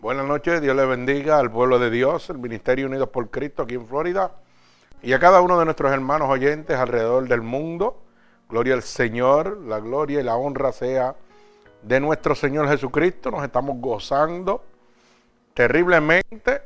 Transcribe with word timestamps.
Buenas 0.00 0.26
noches, 0.26 0.60
Dios 0.60 0.76
le 0.76 0.86
bendiga 0.86 1.40
al 1.40 1.50
pueblo 1.50 1.80
de 1.80 1.90
Dios, 1.90 2.30
el 2.30 2.38
Ministerio 2.38 2.86
Unidos 2.86 3.08
por 3.08 3.30
Cristo 3.30 3.64
aquí 3.64 3.74
en 3.74 3.84
Florida 3.84 4.30
y 5.02 5.12
a 5.12 5.18
cada 5.18 5.40
uno 5.40 5.58
de 5.58 5.64
nuestros 5.64 5.90
hermanos 5.90 6.30
oyentes 6.30 6.78
alrededor 6.78 7.26
del 7.26 7.42
mundo. 7.42 8.04
Gloria 8.48 8.74
al 8.74 8.84
Señor, 8.84 9.56
la 9.56 9.80
gloria 9.80 10.20
y 10.20 10.22
la 10.22 10.36
honra 10.36 10.70
sea 10.70 11.16
de 11.82 11.98
nuestro 11.98 12.36
Señor 12.36 12.68
Jesucristo. 12.68 13.32
Nos 13.32 13.42
estamos 13.42 13.80
gozando 13.80 14.62
terriblemente 15.52 16.62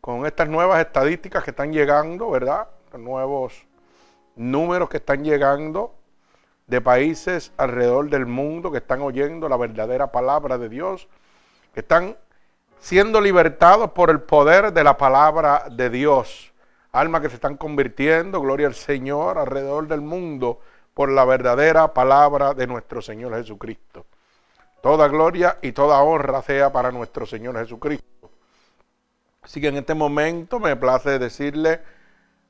con 0.00 0.24
estas 0.24 0.48
nuevas 0.48 0.78
estadísticas 0.78 1.42
que 1.42 1.50
están 1.50 1.72
llegando, 1.72 2.30
¿verdad? 2.30 2.68
Los 2.92 3.00
nuevos 3.00 3.66
números 4.36 4.88
que 4.88 4.98
están 4.98 5.24
llegando 5.24 5.96
de 6.68 6.80
países 6.80 7.52
alrededor 7.56 8.08
del 8.10 8.26
mundo 8.26 8.70
que 8.70 8.78
están 8.78 9.02
oyendo 9.02 9.48
la 9.48 9.56
verdadera 9.56 10.12
palabra 10.12 10.56
de 10.56 10.68
Dios, 10.68 11.08
que 11.74 11.80
están 11.80 12.16
siendo 12.80 13.20
libertados 13.20 13.90
por 13.92 14.10
el 14.10 14.20
poder 14.20 14.72
de 14.72 14.82
la 14.82 14.96
palabra 14.96 15.64
de 15.70 15.90
Dios. 15.90 16.52
Almas 16.92 17.20
que 17.20 17.28
se 17.28 17.36
están 17.36 17.56
convirtiendo, 17.56 18.40
gloria 18.40 18.66
al 18.66 18.74
Señor, 18.74 19.38
alrededor 19.38 19.86
del 19.86 20.00
mundo 20.00 20.58
por 20.94 21.10
la 21.10 21.24
verdadera 21.24 21.94
palabra 21.94 22.52
de 22.54 22.66
nuestro 22.66 23.00
Señor 23.00 23.36
Jesucristo. 23.36 24.06
Toda 24.82 25.08
gloria 25.08 25.58
y 25.62 25.72
toda 25.72 26.02
honra 26.02 26.42
sea 26.42 26.72
para 26.72 26.90
nuestro 26.90 27.26
Señor 27.26 27.56
Jesucristo. 27.58 28.30
Así 29.42 29.60
que 29.60 29.68
en 29.68 29.76
este 29.76 29.94
momento 29.94 30.58
me 30.58 30.74
place 30.74 31.18
decirle 31.18 31.80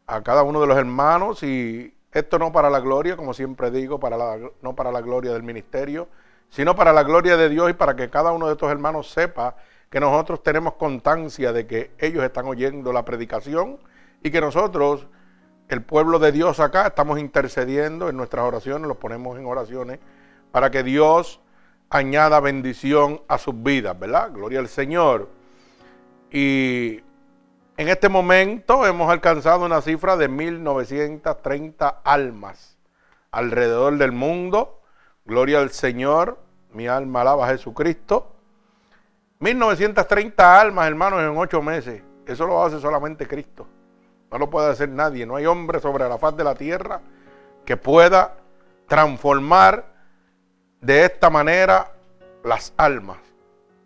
a 0.06 0.22
cada 0.22 0.42
uno 0.42 0.60
de 0.60 0.66
los 0.66 0.76
hermanos, 0.76 1.42
y 1.42 1.94
esto 2.12 2.38
no 2.38 2.52
para 2.52 2.70
la 2.70 2.80
gloria, 2.80 3.16
como 3.16 3.34
siempre 3.34 3.70
digo, 3.70 4.00
para 4.00 4.16
la, 4.16 4.38
no 4.62 4.74
para 4.74 4.90
la 4.90 5.00
gloria 5.00 5.32
del 5.32 5.42
ministerio, 5.42 6.08
sino 6.48 6.74
para 6.74 6.92
la 6.92 7.02
gloria 7.02 7.36
de 7.36 7.48
Dios 7.48 7.70
y 7.70 7.74
para 7.74 7.94
que 7.94 8.10
cada 8.10 8.32
uno 8.32 8.46
de 8.46 8.52
estos 8.52 8.70
hermanos 8.70 9.10
sepa 9.10 9.56
que 9.90 9.98
nosotros 9.98 10.42
tenemos 10.42 10.74
constancia 10.74 11.52
de 11.52 11.66
que 11.66 11.90
ellos 11.98 12.22
están 12.22 12.46
oyendo 12.46 12.92
la 12.92 13.04
predicación 13.04 13.78
y 14.22 14.30
que 14.30 14.40
nosotros, 14.40 15.08
el 15.68 15.82
pueblo 15.82 16.20
de 16.20 16.30
Dios 16.30 16.60
acá, 16.60 16.86
estamos 16.86 17.18
intercediendo 17.18 18.08
en 18.08 18.16
nuestras 18.16 18.44
oraciones, 18.44 18.86
los 18.86 18.98
ponemos 18.98 19.36
en 19.36 19.46
oraciones 19.46 19.98
para 20.52 20.70
que 20.70 20.84
Dios 20.84 21.40
añada 21.90 22.38
bendición 22.38 23.20
a 23.26 23.36
sus 23.38 23.60
vidas, 23.60 23.98
¿verdad? 23.98 24.30
Gloria 24.32 24.60
al 24.60 24.68
Señor. 24.68 25.28
Y 26.30 27.00
en 27.76 27.88
este 27.88 28.08
momento 28.08 28.86
hemos 28.86 29.10
alcanzado 29.10 29.64
una 29.64 29.82
cifra 29.82 30.16
de 30.16 30.28
1930 30.28 31.88
almas 32.04 32.78
alrededor 33.32 33.98
del 33.98 34.12
mundo. 34.12 34.80
Gloria 35.24 35.58
al 35.58 35.70
Señor. 35.70 36.38
Mi 36.72 36.86
alma 36.86 37.22
alaba 37.22 37.46
a 37.46 37.50
Jesucristo. 37.50 38.36
1930 39.40 40.60
almas, 40.60 40.86
hermanos, 40.86 41.20
en 41.20 41.36
ocho 41.36 41.62
meses. 41.62 42.02
Eso 42.26 42.46
lo 42.46 42.62
hace 42.62 42.78
solamente 42.78 43.26
Cristo. 43.26 43.66
No 44.30 44.38
lo 44.38 44.50
puede 44.50 44.70
hacer 44.70 44.90
nadie. 44.90 45.26
No 45.26 45.36
hay 45.36 45.46
hombre 45.46 45.80
sobre 45.80 46.08
la 46.08 46.18
faz 46.18 46.36
de 46.36 46.44
la 46.44 46.54
tierra 46.54 47.00
que 47.64 47.76
pueda 47.76 48.36
transformar 48.86 49.86
de 50.80 51.04
esta 51.06 51.30
manera 51.30 51.90
las 52.44 52.72
almas. 52.76 53.18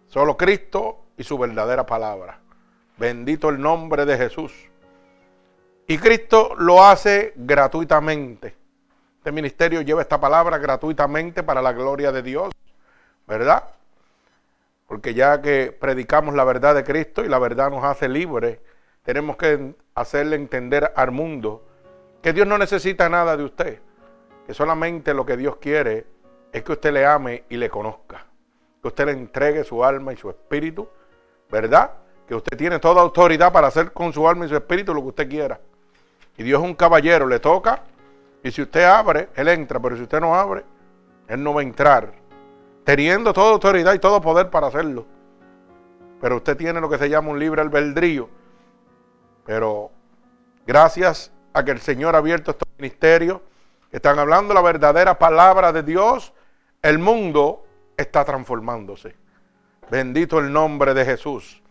Solo 0.08 0.36
Cristo 0.36 1.04
y 1.16 1.22
su 1.22 1.38
verdadera 1.38 1.86
palabra. 1.86 2.40
Bendito 2.96 3.48
el 3.48 3.60
nombre 3.60 4.04
de 4.04 4.16
Jesús. 4.16 4.52
Y 5.86 5.98
Cristo 5.98 6.54
lo 6.56 6.84
hace 6.84 7.32
gratuitamente. 7.36 8.56
Este 9.18 9.30
ministerio 9.30 9.82
lleva 9.82 10.02
esta 10.02 10.20
palabra 10.20 10.58
gratuitamente 10.58 11.42
para 11.42 11.62
la 11.62 11.72
gloria 11.72 12.10
de 12.10 12.22
Dios. 12.22 12.52
¿Verdad? 13.26 13.64
Porque 14.86 15.14
ya 15.14 15.40
que 15.40 15.76
predicamos 15.78 16.34
la 16.34 16.44
verdad 16.44 16.74
de 16.74 16.84
Cristo 16.84 17.24
y 17.24 17.28
la 17.28 17.38
verdad 17.38 17.70
nos 17.70 17.84
hace 17.84 18.08
libres, 18.08 18.58
tenemos 19.02 19.36
que 19.36 19.74
hacerle 19.94 20.36
entender 20.36 20.92
al 20.96 21.10
mundo 21.10 21.64
que 22.22 22.32
Dios 22.32 22.46
no 22.46 22.58
necesita 22.58 23.08
nada 23.08 23.36
de 23.36 23.44
usted, 23.44 23.80
que 24.46 24.54
solamente 24.54 25.14
lo 25.14 25.26
que 25.26 25.36
Dios 25.36 25.56
quiere 25.56 26.06
es 26.52 26.62
que 26.62 26.72
usted 26.72 26.92
le 26.92 27.04
ame 27.04 27.44
y 27.48 27.56
le 27.56 27.68
conozca, 27.68 28.26
que 28.80 28.88
usted 28.88 29.06
le 29.06 29.12
entregue 29.12 29.64
su 29.64 29.84
alma 29.84 30.12
y 30.12 30.16
su 30.16 30.30
espíritu, 30.30 30.88
¿verdad? 31.50 31.90
Que 32.26 32.34
usted 32.34 32.56
tiene 32.56 32.78
toda 32.78 33.02
autoridad 33.02 33.52
para 33.52 33.66
hacer 33.66 33.92
con 33.92 34.12
su 34.12 34.26
alma 34.28 34.46
y 34.46 34.48
su 34.48 34.56
espíritu 34.56 34.94
lo 34.94 35.02
que 35.02 35.08
usted 35.08 35.28
quiera. 35.28 35.60
Y 36.36 36.42
Dios 36.42 36.62
es 36.62 36.68
un 36.68 36.74
caballero, 36.74 37.26
le 37.26 37.40
toca, 37.40 37.82
y 38.42 38.50
si 38.50 38.62
usted 38.62 38.84
abre, 38.84 39.28
Él 39.34 39.48
entra, 39.48 39.80
pero 39.80 39.96
si 39.96 40.02
usted 40.02 40.20
no 40.20 40.34
abre, 40.34 40.64
Él 41.28 41.42
no 41.42 41.54
va 41.54 41.60
a 41.60 41.64
entrar 41.64 42.12
teniendo 42.84 43.32
toda 43.32 43.52
autoridad 43.52 43.94
y 43.94 43.98
todo 43.98 44.20
poder 44.20 44.50
para 44.50 44.68
hacerlo. 44.68 45.06
Pero 46.20 46.36
usted 46.36 46.56
tiene 46.56 46.80
lo 46.80 46.88
que 46.88 46.98
se 46.98 47.08
llama 47.08 47.30
un 47.30 47.38
libre 47.38 47.60
albedrío. 47.60 48.28
Pero 49.44 49.90
gracias 50.66 51.32
a 51.52 51.64
que 51.64 51.70
el 51.70 51.80
Señor 51.80 52.14
ha 52.14 52.18
abierto 52.18 52.52
estos 52.52 52.68
ministerios, 52.78 53.40
están 53.90 54.18
hablando 54.18 54.54
la 54.54 54.62
verdadera 54.62 55.18
palabra 55.18 55.72
de 55.72 55.82
Dios, 55.82 56.32
el 56.82 56.98
mundo 56.98 57.64
está 57.96 58.24
transformándose. 58.24 59.14
Bendito 59.90 60.38
el 60.38 60.52
nombre 60.52 60.94
de 60.94 61.04
Jesús. 61.04 61.62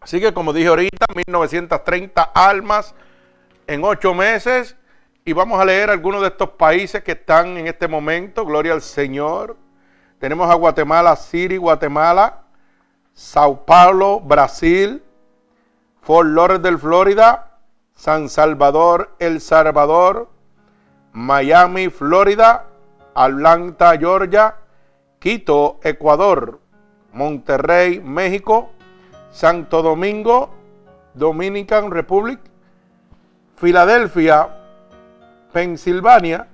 Así 0.00 0.20
que 0.20 0.32
como 0.32 0.52
dije 0.52 0.68
ahorita, 0.68 1.06
1930 1.14 2.22
almas 2.22 2.94
en 3.66 3.82
ocho 3.84 4.14
meses. 4.14 4.76
Y 5.24 5.32
vamos 5.32 5.60
a 5.60 5.64
leer 5.64 5.90
algunos 5.90 6.20
de 6.20 6.28
estos 6.28 6.50
países 6.50 7.02
que 7.02 7.12
están 7.12 7.56
en 7.56 7.66
este 7.66 7.88
momento. 7.88 8.44
Gloria 8.44 8.72
al 8.74 8.82
Señor. 8.82 9.56
Tenemos 10.18 10.50
a 10.50 10.54
Guatemala 10.54 11.14
City, 11.16 11.58
Guatemala, 11.58 12.42
Sao 13.12 13.64
Paulo, 13.66 14.20
Brasil, 14.20 15.02
Fort 16.00 16.28
Lauderdale, 16.28 16.78
Florida, 16.78 17.58
San 17.94 18.28
Salvador, 18.28 19.14
El 19.18 19.40
Salvador, 19.40 20.30
Miami, 21.12 21.90
Florida, 21.90 22.64
Atlanta, 23.14 23.96
Georgia, 23.98 24.56
Quito, 25.18 25.80
Ecuador, 25.82 26.60
Monterrey, 27.12 28.00
México, 28.00 28.70
Santo 29.30 29.82
Domingo, 29.82 30.50
Dominican 31.14 31.90
Republic, 31.90 32.38
Filadelfia, 33.56 34.48
Pensilvania, 35.52 36.48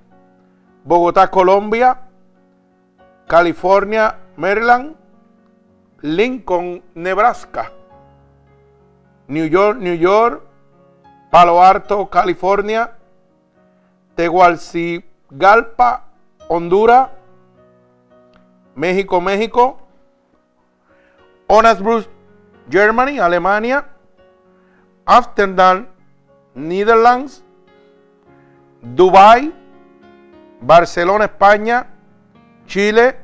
Bogotá, 0.85 1.29
Colombia, 1.29 2.02
California, 3.27 4.17
Maryland, 4.37 4.95
Lincoln, 6.01 6.83
Nebraska, 6.95 7.71
New 9.27 9.45
York, 9.45 9.77
New 9.79 9.95
York, 9.95 10.43
Palo 11.31 11.63
Alto, 11.63 12.09
California, 12.09 12.91
Tegucigalpa, 14.15 16.03
Honduras, 16.49 17.09
México, 18.75 19.21
México, 19.21 19.77
Onasbruck, 21.47 22.07
Germany, 22.69 23.19
Alemania, 23.19 23.85
Amsterdam, 25.05 25.87
Netherlands, 26.55 27.43
Dubai, 28.81 29.53
Barcelona, 30.61 31.25
España, 31.25 31.92
Chile, 32.65 33.17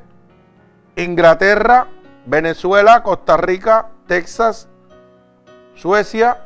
Inglaterra, 0.96 1.88
Venezuela, 2.26 3.02
Costa 3.02 3.36
Rica, 3.36 3.88
Texas, 4.06 4.68
Suecia, 5.74 6.38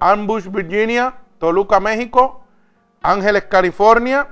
Ambush, 0.00 0.48
Virginia, 0.48 1.14
Toluca, 1.38 1.80
México, 1.80 2.44
Ángeles, 3.02 3.44
California, 3.44 4.28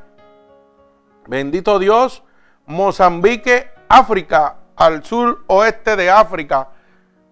bendito 1.27 1.79
Dios, 1.79 2.23
Mozambique, 2.67 3.71
África, 3.89 4.57
al 4.77 5.05
sur 5.05 5.45
oeste 5.47 5.97
de 5.97 6.11
África, 6.11 6.69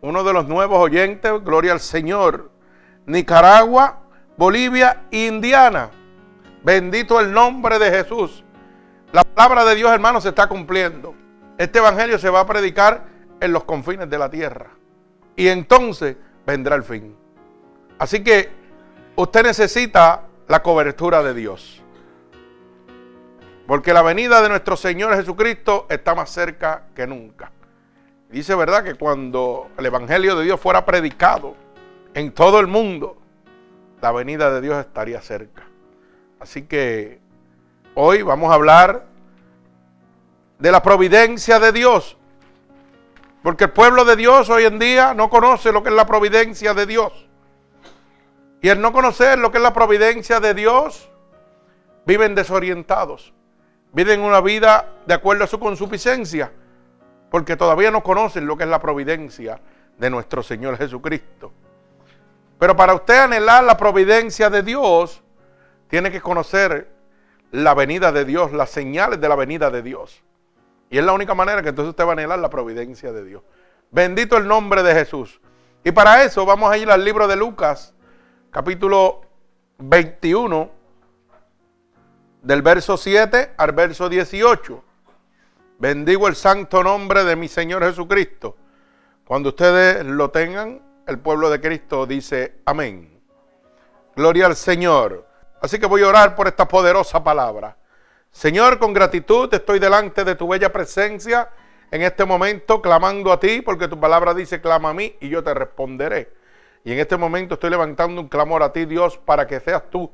uno 0.01 0.25
de 0.25 0.33
los 0.33 0.47
nuevos 0.47 0.79
oyentes, 0.79 1.33
gloria 1.45 1.73
al 1.73 1.81
Señor, 1.81 2.51
Nicaragua, 3.07 4.01
Bolivia, 4.37 5.03
Indiana, 5.11 5.91
bendito 6.63 7.21
el 7.21 7.33
nombre 7.33 7.79
de 7.79 7.91
Jesús. 7.91 8.42
La 9.13 9.25
palabra 9.25 9.67
de 9.67 9.75
Dios, 9.75 9.93
hermanos, 9.93 10.23
se 10.23 10.31
está 10.31 10.49
cumpliendo. 10.49 11.15
Este 11.59 11.81
evangelio 11.81 12.19
se 12.19 12.31
va 12.31 12.41
a 12.41 12.47
predicar 12.47 13.05
en 13.41 13.53
los 13.53 13.65
confines 13.65 14.09
de 14.09 14.19
la 14.19 14.31
tierra. 14.31 14.71
Y 15.37 15.49
entonces 15.49 16.17
vendrá 16.47 16.77
el 16.77 16.83
fin. 16.83 17.15
Así 17.99 18.25
que 18.25 18.49
usted 19.15 19.43
necesita 19.43 20.23
la 20.49 20.63
cobertura 20.63 21.23
de 21.23 21.35
Dios. 21.35 21.83
Porque 23.67 23.93
la 23.93 24.03
venida 24.03 24.41
de 24.41 24.49
nuestro 24.49 24.77
Señor 24.77 25.15
Jesucristo 25.15 25.87
está 25.91 26.15
más 26.15 26.31
cerca 26.31 26.85
que 26.95 27.07
nunca. 27.07 27.53
Dice 28.31 28.55
verdad 28.55 28.83
que 28.83 28.95
cuando 28.95 29.71
el 29.77 29.87
Evangelio 29.87 30.37
de 30.37 30.45
Dios 30.45 30.59
fuera 30.59 30.87
predicado 30.87 31.55
en 32.15 32.33
todo 32.33 32.61
el 32.61 32.67
mundo, 32.67 33.19
la 34.01 34.11
venida 34.11 34.51
de 34.53 34.63
Dios 34.63 34.79
estaría 34.79 35.21
cerca. 35.21 35.65
Así 36.41 36.63
que 36.63 37.22
Hoy 37.95 38.23
vamos 38.23 38.51
a 38.51 38.55
hablar 38.55 39.05
de 40.59 40.73
la 40.73 40.83
providencia 40.83 41.61
de 41.61 41.73
Dios. 41.73 42.17
Porque 43.43 43.65
el 43.65 43.71
pueblo 43.71 44.07
de 44.07 44.17
Dios 44.17 44.49
hoy 44.49 44.65
en 44.65 44.79
día 44.79 45.13
no 45.13 45.29
conoce 45.29 45.73
lo 45.73 45.83
que 45.83 45.91
es 45.91 45.95
la 45.95 46.07
providencia 46.07 46.73
de 46.73 46.87
Dios. 46.87 47.29
Y 48.63 48.71
el 48.71 48.81
no 48.81 48.93
conocer 48.93 49.39
lo 49.39 49.51
que 49.51 49.59
es 49.59 49.63
la 49.63 49.75
providencia 49.75 50.41
de 50.41 50.55
Dios, 50.55 51.11
viven 52.07 52.35
desorientados. 52.35 53.35
Viven 53.93 54.21
una 54.21 54.41
vida 54.41 54.89
de 55.05 55.13
acuerdo 55.13 55.45
a 55.45 55.49
su 55.49 55.61
consuficiencia. 55.61 56.51
Porque 57.31 57.57
todavía 57.57 57.91
no 57.91 58.03
conocen 58.03 58.47
lo 58.47 58.57
que 58.57 58.65
es 58.65 58.71
la 58.71 58.81
providencia 58.81 59.61
de 59.99 60.09
nuestro 60.09 60.43
Señor 60.43 60.79
Jesucristo. 60.79 61.53
Pero 62.59 62.75
para 62.75 62.95
usted 62.95 63.19
anhelar 63.19 63.65
la 63.65 63.77
providencia 63.77 64.49
de 64.49 64.63
Dios, 64.63 65.23
tiene 65.89 66.11
que 66.11 66.23
conocer 66.23 67.02
la 67.53 67.75
venida 67.75 68.11
de 68.13 68.25
Dios, 68.25 68.53
las 68.53 68.71
señales 68.71 69.21
de 69.21 69.29
la 69.29 69.37
venida 69.37 69.71
de 69.71 69.83
Dios. 69.83 70.23
Y 70.91 70.99
es 70.99 71.05
la 71.05 71.13
única 71.13 71.35
manera 71.35 71.63
que 71.63 71.69
entonces 71.69 71.91
usted 71.91 72.05
va 72.05 72.11
a 72.11 72.13
anhelar 72.13 72.39
la 72.39 72.51
providencia 72.51 73.13
de 73.13 73.25
Dios. 73.25 73.43
Bendito 73.91 74.37
el 74.37 74.49
nombre 74.49 74.83
de 74.83 74.95
Jesús. 74.95 75.41
Y 75.85 75.93
para 75.93 76.25
eso 76.25 76.45
vamos 76.47 76.71
a 76.71 76.79
ir 76.79 76.91
al 76.91 77.05
libro 77.05 77.29
de 77.29 77.37
Lucas, 77.37 77.95
capítulo 78.51 79.23
21, 79.79 80.71
del 82.43 82.63
verso 82.63 82.97
7 82.97 83.55
al 83.57 83.73
verso 83.73 84.09
18. 84.09 84.85
Bendigo 85.79 86.29
el 86.29 86.37
santo 86.37 86.83
nombre 86.83 87.25
de 87.25 87.37
mi 87.37 87.49
Señor 87.49 87.85
Jesucristo. 87.85 88.57
Cuando 89.27 89.51
ustedes 89.51 90.05
lo 90.07 90.31
tengan, 90.31 90.83
el 91.07 91.19
pueblo 91.19 91.51
de 91.51 91.61
Cristo 91.61 92.07
dice 92.07 92.61
amén. 92.65 93.21
Gloria 94.17 94.47
al 94.47 94.57
Señor. 94.57 95.32
Así 95.63 95.79
que 95.79 95.87
voy 95.87 96.03
a 96.03 96.09
orar 96.09 96.35
por 96.35 96.49
esta 96.49 96.67
poderosa 96.67 97.23
palabra. 97.23 97.77
Señor, 98.33 98.81
con 98.81 98.93
gratitud 98.93 99.49
estoy 99.55 99.79
delante 99.79 100.25
de 100.25 100.35
tu 100.35 100.49
bella 100.49 100.73
presencia 100.73 101.51
en 101.89 102.03
este 102.03 102.25
momento 102.25 102.83
clamando 102.83 103.31
a 103.31 103.39
ti, 103.39 103.63
porque 103.63 103.87
tu 103.87 104.01
palabra 104.01 104.35
dice, 104.35 104.61
clama 104.61 104.89
a 104.89 104.93
mí 104.93 105.15
y 105.21 105.29
yo 105.29 105.41
te 105.45 105.55
responderé. 105.55 106.33
Y 106.83 106.93
en 106.93 106.99
este 106.99 107.17
momento 107.17 107.55
estoy 107.55 107.71
levantando 107.71 108.21
un 108.21 108.27
clamor 108.27 108.65
a 108.65 108.73
ti, 108.73 108.87
Dios, 108.87 109.17
para 109.19 109.47
que 109.47 109.61
seas 109.61 109.89
tú 109.89 110.11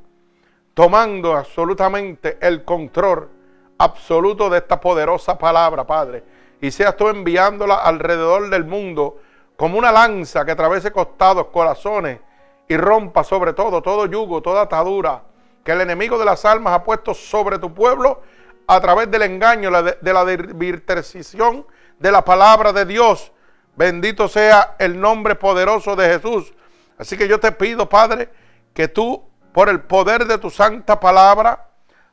tomando 0.75 1.35
absolutamente 1.35 2.37
el 2.43 2.63
control 2.63 3.31
absoluto 3.79 4.51
de 4.51 4.59
esta 4.59 4.79
poderosa 4.79 5.39
palabra, 5.39 5.87
Padre. 5.87 6.25
Y 6.61 6.71
seas 6.71 6.95
tú 6.95 7.09
enviándola 7.09 7.77
alrededor 7.77 8.51
del 8.51 8.67
mundo 8.67 9.17
como 9.57 9.79
una 9.79 9.93
lanza 9.93 10.45
que 10.45 10.51
atravese 10.51 10.93
costados, 10.93 11.47
corazones 11.47 12.21
y 12.69 12.77
rompa 12.77 13.25
sobre 13.25 13.55
todo 13.55 13.81
todo 13.81 14.05
yugo, 14.05 14.43
toda 14.43 14.61
atadura 14.61 15.23
que 15.69 15.73
el 15.73 15.83
enemigo 15.83 16.19
de 16.19 16.25
las 16.25 16.47
almas 16.47 16.73
ha 16.73 16.83
puesto 16.83 17.13
sobre 17.13 17.59
tu 17.59 17.75
pueblo 17.75 18.23
a 18.67 18.81
través 18.81 19.11
del 19.11 19.21
engaño, 19.21 19.71
de 19.71 20.13
la 20.15 20.25
divirtercición 20.25 21.67
de 21.99 22.11
la 22.11 22.25
palabra 22.25 22.73
de 22.73 22.87
Dios. 22.87 23.33
Bendito 23.77 24.29
sea 24.29 24.77
el 24.79 24.99
nombre 24.99 25.35
poderoso 25.35 25.95
de 25.95 26.09
Jesús. 26.09 26.55
Así 26.97 27.19
que 27.19 27.29
yo 27.29 27.39
te 27.39 27.53
pido, 27.53 27.87
Padre, 27.87 28.31
que 28.73 28.89
tú, 28.89 29.23
por 29.53 29.69
el 29.69 29.81
poder 29.81 30.25
de 30.25 30.39
tu 30.39 30.49
santa 30.49 30.99
palabra, 30.99 31.69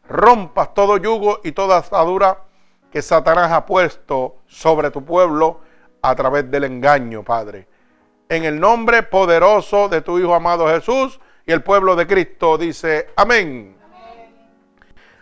rompas 0.09 0.73
todo 0.73 0.97
yugo 0.97 1.39
y 1.45 1.53
toda 1.53 1.77
atadura 1.77 2.39
que 2.91 3.01
Satanás 3.01 3.53
ha 3.53 3.65
puesto 3.65 4.39
sobre 4.47 4.91
tu 4.91 5.05
pueblo 5.05 5.61
a 6.01 6.13
través 6.13 6.51
del 6.51 6.65
engaño, 6.65 7.23
Padre. 7.23 7.69
En 8.27 8.43
el 8.43 8.59
nombre 8.59 9.01
poderoso 9.01 9.87
de 9.87 10.01
tu 10.01 10.19
Hijo 10.19 10.35
amado 10.35 10.67
Jesús, 10.67 11.21
y 11.45 11.51
el 11.51 11.61
pueblo 11.61 11.95
de 11.95 12.07
Cristo 12.07 12.57
dice 12.57 13.09
amén. 13.15 13.75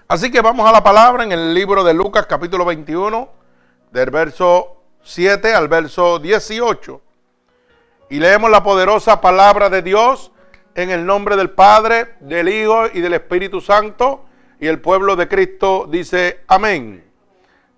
Así 0.08 0.32
que 0.32 0.42
vamos 0.42 0.68
a 0.68 0.72
la 0.72 0.84
palabra 0.84 1.24
en 1.24 1.32
el 1.32 1.54
libro 1.54 1.84
de 1.84 1.94
Lucas 1.94 2.26
capítulo 2.28 2.66
21, 2.66 3.30
del 3.92 4.10
verso 4.10 4.84
7 5.02 5.54
al 5.54 5.68
verso 5.68 6.20
18. 6.20 7.02
Y 8.10 8.20
leemos 8.20 8.50
la 8.50 8.64
poderosa 8.64 9.20
palabra 9.20 9.70
de 9.70 9.82
Dios 9.82 10.32
en 10.76 10.92
el 10.92 11.06
nombre 11.06 11.36
del 11.36 11.50
Padre, 11.50 12.16
del 12.20 12.48
Hijo 12.48 12.86
y 12.94 13.02
del 13.02 13.14
Espíritu 13.14 13.60
Santo. 13.60 14.26
Y 14.60 14.68
el 14.68 14.80
pueblo 14.80 15.16
de 15.16 15.28
Cristo 15.28 15.88
dice 15.90 16.42
amén. 16.48 17.04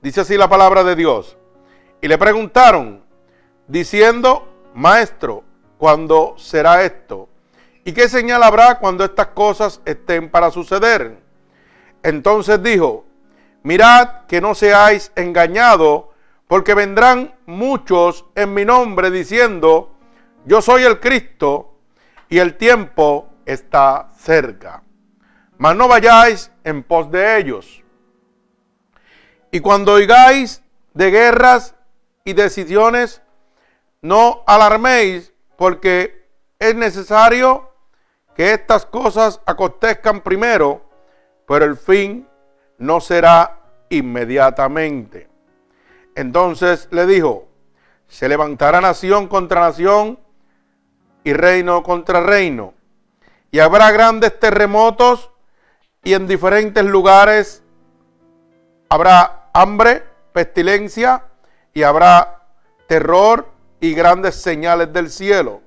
Dice 0.02 0.22
así 0.22 0.38
la 0.38 0.50
palabra 0.50 0.84
de 0.84 0.96
Dios. 0.96 1.38
Y 2.02 2.08
le 2.08 2.18
preguntaron, 2.18 3.04
diciendo, 3.68 4.48
Maestro, 4.76 5.44
¿cuándo 5.78 6.36
será 6.38 6.84
esto? 6.84 7.30
¿Y 7.86 7.94
qué 7.94 8.10
señal 8.10 8.44
habrá 8.44 8.80
cuando 8.80 9.06
estas 9.06 9.28
cosas 9.28 9.80
estén 9.86 10.30
para 10.30 10.52
suceder? 10.52 11.20
Entonces 12.04 12.62
dijo, 12.62 13.06
mirad 13.63 14.25
que 14.27 14.42
no 14.42 14.56
seáis 14.56 15.12
engañados, 15.15 16.06
porque 16.48 16.74
vendrán 16.74 17.36
muchos 17.46 18.25
en 18.36 18.54
mi 18.54 18.65
nombre 18.65 19.12
diciendo, 19.12 19.96
yo 20.46 20.62
soy 20.62 20.84
el 20.84 21.00
Cristo, 21.00 21.75
y 22.30 22.39
el 22.39 22.58
tiempo 22.58 23.30
está 23.46 24.10
cerca. 24.18 24.84
Mas 25.58 25.75
no 25.75 25.88
vayáis 25.88 26.51
en 26.63 26.84
pos 26.84 27.10
de 27.12 27.38
ellos. 27.38 27.84
Y 29.51 29.60
cuando 29.60 29.94
oigáis 29.94 30.62
de 30.94 31.12
guerras 31.12 31.75
y 32.24 32.34
decisiones, 32.34 33.22
no 34.01 34.44
alarméis, 34.48 35.32
porque 35.56 36.27
es 36.60 36.75
necesario 36.75 37.72
que 38.36 38.54
estas 38.54 38.86
cosas 38.86 39.42
acontezcan 39.46 40.22
primero, 40.22 40.82
pero 41.48 41.65
el 41.65 41.77
fin 41.77 42.27
no 42.77 43.00
será 43.00 43.60
inmediatamente. 43.89 45.30
Entonces 46.15 46.88
le 46.92 47.06
dijo, 47.06 47.48
se 48.08 48.27
levantará 48.27 48.82
nación 48.82 49.27
contra 49.27 49.62
nación 49.62 50.20
y 51.24 51.34
reino 51.34 51.82
contra 51.82 52.22
reino, 52.22 52.74
y 53.51 53.60
habrá 53.60 53.92
grandes 53.92 54.39
terremotos 54.39 55.32
y 56.04 56.13
en 56.13 56.27
diferentes 56.27 56.86
lugares 56.86 57.63
habrá 58.89 59.50
hambre, 59.54 60.04
pestilencia 60.34 61.24
y 61.74 61.84
habrá 61.84 62.44
terror 62.88 63.50
y 63.80 63.94
grandes 63.94 64.36
señales 64.36 64.92
del 64.94 65.10
cielo. 65.10 65.62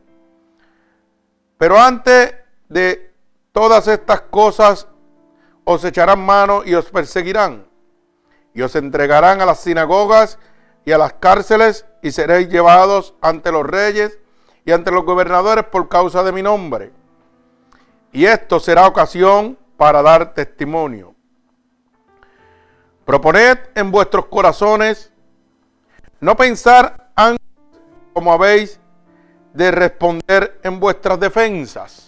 Pero 1.56 1.78
antes 1.78 2.34
de 2.68 3.14
todas 3.52 3.88
estas 3.88 4.22
cosas 4.22 4.88
os 5.64 5.84
echarán 5.84 6.24
mano 6.24 6.62
y 6.64 6.74
os 6.74 6.90
perseguirán, 6.90 7.66
y 8.54 8.62
os 8.62 8.74
entregarán 8.74 9.40
a 9.40 9.46
las 9.46 9.60
sinagogas 9.60 10.38
y 10.84 10.92
a 10.92 10.98
las 10.98 11.14
cárceles, 11.14 11.84
y 12.02 12.12
seréis 12.12 12.48
llevados 12.48 13.14
ante 13.20 13.52
los 13.52 13.66
reyes 13.66 14.18
y 14.64 14.72
ante 14.72 14.90
los 14.90 15.04
gobernadores 15.04 15.64
por 15.64 15.88
causa 15.88 16.22
de 16.22 16.32
mi 16.32 16.42
nombre. 16.42 16.92
Y 18.12 18.24
esto 18.24 18.60
será 18.60 18.86
ocasión 18.86 19.58
para 19.76 20.00
dar 20.00 20.32
testimonio. 20.32 21.14
Proponed 23.04 23.58
en 23.74 23.90
vuestros 23.90 24.26
corazones 24.26 25.12
no 26.20 26.36
pensar 26.36 27.10
antes 27.14 27.46
como 28.12 28.32
habéis 28.32 28.80
de 29.52 29.70
responder 29.70 30.60
en 30.62 30.80
vuestras 30.80 31.18
defensas 31.20 32.07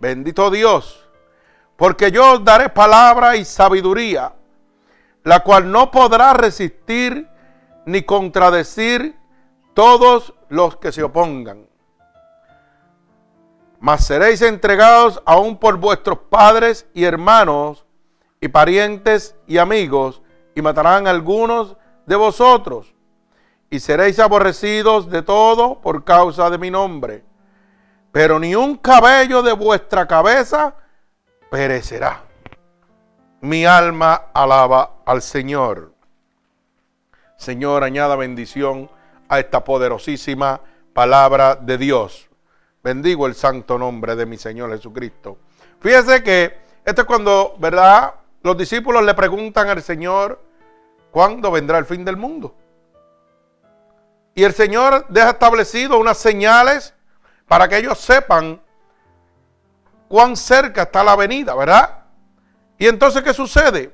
Bendito 0.00 0.50
Dios, 0.50 1.08
porque 1.76 2.12
yo 2.12 2.34
os 2.34 2.44
daré 2.44 2.68
palabra 2.68 3.36
y 3.36 3.44
sabiduría, 3.44 4.32
la 5.24 5.40
cual 5.40 5.72
no 5.72 5.90
podrá 5.90 6.32
resistir 6.34 7.28
ni 7.84 8.02
contradecir 8.02 9.16
todos 9.74 10.34
los 10.48 10.76
que 10.76 10.92
se 10.92 11.02
opongan. 11.02 11.66
Mas 13.80 14.06
seréis 14.06 14.40
entregados 14.42 15.20
aún 15.24 15.56
por 15.56 15.78
vuestros 15.78 16.18
padres 16.30 16.86
y 16.94 17.04
hermanos 17.04 17.84
y 18.40 18.48
parientes 18.48 19.34
y 19.48 19.58
amigos, 19.58 20.22
y 20.54 20.62
matarán 20.62 21.08
a 21.08 21.10
algunos 21.10 21.76
de 22.06 22.14
vosotros, 22.14 22.94
y 23.68 23.80
seréis 23.80 24.20
aborrecidos 24.20 25.10
de 25.10 25.22
todo 25.22 25.80
por 25.80 26.04
causa 26.04 26.50
de 26.50 26.58
mi 26.58 26.70
nombre 26.70 27.27
pero 28.12 28.38
ni 28.38 28.54
un 28.54 28.76
cabello 28.76 29.42
de 29.42 29.52
vuestra 29.52 30.06
cabeza 30.06 30.74
perecerá. 31.50 32.22
Mi 33.40 33.64
alma 33.64 34.30
alaba 34.34 35.02
al 35.04 35.22
Señor. 35.22 35.92
Señor, 37.36 37.84
añada 37.84 38.16
bendición 38.16 38.90
a 39.28 39.38
esta 39.38 39.62
poderosísima 39.62 40.60
palabra 40.92 41.54
de 41.54 41.78
Dios. 41.78 42.28
Bendigo 42.82 43.26
el 43.26 43.34
santo 43.34 43.78
nombre 43.78 44.16
de 44.16 44.26
mi 44.26 44.36
Señor 44.36 44.70
Jesucristo. 44.72 45.38
Fíjese 45.80 46.22
que 46.22 46.58
esto 46.84 47.02
es 47.02 47.06
cuando, 47.06 47.54
¿verdad? 47.58 48.14
Los 48.42 48.56
discípulos 48.56 49.04
le 49.04 49.14
preguntan 49.14 49.68
al 49.68 49.82
Señor, 49.82 50.42
¿cuándo 51.10 51.50
vendrá 51.50 51.78
el 51.78 51.84
fin 51.84 52.04
del 52.04 52.16
mundo? 52.16 52.54
Y 54.34 54.44
el 54.44 54.52
Señor 54.52 55.06
deja 55.08 55.30
establecido 55.30 55.98
unas 55.98 56.18
señales 56.18 56.94
para 57.48 57.66
que 57.66 57.78
ellos 57.78 57.98
sepan 57.98 58.60
cuán 60.06 60.36
cerca 60.36 60.82
está 60.82 61.02
la 61.02 61.16
venida, 61.16 61.54
¿verdad? 61.54 62.04
Y 62.78 62.86
entonces, 62.86 63.22
¿qué 63.22 63.34
sucede? 63.34 63.92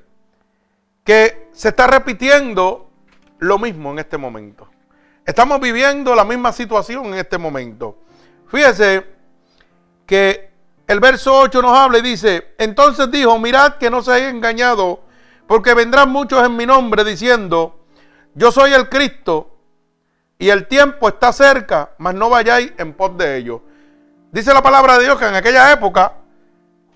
Que 1.05 1.49
se 1.53 1.69
está 1.69 1.87
repitiendo 1.87 2.91
lo 3.39 3.59
mismo 3.59 3.93
en 3.93 4.01
este 4.01 4.19
momento. 4.19 4.69
Estamos 5.25 5.61
viviendo 5.61 6.15
la 6.15 6.25
misma 6.25 6.53
situación 6.53 7.07
en 7.07 7.15
este 7.15 7.39
momento. 7.39 7.99
Fíjese 8.49 9.07
que 10.05 10.51
el 10.87 11.01
verso 11.01 11.39
8 11.39 11.63
nos 11.63 11.77
habla 11.77 11.99
y 11.99 12.03
dice, 12.03 12.55
entonces 12.59 13.11
dijo, 13.11 13.39
mirad 13.39 13.77
que 13.77 13.89
no 13.89 14.03
se 14.03 14.13
haya 14.13 14.29
engañado, 14.29 15.03
porque 15.47 15.73
vendrán 15.75 16.11
muchos 16.11 16.45
en 16.45 16.57
mi 16.57 16.67
nombre 16.67 17.05
diciendo, 17.05 17.87
yo 18.35 18.53
soy 18.53 18.73
el 18.73 18.89
Cristo 18.89 19.54
y 20.39 20.51
el 20.51 20.67
tiempo 20.67 21.09
está 21.09 21.33
cerca, 21.33 21.91
mas 21.99 22.15
no 22.15 22.29
vayáis 22.29 22.73
en 22.79 22.93
pos 22.93 23.17
de 23.17 23.37
ellos. 23.37 23.61
Dice 24.33 24.53
la 24.53 24.63
palabra 24.63 24.99
de 24.99 25.05
Dios 25.05 25.19
que 25.19 25.27
en 25.27 25.35
aquella 25.35 25.73
época 25.73 26.13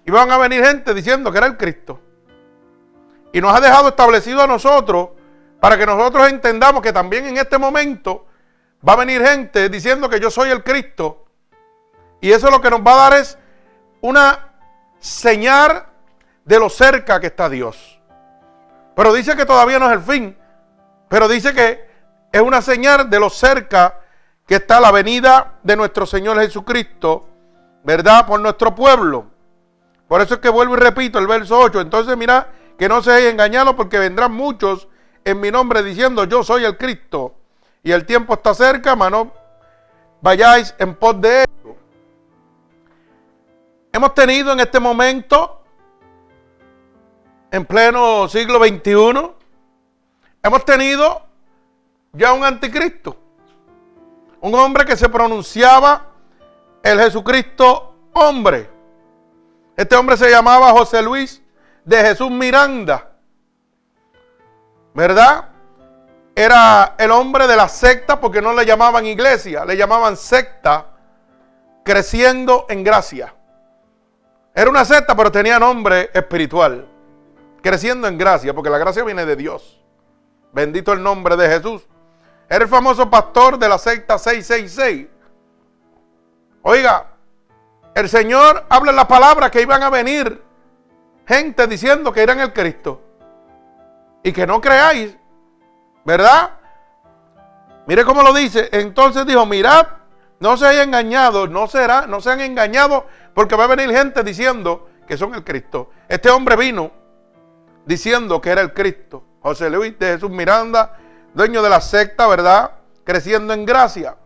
iban 0.05 0.31
a 0.31 0.39
venir 0.39 0.65
gente 0.65 0.93
diciendo 0.93 1.31
que 1.31 1.39
era 1.39 1.47
el 1.47 1.57
Cristo. 1.57 2.01
Y 3.33 3.41
nos 3.41 3.55
ha 3.55 3.61
dejado 3.61 3.89
establecido 3.89 4.43
a 4.43 4.47
nosotros 4.47 5.11
para 5.61 5.77
que 5.77 5.87
nosotros 5.87 6.29
entendamos 6.29 6.83
que 6.83 6.93
también 6.93 7.27
en 7.27 7.37
este 7.37 7.59
momento 7.59 8.27
va 8.87 8.95
a 8.95 8.97
venir 8.97 9.25
gente 9.25 9.69
diciendo 9.69 10.09
que 10.09 10.19
yo 10.21 10.31
soy 10.31 10.51
el 10.51 10.65
Cristo. 10.65 11.27
Y 12.21 12.33
eso 12.33 12.51
lo 12.51 12.61
que 12.61 12.71
nos 12.71 12.81
va 12.81 12.93
a 12.93 13.11
dar 13.11 13.21
es 13.21 13.39
una 14.01 14.53
señal 14.99 15.87
de 16.45 16.59
lo 16.59 16.69
cerca 16.69 17.21
que 17.21 17.29
está 17.29 17.49
Dios. 17.49 18.01
Pero 18.97 19.13
dice 19.13 19.37
que 19.37 19.47
todavía 19.47 19.79
no 19.79 19.87
es 19.87 19.93
el 19.93 20.03
fin. 20.03 20.37
Pero 21.09 21.29
dice 21.29 21.55
que 21.55 21.88
es 22.33 22.41
una 22.41 22.63
señal 22.63 23.09
de 23.09 23.21
lo 23.21 23.31
cerca 23.31 24.01
que 24.47 24.57
está 24.57 24.81
la 24.81 24.91
venida 24.91 25.59
de 25.63 25.77
nuestro 25.77 26.07
Señor 26.07 26.41
Jesucristo, 26.41 27.29
¿verdad? 27.85 28.27
Por 28.27 28.41
nuestro 28.41 28.75
pueblo. 28.75 29.27
Por 30.07 30.23
eso 30.23 30.35
es 30.35 30.41
que 30.41 30.49
vuelvo 30.49 30.75
y 30.75 30.79
repito 30.79 31.19
el 31.19 31.27
verso 31.27 31.59
8. 31.59 31.81
Entonces 31.81 32.17
mira 32.17 32.49
que 32.79 32.89
no 32.89 33.03
se 33.03 33.13
haya 33.13 33.29
engañado 33.29 33.77
porque 33.77 33.99
vendrán 33.99 34.33
muchos 34.33 34.89
en 35.25 35.41
mi 35.41 35.51
nombre 35.51 35.83
diciendo 35.83 36.25
yo 36.25 36.43
soy 36.43 36.65
el 36.65 36.79
Cristo. 36.79 37.35
Y 37.83 37.93
el 37.93 38.07
tiempo 38.07 38.35
está 38.35 38.55
cerca, 38.55 38.97
mano. 38.97 39.33
Vayáis 40.21 40.75
en 40.79 40.95
pos 40.95 41.21
de 41.21 41.43
él. 41.43 41.49
Hemos 43.93 44.15
tenido 44.15 44.53
en 44.53 44.61
este 44.61 44.81
momento, 44.81 45.63
en 47.51 47.65
pleno 47.65 48.29
siglo 48.29 48.59
XXI, 48.59 49.31
hemos 50.43 50.65
tenido 50.65 51.28
ya 52.19 52.33
un 52.33 52.45
anticristo. 52.45 53.17
Un 54.41 54.55
hombre 54.55 54.85
que 54.85 54.97
se 54.97 55.09
pronunciaba 55.09 56.07
el 56.83 57.01
Jesucristo 57.01 57.95
hombre. 58.13 58.69
Este 59.77 59.95
hombre 59.95 60.17
se 60.17 60.29
llamaba 60.29 60.73
José 60.73 61.01
Luis 61.01 61.41
de 61.85 61.97
Jesús 61.99 62.31
Miranda. 62.31 63.13
¿Verdad? 64.95 65.49
Era 66.35 66.97
el 66.99 67.11
hombre 67.13 67.47
de 67.47 67.57
la 67.57 67.69
secta 67.69 68.21
porque 68.21 68.43
no 68.43 68.53
le 68.53 68.67
llamaban 68.67 69.07
iglesia, 69.07 69.65
le 69.65 69.77
llamaban 69.77 70.17
secta 70.17 70.87
creciendo 71.85 72.67
en 72.69 72.83
gracia. 72.83 73.35
Era 74.55 74.71
una 74.71 74.85
secta, 74.85 75.15
pero 75.15 75.31
tenía 75.31 75.59
nombre 75.61 76.11
espiritual. 76.13 76.89
Creciendo 77.63 78.09
en 78.09 78.19
gracia, 78.19 78.55
porque 78.55 78.71
la 78.71 78.79
gracia 78.79 79.05
viene 79.05 79.25
de 79.25 79.37
Dios. 79.37 79.81
Bendito 80.53 80.93
el 80.93 81.03
nombre 81.03 81.37
de 81.37 81.49
Jesús. 81.49 81.87
Era 82.49 82.65
el 82.65 82.71
famoso 82.71 83.11
pastor 83.11 83.59
de 83.59 83.69
la 83.69 83.79
secta 83.79 84.19
666. 84.19 85.07
Oiga, 86.63 87.07
el 87.95 88.09
Señor 88.09 88.65
habla 88.69 88.93
la 88.93 89.07
palabra 89.07 89.51
que 89.51 89.63
iban 89.63 89.83
a 89.83 89.91
venir 89.91 90.43
gente 91.27 91.67
diciendo 91.67 92.13
que 92.13 92.23
eran 92.23 92.41
el 92.41 92.53
Cristo. 92.53 93.03
Y 94.23 94.33
que 94.33 94.47
no 94.47 94.61
creáis, 94.61 95.17
¿verdad? 96.05 96.51
Mire 97.87 98.05
cómo 98.05 98.23
lo 98.23 98.33
dice. 98.33 98.69
Entonces 98.73 99.27
dijo, 99.27 99.45
mirad, 99.47 99.87
no 100.41 100.57
se 100.57 100.67
hayan 100.67 100.89
engañado, 100.89 101.47
no 101.47 101.67
será, 101.67 102.07
no 102.07 102.21
sean 102.21 102.41
engañados 102.41 103.05
porque 103.35 103.57
va 103.57 103.65
a 103.65 103.69
venir 103.69 103.91
gente 103.91 104.23
diciendo 104.23 104.89
que 105.07 105.17
son 105.17 105.35
el 105.35 105.45
Cristo. 105.45 105.91
Este 106.09 106.31
hombre 106.31 106.57
vino 106.57 106.91
diciendo 107.85 108.41
que 108.41 108.51
era 108.51 108.61
el 108.61 108.73
Cristo. 108.73 109.25
José 109.41 109.71
Luis 109.71 109.99
de 109.99 110.15
Jesús 110.15 110.31
Miranda, 110.31 110.99
dueño 111.39 111.63
de 111.63 111.71
la 111.71 111.81
secta, 111.81 112.27
¿verdad? 112.27 112.73
Creciendo 113.05 113.55
en 113.55 113.65
gracia. 113.65 114.17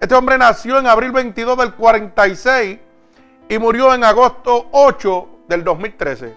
Este 0.00 0.12
hombre 0.16 0.36
nació 0.36 0.76
en 0.80 0.88
abril 0.88 1.12
22 1.12 1.56
del 1.56 1.72
46 1.72 2.80
y 3.48 3.58
murió 3.60 3.94
en 3.94 4.02
agosto 4.02 4.66
8 4.72 5.28
del 5.46 5.62
2013. 5.62 6.36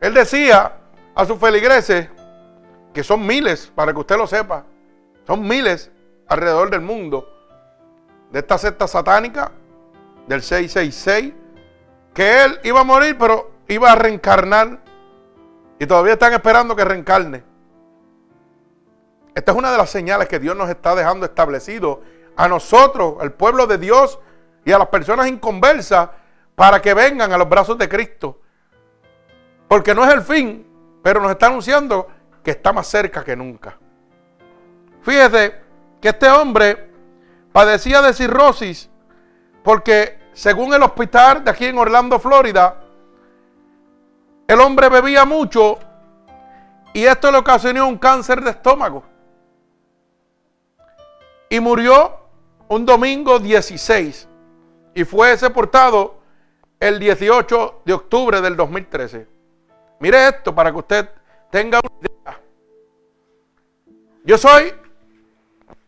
Él 0.00 0.12
decía 0.14 0.72
a 1.14 1.24
sus 1.24 1.38
feligreses, 1.38 2.08
que 2.92 3.04
son 3.04 3.24
miles, 3.24 3.70
para 3.72 3.92
que 3.92 4.00
usted 4.00 4.16
lo 4.16 4.26
sepa, 4.26 4.64
son 5.28 5.46
miles 5.46 5.92
alrededor 6.26 6.68
del 6.68 6.80
mundo, 6.80 7.24
de 8.32 8.40
esta 8.40 8.58
secta 8.58 8.88
satánica, 8.88 9.52
del 10.26 10.42
666, 10.42 11.32
que 12.12 12.44
él 12.44 12.58
iba 12.64 12.80
a 12.80 12.84
morir, 12.84 13.16
pero 13.16 13.52
iba 13.68 13.92
a 13.92 13.94
reencarnar. 13.94 14.80
Y 15.78 15.86
todavía 15.86 16.14
están 16.14 16.32
esperando 16.32 16.74
que 16.74 16.84
reencarne. 16.84 17.55
Esta 19.36 19.52
es 19.52 19.58
una 19.58 19.70
de 19.70 19.76
las 19.76 19.90
señales 19.90 20.28
que 20.28 20.38
Dios 20.38 20.56
nos 20.56 20.70
está 20.70 20.94
dejando 20.94 21.26
establecido 21.26 22.00
a 22.36 22.48
nosotros, 22.48 23.16
al 23.20 23.34
pueblo 23.34 23.66
de 23.66 23.76
Dios 23.76 24.18
y 24.64 24.72
a 24.72 24.78
las 24.78 24.88
personas 24.88 25.26
inconversas 25.28 26.08
para 26.54 26.80
que 26.80 26.94
vengan 26.94 27.30
a 27.30 27.36
los 27.36 27.46
brazos 27.46 27.76
de 27.76 27.86
Cristo. 27.86 28.40
Porque 29.68 29.94
no 29.94 30.06
es 30.06 30.14
el 30.14 30.22
fin, 30.22 30.66
pero 31.02 31.20
nos 31.20 31.30
está 31.32 31.48
anunciando 31.48 32.08
que 32.42 32.52
está 32.52 32.72
más 32.72 32.86
cerca 32.86 33.22
que 33.22 33.36
nunca. 33.36 33.76
Fíjese 35.02 35.54
que 36.00 36.08
este 36.08 36.30
hombre 36.30 36.90
padecía 37.52 38.00
de 38.00 38.14
cirrosis 38.14 38.88
porque 39.62 40.18
según 40.32 40.72
el 40.72 40.82
hospital 40.82 41.44
de 41.44 41.50
aquí 41.50 41.66
en 41.66 41.76
Orlando, 41.76 42.18
Florida, 42.18 42.80
el 44.48 44.60
hombre 44.62 44.88
bebía 44.88 45.26
mucho 45.26 45.78
y 46.94 47.04
esto 47.04 47.30
le 47.30 47.36
ocasionó 47.36 47.86
un 47.86 47.98
cáncer 47.98 48.40
de 48.40 48.52
estómago. 48.52 49.15
Y 51.48 51.60
murió 51.60 52.18
un 52.68 52.84
domingo 52.84 53.38
16 53.38 54.28
y 54.94 55.04
fue 55.04 55.36
sepultado 55.36 56.20
el 56.80 56.98
18 56.98 57.82
de 57.84 57.92
octubre 57.92 58.40
del 58.40 58.56
2013. 58.56 59.26
Mire 60.00 60.28
esto 60.28 60.54
para 60.54 60.70
que 60.70 60.78
usted 60.78 61.10
tenga 61.50 61.80
una 61.80 61.98
idea. 62.00 62.40
Yo 64.24 64.38
soy 64.38 64.74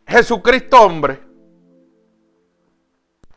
Jesucristo 0.06 0.80
hombre. 0.80 1.20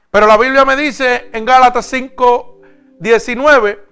Pero 0.09 0.27
la 0.27 0.37
Biblia 0.37 0.65
me 0.65 0.75
dice 0.75 1.29
en 1.31 1.45
Gálatas 1.45 1.85
5, 1.85 2.61
19, 2.99 3.85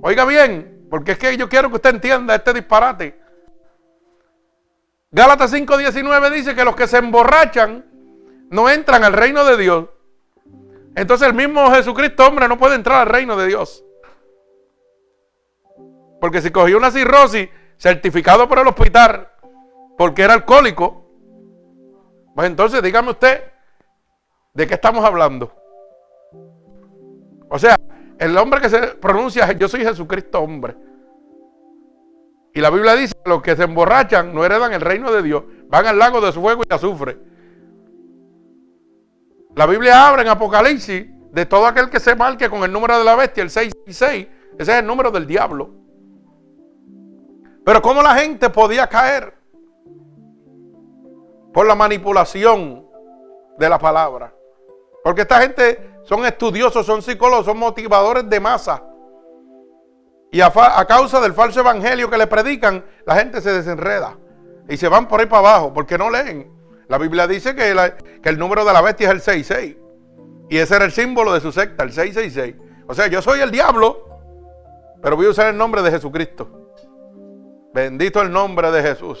oiga 0.00 0.24
bien, 0.24 0.86
porque 0.88 1.12
es 1.12 1.18
que 1.18 1.36
yo 1.36 1.48
quiero 1.48 1.68
que 1.70 1.76
usted 1.76 1.90
entienda 1.90 2.36
este 2.36 2.54
disparate. 2.54 3.20
Gálatas 5.12 5.50
5, 5.50 5.76
19 5.76 6.30
dice 6.30 6.54
que 6.54 6.64
los 6.64 6.74
que 6.74 6.88
se 6.88 6.98
emborrachan 6.98 7.84
no 8.50 8.68
entran 8.68 9.04
al 9.04 9.12
reino 9.12 9.44
de 9.44 9.56
Dios. 9.56 9.88
Entonces 10.96 11.28
el 11.28 11.34
mismo 11.34 11.70
Jesucristo, 11.70 12.26
hombre, 12.26 12.48
no 12.48 12.58
puede 12.58 12.74
entrar 12.74 13.02
al 13.02 13.08
reino 13.08 13.36
de 13.36 13.46
Dios. 13.46 13.84
Porque 16.20 16.40
si 16.40 16.50
cogió 16.50 16.76
una 16.76 16.90
cirrosis 16.90 17.48
certificado 17.76 18.48
por 18.48 18.58
el 18.58 18.66
hospital 18.66 19.28
porque 19.96 20.22
era 20.22 20.34
alcohólico, 20.34 21.06
pues 22.34 22.46
entonces 22.46 22.82
dígame 22.82 23.10
usted, 23.10 23.52
¿De 24.54 24.66
qué 24.66 24.74
estamos 24.74 25.02
hablando? 25.04 25.50
O 27.48 27.58
sea, 27.58 27.76
el 28.18 28.36
hombre 28.36 28.60
que 28.60 28.68
se 28.68 28.78
pronuncia, 28.88 29.50
yo 29.52 29.66
soy 29.66 29.80
Jesucristo 29.80 30.40
hombre. 30.40 30.76
Y 32.54 32.60
la 32.60 32.70
Biblia 32.70 32.94
dice 32.94 33.14
los 33.24 33.42
que 33.42 33.56
se 33.56 33.64
emborrachan 33.64 34.34
no 34.34 34.44
heredan 34.44 34.72
el 34.72 34.80
reino 34.80 35.10
de 35.10 35.22
Dios, 35.22 35.44
van 35.68 35.86
al 35.86 35.98
lago 35.98 36.20
de 36.20 36.32
fuego 36.32 36.62
y 36.68 36.74
azufre. 36.74 37.18
La 39.54 39.66
Biblia 39.66 40.08
habla 40.08 40.22
en 40.22 40.28
Apocalipsis 40.28 41.06
de 41.30 41.46
todo 41.46 41.66
aquel 41.66 41.88
que 41.88 41.98
se 41.98 42.14
marque 42.14 42.50
con 42.50 42.62
el 42.62 42.72
número 42.72 42.98
de 42.98 43.04
la 43.04 43.16
bestia, 43.16 43.42
el 43.42 43.50
666, 43.50 44.26
ese 44.58 44.72
es 44.72 44.78
el 44.78 44.86
número 44.86 45.10
del 45.10 45.26
diablo. 45.26 45.70
Pero 47.64 47.80
¿cómo 47.80 48.02
la 48.02 48.14
gente 48.16 48.50
podía 48.50 48.86
caer? 48.86 49.34
Por 51.54 51.66
la 51.66 51.74
manipulación 51.74 52.86
de 53.58 53.68
la 53.68 53.78
palabra. 53.78 54.34
Porque 55.02 55.22
esta 55.22 55.40
gente 55.40 55.92
son 56.02 56.24
estudiosos, 56.24 56.84
son 56.84 57.02
psicólogos, 57.02 57.46
son 57.46 57.58
motivadores 57.58 58.28
de 58.28 58.40
masa. 58.40 58.82
Y 60.32 60.40
a, 60.40 60.50
causa 60.88 61.20
del 61.20 61.34
falso 61.34 61.60
evangelio 61.60 62.08
que 62.08 62.16
le 62.16 62.26
predican, 62.26 62.82
la 63.04 63.16
gente 63.16 63.42
se 63.42 63.52
desenreda. 63.52 64.16
Y 64.66 64.78
se 64.78 64.88
van 64.88 65.06
por 65.06 65.20
ahí 65.20 65.26
para 65.26 65.50
abajo, 65.50 65.74
porque 65.74 65.98
no 65.98 66.08
leen. 66.08 66.50
La 66.88 66.96
Biblia 66.96 67.26
dice 67.26 67.54
que, 67.54 67.70
el 68.24 68.38
número 68.38 68.64
de 68.64 68.72
la 68.72 68.80
bestia 68.80 69.08
es 69.08 69.12
el 69.12 69.20
66. 69.20 69.76
Y 70.48 70.56
ese 70.56 70.74
era 70.74 70.86
el 70.86 70.92
símbolo 70.92 71.34
de 71.34 71.40
su 71.40 71.52
secta, 71.52 71.84
el 71.84 71.92
666. 71.92 72.56
O 72.88 72.94
sea, 72.94 73.08
yo 73.08 73.20
soy 73.20 73.40
el 73.40 73.50
diablo, 73.50 74.08
pero 75.02 75.16
voy 75.16 75.26
a 75.26 75.30
usar 75.30 75.48
el 75.48 75.56
nombre 75.56 75.82
de 75.82 75.90
Jesucristo. 75.90 76.48
Bendito 77.74 78.22
el 78.22 78.32
nombre 78.32 78.70
de 78.70 78.82
Jesús. 78.82 79.18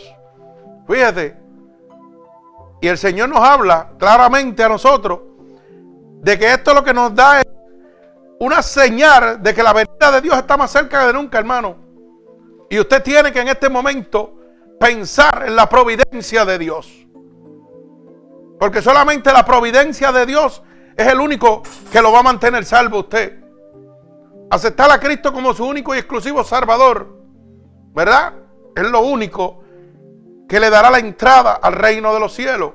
Fíjate. 0.88 1.36
Y 2.80 2.88
el 2.88 2.96
Señor 2.96 3.28
nos 3.28 3.40
habla 3.40 3.92
claramente 3.98 4.64
a 4.64 4.68
nosotros 4.68 5.20
de 6.22 6.38
que 6.38 6.54
esto 6.54 6.72
lo 6.72 6.82
que 6.82 6.94
nos 6.94 7.14
da 7.14 7.40
es 7.40 7.46
una 8.42 8.60
señal 8.60 9.40
de 9.40 9.54
que 9.54 9.62
la 9.62 9.72
venida 9.72 10.10
de 10.10 10.20
Dios 10.20 10.36
está 10.36 10.56
más 10.56 10.72
cerca 10.72 11.06
de 11.06 11.12
nunca, 11.12 11.38
hermano. 11.38 11.76
Y 12.68 12.80
usted 12.80 13.00
tiene 13.00 13.30
que 13.30 13.40
en 13.40 13.46
este 13.46 13.68
momento 13.68 14.34
pensar 14.80 15.44
en 15.46 15.54
la 15.54 15.68
providencia 15.68 16.44
de 16.44 16.58
Dios. 16.58 17.06
Porque 18.58 18.82
solamente 18.82 19.32
la 19.32 19.44
providencia 19.44 20.10
de 20.10 20.26
Dios 20.26 20.60
es 20.96 21.06
el 21.06 21.20
único 21.20 21.62
que 21.92 22.02
lo 22.02 22.10
va 22.10 22.18
a 22.18 22.24
mantener 22.24 22.64
salvo 22.64 22.98
usted. 22.98 23.44
Aceptar 24.50 24.90
a 24.90 24.98
Cristo 24.98 25.32
como 25.32 25.54
su 25.54 25.64
único 25.64 25.94
y 25.94 25.98
exclusivo 25.98 26.42
Salvador, 26.42 27.16
¿verdad? 27.94 28.32
Es 28.74 28.90
lo 28.90 29.02
único 29.02 29.62
que 30.48 30.58
le 30.58 30.68
dará 30.68 30.90
la 30.90 30.98
entrada 30.98 31.60
al 31.62 31.74
reino 31.74 32.12
de 32.12 32.18
los 32.18 32.32
cielos. 32.32 32.72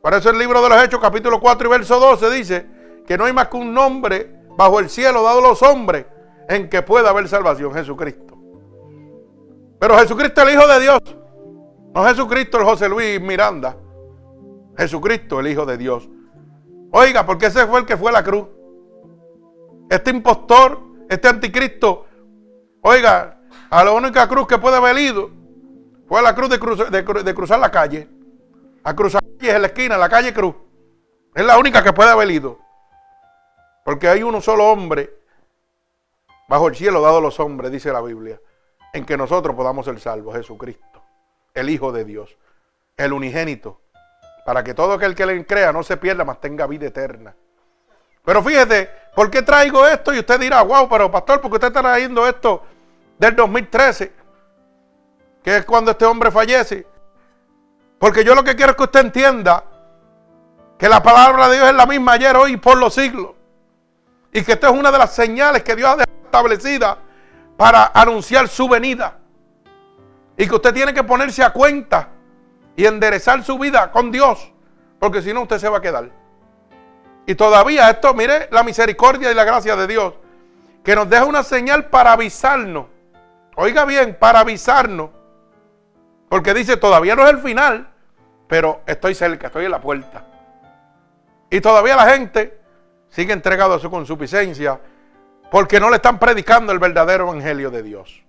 Por 0.00 0.14
eso 0.14 0.30
el 0.30 0.38
libro 0.38 0.62
de 0.62 0.70
los 0.70 0.82
Hechos, 0.82 0.98
capítulo 0.98 1.40
4 1.40 1.68
y 1.68 1.70
verso 1.70 2.00
12, 2.00 2.30
dice 2.30 2.66
que 3.06 3.18
no 3.18 3.26
hay 3.26 3.34
más 3.34 3.48
que 3.48 3.58
un 3.58 3.74
nombre 3.74 4.41
bajo 4.62 4.78
el 4.78 4.88
cielo 4.88 5.24
dado 5.24 5.40
a 5.40 5.42
los 5.42 5.60
hombres 5.62 6.06
en 6.48 6.68
que 6.68 6.82
pueda 6.82 7.10
haber 7.10 7.26
salvación, 7.26 7.74
Jesucristo. 7.74 8.38
Pero 9.80 9.98
Jesucristo 9.98 10.42
el 10.42 10.54
Hijo 10.54 10.68
de 10.68 10.80
Dios, 10.80 11.00
no 11.92 12.04
Jesucristo 12.04 12.58
el 12.58 12.64
José 12.64 12.88
Luis 12.88 13.20
Miranda, 13.20 13.76
Jesucristo 14.78 15.40
el 15.40 15.48
Hijo 15.48 15.66
de 15.66 15.76
Dios. 15.76 16.08
Oiga, 16.92 17.26
porque 17.26 17.46
ese 17.46 17.66
fue 17.66 17.80
el 17.80 17.86
que 17.86 17.96
fue 17.96 18.10
a 18.10 18.12
la 18.12 18.22
cruz. 18.22 18.46
Este 19.90 20.10
impostor, 20.10 20.78
este 21.10 21.26
anticristo, 21.26 22.06
oiga, 22.82 23.40
a 23.68 23.82
la 23.82 23.90
única 23.90 24.28
cruz 24.28 24.46
que 24.46 24.58
puede 24.58 24.76
haber 24.76 24.96
ido 24.96 25.30
fue 26.06 26.20
a 26.20 26.22
la 26.22 26.36
cruz 26.36 26.50
de, 26.50 27.34
cruzar 27.34 27.58
la 27.58 27.70
calle. 27.70 28.08
A 28.84 28.94
cruzar 28.94 29.22
en 29.40 29.60
la 29.60 29.66
esquina, 29.66 29.96
la 29.96 30.08
calle 30.08 30.32
Cruz. 30.32 30.54
Es 31.34 31.44
la 31.44 31.58
única 31.58 31.82
que 31.82 31.92
puede 31.92 32.10
haber 32.10 32.30
ido. 32.30 32.58
Porque 33.84 34.08
hay 34.08 34.22
uno 34.22 34.40
solo 34.40 34.68
hombre 34.70 35.12
bajo 36.48 36.68
el 36.68 36.76
cielo 36.76 37.00
dado 37.00 37.18
a 37.18 37.20
los 37.20 37.40
hombres, 37.40 37.72
dice 37.72 37.92
la 37.92 38.00
Biblia, 38.00 38.40
en 38.92 39.04
que 39.04 39.16
nosotros 39.16 39.56
podamos 39.56 39.86
ser 39.86 39.98
salvos, 40.00 40.36
Jesucristo, 40.36 41.02
el 41.54 41.70
Hijo 41.70 41.92
de 41.92 42.04
Dios, 42.04 42.36
el 42.96 43.12
unigénito, 43.12 43.80
para 44.44 44.62
que 44.62 44.74
todo 44.74 44.92
aquel 44.92 45.14
que 45.14 45.26
le 45.26 45.46
crea 45.46 45.72
no 45.72 45.82
se 45.82 45.96
pierda, 45.96 46.24
mas 46.24 46.40
tenga 46.40 46.66
vida 46.66 46.86
eterna. 46.86 47.34
Pero 48.24 48.42
fíjate, 48.42 48.90
¿por 49.14 49.30
qué 49.30 49.42
traigo 49.42 49.86
esto? 49.86 50.12
Y 50.12 50.18
usted 50.18 50.38
dirá, 50.38 50.62
wow, 50.62 50.88
pero 50.88 51.10
pastor, 51.10 51.40
¿por 51.40 51.50
qué 51.50 51.56
usted 51.56 51.68
está 51.68 51.80
trayendo 51.80 52.26
esto 52.26 52.62
del 53.18 53.34
2013? 53.34 54.12
Que 55.42 55.56
es 55.56 55.64
cuando 55.64 55.90
este 55.90 56.04
hombre 56.04 56.30
fallece. 56.30 56.86
Porque 57.98 58.24
yo 58.24 58.34
lo 58.34 58.44
que 58.44 58.54
quiero 58.54 58.72
es 58.72 58.76
que 58.76 58.84
usted 58.84 59.00
entienda 59.00 59.64
que 60.78 60.88
la 60.88 61.02
palabra 61.02 61.48
de 61.48 61.56
Dios 61.56 61.68
es 61.68 61.74
la 61.74 61.86
misma 61.86 62.12
ayer, 62.12 62.36
hoy 62.36 62.52
y 62.52 62.56
por 62.56 62.76
los 62.76 62.94
siglos. 62.94 63.30
Y 64.32 64.42
que 64.42 64.52
esto 64.52 64.66
es 64.66 64.72
una 64.72 64.90
de 64.90 64.98
las 64.98 65.14
señales 65.14 65.62
que 65.62 65.76
Dios 65.76 65.94
ha 65.98 66.04
establecido 66.24 66.96
para 67.56 67.92
anunciar 67.94 68.48
su 68.48 68.66
venida. 68.66 69.18
Y 70.36 70.48
que 70.48 70.54
usted 70.54 70.72
tiene 70.72 70.94
que 70.94 71.04
ponerse 71.04 71.44
a 71.44 71.50
cuenta 71.50 72.08
y 72.74 72.86
enderezar 72.86 73.44
su 73.44 73.58
vida 73.58 73.90
con 73.92 74.10
Dios. 74.10 74.50
Porque 74.98 75.20
si 75.20 75.34
no, 75.34 75.42
usted 75.42 75.58
se 75.58 75.68
va 75.68 75.78
a 75.78 75.82
quedar. 75.82 76.10
Y 77.26 77.34
todavía 77.34 77.90
esto, 77.90 78.14
mire 78.14 78.48
la 78.50 78.62
misericordia 78.62 79.30
y 79.30 79.34
la 79.34 79.44
gracia 79.44 79.76
de 79.76 79.86
Dios. 79.86 80.14
Que 80.82 80.96
nos 80.96 81.08
deja 81.10 81.26
una 81.26 81.42
señal 81.42 81.86
para 81.86 82.12
avisarnos. 82.12 82.86
Oiga 83.54 83.84
bien, 83.84 84.16
para 84.18 84.40
avisarnos. 84.40 85.10
Porque 86.30 86.54
dice, 86.54 86.78
todavía 86.78 87.14
no 87.14 87.24
es 87.24 87.30
el 87.30 87.38
final. 87.38 87.90
Pero 88.48 88.80
estoy 88.86 89.14
cerca, 89.14 89.48
estoy 89.48 89.66
en 89.66 89.70
la 89.70 89.80
puerta. 89.80 90.26
Y 91.50 91.60
todavía 91.60 91.96
la 91.96 92.06
gente 92.06 92.61
sigue 93.12 93.32
entregado 93.32 93.74
a 93.74 93.78
su 93.78 93.90
consuficiencia 93.90 94.80
porque 95.50 95.78
no 95.78 95.90
le 95.90 95.96
están 95.96 96.18
predicando 96.18 96.72
el 96.72 96.78
verdadero 96.78 97.28
evangelio 97.28 97.70
de 97.70 97.82
Dios. 97.82 98.22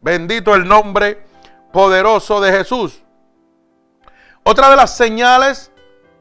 Bendito 0.00 0.54
el 0.54 0.66
nombre 0.66 1.22
poderoso 1.72 2.40
de 2.40 2.52
Jesús. 2.52 3.02
Otra 4.44 4.70
de 4.70 4.76
las 4.76 4.96
señales 4.96 5.72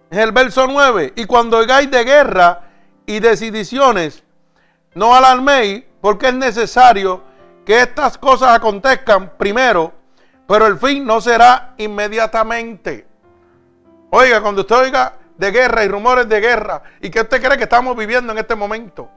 es 0.10 0.18
el 0.18 0.32
verso 0.32 0.66
9. 0.68 1.14
Y 1.16 1.26
cuando 1.26 1.58
oigáis 1.60 1.90
de 1.90 2.04
guerra 2.04 2.64
y 3.06 3.20
de 3.20 3.38
sediciones, 3.38 4.24
no 4.96 5.16
alarméis 5.16 5.84
porque 6.02 6.30
es 6.30 6.34
necesario 6.34 7.24
que 7.64 7.80
estas 7.82 8.18
cosas 8.18 8.56
acontezcan 8.56 9.38
primero, 9.38 9.94
pero 10.48 10.66
el 10.66 10.80
fin 10.80 11.06
no 11.06 11.22
será 11.22 11.76
inmediatamente. 11.78 13.06
Oiga, 14.10 14.42
cuando 14.42 14.62
usted 14.62 14.76
oiga 14.76 15.19
de 15.40 15.52
guerra 15.52 15.86
y 15.86 15.88
rumores 15.88 16.28
de 16.28 16.42
guerra. 16.42 16.84
¿Y 17.02 17.10
qué 17.10 17.22
usted 17.22 17.42
cree 17.42 17.58
que 17.58 17.64
estamos 17.64 17.96
viviendo 17.96 18.34
en 18.34 18.40
este 18.40 18.56
momento? 18.56 19.10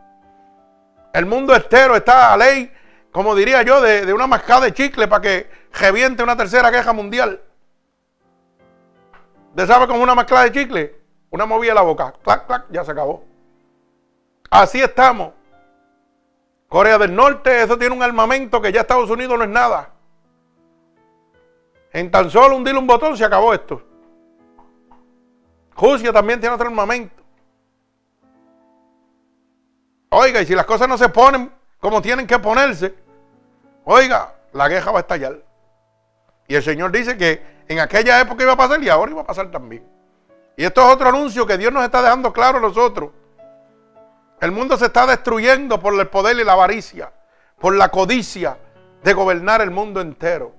El 1.12 1.26
mundo 1.26 1.54
entero 1.54 1.96
está 1.96 2.32
a 2.32 2.36
ley, 2.36 2.72
como 3.10 3.34
diría 3.34 3.62
yo, 3.62 3.80
de, 3.80 4.10
una 4.14 4.28
mascada 4.28 4.66
de 4.66 4.72
chicle 4.72 5.08
para 5.08 5.20
que 5.20 5.50
reviente 5.72 6.22
una 6.22 6.36
tercera 6.36 6.70
guerra 6.70 6.92
mundial. 6.92 7.42
¿Usted 9.50 9.66
sabe 9.66 9.88
cómo 9.88 10.00
una 10.00 10.14
mascada 10.14 10.44
de 10.44 10.52
chicle? 10.52 10.96
Una 11.30 11.44
movida 11.44 11.74
la 11.74 11.82
boca, 11.82 12.14
clac, 12.22 12.46
clac, 12.46 12.66
ya 12.70 12.84
se 12.84 12.92
acabó. 12.92 13.24
Así 14.48 14.80
estamos. 14.80 15.32
Corea 16.68 16.98
del 16.98 17.14
Norte, 17.14 17.62
eso 17.62 17.76
tiene 17.76 17.96
un 17.96 18.02
armamento 18.02 18.62
que 18.62 18.70
ya 18.70 18.82
Estados 18.82 19.10
Unidos 19.10 19.36
no 19.36 19.44
es 19.44 19.50
nada. 19.50 19.90
En 21.92 22.10
tan 22.12 22.30
solo 22.30 22.56
hundir 22.56 22.76
un 22.76 22.86
botón 22.86 23.16
se 23.16 23.24
acabó 23.24 23.52
esto. 23.52 23.82
Rusia 25.76 26.12
también 26.12 26.40
tiene 26.40 26.54
otro 26.54 26.68
armamento. 26.68 27.22
Oiga, 30.10 30.42
y 30.42 30.46
si 30.46 30.54
las 30.54 30.66
cosas 30.66 30.88
no 30.88 30.98
se 30.98 31.08
ponen 31.08 31.50
como 31.80 32.02
tienen 32.02 32.26
que 32.26 32.38
ponerse, 32.38 32.94
oiga, 33.84 34.34
la 34.52 34.68
guerra 34.68 34.92
va 34.92 34.98
a 34.98 35.00
estallar. 35.00 35.36
Y 36.46 36.54
el 36.54 36.62
Señor 36.62 36.92
dice 36.92 37.16
que 37.16 37.42
en 37.66 37.80
aquella 37.80 38.20
época 38.20 38.42
iba 38.42 38.52
a 38.52 38.56
pasar 38.56 38.82
y 38.82 38.88
ahora 38.88 39.10
iba 39.10 39.22
a 39.22 39.26
pasar 39.26 39.50
también. 39.50 39.84
Y 40.56 40.64
esto 40.64 40.82
es 40.82 40.94
otro 40.94 41.08
anuncio 41.08 41.46
que 41.46 41.56
Dios 41.56 41.72
nos 41.72 41.82
está 41.82 42.02
dejando 42.02 42.32
claro 42.32 42.58
a 42.58 42.60
nosotros. 42.60 43.10
El 44.40 44.52
mundo 44.52 44.76
se 44.76 44.86
está 44.86 45.06
destruyendo 45.06 45.80
por 45.80 45.98
el 45.98 46.08
poder 46.08 46.38
y 46.38 46.44
la 46.44 46.52
avaricia, 46.52 47.12
por 47.58 47.74
la 47.74 47.88
codicia 47.88 48.58
de 49.02 49.12
gobernar 49.14 49.62
el 49.62 49.70
mundo 49.70 50.00
entero, 50.00 50.52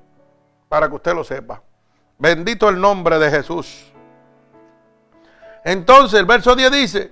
para 0.68 0.90
que 0.90 0.96
usted 0.96 1.14
lo 1.14 1.24
sepa. 1.24 1.62
Bendito 2.18 2.70
el 2.70 2.82
nombre 2.82 3.20
de 3.20 3.30
Jesús. 3.30 3.93
Entonces 5.64 6.20
el 6.20 6.26
verso 6.26 6.56
10 6.56 6.72
dice, 6.72 7.12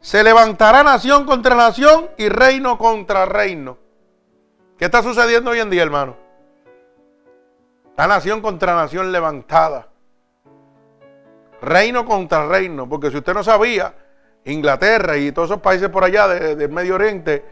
se 0.00 0.22
levantará 0.22 0.82
nación 0.82 1.26
contra 1.26 1.54
nación 1.54 2.08
y 2.16 2.28
reino 2.28 2.78
contra 2.78 3.26
reino. 3.26 3.78
¿Qué 4.78 4.84
está 4.86 5.02
sucediendo 5.02 5.50
hoy 5.50 5.60
en 5.60 5.70
día, 5.70 5.82
hermano? 5.82 6.16
La 7.96 8.06
nación 8.06 8.40
contra 8.40 8.74
nación 8.74 9.10
levantada. 9.10 9.88
Reino 11.62 12.04
contra 12.04 12.46
reino. 12.46 12.88
Porque 12.88 13.10
si 13.10 13.16
usted 13.16 13.32
no 13.34 13.42
sabía, 13.42 13.94
Inglaterra 14.44 15.16
y 15.16 15.32
todos 15.32 15.50
esos 15.50 15.62
países 15.62 15.88
por 15.88 16.04
allá 16.04 16.28
del 16.28 16.70
Medio 16.70 16.94
Oriente 16.94 17.44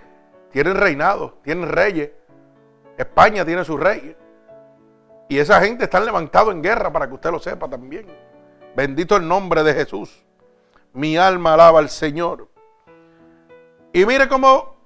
tienen 0.53 0.77
reinado, 0.77 1.39
tienen 1.43 1.69
reyes. 1.69 2.11
España 2.97 3.45
tiene 3.45 3.65
sus 3.65 3.81
reyes. 3.81 4.17
Y 5.29 5.39
esa 5.39 5.61
gente 5.61 5.85
está 5.85 5.99
levantada 5.99 6.53
en 6.53 6.63
guerra 6.63 6.93
para 6.93 7.09
que 7.09 7.15
usted 7.15 7.31
lo 7.31 7.39
sepa 7.39 7.69
también. 7.69 8.07
Bendito 8.75 9.17
el 9.17 9.27
nombre 9.27 9.63
de 9.63 9.75
Jesús. 9.75 10.23
Mi 10.93 11.17
alma 11.17 11.55
alaba 11.55 11.79
al 11.79 11.91
Señor. 11.91 12.49
Y 13.93 14.05
mire 14.05 14.29
cómo 14.29 14.77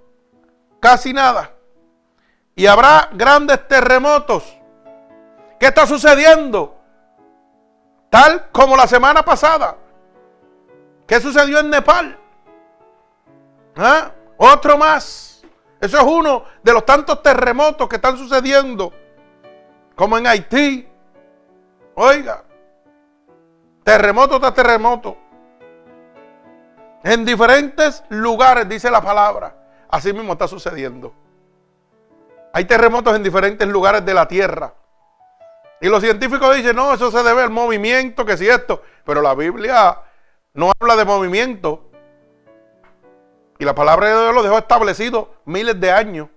casi 0.81 1.12
nada. 1.12 1.53
Y 2.55 2.66
habrá 2.66 3.11
grandes 3.12 3.66
terremotos. 3.68 4.57
¿Qué 5.59 5.66
está 5.66 5.87
sucediendo? 5.87 6.77
Tal 8.11 8.51
como 8.51 8.77
la 8.77 8.87
semana 8.87 9.24
pasada. 9.24 9.77
¿Qué 11.07 11.20
sucedió 11.20 11.61
en 11.61 11.70
Nepal? 11.70 12.18
¿Ah? 13.77 14.12
Otro 14.37 14.77
más. 14.77 15.42
Eso 15.81 15.96
es 15.96 16.03
uno 16.03 16.44
de 16.62 16.72
los 16.72 16.85
tantos 16.85 17.22
terremotos 17.22 17.88
que 17.88 17.96
están 17.96 18.16
sucediendo. 18.18 18.92
Como 19.94 20.18
en 20.18 20.27
Haití. 20.27 20.88
Oiga, 21.94 22.44
Terremoto 23.88 24.38
tras 24.38 24.53
terremoto. 24.53 25.16
En 27.03 27.24
diferentes 27.24 28.05
lugares, 28.11 28.68
dice 28.68 28.90
la 28.90 29.01
palabra. 29.01 29.55
Así 29.88 30.12
mismo 30.12 30.35
está 30.35 30.46
sucediendo. 30.46 31.14
Hay 32.53 32.66
terremotos 32.66 33.16
en 33.16 33.22
diferentes 33.22 33.66
lugares 33.66 34.05
de 34.05 34.12
la 34.12 34.29
tierra. 34.29 34.74
Y 35.81 35.88
los 35.88 36.03
científicos 36.03 36.55
dicen, 36.55 36.77
no, 36.77 36.92
eso 36.92 37.11
se 37.11 37.22
debe 37.22 37.40
al 37.40 37.48
movimiento, 37.48 38.27
que 38.27 38.37
si 38.37 38.46
esto. 38.46 38.83
Pero 39.07 39.22
la 39.22 39.35
Biblia 39.35 39.96
no 40.53 40.70
habla 40.79 40.94
de 40.94 41.07
movimiento. 41.07 41.90
Y 43.59 43.64
la 43.64 43.74
palabra 43.74 44.09
de 44.09 44.20
Dios 44.20 44.35
lo 44.35 44.42
dejó 44.42 44.59
establecido 44.59 45.33
miles 45.46 45.81
de 45.81 45.90
años. 45.90 46.29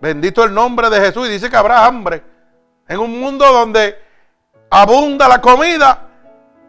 Bendito 0.00 0.44
el 0.44 0.54
nombre 0.54 0.88
de 0.88 1.00
Jesús. 1.00 1.26
Y 1.26 1.32
dice 1.32 1.50
que 1.50 1.56
habrá 1.56 1.84
hambre. 1.84 2.22
En 2.86 3.00
un 3.00 3.18
mundo 3.18 3.44
donde 3.44 3.98
abunda 4.70 5.26
la 5.26 5.40
comida, 5.40 6.10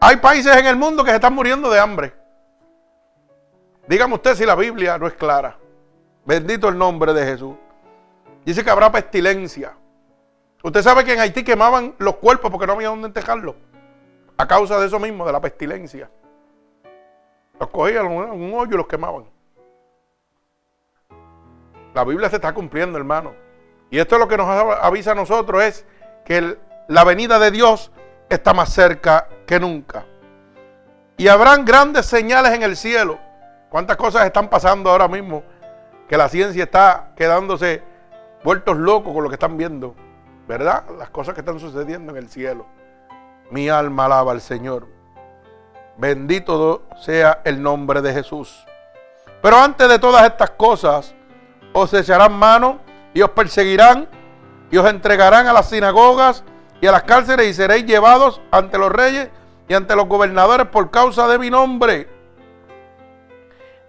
hay 0.04 0.16
países 0.16 0.54
en 0.54 0.66
el 0.66 0.76
mundo 0.76 1.02
que 1.02 1.08
se 1.08 1.16
están 1.16 1.34
muriendo 1.34 1.70
de 1.70 1.80
hambre. 1.80 2.12
Dígame 3.88 4.14
usted 4.14 4.34
si 4.34 4.44
la 4.44 4.54
Biblia 4.54 4.98
no 4.98 5.06
es 5.06 5.14
clara. 5.14 5.56
Bendito 6.26 6.68
el 6.68 6.76
nombre 6.76 7.14
de 7.14 7.24
Jesús. 7.24 7.54
Dice 8.44 8.62
que 8.62 8.68
habrá 8.68 8.92
pestilencia. 8.92 9.74
Usted 10.62 10.82
sabe 10.82 11.04
que 11.04 11.14
en 11.14 11.20
Haití 11.20 11.42
quemaban 11.42 11.94
los 11.96 12.16
cuerpos 12.16 12.50
porque 12.50 12.66
no 12.66 12.74
había 12.74 12.88
dónde 12.88 13.06
enterrarlos. 13.06 13.54
A 14.36 14.46
causa 14.46 14.78
de 14.78 14.88
eso 14.88 15.00
mismo, 15.00 15.24
de 15.24 15.32
la 15.32 15.40
pestilencia. 15.40 16.10
Los 17.58 17.70
cogían 17.70 18.04
en 18.04 18.30
un 18.30 18.52
hoyo 18.52 18.74
y 18.74 18.76
los 18.76 18.86
quemaban. 18.86 19.24
La 21.94 22.04
Biblia 22.04 22.28
se 22.28 22.36
está 22.36 22.52
cumpliendo, 22.52 22.98
hermano. 22.98 23.34
Y 23.90 23.98
esto 23.98 24.16
es 24.16 24.20
lo 24.20 24.28
que 24.28 24.36
nos 24.36 24.48
avisa 24.48 25.12
a 25.12 25.14
nosotros, 25.14 25.62
es 25.62 25.86
que 26.26 26.58
la 26.88 27.04
venida 27.04 27.38
de 27.38 27.50
Dios 27.50 27.90
está 28.28 28.54
más 28.54 28.72
cerca 28.72 29.28
que 29.46 29.58
nunca. 29.60 30.04
Y 31.16 31.28
habrán 31.28 31.64
grandes 31.64 32.06
señales 32.06 32.52
en 32.52 32.62
el 32.62 32.76
cielo. 32.76 33.18
¿Cuántas 33.68 33.96
cosas 33.96 34.26
están 34.26 34.48
pasando 34.48 34.90
ahora 34.90 35.08
mismo? 35.08 35.42
Que 36.08 36.16
la 36.16 36.28
ciencia 36.28 36.64
está 36.64 37.12
quedándose 37.16 37.82
vueltos 38.42 38.76
locos 38.76 39.12
con 39.12 39.22
lo 39.22 39.28
que 39.28 39.34
están 39.34 39.56
viendo. 39.56 39.94
¿Verdad? 40.46 40.84
Las 40.98 41.10
cosas 41.10 41.34
que 41.34 41.40
están 41.40 41.58
sucediendo 41.58 42.12
en 42.12 42.18
el 42.18 42.28
cielo. 42.28 42.66
Mi 43.50 43.68
alma 43.68 44.06
alaba 44.06 44.32
al 44.32 44.40
Señor. 44.40 44.88
Bendito 45.96 46.82
sea 47.00 47.40
el 47.44 47.62
nombre 47.62 48.02
de 48.02 48.12
Jesús. 48.12 48.66
Pero 49.40 49.58
antes 49.58 49.88
de 49.88 49.98
todas 49.98 50.24
estas 50.24 50.50
cosas, 50.50 51.14
os 51.72 51.92
echarán 51.94 52.32
mano 52.32 52.80
y 53.12 53.22
os 53.22 53.30
perseguirán 53.30 54.08
y 54.70 54.76
os 54.76 54.86
entregarán 54.88 55.46
a 55.46 55.52
las 55.52 55.68
sinagogas 55.68 56.42
y 56.84 56.86
a 56.86 56.92
las 56.92 57.04
cárceles 57.04 57.46
y 57.46 57.54
seréis 57.54 57.86
llevados 57.86 58.42
ante 58.50 58.76
los 58.76 58.92
reyes 58.92 59.30
y 59.66 59.72
ante 59.72 59.96
los 59.96 60.06
gobernadores 60.06 60.66
por 60.66 60.90
causa 60.90 61.26
de 61.26 61.38
mi 61.38 61.48
nombre. 61.48 62.06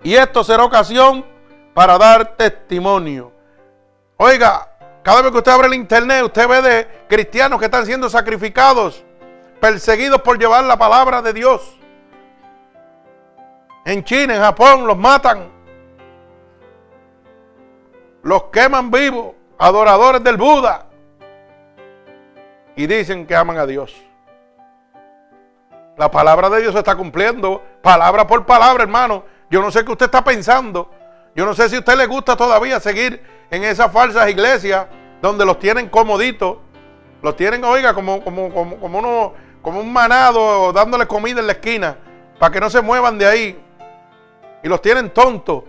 Y 0.02 0.16
esto 0.16 0.46
será 0.46 0.64
ocasión 0.64 1.26
para 1.74 1.98
dar 1.98 2.38
testimonio. 2.38 3.34
Oiga, 4.16 4.70
cada 5.04 5.24
vez 5.24 5.32
que 5.34 5.40
usted 5.40 5.52
abre 5.52 5.68
el 5.68 5.74
internet, 5.74 6.24
usted 6.24 6.48
ve 6.48 6.62
de 6.62 6.88
cristianos 7.10 7.60
que 7.60 7.66
están 7.66 7.86
siendo 7.86 8.10
sacrificados, 8.10 9.04
perseguidos 9.60 10.22
por 10.22 10.40
llevar 10.40 10.64
la 10.64 10.78
palabra 10.78 11.22
de 11.22 11.34
Dios. 11.34 11.78
En 13.84 14.06
China, 14.06 14.36
en 14.36 14.42
Japón, 14.42 14.88
los 14.88 14.98
matan 14.98 15.52
los 18.24 18.44
queman 18.46 18.90
vivos, 18.90 19.36
adoradores 19.60 20.24
del 20.24 20.38
Buda, 20.38 20.85
y 22.76 22.88
dicen 22.88 23.26
que 23.26 23.36
aman 23.36 23.58
a 23.58 23.66
Dios. 23.66 23.96
La 25.98 26.12
palabra 26.12 26.50
de 26.50 26.62
Dios 26.62 26.74
se 26.74 26.80
está 26.80 26.96
cumpliendo, 26.96 27.64
palabra 27.82 28.28
por 28.28 28.46
palabra, 28.46 28.84
hermano. 28.84 29.24
Yo 29.50 29.62
no 29.62 29.72
sé 29.72 29.86
qué 29.86 29.92
usted 29.92 30.06
está 30.06 30.24
pensando. 30.24 30.92
Yo 31.36 31.46
no 31.46 31.54
sé 31.54 31.70
si 31.70 31.76
a 31.78 31.80
usted 31.80 31.96
le 31.96 32.06
gusta 32.06 32.36
todavía 32.36 32.80
seguir 32.80 33.24
en 33.50 33.64
esas 33.64 33.92
falsas 33.92 34.30
iglesias 34.30 34.88
donde 35.22 35.46
los 35.46 35.60
tienen 35.60 35.88
comoditos. 35.88 36.58
Los 37.22 37.36
tienen, 37.38 37.64
oiga, 37.64 37.94
como, 37.94 38.24
como, 38.24 38.54
como, 38.54 38.78
como, 38.78 39.00
uno, 39.00 39.34
como 39.62 39.80
un 39.80 39.92
manado 39.92 40.72
dándole 40.74 41.08
comida 41.08 41.40
en 41.40 41.48
la 41.48 41.54
esquina 41.54 41.98
para 42.40 42.52
que 42.52 42.60
no 42.60 42.70
se 42.70 42.82
muevan 42.82 43.18
de 43.18 43.26
ahí. 43.26 43.64
Y 44.64 44.68
los 44.68 44.82
tienen 44.82 45.12
tontos, 45.12 45.64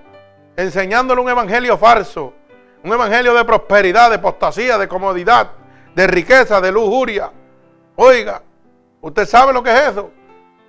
enseñándole 0.56 1.20
un 1.20 1.28
evangelio 1.28 1.78
falso. 1.78 2.34
Un 2.82 2.92
evangelio 2.92 3.34
de 3.34 3.44
prosperidad, 3.44 4.10
de 4.10 4.16
apostasía, 4.16 4.78
de 4.78 4.86
comodidad, 4.86 5.50
de 5.96 6.06
riqueza, 6.06 6.60
de 6.60 6.70
lujuria. 6.70 7.32
Oiga, 7.96 8.42
¿usted 9.00 9.26
sabe 9.26 9.54
lo 9.54 9.62
que 9.62 9.72
es 9.72 9.80
eso? 9.88 10.10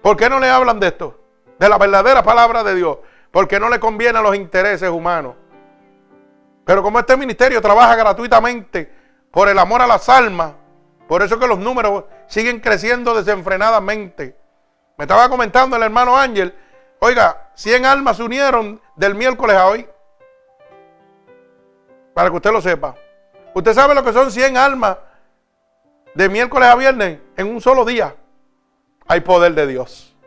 ¿Por 0.02 0.16
qué 0.16 0.30
no 0.30 0.40
le 0.40 0.50
hablan 0.50 0.80
de 0.80 0.88
esto? 0.88 1.20
De 1.60 1.68
la 1.68 1.78
verdadera 1.78 2.24
palabra 2.24 2.64
de 2.64 2.74
Dios. 2.74 3.00
Porque 3.30 3.60
no 3.60 3.68
le 3.68 3.78
conviene 3.78 4.18
a 4.20 4.22
los 4.22 4.38
intereses 4.38 4.90
humanos. 4.90 5.36
Pero 6.64 6.82
como 6.82 7.00
este 7.00 7.18
ministerio 7.18 7.62
trabaja 7.62 7.94
gratuitamente 7.96 8.90
por 9.30 9.50
el 9.50 9.60
amor 9.60 9.82
a 9.82 9.88
las 9.88 10.08
almas, 10.08 10.54
por 11.10 11.22
eso 11.22 11.38
que 11.38 11.48
los 11.48 11.60
números 11.60 12.06
siguen 12.28 12.62
creciendo 12.62 13.14
desenfrenadamente. 13.14 14.38
Me 14.98 15.04
estaba 15.04 15.28
comentando 15.28 15.76
el 15.76 15.84
hermano 15.84 16.18
Ángel, 16.18 16.56
oiga, 17.00 17.50
100 17.54 17.86
almas 17.86 18.16
se 18.16 18.24
unieron 18.24 18.82
del 18.96 19.14
miércoles 19.14 19.58
a 19.58 19.68
hoy. 19.68 19.90
Para 22.14 22.30
que 22.30 22.36
usted 22.38 22.52
lo 22.52 22.62
sepa. 22.62 22.96
Usted 23.54 23.74
sabe 23.74 23.94
lo 23.94 24.06
que 24.06 24.14
son 24.14 24.32
100 24.32 24.56
almas 24.56 24.98
de 26.18 26.30
miércoles 26.30 26.68
a 26.68 26.76
viernes 26.76 27.20
en 27.36 27.48
un 27.48 27.62
solo 27.62 27.86
día. 27.86 28.16
Hay 29.08 29.20
poder 29.22 29.54
de 29.54 29.68
Dios. 29.68 30.18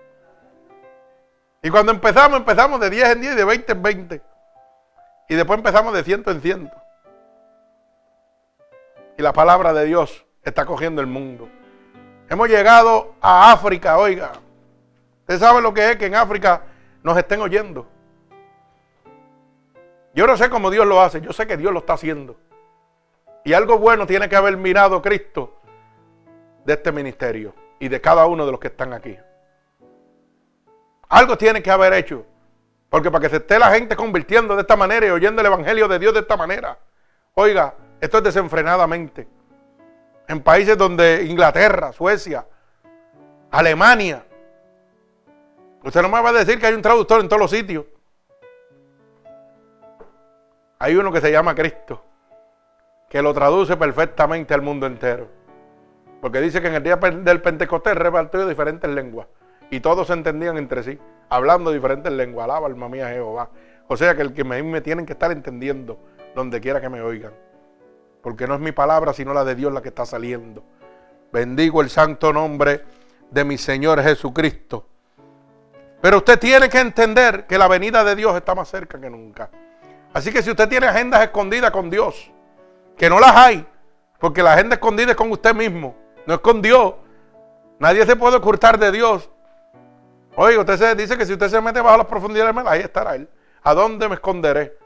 Y 1.62 1.68
cuando 1.68 1.90
empezamos, 1.90 2.38
empezamos 2.38 2.78
de 2.78 2.90
10 2.90 3.08
en 3.08 3.20
10 3.20 3.32
y 3.32 3.36
de 3.36 3.44
20 3.44 3.72
en 3.72 3.82
20. 3.82 4.22
Y 5.28 5.34
después 5.34 5.58
empezamos 5.58 5.92
de 5.92 6.04
ciento 6.04 6.30
en 6.30 6.40
ciento. 6.40 6.76
Y 9.18 9.22
la 9.22 9.32
palabra 9.32 9.72
de 9.72 9.84
Dios 9.84 10.24
está 10.44 10.64
cogiendo 10.64 11.00
el 11.00 11.08
mundo. 11.08 11.48
Hemos 12.28 12.48
llegado 12.48 13.16
a 13.20 13.50
África, 13.50 13.98
oiga. 13.98 14.30
Usted 15.22 15.40
sabe 15.40 15.60
lo 15.60 15.74
que 15.74 15.90
es 15.90 15.96
que 15.96 16.06
en 16.06 16.14
África 16.14 16.62
nos 17.02 17.18
estén 17.18 17.40
oyendo. 17.40 17.88
Yo 20.14 20.24
no 20.28 20.36
sé 20.36 20.48
cómo 20.48 20.70
Dios 20.70 20.86
lo 20.86 21.00
hace, 21.00 21.20
yo 21.20 21.32
sé 21.32 21.48
que 21.48 21.56
Dios 21.56 21.72
lo 21.72 21.80
está 21.80 21.94
haciendo. 21.94 22.36
Y 23.44 23.54
algo 23.54 23.78
bueno 23.78 24.06
tiene 24.06 24.28
que 24.28 24.36
haber 24.36 24.56
mirado 24.56 25.02
Cristo 25.02 25.59
de 26.70 26.74
este 26.74 26.92
ministerio 26.92 27.52
y 27.80 27.88
de 27.88 28.00
cada 28.00 28.26
uno 28.26 28.46
de 28.46 28.52
los 28.52 28.60
que 28.60 28.68
están 28.68 28.92
aquí. 28.92 29.18
Algo 31.08 31.36
tiene 31.36 31.62
que 31.62 31.70
haber 31.70 31.92
hecho. 31.94 32.24
Porque 32.88 33.10
para 33.10 33.22
que 33.22 33.28
se 33.28 33.36
esté 33.36 33.58
la 33.58 33.72
gente 33.72 33.96
convirtiendo 33.96 34.54
de 34.54 34.62
esta 34.62 34.76
manera 34.76 35.06
y 35.06 35.10
oyendo 35.10 35.40
el 35.40 35.46
Evangelio 35.46 35.88
de 35.88 35.98
Dios 35.98 36.14
de 36.14 36.20
esta 36.20 36.36
manera. 36.36 36.78
Oiga, 37.34 37.74
esto 38.00 38.18
es 38.18 38.24
desenfrenadamente. 38.24 39.26
En 40.28 40.42
países 40.42 40.78
donde 40.78 41.24
Inglaterra, 41.24 41.92
Suecia, 41.92 42.46
Alemania. 43.50 44.24
Usted 45.82 46.02
no 46.02 46.08
me 46.08 46.22
va 46.22 46.28
a 46.28 46.32
decir 46.32 46.60
que 46.60 46.66
hay 46.66 46.74
un 46.74 46.82
traductor 46.82 47.20
en 47.20 47.28
todos 47.28 47.42
los 47.42 47.50
sitios. 47.50 47.84
Hay 50.78 50.94
uno 50.94 51.10
que 51.10 51.20
se 51.20 51.32
llama 51.32 51.54
Cristo, 51.54 52.04
que 53.08 53.20
lo 53.20 53.34
traduce 53.34 53.76
perfectamente 53.76 54.54
al 54.54 54.62
mundo 54.62 54.86
entero. 54.86 55.39
Porque 56.20 56.40
dice 56.40 56.60
que 56.60 56.68
en 56.68 56.74
el 56.74 56.82
día 56.82 56.96
del 56.96 57.40
Pentecostés 57.40 57.94
repartió 57.94 58.46
diferentes 58.46 58.90
lenguas. 58.90 59.26
Y 59.70 59.80
todos 59.80 60.08
se 60.08 60.12
entendían 60.12 60.58
entre 60.58 60.82
sí, 60.82 60.98
hablando 61.28 61.70
diferentes 61.70 62.12
lenguas. 62.12 62.44
Alaba 62.44 62.66
alma 62.66 62.88
mía 62.88 63.08
Jehová. 63.08 63.50
O 63.88 63.96
sea 63.96 64.14
que 64.14 64.22
el 64.22 64.34
que 64.34 64.44
me, 64.44 64.62
me 64.62 64.80
tienen 64.80 65.06
que 65.06 65.12
estar 65.12 65.30
entendiendo 65.30 65.98
donde 66.34 66.60
quiera 66.60 66.80
que 66.80 66.88
me 66.88 67.00
oigan. 67.00 67.32
Porque 68.22 68.46
no 68.46 68.54
es 68.54 68.60
mi 68.60 68.72
palabra, 68.72 69.12
sino 69.12 69.32
la 69.32 69.44
de 69.44 69.54
Dios 69.54 69.72
la 69.72 69.80
que 69.80 69.88
está 69.88 70.04
saliendo. 70.04 70.62
Bendigo 71.32 71.80
el 71.80 71.90
santo 71.90 72.32
nombre 72.32 72.82
de 73.30 73.44
mi 73.44 73.56
Señor 73.56 74.02
Jesucristo. 74.02 74.86
Pero 76.00 76.18
usted 76.18 76.38
tiene 76.38 76.68
que 76.68 76.80
entender 76.80 77.46
que 77.46 77.58
la 77.58 77.68
venida 77.68 78.02
de 78.04 78.16
Dios 78.16 78.34
está 78.36 78.54
más 78.54 78.68
cerca 78.68 79.00
que 79.00 79.10
nunca. 79.10 79.50
Así 80.12 80.32
que 80.32 80.42
si 80.42 80.50
usted 80.50 80.68
tiene 80.68 80.86
agendas 80.86 81.22
escondidas 81.22 81.70
con 81.70 81.88
Dios, 81.88 82.30
que 82.96 83.08
no 83.08 83.20
las 83.20 83.36
hay, 83.36 83.66
porque 84.18 84.42
la 84.42 84.54
agenda 84.54 84.74
escondida 84.74 85.12
es 85.12 85.16
con 85.16 85.30
usted 85.30 85.54
mismo, 85.54 85.94
no 86.26 86.34
es 86.34 86.40
con 86.40 86.62
Dios. 86.62 86.94
Nadie 87.78 88.04
se 88.06 88.16
puede 88.16 88.36
ocultar 88.36 88.78
de 88.78 88.92
Dios. 88.92 89.30
Oiga, 90.36 90.60
usted 90.60 90.76
se 90.76 90.94
dice 90.94 91.16
que 91.16 91.26
si 91.26 91.32
usted 91.32 91.48
se 91.48 91.60
mete 91.60 91.80
bajo 91.80 91.98
las 91.98 92.06
profundidades 92.06 92.54
del 92.54 92.64
mar, 92.64 92.72
ahí 92.72 92.80
estará 92.80 93.14
Él. 93.14 93.28
¿A 93.62 93.74
dónde 93.74 94.08
me 94.08 94.14
esconderé? 94.14 94.78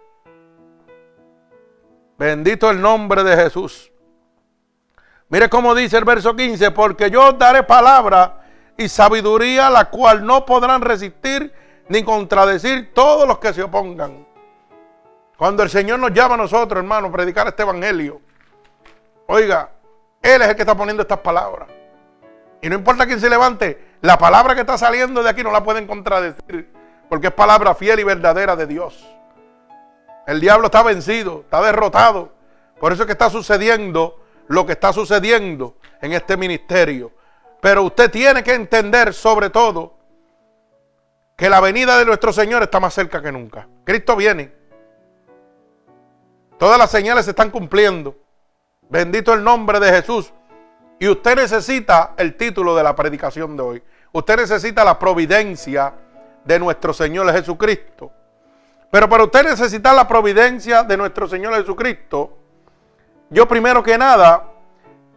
Bendito 2.16 2.70
el 2.70 2.80
nombre 2.80 3.24
de 3.24 3.36
Jesús. 3.36 3.90
Mire 5.28 5.48
cómo 5.48 5.74
dice 5.74 5.96
el 5.96 6.04
verso 6.04 6.36
15, 6.36 6.70
porque 6.70 7.10
yo 7.10 7.32
daré 7.32 7.62
palabra 7.62 8.40
y 8.76 8.88
sabiduría, 8.88 9.70
la 9.70 9.90
cual 9.90 10.24
no 10.24 10.44
podrán 10.44 10.80
resistir 10.80 11.52
ni 11.88 12.02
contradecir 12.02 12.92
todos 12.94 13.26
los 13.26 13.38
que 13.38 13.52
se 13.52 13.62
opongan. 13.62 14.26
Cuando 15.36 15.62
el 15.62 15.70
Señor 15.70 15.98
nos 15.98 16.12
llama 16.12 16.34
a 16.34 16.38
nosotros, 16.38 16.78
hermano, 16.78 17.08
a 17.08 17.12
predicar 17.12 17.46
este 17.48 17.62
evangelio, 17.62 18.20
oiga, 19.26 19.70
Él 20.24 20.40
es 20.40 20.48
el 20.48 20.56
que 20.56 20.62
está 20.62 20.74
poniendo 20.74 21.02
estas 21.02 21.18
palabras. 21.18 21.68
Y 22.62 22.70
no 22.70 22.76
importa 22.76 23.06
quién 23.06 23.20
se 23.20 23.28
levante, 23.28 23.92
la 24.00 24.16
palabra 24.16 24.54
que 24.54 24.62
está 24.62 24.78
saliendo 24.78 25.22
de 25.22 25.28
aquí 25.28 25.42
no 25.42 25.52
la 25.52 25.62
pueden 25.62 25.86
contradecir, 25.86 26.72
porque 27.10 27.26
es 27.26 27.32
palabra 27.34 27.74
fiel 27.74 28.00
y 28.00 28.04
verdadera 28.04 28.56
de 28.56 28.66
Dios. 28.66 29.06
El 30.26 30.40
diablo 30.40 30.66
está 30.66 30.82
vencido, 30.82 31.42
está 31.42 31.60
derrotado. 31.60 32.32
Por 32.80 32.92
eso 32.92 33.02
es 33.02 33.06
que 33.06 33.12
está 33.12 33.28
sucediendo 33.28 34.18
lo 34.48 34.64
que 34.64 34.72
está 34.72 34.94
sucediendo 34.94 35.76
en 36.00 36.14
este 36.14 36.38
ministerio. 36.38 37.12
Pero 37.60 37.82
usted 37.82 38.10
tiene 38.10 38.42
que 38.42 38.54
entender 38.54 39.12
sobre 39.12 39.50
todo 39.50 39.98
que 41.36 41.50
la 41.50 41.60
venida 41.60 41.98
de 41.98 42.06
nuestro 42.06 42.32
Señor 42.32 42.62
está 42.62 42.80
más 42.80 42.94
cerca 42.94 43.20
que 43.20 43.30
nunca. 43.30 43.68
Cristo 43.84 44.16
viene. 44.16 44.54
Todas 46.58 46.78
las 46.78 46.90
señales 46.90 47.26
se 47.26 47.32
están 47.32 47.50
cumpliendo. 47.50 48.23
Bendito 48.88 49.32
el 49.32 49.42
nombre 49.42 49.80
de 49.80 49.90
Jesús. 49.90 50.32
Y 50.98 51.08
usted 51.08 51.36
necesita 51.36 52.14
el 52.16 52.36
título 52.36 52.76
de 52.76 52.82
la 52.82 52.94
predicación 52.94 53.56
de 53.56 53.62
hoy. 53.62 53.82
Usted 54.12 54.36
necesita 54.36 54.84
la 54.84 54.98
providencia 54.98 55.92
de 56.44 56.58
nuestro 56.58 56.92
Señor 56.92 57.30
Jesucristo. 57.32 58.12
Pero 58.90 59.08
para 59.08 59.24
usted 59.24 59.44
necesitar 59.44 59.94
la 59.94 60.06
providencia 60.06 60.84
de 60.84 60.96
nuestro 60.96 61.26
Señor 61.26 61.54
Jesucristo, 61.54 62.38
yo 63.30 63.48
primero 63.48 63.82
que 63.82 63.98
nada 63.98 64.52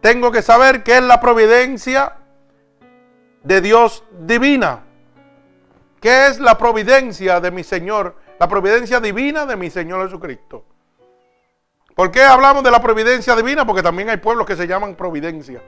tengo 0.00 0.32
que 0.32 0.42
saber 0.42 0.82
qué 0.82 0.96
es 0.96 1.02
la 1.02 1.20
providencia 1.20 2.16
de 3.42 3.60
Dios 3.60 4.02
divina. 4.20 4.84
¿Qué 6.00 6.26
es 6.26 6.40
la 6.40 6.58
providencia 6.58 7.40
de 7.40 7.50
mi 7.50 7.64
Señor? 7.64 8.16
La 8.38 8.48
providencia 8.48 9.00
divina 9.00 9.46
de 9.46 9.56
mi 9.56 9.70
Señor 9.70 10.04
Jesucristo. 10.06 10.64
¿Por 11.98 12.12
qué 12.12 12.22
hablamos 12.22 12.62
de 12.62 12.70
la 12.70 12.80
providencia 12.80 13.34
divina? 13.34 13.66
Porque 13.66 13.82
también 13.82 14.08
hay 14.08 14.18
pueblos 14.18 14.46
que 14.46 14.54
se 14.54 14.68
llaman 14.68 14.94
providencia. 14.94 15.60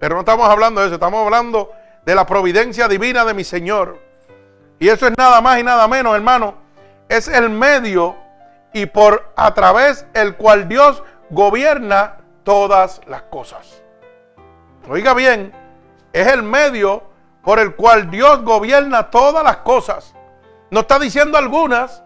Pero 0.00 0.16
no 0.16 0.22
estamos 0.22 0.48
hablando 0.48 0.80
de 0.80 0.88
eso, 0.88 0.94
estamos 0.94 1.24
hablando 1.24 1.70
de 2.04 2.12
la 2.16 2.26
providencia 2.26 2.88
divina 2.88 3.24
de 3.24 3.34
mi 3.34 3.44
Señor. 3.44 4.00
Y 4.80 4.88
eso 4.88 5.06
es 5.06 5.16
nada 5.16 5.40
más 5.40 5.60
y 5.60 5.62
nada 5.62 5.86
menos, 5.86 6.16
hermano. 6.16 6.56
Es 7.08 7.28
el 7.28 7.50
medio 7.50 8.16
y 8.72 8.86
por 8.86 9.32
a 9.36 9.54
través 9.54 10.04
el 10.12 10.34
cual 10.34 10.66
Dios 10.66 11.04
gobierna 11.30 12.16
todas 12.42 13.00
las 13.06 13.22
cosas. 13.22 13.80
Oiga 14.88 15.14
bien, 15.14 15.52
es 16.12 16.26
el 16.26 16.42
medio 16.42 17.04
por 17.44 17.60
el 17.60 17.76
cual 17.76 18.10
Dios 18.10 18.42
gobierna 18.42 19.08
todas 19.08 19.44
las 19.44 19.58
cosas. 19.58 20.16
No 20.72 20.80
está 20.80 20.98
diciendo 20.98 21.38
algunas. 21.38 22.02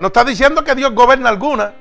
No 0.00 0.08
está 0.08 0.24
diciendo 0.24 0.64
que 0.64 0.74
Dios 0.74 0.92
gobierna 0.94 1.28
algunas. 1.28 1.72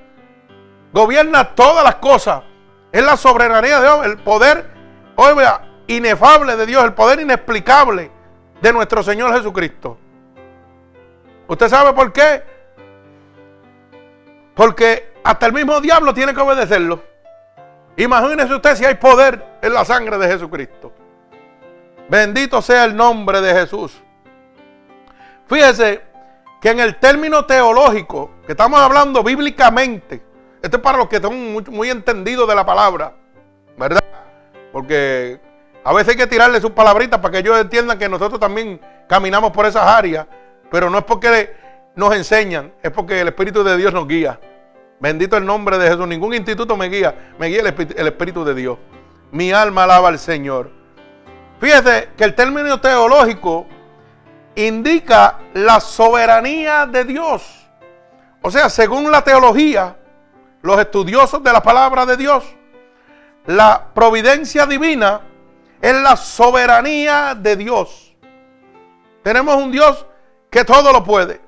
Gobierna 0.92 1.56
todas 1.56 1.84
las 1.84 1.96
cosas. 1.96 2.44
Es 2.92 3.04
la 3.04 3.18
soberanía 3.18 3.80
de 3.80 3.86
Dios, 3.86 4.06
el 4.06 4.18
poder, 4.18 4.70
oiga, 5.16 5.66
inefable 5.88 6.56
de 6.56 6.66
Dios, 6.68 6.84
el 6.84 6.94
poder 6.94 7.20
inexplicable 7.20 8.12
de 8.62 8.74
nuestro 8.74 9.02
Señor 9.02 9.34
Jesucristo. 9.34 9.98
¿Usted 11.48 11.70
sabe 11.70 11.94
por 11.94 12.14
qué? 12.14 12.44
Porque 14.54 15.14
hasta 15.24 15.48
el 15.48 15.54
mismo 15.54 15.82
diablo 15.82 16.14
tiene 16.14 16.36
que 16.36 16.42
obedecerlo. 16.42 17.02
Imagínese 17.98 18.54
usted 18.54 18.76
si 18.76 18.86
hay 18.86 18.96
poder 18.96 19.44
en 19.62 19.74
la 19.74 19.86
sangre 19.86 20.18
de 20.20 20.28
Jesucristo. 20.28 20.94
Bendito 22.10 22.62
sea 22.62 22.86
el 22.86 22.96
nombre 22.96 23.42
de 23.42 23.54
Jesús. 23.54 24.02
Fíjese 25.48 26.13
que 26.64 26.70
en 26.70 26.80
el 26.80 26.96
término 26.96 27.46
teológico, 27.46 28.32
que 28.46 28.54
estamos 28.54 28.80
hablando 28.80 29.22
bíblicamente, 29.22 30.24
esto 30.62 30.78
es 30.78 30.82
para 30.82 30.98
los 30.98 31.10
que 31.10 31.20
son 31.20 31.62
muy, 31.70 31.90
entendidos 31.90 32.48
de 32.48 32.56
la 32.56 32.66
palabra, 32.66 33.14
¿verdad? 33.78 34.02
Porque 34.72 35.42
a 35.84 35.92
veces 35.92 36.12
hay 36.12 36.16
que 36.16 36.26
tirarle 36.26 36.62
sus 36.62 36.72
palabritas 36.72 37.20
para 37.20 37.34
que 37.34 37.40
ellos 37.40 37.60
entiendan 37.60 38.00
que 38.00 38.08
nosotros 38.08 38.40
también 38.40 38.80
caminamos 39.10 39.52
por 39.52 39.66
esas 39.66 39.86
áreas, 39.86 40.26
pero 40.72 40.90
no 40.90 41.00
es 41.00 41.04
porque 41.04 41.54
nos 41.98 42.16
enseñan, 42.16 42.72
es 42.82 42.92
porque 42.92 43.20
el 43.20 43.28
Espíritu 43.28 43.62
de 43.66 43.76
Dios 43.76 43.92
nos 43.92 44.08
guía. 44.08 44.40
Bendito 45.02 45.36
el 45.36 45.46
nombre 45.46 45.78
de 45.78 45.90
Jesús. 45.90 46.08
Ningún 46.08 46.34
instituto 46.34 46.78
me 46.78 46.88
guía, 46.88 47.34
me 47.38 47.48
guía 47.48 47.60
el, 47.60 48.08
Espíritu 48.08 48.46
de 48.46 48.56
Dios. 48.56 48.78
Mi 49.34 49.52
alma 49.52 49.84
alaba 49.84 50.08
al 50.08 50.18
Señor. 50.18 50.72
Fíjese 51.60 52.08
que 52.16 52.24
el 52.24 52.36
término 52.36 52.80
teológico 52.80 53.68
indica 54.56 55.40
la 55.54 55.80
soberanía 55.80 56.86
de 56.86 57.04
Dios. 57.04 57.68
O 58.42 58.52
sea, 58.52 58.70
según 58.70 59.12
la 59.12 59.24
teología, 59.24 59.96
los 60.62 60.80
estudiosos 60.80 61.44
de 61.44 61.52
la 61.52 61.62
palabra 61.62 62.06
de 62.06 62.18
Dios, 62.18 62.44
la 63.46 63.88
providencia 63.94 64.66
divina 64.66 65.22
es 65.82 65.94
la 66.02 66.16
soberanía 66.16 67.36
de 67.36 67.56
Dios. 67.56 68.16
Tenemos 69.24 69.56
un 69.56 69.72
Dios 69.72 70.06
que 70.50 70.64
todo 70.64 70.92
lo 70.92 71.04
puede. 71.04 71.42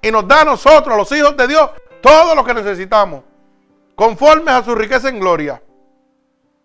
Y 0.00 0.10
nos 0.10 0.26
da 0.26 0.40
a 0.40 0.44
nosotros, 0.44 0.96
los 0.96 1.10
hijos 1.12 1.36
de 1.36 1.46
Dios, 1.46 1.70
todo 2.00 2.34
lo 2.34 2.44
que 2.44 2.54
necesitamos. 2.54 3.22
Conforme 3.94 4.50
a 4.50 4.64
su 4.64 4.74
riqueza 4.74 5.08
en 5.08 5.20
gloria. 5.20 5.62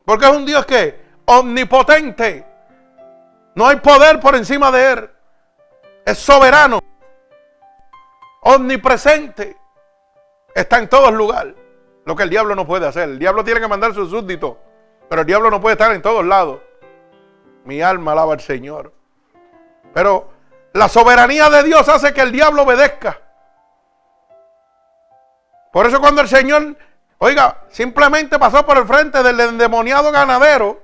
Porque 0.06 0.26
es 0.26 0.32
un 0.32 0.46
Dios 0.46 0.66
que 0.66 1.00
omnipotente. 1.26 2.46
No 3.54 3.68
hay 3.68 3.78
poder 3.78 4.20
por 4.20 4.36
encima 4.36 4.72
de 4.72 4.92
él. 4.92 5.10
Es 6.08 6.20
soberano. 6.20 6.80
Omnipresente. 8.44 9.58
Está 10.56 10.78
en 10.78 10.88
todos 10.88 11.14
lugares. 11.14 11.54
Lo 12.06 12.16
que 12.16 12.24
el 12.24 12.30
diablo 12.30 12.56
no 12.56 12.66
puede 12.66 12.88
hacer. 12.88 13.10
El 13.10 13.20
diablo 13.20 13.44
tiene 13.44 13.60
que 13.60 13.68
mandar 13.68 13.94
sus 13.94 14.10
súbditos. 14.10 14.56
Pero 15.10 15.22
el 15.24 15.28
diablo 15.28 15.52
no 15.52 15.60
puede 15.60 15.74
estar 15.74 15.92
en 15.92 16.02
todos 16.02 16.26
lados. 16.26 16.62
Mi 17.66 17.82
alma 17.82 18.14
alaba 18.14 18.36
al 18.36 18.40
Señor. 18.40 18.94
Pero 19.94 20.30
la 20.72 20.88
soberanía 20.88 21.50
de 21.50 21.64
Dios 21.64 21.90
hace 21.90 22.14
que 22.14 22.22
el 22.22 22.32
diablo 22.32 22.64
obedezca. 22.64 23.20
Por 25.74 25.88
eso 25.88 26.00
cuando 26.00 26.22
el 26.22 26.30
Señor, 26.30 26.78
oiga, 27.18 27.64
simplemente 27.68 28.40
pasó 28.40 28.66
por 28.66 28.78
el 28.78 28.86
frente 28.86 29.22
del 29.24 29.42
endemoniado 29.42 30.14
ganadero, 30.14 30.82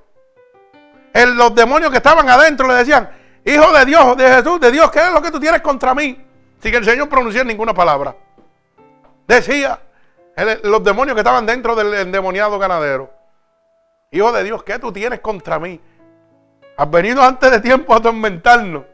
los 1.14 1.54
demonios 1.54 1.90
que 1.90 1.96
estaban 1.96 2.28
adentro 2.28 2.68
le 2.68 2.74
decían, 2.74 3.08
Hijo 3.44 3.72
de 3.72 3.84
Dios, 3.84 4.16
de 4.16 4.28
Jesús, 4.28 4.60
de 4.60 4.70
Dios, 4.70 4.90
¿qué 4.90 5.00
es 5.00 5.12
lo 5.12 5.20
que 5.20 5.30
tú 5.30 5.38
tienes 5.38 5.60
contra 5.60 5.94
mí? 5.94 6.18
Sin 6.60 6.70
que 6.70 6.78
el 6.78 6.84
Señor 6.84 7.08
pronuncie 7.08 7.44
ninguna 7.44 7.74
palabra. 7.74 8.16
Decía 9.26 9.80
los 10.62 10.82
demonios 10.82 11.14
que 11.14 11.20
estaban 11.20 11.44
dentro 11.44 11.74
del 11.74 11.92
endemoniado 11.94 12.58
ganadero. 12.58 13.12
Hijo 14.10 14.32
de 14.32 14.44
Dios, 14.44 14.62
¿qué 14.62 14.78
tú 14.78 14.92
tienes 14.92 15.20
contra 15.20 15.58
mí? 15.58 15.80
Has 16.76 16.90
venido 16.90 17.22
antes 17.22 17.50
de 17.50 17.60
tiempo 17.60 17.92
a 17.92 17.98
atormentarnos, 17.98 18.84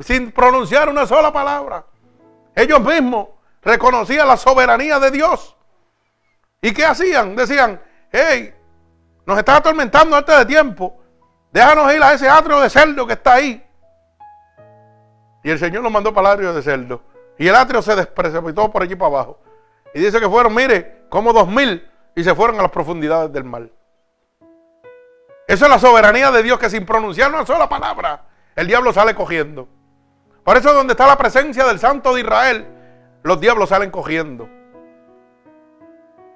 sin 0.00 0.30
pronunciar 0.30 0.88
una 0.88 1.06
sola 1.06 1.32
palabra. 1.32 1.84
Ellos 2.54 2.80
mismos 2.80 3.28
reconocían 3.62 4.28
la 4.28 4.36
soberanía 4.36 4.98
de 4.98 5.10
Dios. 5.10 5.56
¿Y 6.62 6.72
qué 6.72 6.84
hacían? 6.84 7.34
Decían, 7.36 7.80
hey, 8.12 8.54
nos 9.26 9.38
está 9.38 9.56
atormentando 9.56 10.16
antes 10.16 10.38
de 10.38 10.46
tiempo. 10.46 11.00
Déjanos 11.52 11.92
ir 11.92 12.02
a 12.02 12.12
ese 12.12 12.28
atrio 12.28 12.60
de 12.60 12.70
cerdo 12.70 13.06
que 13.06 13.12
está 13.14 13.34
ahí. 13.34 13.67
Y 15.42 15.50
el 15.50 15.58
Señor 15.58 15.82
nos 15.82 15.92
mandó 15.92 16.12
para 16.12 16.28
el 16.28 16.34
atrio 16.34 16.52
de 16.52 16.62
cerdo. 16.62 17.02
Y 17.38 17.46
el 17.48 17.54
atrio 17.54 17.82
se 17.82 17.94
desprecipitó 17.94 18.70
por 18.70 18.82
allí 18.82 18.96
para 18.96 19.08
abajo. 19.08 19.38
Y 19.94 20.00
dice 20.00 20.20
que 20.20 20.28
fueron, 20.28 20.54
mire, 20.54 21.06
como 21.08 21.32
dos 21.32 21.48
mil 21.48 21.88
y 22.14 22.24
se 22.24 22.34
fueron 22.34 22.58
a 22.58 22.62
las 22.62 22.70
profundidades 22.70 23.32
del 23.32 23.44
mar. 23.44 23.68
Esa 25.46 25.64
es 25.64 25.70
la 25.70 25.78
soberanía 25.78 26.30
de 26.30 26.42
Dios 26.42 26.58
que 26.58 26.68
sin 26.68 26.84
pronunciar 26.84 27.32
una 27.32 27.46
sola 27.46 27.68
palabra, 27.68 28.24
el 28.54 28.66
diablo 28.66 28.92
sale 28.92 29.14
cogiendo. 29.14 29.68
Por 30.44 30.56
eso 30.56 30.74
donde 30.74 30.92
está 30.92 31.06
la 31.06 31.16
presencia 31.16 31.64
del 31.64 31.78
Santo 31.78 32.12
de 32.12 32.20
Israel, 32.20 32.66
los 33.22 33.40
diablos 33.40 33.68
salen 33.68 33.90
cogiendo. 33.90 34.48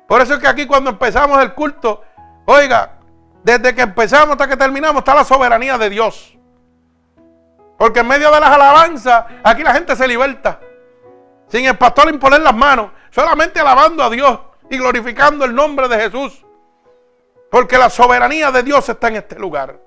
Por 0.06 0.20
eso 0.20 0.34
es 0.34 0.40
que 0.40 0.48
aquí 0.48 0.66
cuando 0.66 0.90
empezamos 0.90 1.42
el 1.42 1.52
culto, 1.54 2.02
oiga, 2.46 2.98
desde 3.42 3.74
que 3.74 3.82
empezamos 3.82 4.30
hasta 4.30 4.48
que 4.48 4.56
terminamos 4.56 5.00
está 5.00 5.14
la 5.14 5.24
soberanía 5.24 5.78
de 5.78 5.90
Dios. 5.90 6.38
Porque 7.82 7.98
en 7.98 8.06
medio 8.06 8.30
de 8.30 8.38
las 8.38 8.48
alabanzas, 8.48 9.24
aquí 9.42 9.64
la 9.64 9.74
gente 9.74 9.96
se 9.96 10.06
liberta. 10.06 10.60
Sin 11.48 11.64
el 11.64 11.76
pastor 11.76 12.08
imponer 12.10 12.40
las 12.40 12.54
manos, 12.54 12.92
solamente 13.10 13.58
alabando 13.58 14.04
a 14.04 14.08
Dios 14.08 14.38
y 14.70 14.78
glorificando 14.78 15.44
el 15.44 15.52
nombre 15.52 15.88
de 15.88 15.98
Jesús. 15.98 16.46
Porque 17.50 17.76
la 17.76 17.90
soberanía 17.90 18.52
de 18.52 18.62
Dios 18.62 18.88
está 18.88 19.08
en 19.08 19.16
este 19.16 19.36
lugar. 19.36 19.80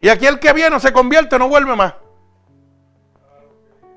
Y 0.00 0.08
aquí 0.08 0.24
el 0.24 0.38
que 0.38 0.52
viene 0.52 0.78
se 0.78 0.92
convierte, 0.92 1.36
no 1.36 1.48
vuelve 1.48 1.74
más. 1.74 1.94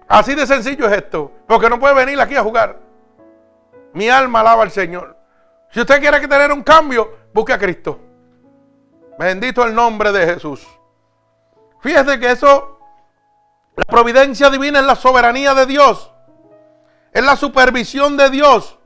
Así 0.07 0.33
de 0.33 0.47
sencillo 0.47 0.87
es 0.87 0.93
esto. 0.93 1.31
Porque 1.45 1.69
no 1.69 1.79
puede 1.79 1.93
venir 1.93 2.19
aquí 2.19 2.35
a 2.35 2.41
jugar. 2.41 2.79
Mi 3.93 4.09
alma 4.09 4.39
alaba 4.39 4.63
al 4.63 4.71
Señor. 4.71 5.15
Si 5.69 5.81
usted 5.81 5.99
quiere 5.99 6.27
tener 6.27 6.51
un 6.51 6.63
cambio, 6.63 7.15
busque 7.31 7.53
a 7.53 7.59
Cristo. 7.59 7.99
Bendito 9.19 9.63
el 9.63 9.75
nombre 9.75 10.11
de 10.11 10.25
Jesús. 10.33 10.78
Fíjese 11.81 12.19
que 12.19 12.31
eso, 12.31 12.79
la 13.75 13.83
providencia 13.85 14.49
divina 14.49 14.79
es 14.79 14.85
la 14.85 14.95
soberanía 14.95 15.53
de 15.53 15.65
Dios. 15.65 16.11
Es 17.11 17.23
la 17.23 17.35
supervisión 17.35 18.17
de 18.17 18.29
Dios. 18.29 18.77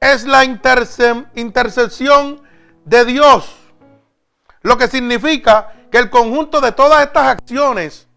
Es 0.00 0.24
la 0.24 0.44
intercesión 0.44 2.42
de 2.84 3.04
Dios. 3.04 3.56
Lo 4.62 4.78
que 4.78 4.88
significa 4.88 5.72
que 5.90 5.98
el 5.98 6.10
conjunto 6.10 6.60
de 6.60 6.72
todas 6.72 7.04
estas 7.04 7.28
acciones 7.28 8.08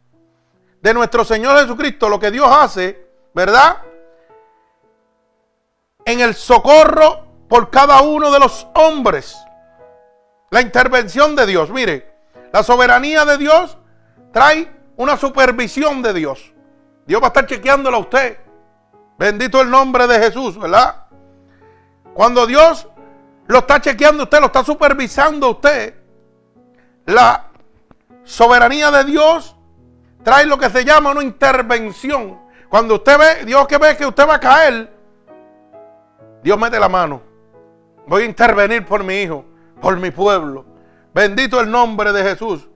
de 0.81 0.93
nuestro 0.93 1.25
Señor 1.25 1.59
Jesucristo, 1.59 2.09
lo 2.09 2.19
que 2.19 2.31
Dios 2.31 2.47
hace, 2.49 3.07
¿verdad? 3.33 3.81
En 6.05 6.21
el 6.21 6.35
socorro 6.35 7.25
por 7.49 7.69
cada 7.69 8.01
uno 8.01 8.31
de 8.31 8.39
los 8.39 8.67
hombres. 8.75 9.37
La 10.49 10.61
intervención 10.61 11.35
de 11.35 11.45
Dios. 11.45 11.69
Mire, 11.71 12.13
la 12.53 12.63
soberanía 12.63 13.25
de 13.25 13.37
Dios 13.37 13.77
trae 14.37 14.71
una 14.97 15.17
supervisión 15.17 16.03
de 16.03 16.13
Dios. 16.13 16.53
Dios 17.07 17.19
va 17.19 17.25
a 17.25 17.29
estar 17.29 17.47
chequeándolo 17.47 17.97
a 17.97 18.01
usted. 18.01 18.37
Bendito 19.17 19.59
el 19.61 19.71
nombre 19.71 20.05
de 20.05 20.19
Jesús, 20.19 20.59
¿verdad? 20.59 21.07
Cuando 22.13 22.45
Dios 22.45 22.87
lo 23.47 23.57
está 23.57 23.81
chequeando 23.81 24.25
usted, 24.25 24.39
lo 24.39 24.45
está 24.45 24.63
supervisando 24.63 25.49
usted, 25.49 25.95
la 27.07 27.47
soberanía 28.25 28.91
de 28.91 29.05
Dios 29.05 29.55
trae 30.21 30.45
lo 30.45 30.59
que 30.59 30.69
se 30.69 30.85
llama 30.85 31.09
una 31.09 31.23
intervención. 31.23 32.39
Cuando 32.69 32.95
usted 32.95 33.17
ve, 33.17 33.45
Dios 33.45 33.67
que 33.67 33.79
ve 33.79 33.97
que 33.97 34.05
usted 34.05 34.27
va 34.27 34.35
a 34.35 34.39
caer, 34.39 34.93
Dios 36.43 36.59
mete 36.59 36.79
la 36.79 36.89
mano. 36.89 37.23
Voy 38.05 38.21
a 38.21 38.25
intervenir 38.25 38.85
por 38.85 39.03
mi 39.03 39.15
hijo, 39.15 39.45
por 39.81 39.97
mi 39.97 40.11
pueblo. 40.11 40.63
Bendito 41.11 41.59
el 41.59 41.71
nombre 41.71 42.13
de 42.13 42.21
Jesús. 42.21 42.69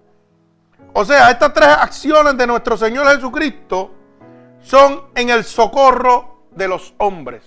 O 0.94 1.06
sea, 1.06 1.32
estas 1.32 1.54
tres 1.54 1.70
acciones 1.70 2.38
de 2.38 2.46
nuestro 2.46 2.76
Señor 2.76 3.08
Jesucristo 3.08 3.92
son 4.62 5.06
en 5.16 5.30
el 5.30 5.44
socorro 5.44 6.46
de 6.52 6.68
los 6.68 6.94
hombres. 6.98 7.44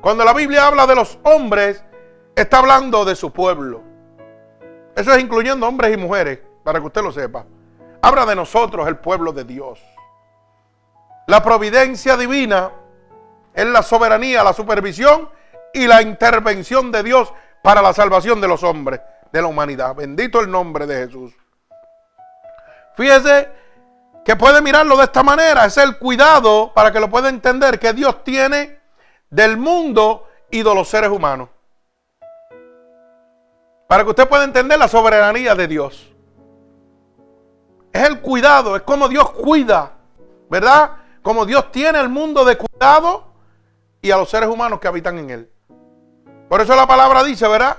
Cuando 0.00 0.24
la 0.24 0.34
Biblia 0.34 0.66
habla 0.66 0.86
de 0.86 0.94
los 0.94 1.18
hombres, 1.24 1.82
está 2.36 2.58
hablando 2.58 3.04
de 3.04 3.16
su 3.16 3.32
pueblo. 3.32 3.82
Eso 4.94 5.12
es 5.12 5.20
incluyendo 5.20 5.66
hombres 5.66 5.94
y 5.94 5.96
mujeres, 5.96 6.40
para 6.62 6.78
que 6.78 6.86
usted 6.86 7.02
lo 7.02 7.10
sepa. 7.10 7.46
Habla 8.02 8.26
de 8.26 8.36
nosotros, 8.36 8.86
el 8.86 8.98
pueblo 8.98 9.32
de 9.32 9.44
Dios. 9.44 9.80
La 11.26 11.42
providencia 11.42 12.16
divina 12.16 12.70
es 13.54 13.66
la 13.66 13.82
soberanía, 13.82 14.44
la 14.44 14.52
supervisión 14.52 15.28
y 15.72 15.86
la 15.86 16.02
intervención 16.02 16.92
de 16.92 17.02
Dios 17.02 17.32
para 17.62 17.82
la 17.82 17.92
salvación 17.92 18.40
de 18.40 18.48
los 18.48 18.62
hombres, 18.62 19.00
de 19.32 19.42
la 19.42 19.48
humanidad. 19.48 19.94
Bendito 19.94 20.40
el 20.40 20.50
nombre 20.50 20.86
de 20.86 21.06
Jesús. 21.06 21.34
Fíjese 22.98 23.48
que 24.24 24.34
puede 24.34 24.60
mirarlo 24.60 24.96
de 24.96 25.04
esta 25.04 25.22
manera. 25.22 25.66
Es 25.66 25.76
el 25.76 25.98
cuidado 25.98 26.72
para 26.74 26.90
que 26.90 26.98
lo 26.98 27.08
pueda 27.08 27.28
entender 27.28 27.78
que 27.78 27.92
Dios 27.92 28.24
tiene 28.24 28.80
del 29.30 29.56
mundo 29.56 30.26
y 30.50 30.64
de 30.64 30.74
los 30.74 30.88
seres 30.88 31.08
humanos. 31.08 31.48
Para 33.86 34.02
que 34.02 34.10
usted 34.10 34.28
pueda 34.28 34.42
entender 34.42 34.80
la 34.80 34.88
soberanía 34.88 35.54
de 35.54 35.68
Dios. 35.68 36.12
Es 37.92 38.02
el 38.02 38.20
cuidado, 38.20 38.74
es 38.74 38.82
como 38.82 39.08
Dios 39.08 39.30
cuida, 39.30 39.92
¿verdad? 40.50 40.96
Como 41.22 41.46
Dios 41.46 41.70
tiene 41.70 42.00
el 42.00 42.08
mundo 42.08 42.44
de 42.44 42.58
cuidado 42.58 43.32
y 44.02 44.10
a 44.10 44.16
los 44.16 44.28
seres 44.28 44.48
humanos 44.48 44.80
que 44.80 44.88
habitan 44.88 45.18
en 45.18 45.30
él. 45.30 45.52
Por 46.48 46.60
eso 46.60 46.74
la 46.74 46.88
palabra 46.88 47.22
dice, 47.22 47.46
¿verdad? 47.46 47.76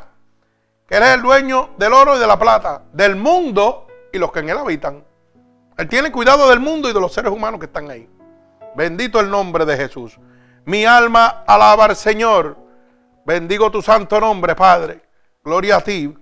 Que 0.88 0.95
Él 0.95 1.03
es 1.03 1.10
el 1.10 1.21
dueño 1.21 1.71
del 1.77 1.91
oro 1.91 2.15
y 2.15 2.19
de 2.19 2.27
la 2.27 2.39
plata, 2.39 2.84
del 2.93 3.17
mundo 3.17 3.86
y 4.13 4.17
los 4.17 4.32
que 4.32 4.39
en 4.39 4.49
Él 4.49 4.58
habitan. 4.58 5.09
Él 5.80 5.88
tiene 5.88 6.12
cuidado 6.12 6.50
del 6.50 6.60
mundo 6.60 6.89
y 6.89 6.94
de 6.94 7.00
los 7.00 7.13
seres 7.13 7.32
humanos 7.32 7.58
que 7.58 7.68
están 7.68 7.89
ahí. 7.89 8.06
Bendito 8.76 9.22
el 9.22 9.30
nombre 9.30 9.63
de 9.63 9.78
Jesús. 9.78 10.20
Mi 10.65 10.86
alma 10.86 11.46
alaba 11.48 11.86
al 11.86 11.96
Señor. 11.96 12.58
Bendigo 13.26 13.72
tu 13.72 13.82
santo 13.82 14.20
nombre, 14.20 14.56
Padre. 14.56 15.02
Gloria 15.42 15.78
a 15.78 15.82
ti. 15.82 16.13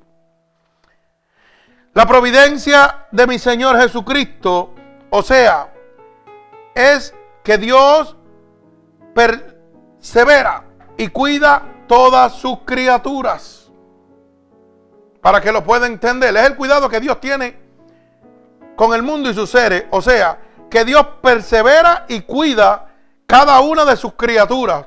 La 1.93 2.05
providencia 2.05 3.07
de 3.11 3.25
mi 3.25 3.39
Señor 3.39 3.79
Jesucristo, 3.81 4.75
o 5.09 5.23
sea, 5.23 5.73
es 6.75 7.15
que 7.43 7.57
Dios 7.57 8.15
persevera 9.15 10.65
y 10.97 11.07
cuida 11.07 11.63
todas 11.87 12.33
sus 12.33 12.59
criaturas. 12.59 13.71
Para 15.19 15.41
que 15.41 15.51
lo 15.51 15.63
pueda 15.63 15.87
entender. 15.87 16.37
Es 16.37 16.45
el 16.45 16.55
cuidado 16.55 16.87
que 16.87 16.99
Dios 16.99 17.19
tiene 17.19 17.66
con 18.77 18.93
el 18.93 19.03
mundo 19.03 19.29
y 19.29 19.33
sus 19.33 19.49
seres. 19.49 19.85
O 19.89 20.01
sea, 20.01 20.39
que 20.69 20.85
Dios 20.85 21.05
persevera 21.21 22.05
y 22.07 22.21
cuida 22.21 22.87
cada 23.25 23.59
una 23.59 23.83
de 23.83 23.97
sus 23.97 24.13
criaturas. 24.13 24.85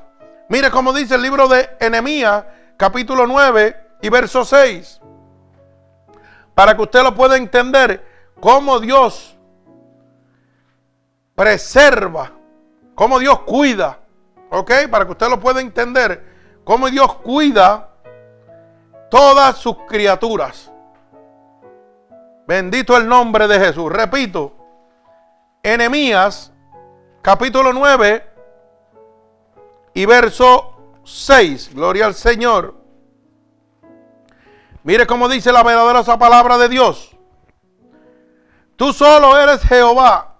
Mire 0.49 0.71
cómo 0.71 0.93
dice 0.93 1.15
el 1.15 1.21
libro 1.21 1.47
de 1.47 1.69
Enemías, 1.79 2.45
capítulo 2.77 3.27
9 3.27 3.89
y 4.01 4.09
verso 4.09 4.43
6. 4.43 4.99
Para 6.55 6.75
que 6.75 6.81
usted 6.81 7.03
lo 7.03 7.13
pueda 7.13 7.37
entender, 7.37 8.33
cómo 8.39 8.79
Dios 8.79 9.35
preserva, 11.35 12.31
cómo 12.95 13.19
Dios 13.19 13.41
cuida. 13.41 13.99
¿Ok? 14.49 14.71
Para 14.89 15.05
que 15.05 15.11
usted 15.11 15.29
lo 15.29 15.39
pueda 15.39 15.61
entender 15.61 16.61
cómo 16.63 16.89
Dios 16.89 17.15
cuida 17.15 17.89
todas 19.09 19.57
sus 19.57 19.75
criaturas. 19.87 20.71
Bendito 22.51 22.97
el 22.97 23.07
nombre 23.07 23.47
de 23.47 23.57
Jesús. 23.57 23.89
Repito, 23.89 24.51
Enemías 25.63 26.51
capítulo 27.21 27.71
9 27.71 28.29
y 29.93 30.05
verso 30.05 30.99
6. 31.05 31.73
Gloria 31.73 32.07
al 32.07 32.13
Señor. 32.13 32.75
Mire 34.83 35.07
cómo 35.07 35.29
dice 35.29 35.53
la 35.53 35.63
verdadera 35.63 36.03
palabra 36.19 36.57
de 36.57 36.67
Dios. 36.67 37.15
Tú 38.75 38.91
solo 38.91 39.39
eres 39.39 39.61
Jehová. 39.61 40.35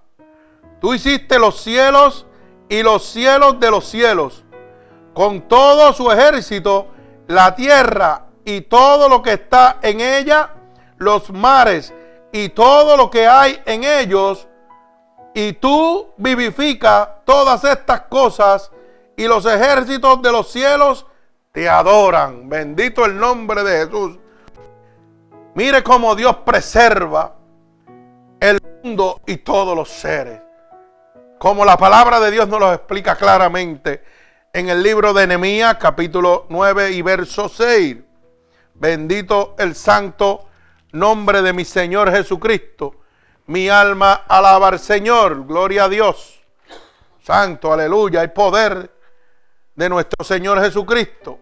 Tú 0.82 0.94
hiciste 0.94 1.40
los 1.40 1.62
cielos 1.62 2.26
y 2.68 2.84
los 2.84 3.06
cielos 3.06 3.58
de 3.58 3.72
los 3.72 3.86
cielos 3.86 4.44
con 5.14 5.48
todo 5.48 5.94
su 5.94 6.12
ejército, 6.12 6.90
la 7.28 7.56
tierra 7.56 8.26
y 8.44 8.60
todo 8.60 9.08
lo 9.08 9.22
que 9.22 9.32
está 9.32 9.78
en 9.82 10.02
ella, 10.02 10.56
los 10.98 11.32
mares 11.32 11.94
y 12.32 12.50
todo 12.50 12.96
lo 12.98 13.10
que 13.10 13.28
hay 13.28 13.62
en 13.66 13.84
ellos, 13.84 14.48
y 15.34 15.54
tú 15.54 16.12
vivifica 16.18 17.22
todas 17.26 17.64
estas 17.64 18.02
cosas, 18.02 18.72
y 19.16 19.28
los 19.28 19.46
ejércitos 19.46 20.22
de 20.22 20.32
los 20.32 20.52
cielos 20.52 21.06
te 21.52 21.70
adoran. 21.70 22.50
Bendito 22.50 23.06
el 23.06 23.18
nombre 23.18 23.64
de 23.64 23.86
Jesús. 23.86 24.18
Mire 25.54 25.84
cómo 25.84 26.16
Dios 26.16 26.38
preserva 26.46 27.36
el 28.40 28.60
mundo 28.84 29.22
y 29.26 29.38
todos 29.38 29.76
los 29.76 29.90
seres. 29.90 30.42
Como 31.38 31.66
la 31.66 31.78
palabra 31.78 32.20
de 32.20 32.32
Dios 32.32 32.48
nos 32.48 32.60
lo 32.60 32.74
explica 32.74 33.16
claramente 33.16 34.04
en 34.54 34.70
el 34.70 34.82
libro 34.82 35.14
de 35.14 35.28
Nehemías, 35.28 35.76
capítulo 35.76 36.46
9 36.50 36.92
y 36.92 37.02
verso 37.02 37.50
6. 37.50 37.98
Bendito 38.76 39.56
el 39.58 39.76
santo 39.76 40.46
nombre 40.92 41.42
de 41.42 41.54
mi 41.54 41.66
Señor 41.66 42.12
Jesucristo. 42.12 42.96
Mi 43.48 43.70
alma 43.70 44.24
alaba 44.28 44.70
al 44.70 44.80
Señor. 44.80 45.46
Gloria 45.46 45.86
a 45.86 45.90
Dios. 45.90 46.42
Santo, 47.24 47.72
aleluya. 47.74 48.22
Hay 48.22 48.30
poder 48.30 48.92
de 49.76 49.90
nuestro 49.90 50.24
Señor 50.24 50.62
Jesucristo. 50.62 51.40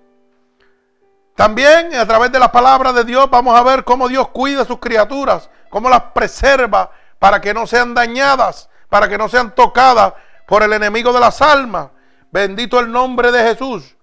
También 1.36 1.96
a 1.96 2.06
través 2.06 2.32
de 2.32 2.40
la 2.40 2.52
palabra 2.52 2.92
de 2.92 3.06
Dios 3.06 3.30
vamos 3.30 3.58
a 3.58 3.64
ver 3.64 3.86
cómo 3.86 4.10
Dios 4.10 4.28
cuida 4.30 4.64
a 4.64 4.66
sus 4.66 4.80
criaturas, 4.80 5.50
cómo 5.70 5.90
las 5.90 6.02
preserva 6.14 6.92
para 7.18 7.40
que 7.40 7.54
no 7.54 7.66
sean 7.66 7.94
dañadas, 7.94 8.70
para 8.90 9.08
que 9.08 9.18
no 9.18 9.30
sean 9.30 9.56
tocadas 9.56 10.14
por 10.46 10.64
el 10.64 10.74
enemigo 10.74 11.14
de 11.14 11.20
las 11.20 11.42
almas. 11.42 11.90
Bendito 12.32 12.80
el 12.80 12.92
nombre 12.92 13.32
de 13.32 13.42
Jesús. 13.44 13.96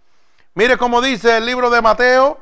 Mire 0.54 0.78
cómo 0.78 1.02
dice 1.02 1.36
el 1.36 1.44
libro 1.44 1.68
de 1.68 1.82
Mateo, 1.82 2.40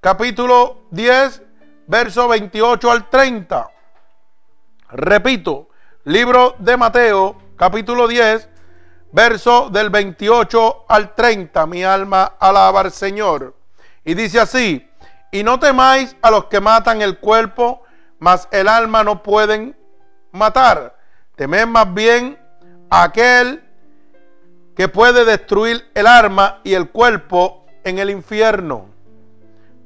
capítulo 0.00 0.82
10, 0.92 1.42
verso 1.86 2.28
28 2.28 2.90
al 2.90 3.08
30. 3.08 3.70
Repito, 4.90 5.68
libro 6.04 6.54
de 6.58 6.76
Mateo, 6.76 7.36
capítulo 7.56 8.08
10, 8.08 8.48
verso 9.12 9.68
del 9.70 9.90
28 9.90 10.84
al 10.88 11.14
30. 11.14 11.66
Mi 11.66 11.84
alma 11.84 12.34
alaba 12.38 12.80
al 12.80 12.92
Señor. 12.92 13.54
Y 14.04 14.14
dice 14.14 14.40
así, 14.40 14.88
y 15.30 15.42
no 15.42 15.58
temáis 15.58 16.16
a 16.22 16.30
los 16.30 16.46
que 16.46 16.60
matan 16.60 17.00
el 17.02 17.18
cuerpo, 17.18 17.82
mas 18.18 18.48
el 18.50 18.68
alma 18.68 19.02
no 19.02 19.22
pueden 19.22 19.76
matar. 20.32 20.96
Temed 21.36 21.66
más 21.66 21.92
bien 21.94 22.38
a 22.90 23.04
aquel 23.04 23.62
que 24.76 24.88
puede 24.88 25.24
destruir 25.24 25.90
el 25.94 26.06
arma 26.06 26.60
y 26.64 26.74
el 26.74 26.90
cuerpo 26.90 27.66
en 27.84 27.98
el 27.98 28.10
infierno. 28.10 28.88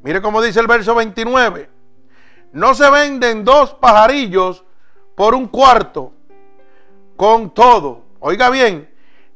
Mire 0.03 0.23
cómo 0.23 0.41
dice 0.43 0.61
el 0.61 0.67
verso 0.67 0.95
29. 0.95 1.76
No 2.57 2.75
se 2.75 2.89
venden 2.89 3.45
dos 3.45 3.75
pajarillos 3.75 4.65
por 5.15 5.35
un 5.35 5.47
cuarto. 5.47 6.15
Con 7.15 7.53
todo, 7.53 8.05
oiga 8.19 8.49
bien, 8.49 8.91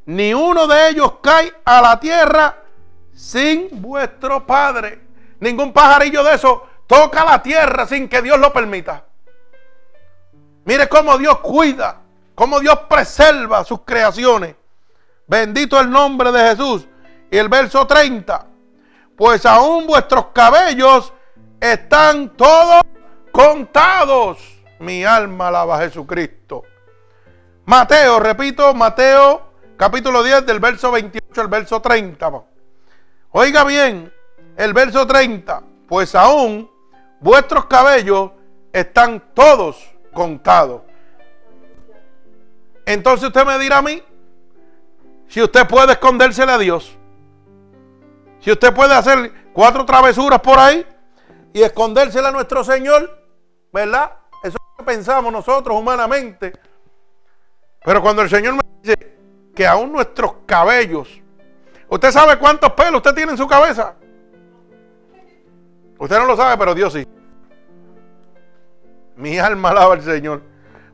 ni 0.07 0.33
uno 0.33 0.67
de 0.67 0.89
ellos 0.89 1.17
cae 1.23 1.53
a 1.67 1.83
la 1.83 2.01
tierra 2.01 2.63
sin 3.13 3.69
vuestro 3.73 4.47
Padre. 4.47 5.03
Ningún 5.39 5.71
pajarillo 5.71 6.25
de 6.25 6.35
eso 6.35 6.67
toca 6.87 7.23
la 7.23 7.43
tierra 7.43 7.87
sin 7.87 8.09
que 8.09 8.23
Dios 8.23 8.41
lo 8.41 8.55
permita. 8.55 9.05
Mire 10.65 10.89
cómo 10.89 11.19
Dios 11.19 11.41
cuida, 11.41 12.01
cómo 12.35 12.59
Dios 12.59 12.79
preserva 12.89 13.65
sus 13.65 13.83
creaciones. 13.83 14.55
Bendito 15.27 15.79
el 15.79 15.91
nombre 15.91 16.33
de 16.33 16.41
Jesús. 16.49 16.89
Y 17.31 17.37
el 17.37 17.51
verso 17.51 17.87
30. 17.87 18.47
Pues 19.15 19.45
aún 19.45 19.87
vuestros 19.87 20.29
cabellos 20.33 21.13
están 21.61 22.31
todos 22.31 22.81
contados. 23.31 24.39
Mi 24.79 25.05
alma 25.05 25.49
alaba 25.49 25.77
a 25.77 25.81
Jesucristo. 25.81 26.63
Mateo, 27.67 28.19
repito, 28.19 28.73
Mateo 28.75 29.51
capítulo 29.81 30.23
10, 30.23 30.45
del 30.45 30.61
verso 30.61 30.91
28 30.91 31.41
al 31.41 31.49
verso 31.49 31.81
30. 31.81 32.31
Oiga 33.31 33.65
bien, 33.65 34.13
el 34.55 34.75
verso 34.75 35.07
30, 35.07 35.63
pues 35.89 36.15
aún 36.15 36.71
vuestros 37.19 37.65
cabellos 37.65 38.33
están 38.75 39.33
todos 39.33 39.83
contados. 40.13 40.83
Entonces 42.85 43.29
usted 43.29 43.47
me 43.47 43.59
dirá 43.59 43.79
a 43.79 43.83
mí, 43.83 44.03
si 45.29 45.43
usted 45.43 45.67
puede 45.67 45.93
escondérsele 45.93 46.53
a 46.53 46.59
Dios, 46.59 46.99
si 48.41 48.51
usted 48.51 48.75
puede 48.75 48.93
hacer 48.93 49.33
cuatro 49.55 49.87
travesuras 49.87 50.41
por 50.41 50.59
ahí 50.59 50.85
y 51.55 51.63
escondérsele 51.63 52.29
a 52.29 52.33
nuestro 52.33 52.65
Señor, 52.65 53.20
¿verdad? 53.73 54.13
Eso 54.43 54.57
es 54.57 54.63
lo 54.71 54.77
que 54.79 54.85
pensamos 54.85 55.33
nosotros 55.33 55.77
humanamente. 55.77 56.53
Pero 57.85 58.03
cuando 58.03 58.23
el 58.23 58.31
Señor 58.31 58.55
me 58.55 58.61
dice 58.83 59.19
que 59.55 59.67
aún 59.67 59.93
nuestros 59.93 60.33
cabellos, 60.47 61.09
¿usted 61.89 62.11
sabe 62.11 62.39
cuántos 62.39 62.73
pelos 62.73 62.97
usted 62.97 63.15
tiene 63.15 63.33
en 63.33 63.39
su 63.39 63.47
cabeza? 63.47 63.95
Usted 65.99 66.19
no 66.19 66.25
lo 66.25 66.37
sabe, 66.37 66.57
pero 66.57 66.75
Dios 66.75 66.93
sí. 66.93 67.07
Mi 69.17 69.39
alma 69.39 69.71
alaba 69.71 69.95
al 69.95 70.03
Señor. 70.03 70.43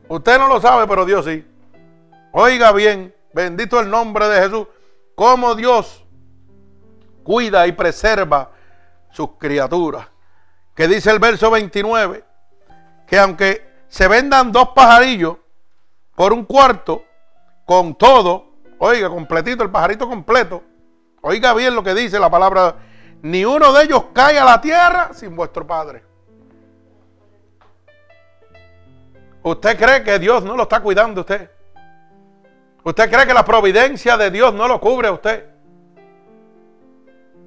Usted 0.09 0.37
no 0.37 0.47
lo 0.47 0.59
sabe, 0.59 0.85
pero 0.87 1.05
Dios 1.05 1.25
sí. 1.25 1.45
Oiga 2.33 2.71
bien, 2.73 3.15
bendito 3.33 3.79
el 3.79 3.89
nombre 3.89 4.27
de 4.27 4.41
Jesús. 4.41 4.67
Como 5.15 5.55
Dios 5.55 6.05
cuida 7.23 7.67
y 7.67 7.71
preserva 7.71 8.51
sus 9.11 9.31
criaturas. 9.37 10.07
Que 10.75 10.87
dice 10.87 11.09
el 11.09 11.19
verso 11.19 11.49
29, 11.49 12.23
que 13.07 13.17
aunque 13.17 13.65
se 13.87 14.07
vendan 14.07 14.51
dos 14.51 14.69
pajarillos 14.75 15.37
por 16.13 16.33
un 16.33 16.43
cuarto, 16.43 17.05
con 17.65 17.95
todo, 17.95 18.51
oiga, 18.79 19.09
completito, 19.09 19.63
el 19.63 19.71
pajarito 19.71 20.07
completo, 20.07 20.63
oiga 21.21 21.53
bien 21.53 21.73
lo 21.73 21.83
que 21.83 21.93
dice 21.93 22.19
la 22.19 22.29
palabra, 22.29 22.75
ni 23.21 23.45
uno 23.45 23.73
de 23.73 23.85
ellos 23.85 24.05
cae 24.13 24.37
a 24.37 24.45
la 24.45 24.61
tierra 24.61 25.11
sin 25.13 25.35
vuestro 25.35 25.65
Padre. 25.65 26.03
¿Usted 29.43 29.77
cree 29.77 30.03
que 30.03 30.19
Dios 30.19 30.43
no 30.43 30.57
lo 30.57 30.63
está 30.63 30.81
cuidando 30.81 31.21
usted? 31.21 31.49
¿Usted 32.83 33.09
cree 33.09 33.25
que 33.25 33.33
la 33.33 33.45
providencia 33.45 34.17
de 34.17 34.31
Dios 34.31 34.53
no 34.53 34.67
lo 34.67 34.79
cubre 34.79 35.07
a 35.07 35.13
usted? 35.13 35.45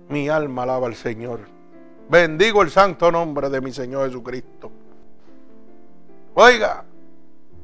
Mi 0.09 0.29
alma 0.29 0.63
alaba 0.63 0.87
al 0.87 0.95
Señor. 0.95 1.41
Bendigo 2.09 2.63
el 2.63 2.71
santo 2.71 3.13
nombre 3.13 3.49
de 3.51 3.61
mi 3.61 3.73
Señor 3.73 4.07
Jesucristo. 4.07 4.71
Oiga, 6.35 6.85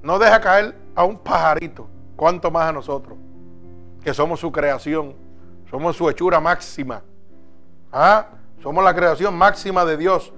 no 0.02 0.18
deja 0.18 0.40
caer 0.40 0.76
a 0.94 1.04
un 1.04 1.18
pajarito, 1.18 1.88
cuanto 2.16 2.50
más 2.50 2.68
a 2.68 2.72
nosotros, 2.72 3.16
que 4.02 4.12
somos 4.12 4.40
su 4.40 4.50
creación, 4.50 5.14
somos 5.70 5.96
su 5.96 6.08
hechura 6.08 6.40
máxima. 6.40 7.02
¿Ah? 7.92 8.26
Somos 8.62 8.82
la 8.82 8.94
creación 8.94 9.36
máxima 9.36 9.84
de 9.84 9.96
Dios. 9.96 10.32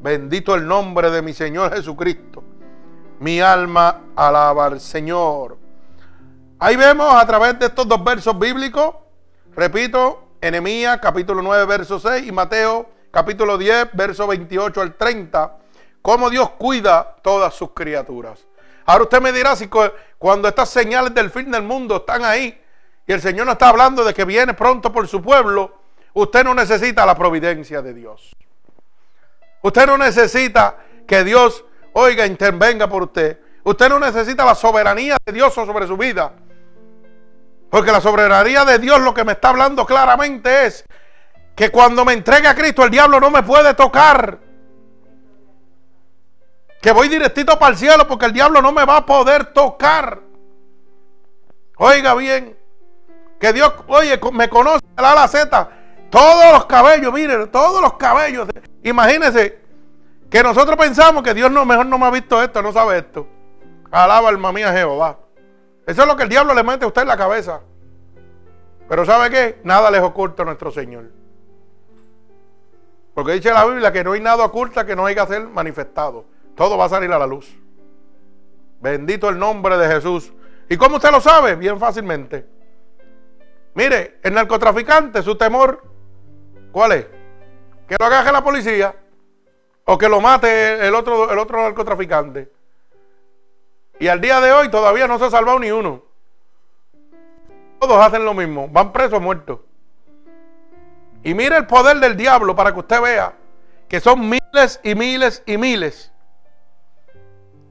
Bendito 0.00 0.54
el 0.54 0.66
nombre 0.66 1.10
de 1.10 1.22
mi 1.22 1.32
Señor 1.32 1.74
Jesucristo. 1.74 2.42
Mi 3.20 3.40
alma 3.40 4.00
alaba 4.16 4.66
al 4.66 4.80
Señor. 4.80 5.58
Ahí 6.58 6.76
vemos 6.76 7.12
a 7.12 7.26
través 7.26 7.58
de 7.58 7.66
estos 7.66 7.88
dos 7.88 8.02
versos 8.04 8.38
bíblicos, 8.38 8.94
repito, 9.54 10.36
Enemías 10.40 10.98
capítulo 11.00 11.42
9, 11.42 11.66
verso 11.66 11.98
6 11.98 12.26
y 12.26 12.32
Mateo 12.32 12.88
capítulo 13.10 13.58
10, 13.58 13.90
verso 13.92 14.26
28 14.26 14.80
al 14.80 14.94
30, 14.94 15.58
cómo 16.02 16.28
Dios 16.28 16.50
cuida 16.58 17.16
todas 17.22 17.54
sus 17.54 17.70
criaturas. 17.70 18.44
Ahora 18.84 19.04
usted 19.04 19.20
me 19.20 19.32
dirá 19.32 19.56
si 19.56 19.68
cuando 20.18 20.48
estas 20.48 20.68
señales 20.68 21.14
del 21.14 21.30
fin 21.30 21.50
del 21.50 21.62
mundo 21.62 21.96
están 21.96 22.24
ahí 22.24 22.60
y 23.06 23.12
el 23.12 23.20
Señor 23.20 23.46
no 23.46 23.52
está 23.52 23.68
hablando 23.68 24.04
de 24.04 24.12
que 24.12 24.24
viene 24.24 24.54
pronto 24.54 24.92
por 24.92 25.06
su 25.08 25.22
pueblo, 25.22 25.78
usted 26.12 26.44
no 26.44 26.54
necesita 26.54 27.06
la 27.06 27.14
providencia 27.14 27.80
de 27.80 27.94
Dios. 27.94 28.36
Usted 29.62 29.86
no 29.86 29.96
necesita 29.96 30.76
que 31.06 31.22
Dios, 31.22 31.64
oiga, 31.92 32.26
intervenga 32.26 32.88
por 32.88 33.04
usted. 33.04 33.38
Usted 33.64 33.88
no 33.88 34.00
necesita 34.00 34.44
la 34.44 34.56
soberanía 34.56 35.16
de 35.24 35.32
Dios 35.32 35.54
sobre 35.54 35.86
su 35.86 35.96
vida. 35.96 36.32
Porque 37.70 37.92
la 37.92 38.00
soberanía 38.00 38.64
de 38.64 38.78
Dios 38.78 39.00
lo 39.00 39.14
que 39.14 39.24
me 39.24 39.32
está 39.32 39.50
hablando 39.50 39.86
claramente 39.86 40.66
es 40.66 40.84
que 41.54 41.70
cuando 41.70 42.04
me 42.04 42.12
entregue 42.12 42.48
a 42.48 42.54
Cristo 42.54 42.84
el 42.84 42.90
diablo 42.90 43.20
no 43.20 43.30
me 43.30 43.42
puede 43.42 43.74
tocar. 43.74 44.38
Que 46.82 46.92
voy 46.92 47.08
directito 47.08 47.58
para 47.58 47.72
el 47.72 47.78
cielo 47.78 48.06
porque 48.06 48.26
el 48.26 48.32
diablo 48.32 48.60
no 48.60 48.72
me 48.72 48.84
va 48.84 48.98
a 48.98 49.06
poder 49.06 49.46
tocar. 49.54 50.20
Oiga 51.76 52.14
bien, 52.14 52.56
que 53.40 53.52
Dios, 53.52 53.72
oye, 53.86 54.20
me 54.32 54.48
conoce 54.48 54.84
la 54.96 55.14
la 55.14 55.26
Z, 55.26 55.68
todos 56.10 56.52
los 56.52 56.66
cabellos, 56.66 57.12
miren, 57.12 57.50
todos 57.50 57.80
los 57.80 57.94
cabellos. 57.94 58.48
Imagínense 58.82 59.58
que 60.28 60.42
nosotros 60.42 60.76
pensamos 60.76 61.22
que 61.22 61.34
Dios 61.34 61.50
no, 61.50 61.64
mejor 61.64 61.86
no 61.86 61.98
me 61.98 62.06
ha 62.06 62.10
visto 62.10 62.42
esto, 62.42 62.60
no 62.62 62.72
sabe 62.72 62.98
esto. 62.98 63.26
Alaba 63.90 64.28
alma 64.28 64.52
mía 64.52 64.72
Jehová. 64.72 65.18
Eso 65.86 66.02
es 66.02 66.08
lo 66.08 66.16
que 66.16 66.24
el 66.24 66.28
diablo 66.28 66.52
le 66.54 66.62
mete 66.62 66.84
a 66.84 66.88
usted 66.88 67.02
en 67.02 67.08
la 67.08 67.16
cabeza. 67.16 67.60
Pero 68.88 69.04
¿sabe 69.04 69.30
qué? 69.30 69.60
Nada 69.64 69.90
les 69.90 70.02
oculta 70.02 70.42
a 70.42 70.46
nuestro 70.46 70.70
Señor. 70.70 71.10
Porque 73.14 73.32
dice 73.32 73.52
la 73.52 73.64
Biblia 73.66 73.92
que 73.92 74.02
no 74.02 74.12
hay 74.12 74.20
nada 74.20 74.44
oculta 74.44 74.84
que 74.84 74.96
no 74.96 75.06
haya 75.06 75.26
que 75.26 75.34
ser 75.34 75.48
manifestado. 75.48 76.31
Todo 76.54 76.76
va 76.76 76.86
a 76.86 76.88
salir 76.88 77.12
a 77.12 77.18
la 77.18 77.26
luz. 77.26 77.56
Bendito 78.80 79.28
el 79.28 79.38
nombre 79.38 79.78
de 79.78 79.88
Jesús. 79.88 80.32
¿Y 80.68 80.76
cómo 80.76 80.96
usted 80.96 81.10
lo 81.10 81.20
sabe? 81.20 81.56
Bien 81.56 81.78
fácilmente. 81.78 82.46
Mire, 83.74 84.18
el 84.22 84.34
narcotraficante, 84.34 85.22
su 85.22 85.36
temor, 85.36 85.82
¿cuál 86.72 86.92
es? 86.92 87.06
Que 87.88 87.96
lo 87.98 88.06
agaje 88.06 88.32
la 88.32 88.44
policía 88.44 88.94
o 89.84 89.96
que 89.96 90.08
lo 90.08 90.20
mate 90.20 90.86
el 90.86 90.94
otro, 90.94 91.30
el 91.30 91.38
otro 91.38 91.62
narcotraficante. 91.62 92.52
Y 93.98 94.08
al 94.08 94.20
día 94.20 94.40
de 94.40 94.52
hoy 94.52 94.70
todavía 94.70 95.06
no 95.06 95.18
se 95.18 95.26
ha 95.26 95.30
salvado 95.30 95.58
ni 95.58 95.70
uno. 95.70 96.02
Todos 97.80 98.04
hacen 98.04 98.24
lo 98.24 98.34
mismo, 98.34 98.68
van 98.68 98.92
presos 98.92 99.20
muertos. 99.20 99.60
Y 101.24 101.34
mire 101.34 101.56
el 101.56 101.66
poder 101.66 101.98
del 101.98 102.16
diablo 102.16 102.54
para 102.54 102.72
que 102.72 102.80
usted 102.80 103.00
vea 103.00 103.34
que 103.88 104.00
son 104.00 104.28
miles 104.28 104.80
y 104.82 104.94
miles 104.94 105.42
y 105.46 105.56
miles. 105.56 106.11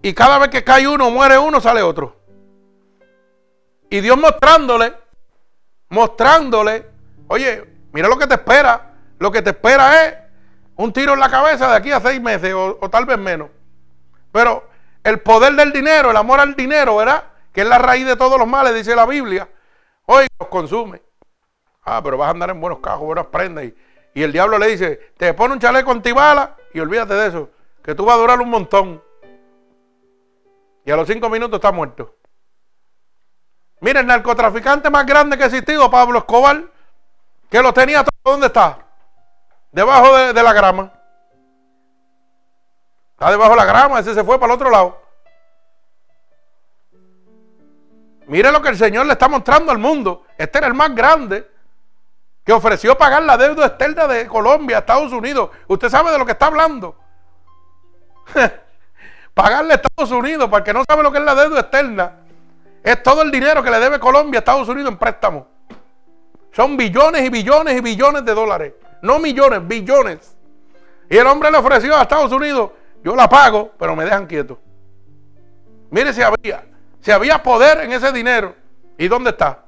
Y 0.01 0.13
cada 0.13 0.39
vez 0.39 0.49
que 0.49 0.63
cae 0.63 0.87
uno, 0.87 1.11
muere 1.11 1.37
uno, 1.37 1.61
sale 1.61 1.81
otro. 1.81 2.15
Y 3.89 4.01
Dios 4.01 4.17
mostrándole, 4.17 4.93
mostrándole, 5.89 6.87
oye, 7.27 7.65
mira 7.91 8.07
lo 8.07 8.17
que 8.17 8.27
te 8.27 8.35
espera. 8.35 8.93
Lo 9.19 9.31
que 9.31 9.41
te 9.41 9.51
espera 9.51 10.05
es 10.05 10.15
un 10.75 10.91
tiro 10.91 11.13
en 11.13 11.19
la 11.19 11.29
cabeza 11.29 11.69
de 11.69 11.75
aquí 11.75 11.91
a 11.91 11.99
seis 11.99 12.19
meses 12.19 12.53
o, 12.53 12.79
o 12.81 12.89
tal 12.89 13.05
vez 13.05 13.19
menos. 13.19 13.49
Pero 14.31 14.67
el 15.03 15.19
poder 15.19 15.53
del 15.53 15.71
dinero, 15.71 16.09
el 16.09 16.17
amor 16.17 16.39
al 16.39 16.55
dinero, 16.55 16.95
¿verdad? 16.95 17.25
Que 17.53 17.61
es 17.61 17.67
la 17.67 17.77
raíz 17.77 18.05
de 18.05 18.15
todos 18.15 18.39
los 18.39 18.47
males, 18.47 18.73
dice 18.73 18.95
la 18.95 19.05
Biblia. 19.05 19.47
Hoy 20.05 20.25
los 20.39 20.49
consume. 20.49 21.01
Ah, 21.83 22.01
pero 22.03 22.17
vas 22.17 22.29
a 22.29 22.31
andar 22.31 22.49
en 22.49 22.61
buenos 22.61 22.79
cajos, 22.79 23.01
buenas 23.01 23.27
prendas. 23.27 23.65
Y, 23.65 23.75
y 24.13 24.23
el 24.23 24.31
diablo 24.31 24.57
le 24.57 24.67
dice, 24.67 25.11
te 25.17 25.33
pone 25.33 25.53
un 25.53 25.59
chaleco 25.59 25.91
antibala 25.91 26.55
y 26.73 26.79
olvídate 26.79 27.13
de 27.13 27.27
eso, 27.27 27.49
que 27.83 27.95
tú 27.95 28.05
vas 28.05 28.15
a 28.15 28.19
durar 28.19 28.39
un 28.39 28.49
montón. 28.49 29.03
Y 30.91 30.93
a 30.93 30.97
los 30.97 31.07
cinco 31.07 31.29
minutos 31.29 31.55
está 31.55 31.71
muerto. 31.71 32.17
Mira, 33.79 34.01
el 34.01 34.07
narcotraficante 34.07 34.89
más 34.89 35.05
grande 35.05 35.37
que 35.37 35.43
ha 35.43 35.45
existido, 35.45 35.89
Pablo 35.89 36.19
Escobar, 36.19 36.65
que 37.49 37.61
lo 37.61 37.73
tenía 37.73 38.03
todo, 38.03 38.33
¿dónde 38.33 38.47
está? 38.47 38.77
Debajo 39.71 40.17
de, 40.17 40.33
de 40.33 40.43
la 40.43 40.51
grama. 40.51 40.91
Está 43.13 43.31
debajo 43.31 43.51
de 43.51 43.55
la 43.55 43.63
grama, 43.63 43.99
ese 43.99 44.13
se 44.13 44.21
fue 44.21 44.37
para 44.37 44.51
el 44.51 44.55
otro 44.57 44.69
lado. 44.69 45.01
Mire 48.27 48.51
lo 48.51 48.61
que 48.61 48.67
el 48.67 48.77
Señor 48.77 49.05
le 49.05 49.13
está 49.13 49.29
mostrando 49.29 49.71
al 49.71 49.77
mundo. 49.77 50.25
Este 50.37 50.57
era 50.57 50.67
el 50.67 50.73
más 50.73 50.93
grande 50.93 51.49
que 52.43 52.51
ofreció 52.51 52.97
pagar 52.97 53.23
la 53.23 53.37
deuda 53.37 53.67
externa 53.67 54.07
de 54.07 54.27
Colombia 54.27 54.79
Estados 54.79 55.13
Unidos. 55.13 55.51
Usted 55.69 55.87
sabe 55.87 56.11
de 56.11 56.17
lo 56.17 56.25
que 56.25 56.33
está 56.33 56.47
hablando. 56.47 56.97
Pagarle 59.33 59.73
a 59.73 59.75
Estados 59.75 60.11
Unidos, 60.11 60.49
para 60.49 60.59
el 60.59 60.63
que 60.63 60.73
no 60.73 60.83
sabe 60.87 61.03
lo 61.03 61.11
que 61.11 61.17
es 61.17 61.23
la 61.23 61.35
deuda 61.35 61.61
externa, 61.61 62.17
es 62.83 63.01
todo 63.03 63.21
el 63.21 63.31
dinero 63.31 63.63
que 63.63 63.71
le 63.71 63.79
debe 63.79 63.99
Colombia 63.99 64.39
a 64.39 64.41
Estados 64.41 64.67
Unidos 64.67 64.91
en 64.91 64.97
préstamo. 64.97 65.47
Son 66.51 66.75
billones 66.75 67.23
y 67.23 67.29
billones 67.29 67.77
y 67.77 67.81
billones 67.81 68.25
de 68.25 68.33
dólares. 68.33 68.73
No 69.01 69.19
millones, 69.19 69.65
billones. 69.67 70.35
Y 71.09 71.17
el 71.17 71.27
hombre 71.27 71.49
le 71.51 71.57
ofreció 71.57 71.95
a 71.95 72.03
Estados 72.03 72.31
Unidos, 72.31 72.71
yo 73.03 73.15
la 73.15 73.29
pago, 73.29 73.71
pero 73.77 73.95
me 73.95 74.03
dejan 74.03 74.27
quieto. 74.27 74.59
Mire 75.89 76.13
si 76.13 76.21
había, 76.21 76.65
si 76.99 77.11
había 77.11 77.41
poder 77.41 77.81
en 77.81 77.91
ese 77.91 78.11
dinero. 78.11 78.55
¿Y 78.97 79.07
dónde 79.07 79.31
está? 79.31 79.65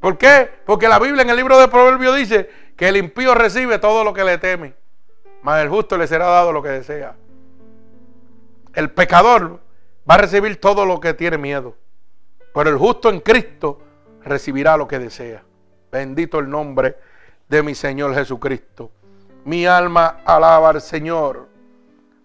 ¿Por 0.00 0.18
qué? 0.18 0.50
Porque 0.66 0.88
la 0.88 0.98
Biblia 0.98 1.22
en 1.22 1.30
el 1.30 1.36
libro 1.36 1.58
de 1.58 1.68
Proverbios 1.68 2.16
dice 2.16 2.50
que 2.76 2.88
el 2.88 2.96
impío 2.96 3.34
recibe 3.34 3.78
todo 3.78 4.02
lo 4.02 4.12
que 4.12 4.24
le 4.24 4.38
teme, 4.38 4.74
mas 5.42 5.62
el 5.62 5.68
justo 5.68 5.96
le 5.98 6.06
será 6.06 6.26
dado 6.26 6.52
lo 6.52 6.62
que 6.62 6.68
desea. 6.68 7.14
El 8.74 8.90
pecador 8.90 9.60
va 10.08 10.14
a 10.14 10.18
recibir 10.18 10.60
todo 10.60 10.86
lo 10.86 11.00
que 11.00 11.14
tiene 11.14 11.38
miedo. 11.38 11.76
Pero 12.54 12.70
el 12.70 12.76
justo 12.76 13.10
en 13.10 13.20
Cristo 13.20 13.80
recibirá 14.22 14.76
lo 14.76 14.86
que 14.86 14.98
desea. 14.98 15.42
Bendito 15.90 16.38
el 16.38 16.48
nombre 16.48 16.96
de 17.48 17.62
mi 17.62 17.74
Señor 17.74 18.14
Jesucristo. 18.14 18.90
Mi 19.44 19.66
alma 19.66 20.20
alaba 20.24 20.70
al 20.70 20.80
Señor. 20.80 21.48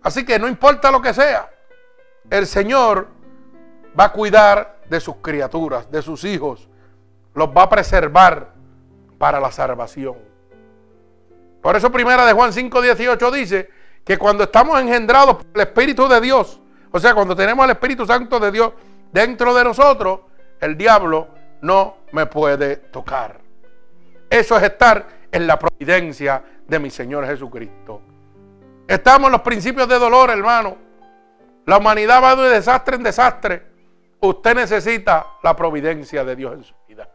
Así 0.03 0.25
que 0.25 0.37
no 0.39 0.47
importa 0.47 0.91
lo 0.91 1.01
que 1.01 1.13
sea, 1.13 1.49
el 2.29 2.45
Señor 2.45 3.07
va 3.99 4.05
a 4.05 4.13
cuidar 4.13 4.79
de 4.89 4.99
sus 4.99 5.17
criaturas, 5.17 5.89
de 5.91 6.01
sus 6.01 6.23
hijos. 6.23 6.69
Los 7.33 7.49
va 7.49 7.63
a 7.63 7.69
preservar 7.69 8.53
para 9.17 9.39
la 9.39 9.51
salvación. 9.51 10.15
Por 11.61 11.75
eso 11.75 11.91
primera 11.91 12.25
de 12.25 12.33
Juan 12.33 12.51
5:18 12.51 13.31
dice 13.31 13.69
que 14.03 14.17
cuando 14.17 14.45
estamos 14.45 14.79
engendrados 14.79 15.37
por 15.37 15.45
el 15.53 15.61
Espíritu 15.61 16.07
de 16.07 16.21
Dios, 16.21 16.61
o 16.91 16.99
sea, 16.99 17.13
cuando 17.13 17.35
tenemos 17.35 17.65
el 17.65 17.71
Espíritu 17.71 18.05
Santo 18.05 18.39
de 18.39 18.51
Dios 18.51 18.71
dentro 19.11 19.53
de 19.53 19.63
nosotros, 19.63 20.21
el 20.59 20.77
diablo 20.77 21.27
no 21.61 21.97
me 22.11 22.25
puede 22.25 22.77
tocar. 22.77 23.39
Eso 24.29 24.57
es 24.57 24.63
estar 24.63 25.05
en 25.31 25.47
la 25.47 25.57
providencia 25.59 26.43
de 26.67 26.79
mi 26.79 26.89
Señor 26.89 27.25
Jesucristo. 27.25 28.01
Estamos 28.87 29.27
en 29.27 29.33
los 29.33 29.41
principios 29.41 29.87
de 29.87 29.99
dolor, 29.99 30.29
hermano. 30.29 30.77
La 31.65 31.77
humanidad 31.77 32.23
va 32.23 32.35
de 32.35 32.49
desastre 32.49 32.95
en 32.95 33.03
desastre. 33.03 33.63
Usted 34.21 34.55
necesita 34.55 35.27
la 35.43 35.55
providencia 35.55 36.23
de 36.23 36.35
Dios 36.35 36.53
en 36.53 36.63
su 36.63 36.73
vida. 36.87 37.09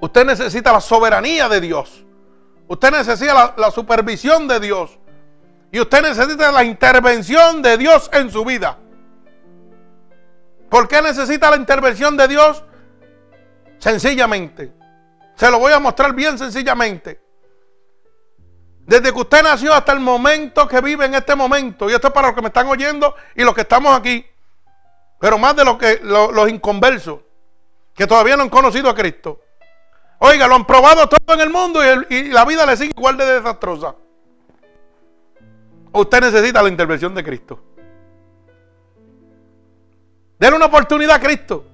Usted 0.00 0.24
necesita 0.24 0.72
la 0.72 0.80
soberanía 0.80 1.48
de 1.48 1.60
Dios. 1.60 2.04
Usted 2.74 2.90
necesita 2.90 3.54
la, 3.56 3.70
supervisión 3.70 4.48
de 4.48 4.58
Dios. 4.58 4.98
Y 5.70 5.78
usted 5.78 6.02
necesita 6.02 6.50
la 6.50 6.64
intervención 6.64 7.62
de 7.62 7.78
Dios 7.78 8.10
en 8.12 8.32
su 8.32 8.44
vida. 8.44 8.78
¿Por 10.68 10.88
qué 10.88 11.00
necesita 11.00 11.50
la 11.50 11.56
intervención 11.56 12.16
de 12.16 12.26
Dios? 12.26 12.64
Sencillamente. 13.78 14.72
Se 15.36 15.48
lo 15.52 15.60
voy 15.60 15.72
a 15.72 15.78
mostrar 15.78 16.14
bien 16.14 16.36
sencillamente. 16.36 17.22
Desde 18.80 19.12
que 19.12 19.20
usted 19.20 19.44
nació 19.44 19.72
hasta 19.72 19.92
el 19.92 20.00
momento 20.00 20.66
que 20.66 20.80
vive 20.80 21.04
en 21.04 21.14
este 21.14 21.36
momento, 21.36 21.88
y 21.88 21.94
esto 21.94 22.08
es 22.08 22.12
para 22.12 22.26
los 22.28 22.34
que 22.34 22.42
me 22.42 22.48
están 22.48 22.66
oyendo 22.66 23.14
y 23.36 23.44
los 23.44 23.54
que 23.54 23.60
estamos 23.60 23.96
aquí, 23.96 24.26
pero 25.20 25.38
más 25.38 25.54
de 25.54 25.64
los, 25.64 25.78
que, 25.78 26.00
los, 26.02 26.48
inconversos, 26.50 27.20
que 27.94 28.08
todavía 28.08 28.36
no 28.36 28.42
han 28.42 28.50
conocido 28.50 28.90
a 28.90 28.96
Cristo. 28.96 29.43
Oiga, 30.18 30.46
lo 30.48 30.54
han 30.54 30.66
probado 30.66 31.08
todo 31.08 31.34
en 31.34 31.40
el 31.40 31.50
mundo 31.50 31.80
y, 32.08 32.28
la 32.28 32.44
vida 32.44 32.64
le 32.66 32.76
sigue 32.76 32.94
igual 32.96 33.16
de 33.16 33.26
desastrosa. 33.26 33.94
Usted 35.92 36.20
necesita 36.20 36.62
la 36.62 36.68
intervención 36.68 37.14
de 37.14 37.22
Cristo. 37.22 37.60
Denle 40.38 40.56
una 40.56 40.66
oportunidad 40.66 41.16
a 41.16 41.20
Cristo. 41.20 41.64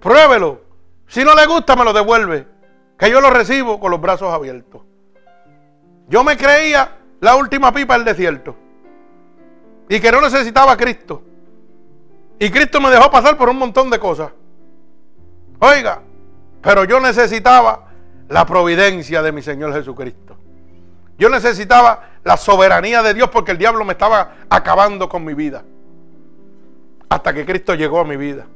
Pruébelo. 0.00 0.62
Si 1.06 1.24
no 1.24 1.34
le 1.34 1.46
gusta, 1.46 1.76
me 1.76 1.84
lo 1.84 1.92
devuelve. 1.92 2.46
Que 2.98 3.10
yo 3.10 3.20
lo 3.20 3.30
recibo 3.30 3.78
con 3.78 3.90
los 3.90 4.00
brazos 4.00 4.32
abiertos. 4.32 4.82
Yo 6.08 6.24
me 6.24 6.36
creía 6.36 6.96
la 7.20 7.36
última 7.36 7.72
pipa 7.72 7.94
del 7.94 8.04
desierto. 8.04 8.56
Y 9.88 10.00
que 10.00 10.10
no 10.10 10.20
necesitaba 10.20 10.72
a 10.72 10.76
Cristo. 10.76 11.22
Y 12.38 12.50
Cristo 12.50 12.80
me 12.80 12.90
dejó 12.90 13.10
pasar 13.10 13.36
por 13.36 13.48
un 13.48 13.58
montón 13.58 13.90
de 13.90 13.98
cosas. 13.98 14.32
Oiga, 15.58 16.02
pero 16.64 16.84
yo 16.84 16.98
necesitaba 16.98 17.88
la 18.28 18.46
providencia 18.46 19.22
de 19.22 19.32
mi 19.32 19.42
Señor 19.42 19.74
Jesucristo. 19.74 20.36
Yo 21.18 21.28
necesitaba 21.28 22.08
la 22.24 22.36
soberanía 22.38 23.02
de 23.02 23.14
Dios 23.14 23.28
porque 23.28 23.52
el 23.52 23.58
diablo 23.58 23.84
me 23.84 23.92
estaba 23.92 24.34
acabando 24.48 25.08
con 25.08 25.24
mi 25.24 25.34
vida. 25.34 25.62
Hasta 27.10 27.34
que 27.34 27.44
Cristo 27.44 27.74
llegó 27.74 28.00
a 28.00 28.04
mi 28.04 28.16
vida. 28.16 28.46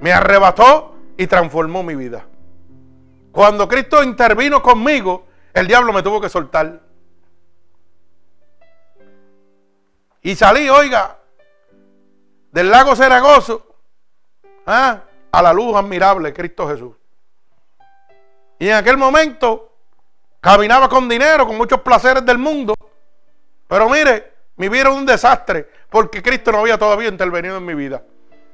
Me 0.00 0.12
arrebató 0.12 0.94
y 1.16 1.26
transformó 1.26 1.82
mi 1.82 1.96
vida. 1.96 2.24
Cuando 3.32 3.66
Cristo 3.66 4.04
intervino 4.04 4.62
conmigo, 4.62 5.26
el 5.54 5.66
diablo 5.66 5.92
me 5.92 6.02
tuvo 6.02 6.20
que 6.20 6.28
soltar. 6.28 6.80
Y 10.22 10.36
salí, 10.36 10.68
oiga, 10.68 11.16
del 12.52 12.70
lago 12.70 12.94
Zaragozo 12.94 13.66
¿ah? 14.66 15.00
A 15.32 15.42
la 15.42 15.52
luz 15.52 15.76
admirable, 15.76 16.32
Cristo 16.32 16.68
Jesús. 16.68 16.94
Y 18.58 18.68
en 18.68 18.74
aquel 18.74 18.96
momento 18.96 19.72
caminaba 20.40 20.88
con 20.88 21.08
dinero, 21.08 21.46
con 21.46 21.56
muchos 21.56 21.80
placeres 21.80 22.24
del 22.24 22.38
mundo. 22.38 22.74
Pero 23.66 23.88
mire, 23.88 24.32
mi 24.56 24.68
vida 24.68 24.90
un 24.90 25.06
desastre 25.06 25.68
porque 25.88 26.22
Cristo 26.22 26.52
no 26.52 26.58
había 26.58 26.78
todavía 26.78 27.08
intervenido 27.08 27.56
en 27.56 27.64
mi 27.64 27.74
vida. 27.74 28.02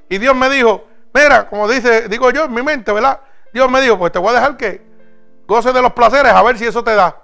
Y 0.08 0.18
Dios 0.18 0.34
me 0.36 0.48
dijo, 0.48 0.86
mira, 1.12 1.48
como 1.48 1.68
dice, 1.68 2.08
digo 2.08 2.30
yo 2.30 2.44
en 2.44 2.54
mi 2.54 2.62
mente, 2.62 2.92
¿verdad? 2.92 3.20
Dios 3.52 3.70
me 3.70 3.80
dijo, 3.80 3.98
pues 3.98 4.12
te 4.12 4.18
voy 4.18 4.30
a 4.30 4.34
dejar 4.34 4.56
que 4.56 4.82
goce 5.46 5.72
de 5.72 5.82
los 5.82 5.92
placeres, 5.92 6.32
a 6.32 6.42
ver 6.42 6.58
si 6.58 6.66
eso 6.66 6.82
te 6.82 6.94
da. 6.94 7.16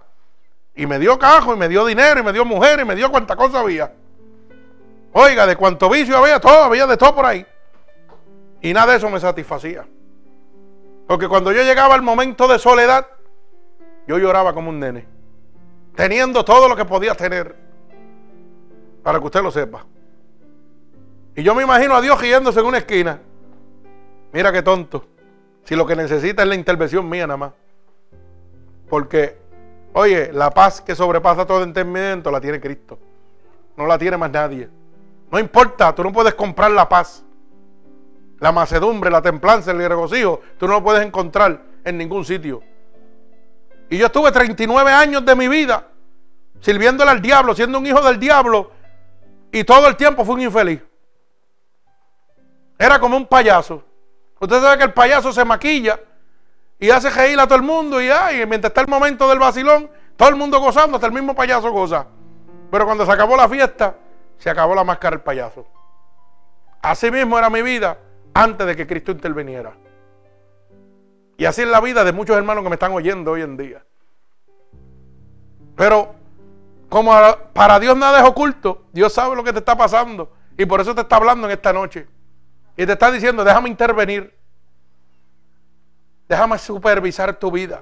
Y 0.75 0.87
me 0.87 0.99
dio 0.99 1.19
cajo, 1.19 1.55
y 1.55 1.57
me 1.57 1.69
dio 1.69 1.85
dinero, 1.85 2.21
y 2.21 2.23
me 2.23 2.33
dio 2.33 2.45
mujer, 2.45 2.81
y 2.81 2.85
me 2.85 2.95
dio 2.95 3.11
cuánta 3.11 3.37
cosa 3.37 3.61
había. 3.61 3.93
Oiga, 5.13 5.47
de 5.47 5.57
cuánto 5.57 5.91
vicio 5.91 6.17
había, 6.17 6.41
todo, 6.41 6.65
había 6.65 6.87
de 6.87 6.97
todo 6.97 7.15
por 7.15 7.27
ahí. 7.27 7.47
Y 8.63 8.73
nada 8.73 8.93
de 8.93 8.99
eso 8.99 9.11
me 9.11 9.21
satisfacía. 9.21 9.85
Porque 11.07 11.29
cuando 11.29 11.53
yo 11.53 11.63
llegaba 11.63 11.95
al 11.95 12.03
momento 12.03 12.47
de 12.47 12.59
soledad, 12.59 13.07
yo 14.07 14.19
lloraba 14.19 14.55
como 14.55 14.71
un 14.71 14.79
nene. 14.79 15.07
Teniendo 15.95 16.45
todo 16.45 16.69
lo 16.69 16.77
que 16.77 16.85
podía 16.85 17.15
tener. 17.15 17.55
Para 19.03 19.19
que 19.19 19.25
usted 19.27 19.43
lo 19.43 19.51
sepa. 19.51 19.85
Y 21.35 21.43
yo 21.43 21.55
me 21.55 21.65
imagino 21.65 21.95
a 21.95 22.01
Dios 22.01 22.21
guiándose 22.21 22.61
en 22.61 22.67
una 22.67 22.79
esquina. 22.79 23.21
Mira 24.33 24.53
qué 24.53 24.63
tonto. 24.63 25.07
Si 25.65 25.75
lo 25.75 25.85
que 25.85 25.97
necesita 25.97 26.43
es 26.43 26.49
la 26.49 26.55
intervención 26.55 27.09
mía 27.09 27.27
nada 27.27 27.37
más. 27.37 27.53
Porque, 28.89 29.39
oye, 29.93 30.33
la 30.33 30.51
paz 30.51 30.81
que 30.81 30.95
sobrepasa 30.95 31.47
todo 31.47 31.63
entendimiento 31.63 32.31
la 32.31 32.41
tiene 32.41 32.61
Cristo. 32.61 32.99
No 33.77 33.87
la 33.87 33.99
tiene 33.99 34.17
más 34.17 34.31
nadie. 34.31 34.69
No 35.31 35.39
importa, 35.39 35.95
tú 35.95 36.05
no 36.05 36.13
puedes 36.13 36.35
comprar 36.35 36.71
la 36.71 36.89
paz. 36.89 37.25
La 38.43 38.51
macedumbre, 38.51 39.09
la 39.09 39.23
templanza, 39.23 39.71
el 39.71 39.79
regocijo, 39.89 40.41
tú 40.59 40.67
no 40.67 40.73
lo 40.73 40.83
puedes 40.83 41.07
encontrar 41.07 41.63
en 41.85 41.97
ningún 41.97 42.25
sitio. 42.25 42.61
Y 43.89 43.99
yo 43.99 44.07
estuve 44.07 44.33
39 44.33 44.91
años 44.91 45.25
de 45.25 45.37
mi 45.37 45.47
vida 45.47 45.87
sirviéndole 46.59 47.13
al 47.13 47.23
diablo, 47.23 47.55
siendo 47.55 47.79
un 47.79 47.87
hijo 47.87 48.01
del 48.01 48.19
diablo, 48.19 48.73
y 49.53 49.63
todo 49.63 49.87
el 49.87 49.95
tiempo 49.95 50.25
fui 50.25 50.35
un 50.35 50.41
infeliz. 50.41 50.83
Era 52.77 52.99
como 52.99 53.17
un 53.17 53.27
payaso. 53.27 53.85
Usted 54.41 54.61
sabe 54.61 54.77
que 54.77 54.85
el 54.85 54.93
payaso 54.93 55.33
se 55.33 55.45
maquilla 55.45 56.01
y 56.81 56.91
hace 56.91 57.11
reír 57.11 57.39
a 57.39 57.47
todo 57.47 57.55
el 57.55 57.63
mundo 57.63 58.03
y, 58.03 58.09
ay, 58.11 58.45
mientras 58.47 58.71
está 58.71 58.81
el 58.81 58.89
momento 58.89 59.29
del 59.29 59.39
vacilón, 59.39 59.89
todo 60.17 60.29
el 60.29 60.35
mundo 60.35 60.59
gozando, 60.59 60.97
hasta 60.97 61.07
el 61.07 61.13
mismo 61.13 61.33
payaso 61.33 61.71
goza. 61.71 62.07
Pero 62.73 62.87
cuando 62.87 63.07
se 63.07 63.13
acabó 63.13 63.37
la 63.37 63.49
fiesta, 63.49 63.95
se 64.37 64.51
acabó 64.51 64.75
la 64.75 64.83
máscara 64.83 65.15
del 65.15 65.23
payaso. 65.23 65.65
Así 66.83 67.09
mismo 67.09 67.39
era 67.39 67.49
mi 67.49 67.63
vida 67.63 67.97
antes 68.35 68.67
de 68.67 68.77
que 68.77 68.87
Cristo 68.87 69.13
interviniera. 69.13 69.73
Y 71.37 71.45
así 71.45 71.63
es 71.63 71.69
la 71.69 71.81
vida 71.81 72.05
de 72.05 72.13
muchos 72.13 72.37
hermanos 72.37 72.63
que 72.63 72.71
me 72.71 72.77
están 72.77 72.93
oyendo 72.93 73.33
hoy 73.33 73.43
en 73.43 73.57
día. 73.57 73.85
Pero 75.77 76.15
como 76.89 77.13
para 77.53 77.81
Dios 77.81 77.97
nada 77.97 78.21
es 78.21 78.29
oculto, 78.29 78.83
Dios 78.93 79.13
sabe 79.13 79.35
lo 79.35 79.43
que 79.43 79.53
te 79.53 79.59
está 79.59 79.77
pasando. 79.77 80.33
Y 80.57 80.67
por 80.67 80.81
eso 80.81 80.95
te 80.95 81.01
está 81.01 81.17
hablando 81.17 81.47
en 81.47 81.53
esta 81.53 81.73
noche. 81.73 82.07
Y 82.77 82.87
te 82.87 82.93
está 82.93 83.11
diciendo, 83.11 83.45
déjame 83.45 83.69
intervenir. 83.69 84.39
Déjame 86.29 86.59
supervisar 86.59 87.35
tu 87.35 87.51
vida. 87.51 87.81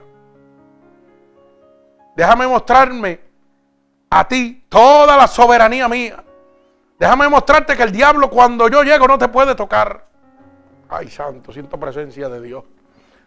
Déjame 2.17 2.47
mostrarme 2.47 3.21
a 4.11 4.27
ti 4.27 4.65
toda 4.69 5.17
la 5.17 5.27
soberanía 5.27 5.89
mía. 5.89 6.25
Déjame 6.99 7.29
mostrarte 7.29 7.77
que 7.77 7.83
el 7.83 7.93
diablo 7.93 8.29
cuando 8.29 8.69
yo 8.69 8.83
llego 8.83 9.07
no 9.07 9.19
te 9.19 9.29
puede 9.29 9.55
tocar. 9.55 10.10
Ay, 10.91 11.09
santo, 11.09 11.53
siento 11.53 11.79
presencia 11.79 12.29
de 12.29 12.41
Dios. 12.41 12.65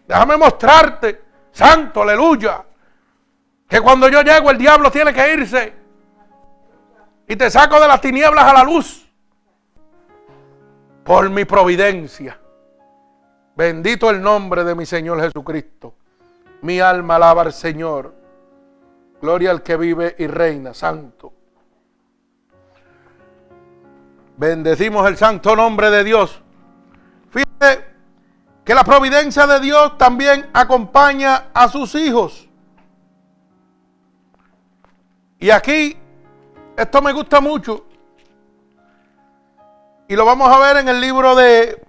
Déjame 0.05 0.35
mostrarte, 0.35 1.21
santo, 1.51 2.01
aleluya, 2.01 2.63
que 3.67 3.79
cuando 3.79 4.09
yo 4.09 4.21
llego 4.21 4.51
el 4.51 4.57
diablo 4.57 4.91
tiene 4.91 5.13
que 5.13 5.33
irse. 5.33 5.73
Y 7.25 7.37
te 7.37 7.49
saco 7.49 7.79
de 7.79 7.87
las 7.87 8.01
tinieblas 8.01 8.43
a 8.43 8.53
la 8.53 8.63
luz. 8.63 9.09
Por 11.05 11.29
mi 11.29 11.45
providencia. 11.45 12.37
Bendito 13.55 14.09
el 14.09 14.21
nombre 14.21 14.65
de 14.65 14.75
mi 14.75 14.85
Señor 14.85 15.21
Jesucristo. 15.21 15.95
Mi 16.61 16.81
alma 16.81 17.15
alaba 17.15 17.43
al 17.43 17.53
Señor. 17.53 18.13
Gloria 19.21 19.51
al 19.51 19.63
que 19.63 19.77
vive 19.77 20.15
y 20.19 20.27
reina, 20.27 20.73
santo. 20.73 21.31
Bendecimos 24.35 25.07
el 25.07 25.15
santo 25.15 25.55
nombre 25.55 25.89
de 25.89 26.03
Dios. 26.03 26.42
Que 28.63 28.73
la 28.73 28.83
providencia 28.83 29.45
de 29.45 29.59
Dios 29.59 29.97
también 29.97 30.49
acompaña 30.53 31.49
a 31.53 31.67
sus 31.67 31.95
hijos. 31.95 32.47
Y 35.39 35.49
aquí, 35.49 35.97
esto 36.77 37.01
me 37.01 37.11
gusta 37.11 37.41
mucho. 37.41 37.85
Y 40.07 40.15
lo 40.15 40.25
vamos 40.25 40.47
a 40.49 40.59
ver 40.59 40.77
en 40.77 40.87
el 40.87 41.01
libro 41.01 41.35
de 41.35 41.83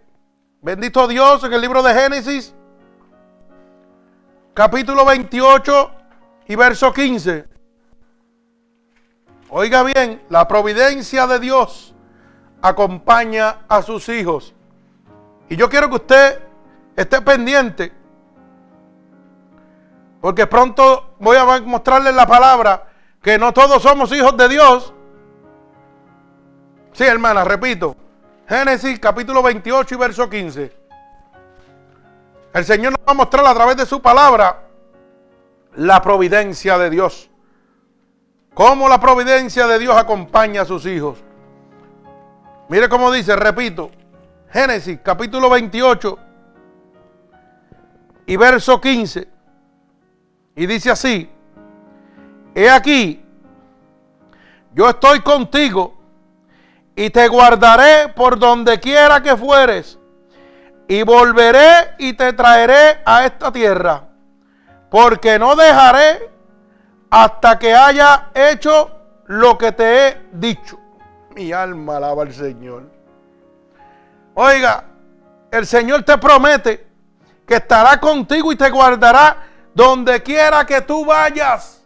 Bendito 0.65 1.07
Dios 1.07 1.45
en 1.45 1.53
el 1.53 1.61
libro 1.61 1.83
de 1.83 1.93
Génesis, 1.93 2.55
capítulo 4.55 5.05
28 5.05 5.91
y 6.49 6.57
verso 6.57 6.91
15. 6.91 7.45
Oiga 9.51 9.83
bien, 9.83 10.23
la 10.31 10.49
providencia 10.49 11.27
de 11.27 11.39
Dios 11.39 11.95
acompaña 12.63 13.59
a 13.69 13.83
sus 13.83 14.09
hijos. 14.09 14.55
Y 15.49 15.57
yo 15.57 15.69
quiero 15.69 15.89
que 15.89 15.97
usted 15.97 16.43
esté 16.97 17.21
pendiente, 17.21 17.93
porque 20.21 20.47
pronto 20.47 21.17
voy 21.19 21.37
a 21.37 21.61
mostrarle 21.61 22.13
la 22.13 22.27
palabra 22.27 22.89
que 23.23 23.39
no 23.39 23.53
todos 23.53 23.83
somos 23.83 24.11
hijos 24.13 24.37
de 24.37 24.49
Dios. 24.49 24.95
Sí, 26.93 27.05
hermana, 27.05 27.45
repito. 27.45 27.97
Génesis 28.49 29.01
capítulo 29.01 29.43
28 29.43 29.95
y 29.95 29.99
verso 29.99 30.29
15. 30.29 30.77
El 32.55 32.65
Señor 32.65 32.93
nos 32.93 33.01
va 33.01 33.13
a 33.13 33.15
mostrar 33.15 33.47
a 33.47 33.55
través 33.55 33.77
de 33.77 33.87
su 33.87 34.01
palabra 34.01 34.63
la 35.75 36.01
providencia 36.01 36.79
de 36.79 36.91
Dios. 36.91 37.31
Cómo 38.55 38.89
la 38.89 39.01
providencia 39.01 39.67
de 39.67 39.79
Dios 39.79 39.97
acompaña 39.97 40.63
a 40.63 40.65
sus 40.65 40.87
hijos. 40.87 41.19
Mire 42.69 42.89
cómo 42.89 43.11
dice, 43.11 43.35
repito, 43.35 43.91
Génesis 44.55 45.01
capítulo 45.03 45.51
28 45.51 46.17
y 48.25 48.37
verso 48.37 48.81
15. 48.81 49.27
Y 50.55 50.67
dice 50.67 50.93
así, 50.93 51.29
he 52.55 52.71
aquí, 52.71 53.21
yo 54.73 54.89
estoy 54.89 55.23
contigo 55.23 55.99
y 56.95 57.11
te 57.11 57.27
guardaré 57.27 58.11
por 58.15 58.39
donde 58.39 58.79
quiera 58.79 59.21
que 59.21 59.37
fueres, 59.37 59.99
y 60.87 61.03
volveré 61.03 61.97
y 61.99 62.13
te 62.13 62.33
traeré 62.33 63.01
a 63.05 63.27
esta 63.27 63.51
tierra, 63.51 64.07
porque 64.89 65.37
no 65.37 65.57
dejaré 65.57 66.31
hasta 67.11 67.59
que 67.59 67.75
haya 67.75 68.31
hecho 68.33 69.01
lo 69.27 69.59
que 69.59 69.73
te 69.73 70.07
he 70.07 70.23
dicho. 70.31 70.79
Mi 71.35 71.51
alma 71.51 71.97
alaba 71.97 72.23
al 72.23 72.33
Señor. 72.33 72.94
Oiga, 74.35 74.85
el 75.51 75.67
Señor 75.67 76.03
te 76.03 76.19
promete 76.19 76.87
que 77.47 77.57
estará 77.57 78.01
contigo 78.01 78.53
y 78.53 78.57
te 78.57 78.71
guardará 78.71 79.47
donde 79.75 80.23
quiera 80.23 80.67
que 80.67 80.81
tú 80.81 81.05
vayas. 81.05 81.83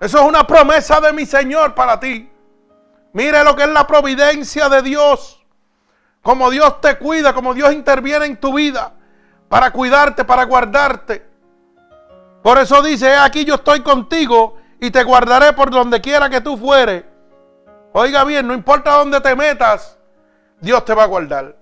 Eso 0.00 0.18
es 0.18 0.24
una 0.24 0.46
promesa 0.46 1.00
de 1.00 1.12
mi 1.12 1.26
Señor 1.26 1.74
para 1.74 1.98
ti. 2.00 2.30
Mire 3.12 3.44
lo 3.44 3.54
que 3.54 3.62
es 3.62 3.68
la 3.68 3.86
providencia 3.86 4.68
de 4.68 4.82
Dios. 4.82 5.44
Como 6.22 6.50
Dios 6.50 6.80
te 6.80 6.98
cuida, 6.98 7.34
como 7.34 7.54
Dios 7.54 7.72
interviene 7.72 8.26
en 8.26 8.36
tu 8.38 8.54
vida 8.54 8.94
para 9.48 9.70
cuidarte, 9.70 10.24
para 10.24 10.44
guardarte. 10.44 11.24
Por 12.42 12.58
eso 12.58 12.82
dice, 12.82 13.14
aquí 13.16 13.44
yo 13.44 13.54
estoy 13.54 13.80
contigo 13.80 14.56
y 14.80 14.90
te 14.90 15.04
guardaré 15.04 15.52
por 15.52 15.70
donde 15.70 16.00
quiera 16.00 16.28
que 16.28 16.40
tú 16.40 16.56
fueres. 16.56 17.04
Oiga 17.92 18.24
bien, 18.24 18.46
no 18.46 18.54
importa 18.54 18.92
dónde 18.92 19.20
te 19.20 19.36
metas, 19.36 19.96
Dios 20.64 20.84
te 20.84 20.94
va 20.94 21.04
a 21.04 21.06
guardar. 21.06 21.56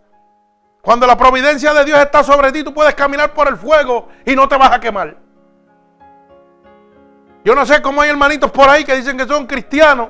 Cuando 0.80 1.07
la 1.07 1.16
providencia 1.16 1.72
de 1.74 1.84
Dios 1.84 1.98
está 1.98 2.24
sobre 2.24 2.50
ti, 2.53 2.64
tú 2.64 2.72
puedes 2.72 2.94
caminar 2.94 3.34
por 3.34 3.48
el 3.48 3.57
fuego 3.57 4.09
y 4.24 4.34
no 4.34 4.48
te 4.48 4.57
vas 4.57 4.72
a 4.72 4.80
quemar. 4.80 5.16
Yo 7.44 7.55
no 7.55 7.66
sé 7.66 7.82
cómo 7.82 8.00
hay 8.00 8.11
hermanitos 8.11 8.50
por 8.50 8.68
ahí 8.68 8.84
que 8.84 8.96
dicen 8.96 9.16
que 9.16 9.26
son 9.26 9.46
cristianos 9.46 10.09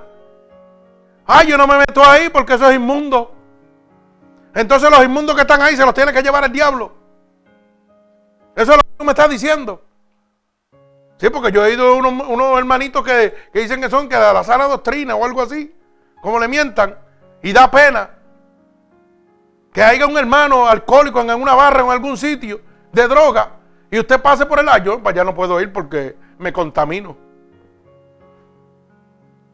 Ay, 1.27 1.49
yo 1.49 1.57
no 1.57 1.67
me 1.67 1.79
meto 1.79 2.05
ahí 2.05 2.29
porque 2.29 2.55
eso 2.55 2.69
es 2.69 2.77
inmundo. 2.77 3.35
Entonces 4.55 4.91
los 4.91 5.05
inmundos 5.05 5.35
que 5.35 5.43
están 5.43 5.63
ahí 5.63 5.77
se 5.77 5.85
los 5.85 5.95
tiene 5.95 6.13
que 6.13 6.23
llevar 6.23 6.45
el 6.45 6.53
diablo. 6.53 6.93
Eso 8.55 8.73
es 8.73 8.77
lo 8.77 8.83
que 8.83 8.99
tú 8.99 9.05
me 9.05 9.13
estás 9.13 9.31
diciendo. 9.31 9.83
Sí, 11.17 11.31
porque 11.31 11.53
yo 11.53 11.65
he 11.65 11.73
ido 11.73 11.97
unos, 11.97 12.29
unos 12.29 12.59
hermanitos 12.59 13.05
que, 13.05 13.35
dicen 13.55 13.81
que 13.81 13.89
son 13.89 14.09
que 14.09 14.17
de 14.17 14.33
la 14.33 14.43
sana 14.43 14.65
doctrina 14.65 15.15
o 15.15 15.25
algo 15.25 15.43
así. 15.43 15.75
Como 16.21 16.39
le 16.39 16.49
mientan. 16.49 16.99
Y 17.43 17.53
da 17.53 17.71
pena 17.71 18.11
que 19.73 19.83
haya 19.83 20.07
un 20.07 20.17
hermano 20.17 20.69
alcohólico 20.69 21.21
en 21.21 21.31
una 21.31 21.55
barra 21.55 21.83
o 21.83 21.87
en 21.87 21.93
algún 21.93 22.17
sitio 22.17 22.61
de 22.93 23.09
droga 23.09 23.51
y 23.91 23.99
usted 23.99 24.21
pase 24.21 24.47
por 24.47 24.59
el 24.59 24.69
año, 24.69 25.03
pues 25.03 25.15
ya 25.15 25.25
no 25.25 25.35
puedo 25.35 25.61
ir 25.61 25.73
porque 25.73 26.17
me 26.39 26.53
contamino. 26.53 27.17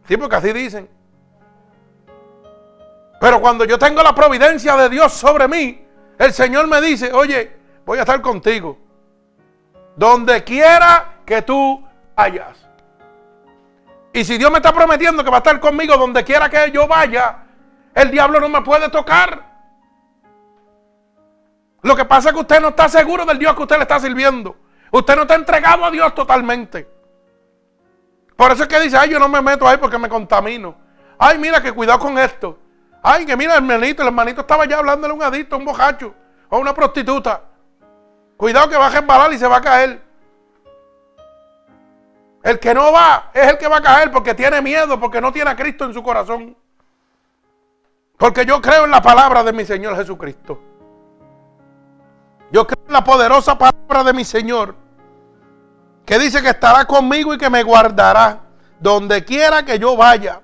Sí, 0.06 0.16
porque 0.16 0.36
así 0.36 0.52
dicen. 0.52 0.88
Pero 3.20 3.40
cuando 3.40 3.64
yo 3.64 3.78
tengo 3.78 4.02
la 4.02 4.14
providencia 4.14 4.76
de 4.76 4.88
Dios 4.88 5.12
sobre 5.12 5.48
mí, 5.48 5.84
el 6.18 6.32
Señor 6.32 6.66
me 6.68 6.80
dice, 6.80 7.12
oye, 7.12 7.56
voy 7.84 7.98
a 7.98 8.02
estar 8.02 8.20
contigo. 8.20 8.78
Donde 9.96 10.44
quiera 10.44 11.16
que 11.26 11.42
tú 11.42 11.84
vayas. 12.16 12.56
Y 14.12 14.24
si 14.24 14.38
Dios 14.38 14.50
me 14.50 14.58
está 14.58 14.72
prometiendo 14.72 15.22
que 15.22 15.30
va 15.30 15.38
a 15.38 15.38
estar 15.38 15.58
conmigo 15.60 15.96
donde 15.96 16.24
quiera 16.24 16.48
que 16.48 16.70
yo 16.70 16.86
vaya, 16.86 17.38
el 17.94 18.10
diablo 18.10 18.40
no 18.40 18.48
me 18.48 18.62
puede 18.62 18.88
tocar. 18.88 19.57
Lo 21.82 21.94
que 21.94 22.04
pasa 22.04 22.30
es 22.30 22.34
que 22.34 22.40
usted 22.40 22.60
no 22.60 22.68
está 22.68 22.88
seguro 22.88 23.24
del 23.24 23.38
Dios 23.38 23.54
que 23.54 23.62
usted 23.62 23.76
le 23.76 23.82
está 23.82 24.00
sirviendo. 24.00 24.56
Usted 24.90 25.16
no 25.16 25.22
está 25.22 25.34
entregado 25.34 25.84
a 25.84 25.90
Dios 25.90 26.14
totalmente. 26.14 26.88
Por 28.36 28.52
eso 28.52 28.62
es 28.62 28.68
que 28.68 28.80
dice, 28.80 28.96
ay, 28.96 29.10
yo 29.10 29.18
no 29.18 29.28
me 29.28 29.40
meto 29.40 29.66
ahí 29.66 29.76
porque 29.76 29.98
me 29.98 30.08
contamino. 30.08 30.74
Ay, 31.18 31.38
mira 31.38 31.62
que 31.62 31.72
cuidado 31.72 31.98
con 31.98 32.18
esto. 32.18 32.58
Ay, 33.02 33.26
que 33.26 33.36
mira, 33.36 33.56
el 33.56 33.58
hermanito, 33.58 34.02
el 34.02 34.08
hermanito 34.08 34.40
estaba 34.40 34.64
ya 34.64 34.78
hablándole 34.78 35.12
a 35.12 35.16
un 35.16 35.22
adicto, 35.22 35.56
a 35.56 35.58
un 35.58 35.64
bojacho, 35.64 36.14
o 36.48 36.56
a 36.56 36.58
una 36.58 36.74
prostituta. 36.74 37.42
Cuidado 38.36 38.68
que 38.68 38.76
va 38.76 38.86
a 38.86 38.90
resbalar 38.90 39.32
y 39.32 39.38
se 39.38 39.46
va 39.46 39.56
a 39.56 39.60
caer. 39.60 40.02
El 42.42 42.58
que 42.60 42.72
no 42.72 42.92
va 42.92 43.30
es 43.34 43.48
el 43.48 43.58
que 43.58 43.68
va 43.68 43.78
a 43.78 43.82
caer 43.82 44.10
porque 44.10 44.34
tiene 44.34 44.62
miedo, 44.62 44.98
porque 44.98 45.20
no 45.20 45.32
tiene 45.32 45.50
a 45.50 45.56
Cristo 45.56 45.84
en 45.84 45.92
su 45.92 46.02
corazón. 46.02 46.56
Porque 48.16 48.46
yo 48.46 48.60
creo 48.60 48.84
en 48.84 48.90
la 48.90 49.02
palabra 49.02 49.42
de 49.42 49.52
mi 49.52 49.64
Señor 49.64 49.96
Jesucristo. 49.96 50.60
La 52.88 53.04
poderosa 53.04 53.56
palabra 53.56 54.02
de 54.02 54.12
mi 54.12 54.24
Señor, 54.24 54.74
que 56.06 56.18
dice 56.18 56.40
que 56.40 56.50
estará 56.50 56.86
conmigo 56.86 57.34
y 57.34 57.38
que 57.38 57.50
me 57.50 57.62
guardará 57.62 58.40
donde 58.80 59.24
quiera 59.24 59.62
que 59.64 59.78
yo 59.78 59.96
vaya 59.96 60.40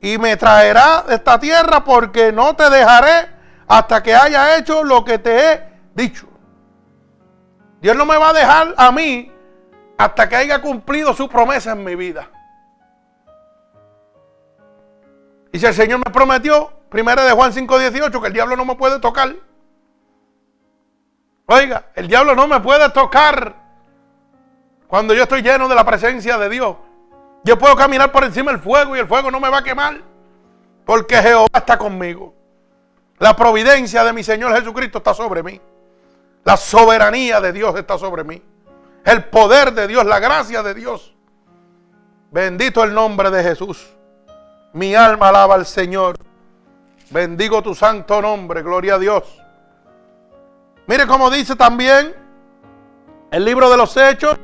y 0.00 0.18
me 0.18 0.36
traerá 0.36 1.04
de 1.06 1.14
esta 1.14 1.38
tierra 1.38 1.84
porque 1.84 2.32
no 2.32 2.56
te 2.56 2.68
dejaré 2.70 3.28
hasta 3.68 4.02
que 4.02 4.14
haya 4.14 4.56
hecho 4.56 4.82
lo 4.82 5.04
que 5.04 5.18
te 5.18 5.52
he 5.52 5.62
dicho. 5.94 6.26
Dios 7.80 7.96
no 7.96 8.04
me 8.06 8.16
va 8.16 8.30
a 8.30 8.32
dejar 8.32 8.74
a 8.76 8.90
mí 8.90 9.30
hasta 9.98 10.28
que 10.28 10.36
haya 10.36 10.60
cumplido 10.60 11.14
su 11.14 11.28
promesa 11.28 11.72
en 11.72 11.84
mi 11.84 11.94
vida. 11.94 12.28
Y 15.52 15.58
si 15.58 15.66
el 15.66 15.74
Señor 15.74 15.98
me 15.98 16.10
prometió, 16.10 16.72
primero 16.88 17.22
de 17.22 17.32
Juan 17.32 17.52
5:18, 17.52 18.20
que 18.20 18.26
el 18.28 18.32
diablo 18.32 18.56
no 18.56 18.64
me 18.64 18.74
puede 18.74 18.98
tocar. 18.98 19.34
Oiga, 21.46 21.86
el 21.94 22.08
diablo 22.08 22.34
no 22.34 22.46
me 22.46 22.60
puede 22.60 22.88
tocar 22.90 23.54
cuando 24.86 25.14
yo 25.14 25.22
estoy 25.22 25.42
lleno 25.42 25.68
de 25.68 25.74
la 25.74 25.84
presencia 25.84 26.38
de 26.38 26.48
Dios. 26.48 26.76
Yo 27.44 27.58
puedo 27.58 27.74
caminar 27.74 28.12
por 28.12 28.24
encima 28.24 28.52
del 28.52 28.60
fuego 28.60 28.96
y 28.96 29.00
el 29.00 29.08
fuego 29.08 29.30
no 29.30 29.40
me 29.40 29.48
va 29.48 29.58
a 29.58 29.64
quemar. 29.64 30.00
Porque 30.84 31.16
Jehová 31.16 31.48
está 31.54 31.78
conmigo. 31.78 32.34
La 33.18 33.34
providencia 33.34 34.04
de 34.04 34.12
mi 34.12 34.22
Señor 34.22 34.54
Jesucristo 34.54 34.98
está 34.98 35.14
sobre 35.14 35.42
mí. 35.42 35.60
La 36.44 36.56
soberanía 36.56 37.40
de 37.40 37.52
Dios 37.52 37.74
está 37.76 37.98
sobre 37.98 38.24
mí. 38.24 38.42
El 39.04 39.24
poder 39.24 39.72
de 39.72 39.86
Dios, 39.88 40.04
la 40.06 40.20
gracia 40.20 40.62
de 40.62 40.74
Dios. 40.74 41.14
Bendito 42.30 42.84
el 42.84 42.94
nombre 42.94 43.30
de 43.30 43.42
Jesús. 43.42 43.90
Mi 44.72 44.94
alma 44.94 45.28
alaba 45.28 45.54
al 45.54 45.66
Señor. 45.66 46.16
Bendigo 47.10 47.62
tu 47.62 47.74
santo 47.74 48.22
nombre, 48.22 48.62
gloria 48.62 48.94
a 48.94 48.98
Dios. 48.98 49.41
Mire 50.86 51.06
cómo 51.06 51.30
dice 51.30 51.56
también 51.56 52.14
el 53.30 53.44
libro 53.44 53.70
de 53.70 53.76
los 53.76 53.96
Hechos. 53.96 54.38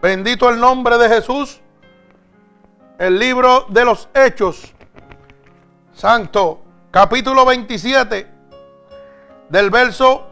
Bendito 0.00 0.48
el 0.48 0.60
nombre 0.60 0.96
de 0.98 1.08
Jesús 1.08 1.60
el 2.98 3.18
libro 3.18 3.66
de 3.68 3.84
los 3.84 4.08
Hechos, 4.12 4.74
Santo, 5.92 6.60
capítulo 6.90 7.46
27, 7.46 8.26
del 9.48 9.70
verso 9.70 10.26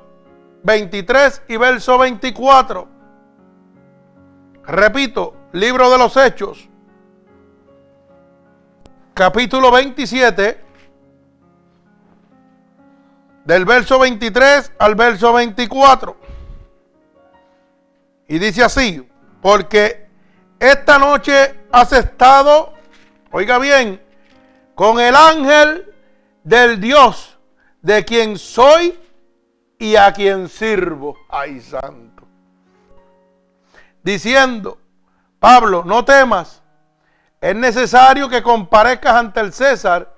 23 0.65 1.43
y 1.49 1.57
verso 1.57 1.97
24. 1.97 2.89
Repito, 4.65 5.35
libro 5.53 5.91
de 5.91 5.99
los 5.99 6.17
Hechos, 6.17 6.69
capítulo 9.15 9.71
27, 9.71 10.66
del 13.47 13.65
verso 13.65 13.99
23 13.99 14.73
al 14.79 14.95
verso 14.97 15.33
24. 15.33 16.17
Y 18.29 18.39
dice 18.39 18.65
así, 18.65 19.09
porque 19.41 20.09
esta 20.59 20.99
noche 20.99 21.55
has 21.71 21.93
estado, 21.93 22.75
oiga 23.31 23.59
bien, 23.59 24.03
con 24.75 24.99
el 24.99 25.15
ángel 25.15 25.95
del 26.43 26.81
Dios 26.81 27.39
de 27.83 28.05
quien 28.05 28.37
soy 28.37 28.99
y 29.79 29.95
a 29.95 30.13
quien 30.13 30.49
sirvo. 30.49 31.17
Ay, 31.29 31.61
santo. 31.61 32.27
Diciendo, 34.03 34.79
Pablo, 35.39 35.85
no 35.85 36.05
temas, 36.05 36.63
es 37.41 37.55
necesario 37.55 38.29
que 38.29 38.43
comparezcas 38.43 39.15
ante 39.15 39.39
el 39.39 39.53
César. 39.53 40.16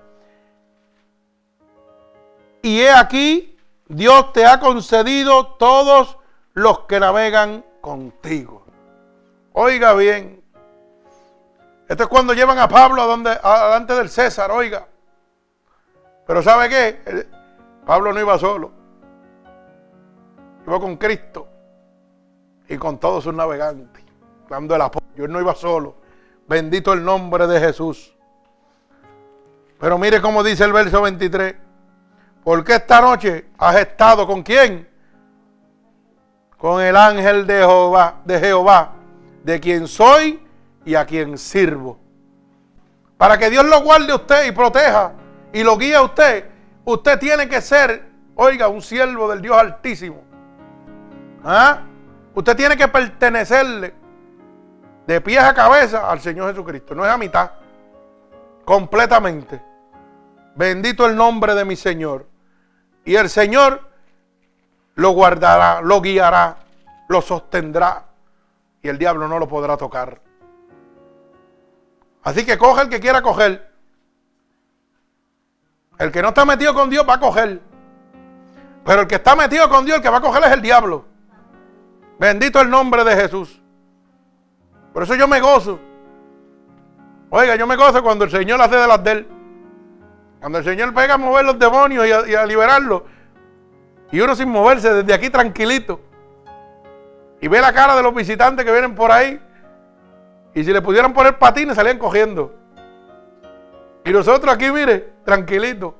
Y 2.63 2.81
he 2.81 2.91
aquí, 2.91 3.59
Dios 3.87 4.33
te 4.33 4.45
ha 4.47 4.61
concedido 4.61 5.55
todos 5.55 6.19
los 6.55 6.81
que 6.81 7.01
navegan 7.01 7.65
contigo. 7.81 8.65
Oiga 9.53 9.95
bien, 9.95 10.43
esto 11.89 12.03
es 12.03 12.09
cuando 12.09 12.35
llevan 12.35 12.59
a 12.59 12.69
Pablo 12.69 13.01
a 13.01 13.07
donde, 13.07 13.31
delante 13.31 13.95
del 13.95 14.11
César, 14.11 14.51
oiga. 14.51 14.87
Pero 16.27 16.43
¿sabe 16.43 16.69
qué? 16.69 17.27
Pablo 17.87 18.13
no 18.13 18.21
iba 18.21 18.39
solo. 18.39 18.71
Iba 20.67 20.79
con 20.79 20.97
Cristo 20.97 21.49
y 22.69 22.77
con 22.77 22.99
todos 22.99 23.25
sus 23.25 23.33
navegantes, 23.33 24.05
dando 24.51 24.75
el 24.75 24.83
apoyo. 24.83 25.25
Él 25.25 25.33
no 25.33 25.41
iba 25.41 25.55
solo. 25.55 25.97
Bendito 26.47 26.93
el 26.93 27.03
nombre 27.03 27.47
de 27.47 27.59
Jesús. 27.59 28.15
Pero 29.81 29.97
mire 29.97 30.21
cómo 30.21 30.43
dice 30.43 30.65
el 30.65 30.75
verso 30.75 31.01
23. 31.01 31.55
Porque 32.49 32.77
esta 32.77 33.03
noche 33.03 33.49
has 33.59 33.77
estado 33.77 34.27
con 34.27 34.43
quién? 34.43 34.89
Con 36.57 36.81
el 36.81 36.97
ángel 36.97 37.47
de 37.47 37.59
Jehová, 38.41 38.93
de 39.45 39.61
quien 39.61 39.87
soy 39.87 40.43
y 40.83 40.95
a 40.95 41.05
quien 41.05 41.37
sirvo. 41.37 42.01
Para 43.19 43.37
que 43.37 43.51
Dios 43.51 43.67
lo 43.67 43.83
guarde 43.83 44.13
a 44.13 44.15
usted 44.15 44.47
y 44.47 44.53
proteja 44.53 45.13
y 45.53 45.63
lo 45.63 45.77
guíe 45.77 45.95
a 45.95 46.01
usted, 46.01 46.49
usted 46.87 47.19
tiene 47.19 47.47
que 47.51 47.61
ser, 47.61 48.09
oiga, 48.35 48.69
un 48.69 48.81
siervo 48.81 49.29
del 49.29 49.43
Dios 49.43 49.55
Altísimo. 49.55 50.25
¿Ah? 51.45 51.83
Usted 52.35 52.57
tiene 52.57 52.79
que 52.79 52.89
pertenecerle 52.89 53.93
de 55.07 55.21
pies 55.21 55.45
a 55.45 55.53
cabeza 55.53 56.11
al 56.11 56.21
Señor 56.21 56.49
Jesucristo. 56.49 56.95
No 56.95 57.05
es 57.05 57.13
a 57.13 57.19
mitad. 57.19 57.51
Completamente. 58.65 59.63
Bendito 60.55 61.05
el 61.05 61.15
nombre 61.15 61.55
de 61.55 61.67
mi 61.67 61.77
Señor. 61.77 62.38
Y 63.09 63.17
el 63.17 63.31
Señor 63.31 63.81
lo 64.97 65.13
guardará, 65.13 65.81
lo 65.81 66.03
guiará, 66.03 66.59
lo 67.09 67.23
sostendrá. 67.23 68.05
Y 68.83 68.89
el 68.89 68.99
diablo 68.99 69.27
no 69.27 69.39
lo 69.39 69.49
podrá 69.49 69.79
tocar. 69.79 70.21
Así 72.23 72.45
que 72.45 72.59
coge 72.59 72.83
el 72.83 72.91
que 72.91 73.01
quiera 73.01 73.23
coger. 73.23 73.73
El 75.99 76.13
que 76.13 76.21
no 76.21 76.29
está 76.29 76.45
metido 76.45 76.75
con 76.75 76.91
Dios 76.91 77.09
va 77.09 77.15
a 77.15 77.19
coger. 77.19 77.63
Pero 78.85 79.01
el 79.01 79.09
que 79.09 79.15
está 79.15 79.35
metido 79.35 79.71
con 79.71 79.87
Dios, 79.87 79.97
el 79.97 80.03
que 80.03 80.11
va 80.11 80.19
a 80.19 80.21
coger 80.21 80.45
es 80.45 80.53
el 80.53 80.61
diablo. 80.61 81.07
Bendito 82.19 82.61
el 82.61 82.69
nombre 82.69 83.05
de 83.05 83.17
Jesús. 83.17 83.59
Por 84.93 85.05
eso 85.05 85.15
yo 85.15 85.27
me 85.27 85.41
gozo. 85.41 85.81
Oiga, 87.31 87.57
yo 87.57 87.67
me 87.67 87.77
gozo 87.77 88.03
cuando 88.03 88.27
el 88.27 88.31
Señor 88.31 88.61
hace 88.61 88.77
de 88.77 88.87
las 88.87 89.03
de 89.03 89.13
él. 89.13 89.38
Cuando 90.41 90.59
el 90.59 90.65
Señor 90.65 90.95
pega 90.95 91.15
a 91.15 91.19
mover 91.19 91.45
los 91.45 91.59
demonios 91.59 92.07
y 92.07 92.35
a, 92.35 92.47
liberarlos. 92.47 93.03
Y 94.11 94.21
uno 94.21 94.35
sin 94.37 94.49
moverse 94.49 94.93
desde 94.93 95.13
aquí 95.13 95.31
tranquilito. 95.31 96.01
Y 97.41 97.49
ve 97.49 97.61
la 97.61 97.73
cara 97.73 97.97
de 97.97 98.03
los 98.03 98.15
visitantes 98.15 98.65
que 98.65 98.73
vienen 98.73 98.95
por 98.95 99.11
ahí. 99.11 99.41
Y 100.55 100.65
si 100.65 100.73
le 100.73 100.81
pudieran 100.81 101.13
poner 101.13 101.39
patines, 101.39 101.77
salían 101.77 101.99
cogiendo. 101.99 102.55
Y 104.05 104.11
nosotros 104.11 104.55
aquí, 104.55 104.71
mire, 104.71 105.13
tranquilito. 105.25 105.95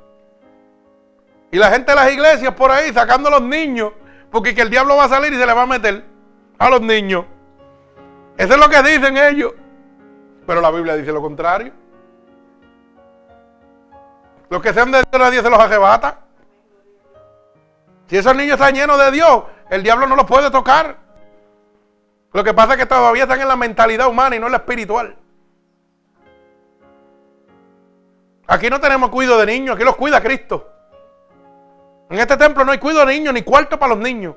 Y 1.51 1.59
la 1.59 1.71
gente 1.71 1.93
de 1.93 1.97
las 1.97 2.11
iglesias 2.13 2.55
por 2.55 2.71
ahí 2.71 2.93
sacando 2.93 3.29
a 3.29 3.33
los 3.33 3.43
niños. 3.43 3.93
Porque 4.31 4.55
que 4.55 4.63
el 4.63 4.71
diablo 4.71 4.97
va 4.97 5.05
a 5.05 5.09
salir 5.09 5.33
y 5.33 5.37
se 5.37 5.47
le 5.47 5.53
va 5.53 5.63
a 5.63 5.67
meter 5.67 6.05
a 6.59 6.71
los 6.71 6.81
niños. 6.81 7.25
Eso 8.37 8.55
es 8.55 8.61
lo 8.61 8.69
que 8.69 8.83
dicen 8.83 9.17
ellos. 9.17 9.53
Pero 10.47 10.61
la 10.61 10.71
Biblia 10.71 10.97
dice 10.97 11.13
lo 11.13 11.21
contrario. 11.21 11.73
Los 14.51 14.63
que 14.63 14.73
sean 14.73 14.91
de 14.91 14.99
Dios 14.99 15.21
nadie 15.21 15.43
se 15.43 15.51
los 15.51 15.59
arrebata. 15.59 16.21
Si 18.07 18.17
esos 18.17 18.35
niños 18.35 18.55
están 18.55 18.75
llenos 18.75 18.99
de 18.99 19.11
Dios, 19.11 19.45
el 19.69 19.83
diablo 19.83 20.07
no 20.07 20.17
los 20.17 20.25
puede 20.25 20.51
tocar. 20.51 20.97
Lo 22.33 22.43
que 22.45 22.55
pasa 22.55 22.73
es 22.73 22.79
que 22.79 22.87
todavía 22.87 23.25
están 23.25 23.41
en 23.41 23.49
la 23.49 23.57
mentalidad 23.57 24.09
humana 24.09 24.37
y 24.37 24.39
no 24.39 24.47
en 24.47 24.53
la 24.53 24.59
espiritual. 24.59 25.17
Aquí 28.47 28.71
no 28.71 28.81
tenemos 28.81 29.11
cuidado 29.11 29.39
de 29.41 29.47
niños, 29.47 29.77
aquí 29.77 29.85
los 29.85 29.97
cuida 29.97 30.23
Cristo. 30.23 30.73
En 32.09 32.19
este 32.19 32.37
templo 32.39 32.65
no 32.65 32.73
hay 32.73 32.79
cuidado 32.79 33.05
de 33.05 33.13
niños 33.13 33.35
ni 33.35 33.43
cuarto 33.43 33.79
para 33.79 33.95
los 33.95 34.03
niños. 34.03 34.35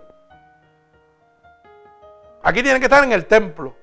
Aquí 2.44 2.62
tienen 2.62 2.82
que 2.82 2.88
estar 2.88 3.04
en 3.04 3.14
el 3.14 3.26
templo. 3.26 3.76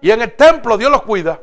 Y 0.00 0.10
en 0.10 0.22
el 0.22 0.32
templo 0.34 0.76
Dios 0.76 0.90
los 0.90 1.02
cuida. 1.02 1.40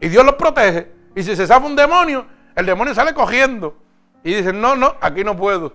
Y 0.00 0.08
Dios 0.08 0.24
los 0.24 0.34
protege. 0.36 0.92
Y 1.14 1.22
si 1.22 1.36
se 1.36 1.46
sabe 1.46 1.66
un 1.66 1.76
demonio, 1.76 2.26
el 2.56 2.66
demonio 2.66 2.94
sale 2.94 3.14
cogiendo. 3.14 3.76
Y 4.22 4.34
dice, 4.34 4.52
no, 4.52 4.74
no, 4.76 4.94
aquí 5.00 5.22
no 5.24 5.36
puedo. 5.36 5.74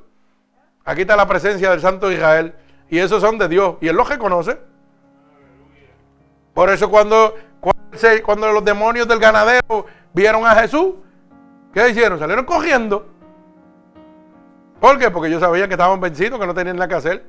Aquí 0.86 1.02
está 1.02 1.16
la 1.16 1.28
presencia 1.28 1.70
del 1.70 1.82
Santo 1.82 2.12
Israel. 2.12 2.56
Y 2.90 2.98
esos 2.98 3.22
son 3.22 3.38
de 3.38 3.48
Dios. 3.48 3.76
Y 3.82 3.88
Él 3.88 3.96
los 3.96 4.10
reconoce. 4.10 4.58
Por 6.54 6.70
eso 6.70 6.90
cuando, 6.90 7.36
cuando, 8.26 8.52
los 8.52 8.66
demonios 8.66 9.08
del 9.08 9.20
ganadero 9.20 9.86
vieron 10.14 10.46
a 10.46 10.56
Jesús, 10.56 10.96
¿qué 11.74 11.90
hicieron? 11.90 12.18
Salieron 12.20 12.46
cogiendo. 12.46 13.08
¿Por 14.80 14.98
qué? 14.98 15.12
Porque 15.12 15.28
ellos 15.30 15.42
sabían 15.42 15.68
que 15.68 15.76
estaban 15.76 16.00
vencidos, 16.00 16.40
que 16.40 16.48
no 16.48 16.54
tenían 16.54 16.78
nada 16.78 16.88
que 16.88 16.96
hacer. 16.96 17.26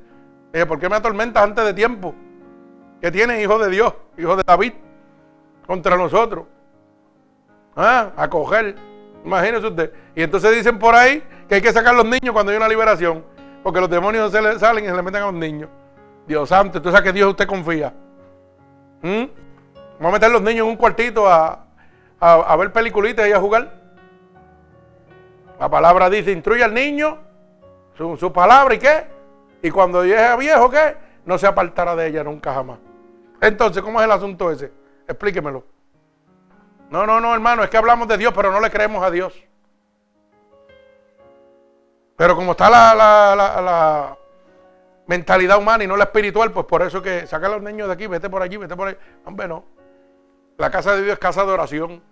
dije, 0.51 0.65
¿por 0.65 0.79
qué 0.79 0.89
me 0.89 0.95
atormentas 0.95 1.43
antes 1.43 1.63
de 1.63 1.73
tiempo? 1.73 2.15
Que 2.99 3.11
tienen 3.11 3.39
hijos 3.39 3.61
de 3.61 3.69
Dios, 3.69 3.93
hijos 4.17 4.37
de 4.37 4.43
David, 4.45 4.73
contra 5.67 5.95
nosotros. 5.97 6.45
Ah, 7.75 8.11
a 8.17 8.29
coger. 8.29 8.75
Imagínese 9.23 9.67
usted. 9.67 9.93
Y 10.15 10.23
entonces 10.23 10.55
dicen 10.55 10.79
por 10.79 10.95
ahí 10.95 11.23
que 11.47 11.55
hay 11.55 11.61
que 11.61 11.71
sacar 11.71 11.93
a 11.93 11.97
los 11.97 12.05
niños 12.05 12.31
cuando 12.33 12.51
hay 12.51 12.57
una 12.57 12.67
liberación. 12.67 13.23
Porque 13.63 13.79
los 13.79 13.89
demonios 13.89 14.31
se 14.31 14.41
le 14.41 14.57
salen 14.57 14.85
y 14.85 14.87
se 14.87 14.95
le 14.95 15.01
meten 15.01 15.21
a 15.21 15.25
los 15.25 15.33
niños. 15.33 15.69
Dios 16.27 16.49
santo, 16.49 16.77
entonces 16.77 16.99
a 16.99 17.03
que 17.03 17.13
Dios 17.13 17.29
usted 17.29 17.47
confía. 17.47 17.93
¿Mm? 19.01 19.23
Vamos 19.99 20.09
a 20.09 20.11
meter 20.11 20.31
los 20.31 20.41
niños 20.41 20.65
en 20.65 20.71
un 20.71 20.77
cuartito 20.77 21.27
a, 21.27 21.65
a, 22.19 22.55
ver 22.55 22.71
peliculitas 22.71 23.27
y 23.27 23.31
a 23.31 23.39
jugar. 23.39 23.81
La 25.59 25.69
palabra 25.69 26.09
dice, 26.09 26.31
instruye 26.31 26.63
al 26.63 26.73
niño, 26.73 27.19
su, 27.95 28.17
su 28.17 28.33
palabra 28.33 28.73
y 28.73 28.79
qué. 28.79 29.05
Y 29.61 29.69
cuando 29.69 30.03
llegue 30.03 30.37
viejo, 30.37 30.69
¿qué? 30.71 30.97
No 31.25 31.37
se 31.37 31.45
apartará 31.45 31.95
de 31.95 32.07
ella 32.07 32.23
nunca 32.23 32.53
jamás. 32.53 32.79
Entonces, 33.39 33.83
¿cómo 33.83 33.99
es 33.99 34.05
el 34.05 34.11
asunto 34.11 34.51
ese? 34.51 34.71
Explíquemelo. 35.07 35.63
No, 36.91 37.07
no, 37.07 37.21
no, 37.21 37.33
hermano, 37.33 37.63
es 37.63 37.69
que 37.69 37.77
hablamos 37.77 38.05
de 38.09 38.17
Dios, 38.17 38.33
pero 38.35 38.51
no 38.51 38.59
le 38.59 38.69
creemos 38.69 39.01
a 39.01 39.09
Dios. 39.09 39.33
Pero 42.17 42.35
como 42.35 42.51
está 42.51 42.69
la, 42.69 42.93
la, 43.33 44.17
mentalidad 45.07 45.57
humana 45.57 45.85
y 45.85 45.87
no 45.87 45.95
la 45.95 46.03
espiritual, 46.03 46.51
pues 46.51 46.65
por 46.65 46.81
eso 46.81 47.01
que 47.01 47.25
saca 47.27 47.47
a 47.47 47.51
los 47.51 47.61
niños 47.61 47.87
de 47.87 47.93
aquí, 47.93 48.07
vete 48.07 48.29
por 48.29 48.41
allí, 48.41 48.57
vete 48.57 48.75
por 48.75 48.89
ahí. 48.89 48.97
Hombre, 49.23 49.47
no. 49.47 49.63
La 50.57 50.69
casa 50.69 50.93
de 50.97 51.03
Dios 51.03 51.13
es 51.13 51.19
casa 51.19 51.45
de 51.45 51.51
oración. 51.51 52.03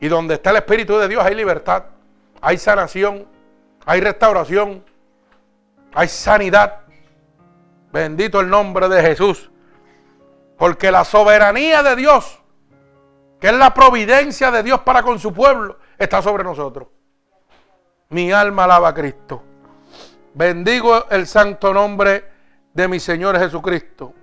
Y 0.00 0.08
donde 0.08 0.34
está 0.34 0.48
el 0.48 0.56
Espíritu 0.56 0.96
de 0.96 1.06
Dios 1.06 1.22
hay 1.22 1.34
libertad, 1.34 1.84
hay 2.40 2.56
sanación, 2.56 3.26
hay 3.84 4.00
restauración, 4.00 4.82
hay 5.92 6.08
sanidad. 6.08 6.80
Bendito 7.92 8.40
el 8.40 8.48
nombre 8.48 8.88
de 8.88 9.02
Jesús. 9.02 9.50
Porque 10.56 10.90
la 10.90 11.04
soberanía 11.04 11.82
de 11.82 11.96
Dios 11.96 12.39
que 13.40 13.48
es 13.48 13.54
la 13.54 13.72
providencia 13.72 14.50
de 14.50 14.62
Dios 14.62 14.80
para 14.80 15.02
con 15.02 15.18
su 15.18 15.32
pueblo, 15.32 15.78
está 15.98 16.20
sobre 16.20 16.44
nosotros. 16.44 16.88
Mi 18.10 18.30
alma 18.30 18.64
alaba 18.64 18.88
a 18.88 18.94
Cristo. 18.94 19.42
Bendigo 20.34 21.08
el 21.08 21.26
santo 21.26 21.72
nombre 21.72 22.24
de 22.74 22.86
mi 22.86 23.00
Señor 23.00 23.38
Jesucristo. 23.38 24.14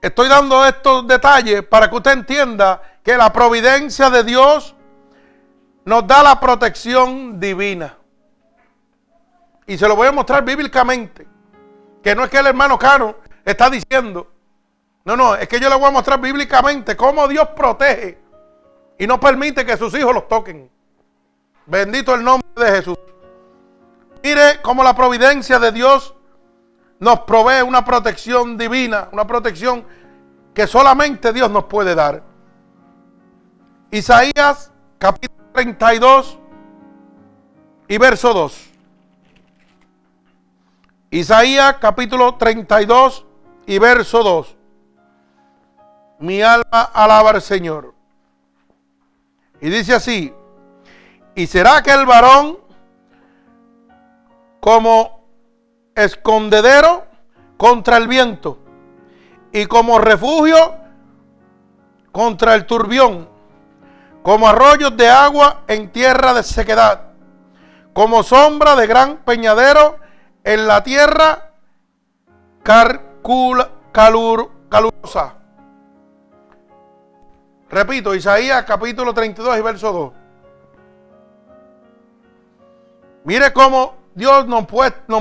Estoy 0.00 0.28
dando 0.28 0.64
estos 0.64 1.06
detalles 1.06 1.62
para 1.64 1.90
que 1.90 1.96
usted 1.96 2.12
entienda 2.12 2.80
que 3.02 3.16
la 3.16 3.32
providencia 3.32 4.08
de 4.10 4.24
Dios 4.24 4.74
nos 5.84 6.06
da 6.06 6.22
la 6.22 6.40
protección 6.40 7.38
divina. 7.38 7.96
Y 9.66 9.76
se 9.76 9.86
lo 9.86 9.96
voy 9.96 10.08
a 10.08 10.12
mostrar 10.12 10.44
bíblicamente. 10.44 11.26
Que 12.02 12.14
no 12.14 12.24
es 12.24 12.30
que 12.30 12.38
el 12.38 12.46
hermano 12.46 12.78
Cano 12.78 13.16
está 13.44 13.68
diciendo 13.68 14.37
no, 15.08 15.16
no, 15.16 15.34
es 15.36 15.48
que 15.48 15.58
yo 15.58 15.70
le 15.70 15.76
voy 15.76 15.86
a 15.86 15.90
mostrar 15.90 16.20
bíblicamente 16.20 16.94
cómo 16.94 17.26
Dios 17.26 17.48
protege 17.56 18.18
y 18.98 19.06
no 19.06 19.18
permite 19.18 19.64
que 19.64 19.74
sus 19.78 19.94
hijos 19.94 20.12
los 20.12 20.28
toquen. 20.28 20.70
Bendito 21.64 22.14
el 22.14 22.22
nombre 22.22 22.46
de 22.54 22.70
Jesús. 22.72 22.98
Mire 24.22 24.60
cómo 24.60 24.84
la 24.84 24.94
providencia 24.94 25.58
de 25.58 25.72
Dios 25.72 26.14
nos 26.98 27.20
provee 27.20 27.62
una 27.62 27.86
protección 27.86 28.58
divina, 28.58 29.08
una 29.10 29.26
protección 29.26 29.82
que 30.52 30.66
solamente 30.66 31.32
Dios 31.32 31.50
nos 31.50 31.64
puede 31.64 31.94
dar. 31.94 32.22
Isaías 33.90 34.70
capítulo 34.98 35.42
32, 35.54 36.38
y 37.88 37.96
verso 37.96 38.34
2. 38.34 38.68
Isaías 41.12 41.76
capítulo 41.80 42.34
32 42.34 43.24
y 43.64 43.78
verso 43.78 44.22
2. 44.22 44.57
Mi 46.18 46.42
alma 46.42 46.82
alaba 46.92 47.30
al 47.30 47.42
Señor. 47.42 47.94
Y 49.60 49.70
dice 49.70 49.94
así, 49.94 50.32
y 51.34 51.46
será 51.46 51.82
que 51.82 51.92
el 51.92 52.06
varón 52.06 52.58
como 54.60 55.24
escondedero 55.94 57.06
contra 57.56 57.96
el 57.96 58.08
viento 58.08 58.58
y 59.52 59.66
como 59.66 59.98
refugio 59.98 60.74
contra 62.12 62.54
el 62.54 62.66
turbión, 62.66 63.28
como 64.22 64.48
arroyos 64.48 64.96
de 64.96 65.08
agua 65.08 65.62
en 65.68 65.90
tierra 65.90 66.34
de 66.34 66.42
sequedad, 66.42 67.12
como 67.92 68.22
sombra 68.22 68.76
de 68.76 68.86
gran 68.86 69.18
peñadero 69.18 69.98
en 70.44 70.66
la 70.66 70.82
tierra 70.82 71.52
calur, 72.62 73.70
calurosa. 73.92 75.37
Repito, 77.70 78.14
Isaías 78.14 78.64
capítulo 78.64 79.12
32 79.12 79.58
y 79.58 79.60
verso 79.60 79.92
2. 79.92 80.12
Mire 83.24 83.52
cómo 83.52 83.96
Dios 84.14 84.46
nos, 84.46 84.66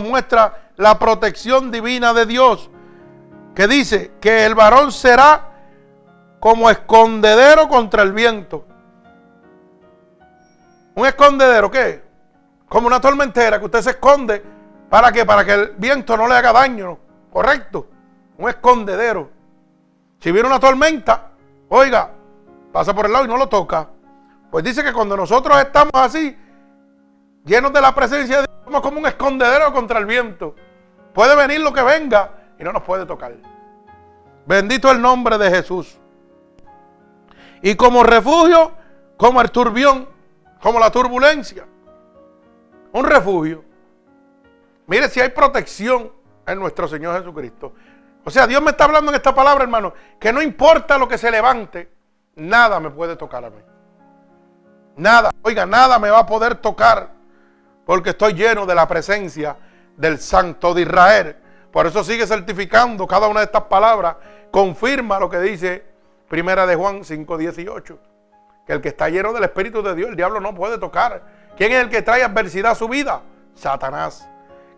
muestra 0.02 0.72
la 0.78 0.98
protección 0.98 1.72
divina 1.72 2.14
de 2.14 2.26
Dios, 2.26 2.70
que 3.54 3.68
dice 3.68 4.14
que 4.22 4.46
el 4.46 4.56
varón 4.56 4.94
será 4.94 5.52
como 6.40 6.70
escondedero 6.70 7.68
contra 7.68 8.04
el 8.04 8.14
viento. 8.14 8.66
¿Un 10.96 11.06
escondedero 11.06 11.70
qué? 11.70 12.02
Como 12.70 12.88
una 12.88 13.02
tormentera 13.02 13.60
que 13.60 13.66
usted 13.66 13.82
se 13.82 13.90
esconde. 13.92 14.44
¿Para 14.90 15.12
qué? 15.12 15.26
Para 15.26 15.44
que 15.44 15.54
el 15.54 15.74
viento 15.78 16.16
no 16.16 16.28
le 16.28 16.36
haga 16.36 16.54
daño. 16.54 16.98
¿Correcto? 17.30 17.88
Un 18.38 18.50
escondedero. 18.50 19.30
Si 20.20 20.32
viene 20.32 20.48
una 20.48 20.60
tormenta, 20.60 21.32
oiga, 21.70 22.12
pasa 22.78 22.94
por 22.94 23.08
el 23.08 23.12
lado 23.12 23.26
y 23.26 23.28
no 23.28 23.38
lo 23.38 23.50
toca. 23.50 23.90
Pues 24.52 24.64
dice 24.64 24.84
que 24.84 24.94
cuando 24.94 25.18
nosotros 25.18 25.58
estamos 25.58 25.94
así, 25.96 26.38
llenos 27.44 27.74
de 27.74 27.82
la 27.82 27.96
presencia 27.96 28.36
de 28.36 28.42
Dios, 28.44 28.60
somos 28.66 28.82
como 28.82 29.00
un 29.00 29.08
escondedero 29.08 29.74
contra 29.74 29.98
el 29.98 30.06
viento. 30.06 30.54
Puede 31.12 31.36
venir 31.36 31.60
lo 31.62 31.74
que 31.74 31.82
venga 31.82 32.30
y 32.60 32.64
no 32.64 32.72
nos 32.72 32.84
puede 32.84 33.08
tocar. 33.08 33.34
Bendito 34.46 34.92
el 34.92 35.02
nombre 35.02 35.40
de 35.40 35.50
Jesús. 35.50 35.98
Y 37.64 37.74
como 37.74 38.04
refugio, 38.04 38.74
como 39.18 39.42
el 39.42 39.50
turbión, 39.50 40.08
como 40.62 40.80
la 40.80 40.92
turbulencia. 40.92 41.66
Un 42.92 43.06
refugio. 43.06 43.66
Mire 44.86 45.10
si 45.10 45.20
hay 45.20 45.30
protección 45.30 46.12
en 46.46 46.60
nuestro 46.60 46.88
Señor 46.88 47.18
Jesucristo. 47.18 47.74
O 48.24 48.30
sea, 48.30 48.46
Dios 48.46 48.62
me 48.62 48.70
está 48.70 48.84
hablando 48.84 49.10
en 49.10 49.16
esta 49.16 49.34
palabra, 49.34 49.64
hermano, 49.64 49.96
que 50.20 50.32
no 50.32 50.44
importa 50.44 51.00
lo 51.00 51.08
que 51.08 51.18
se 51.18 51.32
levante, 51.32 51.97
nada 52.38 52.80
me 52.80 52.90
puede 52.90 53.16
tocar 53.16 53.44
a 53.44 53.50
mí. 53.50 53.62
Nada, 54.96 55.32
oiga, 55.42 55.66
nada 55.66 56.00
me 56.00 56.10
va 56.10 56.20
a 56.20 56.26
poder 56.26 56.56
tocar 56.56 57.10
porque 57.86 58.12
estoy 58.12 58.34
lleno 58.34 58.66
de 58.66 58.76
la 58.76 58.88
presencia 58.88 59.58
del 59.96 60.20
Santo 60.20 60.74
de 60.74 60.84
Israel. 60.84 61.36
Por 61.72 61.86
eso 61.86 62.04
sigue 62.04 62.26
certificando 62.26 63.06
cada 63.06 63.28
una 63.28 63.42
de 63.42 63.46
estas 63.46 63.64
palabras, 63.64 64.16
confirma 64.52 65.20
lo 65.20 65.30
que 65.30 65.40
dice 65.40 65.86
Primera 66.28 66.66
de 66.66 66.76
Juan 66.76 67.04
5:18, 67.04 67.98
que 68.66 68.74
el 68.74 68.82
que 68.82 68.90
está 68.90 69.10
lleno 69.10 69.34
del 69.34 69.44
Espíritu 69.44 69.82
de 69.82 69.96
Dios, 69.96 70.10
el 70.10 70.16
diablo 70.16 70.40
no 70.40 70.54
puede 70.54 70.78
tocar. 70.78 71.24
¿Quién 71.56 71.72
es 71.72 71.82
el 71.82 71.90
que 71.90 72.02
trae 72.02 72.24
adversidad 72.24 72.72
a 72.72 72.76
su 72.76 72.88
vida? 72.88 73.22
Satanás. 73.56 74.28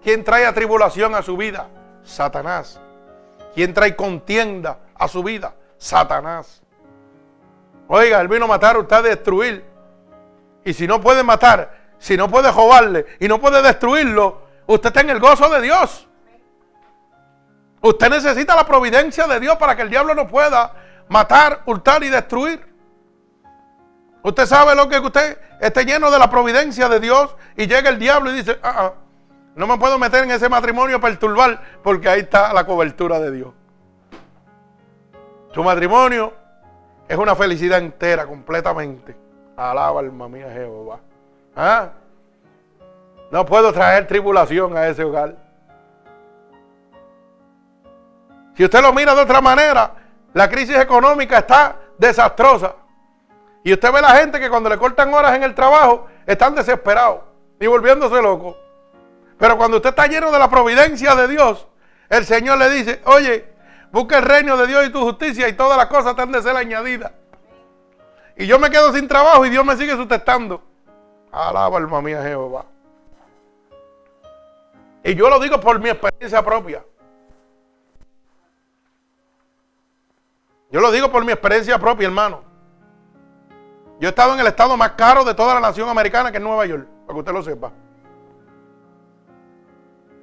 ¿Quién 0.01 0.24
trae 0.24 0.51
tribulación 0.53 1.16
a 1.16 1.22
su 1.22 1.36
vida? 1.36 1.68
Satanás. 2.03 2.80
¿Quién 3.53 3.74
trae 3.74 3.95
contienda 3.95 4.80
a 4.95 5.07
su 5.07 5.24
vida? 5.24 5.53
Satanás. 5.78 6.62
Oiga, 7.91 8.21
él 8.21 8.27
vino 8.27 8.45
a 8.45 8.47
matar, 8.47 8.77
usted 8.77 8.95
a 8.97 9.01
destruir. 9.01 9.65
Y 10.63 10.73
si 10.73 10.85
no 10.85 11.01
puede 11.01 11.23
matar, 11.23 11.75
si 11.97 12.15
no 12.15 12.29
puede 12.29 12.51
robarle 12.51 13.05
y 13.19 13.27
no 13.27 13.39
puede 13.41 13.63
destruirlo, 13.63 14.43
usted 14.67 14.89
está 14.89 15.01
en 15.01 15.09
el 15.09 15.19
gozo 15.19 15.49
de 15.49 15.59
Dios. 15.59 16.07
Usted 17.81 18.09
necesita 18.11 18.55
la 18.55 18.63
providencia 18.67 19.25
de 19.25 19.39
Dios 19.39 19.57
para 19.57 19.75
que 19.75 19.81
el 19.81 19.89
diablo 19.89 20.13
no 20.13 20.27
pueda 20.27 20.71
matar, 21.07 21.63
hurtar 21.65 22.03
y 22.03 22.09
destruir. 22.09 22.63
Usted 24.21 24.45
sabe 24.45 24.75
lo 24.75 24.87
que 24.87 24.99
usted 24.99 25.39
esté 25.59 25.83
lleno 25.83 26.11
de 26.11 26.19
la 26.19 26.29
providencia 26.29 26.89
de 26.89 26.99
Dios 26.99 27.35
y 27.57 27.65
llega 27.65 27.89
el 27.89 27.97
diablo 27.97 28.29
y 28.29 28.35
dice, 28.35 28.59
ah, 28.61 28.75
ah, 28.77 28.93
no 29.55 29.65
me 29.65 29.79
puedo 29.79 29.97
meter 29.97 30.25
en 30.25 30.31
ese 30.31 30.47
matrimonio 30.47 31.01
perturbar 31.01 31.59
porque 31.81 32.07
ahí 32.07 32.19
está 32.19 32.53
la 32.53 32.67
cobertura 32.67 33.19
de 33.19 33.31
Dios. 33.31 33.53
Su 35.55 35.63
matrimonio 35.63 36.38
es 37.10 37.18
una 37.18 37.36
felicidad 37.36 37.80
entera, 37.80 38.28
completamente. 38.28 39.16
Alaba 39.57 39.99
alma 39.99 40.30
mía 40.30 40.47
Jehová. 40.53 40.99
¿Ah? 41.55 41.89
No 43.32 43.45
puedo 43.45 43.74
traer 43.74 44.05
tribulación 44.05 44.78
a 44.78 44.88
ese 44.88 45.03
hogar. 45.03 45.36
Si 48.55 48.64
usted 48.64 48.82
lo 48.82 48.93
mira 48.93 49.16
de 49.16 49.22
otra 49.22 49.41
manera, 49.41 49.91
la 50.34 50.47
crisis 50.47 50.78
económica 50.78 51.39
está 51.39 51.78
desastrosa. 51.97 52.76
Y 53.64 53.74
usted 53.74 53.91
ve 53.91 53.97
a 53.97 54.01
la 54.01 54.10
gente 54.10 54.39
que 54.39 54.49
cuando 54.49 54.70
le 54.70 54.78
cortan 54.78 55.12
horas 55.12 55.36
en 55.36 55.41
el 55.41 55.55
trabajo 55.55 56.07
están 56.28 56.53
desesperados 56.53 57.22
y 57.60 57.66
volviéndose 57.66 58.22
locos. 58.22 58.55
Pero 59.39 59.57
cuando 59.57 59.78
usted 59.78 59.89
está 59.89 60.05
lleno 60.05 60.32
de 60.32 60.38
la 60.38 60.49
providencia 60.49 61.16
de 61.16 61.28
Dios, 61.28 61.68
el 62.07 62.24
Señor 62.24 62.60
le 62.60 62.70
dice, 62.70 63.01
oye, 63.05 63.49
busca 63.91 64.17
el 64.17 64.23
reino 64.23 64.57
de 64.57 64.67
Dios 64.67 64.87
y 64.87 64.91
tu 64.91 65.01
justicia 65.01 65.47
y 65.47 65.53
todas 65.53 65.77
las 65.77 65.87
cosas 65.87 66.15
te 66.15 66.21
han 66.21 66.31
de 66.31 66.41
ser 66.41 66.55
añadidas. 66.55 67.11
Y 68.35 68.47
yo 68.47 68.57
me 68.57 68.69
quedo 68.69 68.93
sin 68.93 69.07
trabajo 69.07 69.45
y 69.45 69.49
Dios 69.49 69.65
me 69.65 69.75
sigue 69.75 69.95
sustentando. 69.95 70.63
Alaba 71.31 71.77
alma 71.77 72.01
mía 72.01 72.23
Jehová. 72.23 72.65
Y 75.03 75.15
yo 75.15 75.29
lo 75.29 75.39
digo 75.39 75.59
por 75.59 75.79
mi 75.79 75.89
experiencia 75.89 76.43
propia. 76.43 76.83
Yo 80.71 80.81
lo 80.81 80.91
digo 80.91 81.11
por 81.11 81.25
mi 81.25 81.31
experiencia 81.31 81.79
propia, 81.79 82.07
hermano. 82.07 82.43
Yo 83.99 84.07
he 84.07 84.11
estado 84.11 84.33
en 84.33 84.39
el 84.39 84.47
estado 84.47 84.77
más 84.77 84.91
caro 84.91 85.25
de 85.25 85.33
toda 85.33 85.55
la 85.55 85.59
nación 85.59 85.89
americana, 85.89 86.31
que 86.31 86.37
es 86.37 86.43
Nueva 86.43 86.65
York, 86.65 86.87
para 87.05 87.13
que 87.13 87.19
usted 87.19 87.33
lo 87.33 87.43
sepa. 87.43 87.71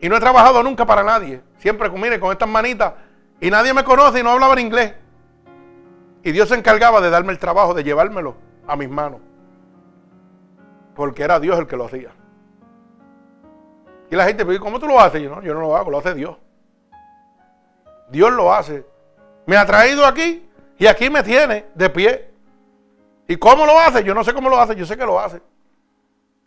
Y 0.01 0.09
no 0.09 0.17
he 0.17 0.21
trabajado 0.21 0.63
nunca 0.63 0.87
para 0.87 1.03
nadie. 1.03 1.43
Siempre, 1.59 1.91
mire, 1.91 2.21
con 2.21 2.33
estas 2.33 2.49
manitas. 2.49 2.95
Y 3.41 3.51
nadie 3.51 3.75
me 3.75 3.85
conoce 3.85 4.21
y 4.21 4.23
no 4.23 4.31
hablaba 4.31 4.55
en 4.55 4.61
inglés. 4.61 4.95
Y 6.23 6.33
Dios 6.33 6.49
se 6.49 6.55
encargaba 6.55 7.01
de 7.01 7.11
darme 7.11 7.33
el 7.33 7.39
trabajo, 7.39 7.75
de 7.75 7.85
llevármelo 7.85 8.37
a 8.67 8.77
mis 8.77 8.89
manos. 8.89 9.21
Porque 10.95 11.23
era 11.23 11.39
Dios 11.39 11.59
el 11.59 11.67
que 11.67 11.77
lo 11.77 11.87
hacía. 11.87 12.11
Y 14.11 14.17
la 14.17 14.25
gente 14.25 14.45
me 14.45 14.59
¿cómo 14.59 14.79
tú 14.79 14.87
lo 14.87 15.01
haces? 15.01 15.23
Yo 15.23 15.35
no, 15.35 15.43
yo 15.43 15.55
no 15.55 15.61
lo 15.61 15.77
hago, 15.77 15.91
lo 15.91 15.99
hace 15.99 16.15
Dios. 16.15 16.37
Dios 18.11 18.33
lo 18.33 18.53
hace 18.53 18.85
me 19.47 19.57
ha 19.57 19.65
traído 19.65 20.05
aquí 20.05 20.49
y 20.77 20.87
aquí 20.87 21.09
me 21.09 21.23
tiene 21.23 21.67
de 21.75 21.89
pie. 21.89 22.31
¿Y 23.29 23.37
cómo 23.37 23.65
lo 23.65 23.79
hace? 23.79 24.05
Yo 24.05 24.13
no 24.13 24.23
sé 24.23 24.35
cómo 24.35 24.51
lo 24.51 24.61
hace, 24.61 24.77
yo 24.77 24.85
sé 24.85 24.97
que 24.97 25.07
lo 25.07 25.19
hace. 25.19 25.41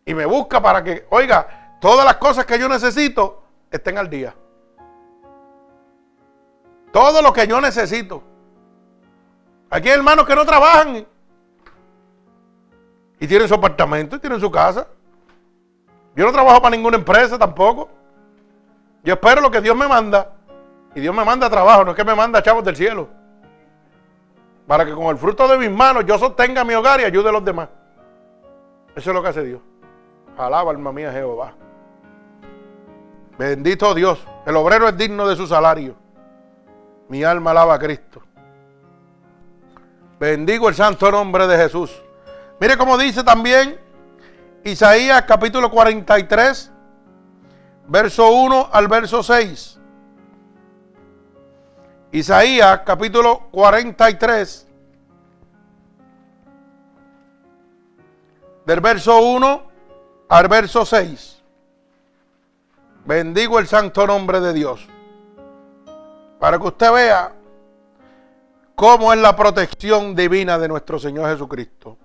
Y 0.06 0.14
me 0.14 0.26
busca 0.26 0.62
para 0.62 0.84
que, 0.84 1.08
oiga, 1.10 1.78
todas 1.82 2.06
las 2.06 2.18
cosas 2.18 2.46
que 2.46 2.60
yo 2.60 2.70
necesito 2.70 3.42
estén 3.72 3.98
al 3.98 4.10
día. 4.10 4.36
Todo 6.92 7.22
lo 7.22 7.32
que 7.34 7.48
yo 7.48 7.62
necesito. 7.62 8.24
Aquí 9.70 9.90
hay 9.90 9.96
hermanos 9.96 10.26
que 10.26 10.36
no 10.36 10.46
trabajan 10.46 11.06
y 13.20 13.28
tienen 13.28 13.48
su 13.48 13.54
apartamento 13.54 14.16
y 14.16 14.20
tienen 14.20 14.40
su 14.40 14.50
casa. 14.50 14.88
Yo 16.16 16.26
no 16.26 16.32
trabajo 16.32 16.62
para 16.62 16.76
ninguna 16.76 16.98
empresa 16.98 17.38
tampoco. 17.38 17.90
Yo 19.04 19.14
espero 19.14 19.42
lo 19.42 19.52
que 19.52 19.62
Dios 19.62 19.76
me 19.76 19.88
manda. 19.88 20.34
Y 20.96 21.02
Dios 21.02 21.16
me 21.16 21.24
manda 21.24 21.50
trabajo, 21.50 21.86
no 21.86 21.92
es 21.92 21.98
que 21.98 22.04
me 22.04 22.16
manda 22.16 22.42
chavos 22.42 22.64
del 22.64 22.76
cielo. 22.76 23.08
Para 24.68 24.86
que 24.86 24.94
con 24.94 25.06
el 25.08 25.18
fruto 25.18 25.48
de 25.48 25.58
mis 25.58 25.70
manos 25.70 26.06
yo 26.06 26.18
sostenga 26.18 26.64
mi 26.64 26.74
hogar 26.74 27.00
y 27.02 27.04
ayude 27.04 27.30
a 27.30 27.32
los 27.32 27.46
demás. 27.46 27.70
Eso 28.96 29.12
es 29.12 29.16
lo 29.16 29.22
que 29.22 29.30
hace 29.30 29.44
Dios. 29.44 29.62
Alaba 30.38 30.72
alma 30.72 30.92
mía 30.92 31.12
Jehová. 31.12 31.54
Bendito 33.38 33.94
Dios. 33.94 34.26
El 34.46 34.56
obrero 34.56 34.88
es 34.88 34.98
digno 34.98 35.28
de 35.28 35.36
su 35.36 35.48
salario. 35.48 35.96
Mi 37.10 37.24
alma 37.24 37.51
alaba 37.51 37.74
a 37.74 37.80
Cristo. 37.80 38.22
Bendigo 40.20 40.70
el 40.70 40.76
santo 40.76 41.10
nombre 41.12 41.47
de 41.47 41.57
Jesús. 41.57 41.91
Mire 42.60 42.78
cómo 42.78 42.97
dice 42.97 43.24
también 43.24 43.80
Isaías 44.64 45.24
capítulo 45.24 45.72
43, 45.72 46.72
verso 47.88 48.30
1 48.30 48.70
al 48.72 48.88
verso 48.88 49.24
6. 49.24 49.80
Isaías 52.12 52.82
capítulo 52.86 53.47
43, 53.51 54.68
del 58.66 58.82
verso 58.82 59.20
1 59.20 59.64
al 60.30 60.47
verso 60.47 60.86
6. 60.86 61.41
Bendigo 63.05 63.57
el 63.57 63.68
santo 63.68 64.05
nombre 64.05 64.39
de 64.41 64.53
Dios. 64.53 64.88
Para 66.40 66.58
que 66.58 66.68
usted 66.68 66.92
vea 66.92 67.34
cómo 68.76 69.12
es 69.12 69.20
la 69.20 69.36
protección 69.36 70.16
divina 70.16 70.58
de 70.58 70.70
nuestro 70.70 70.98
Señor 70.98 71.30
Jesucristo. 71.30 71.98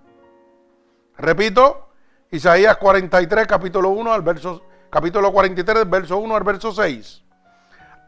Repito, 1.16 1.88
Isaías 2.32 2.76
43, 2.76 3.46
capítulo 3.46 3.90
1 3.90 4.12
al 4.12 4.22
verso, 4.22 4.62
capítulo 4.90 5.32
43, 5.32 5.88
verso 5.88 6.18
1 6.18 6.34
al 6.34 6.42
verso 6.42 6.72
6. 6.72 7.22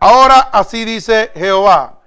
Ahora 0.00 0.40
así 0.52 0.84
dice 0.84 1.30
Jehová, 1.32 2.00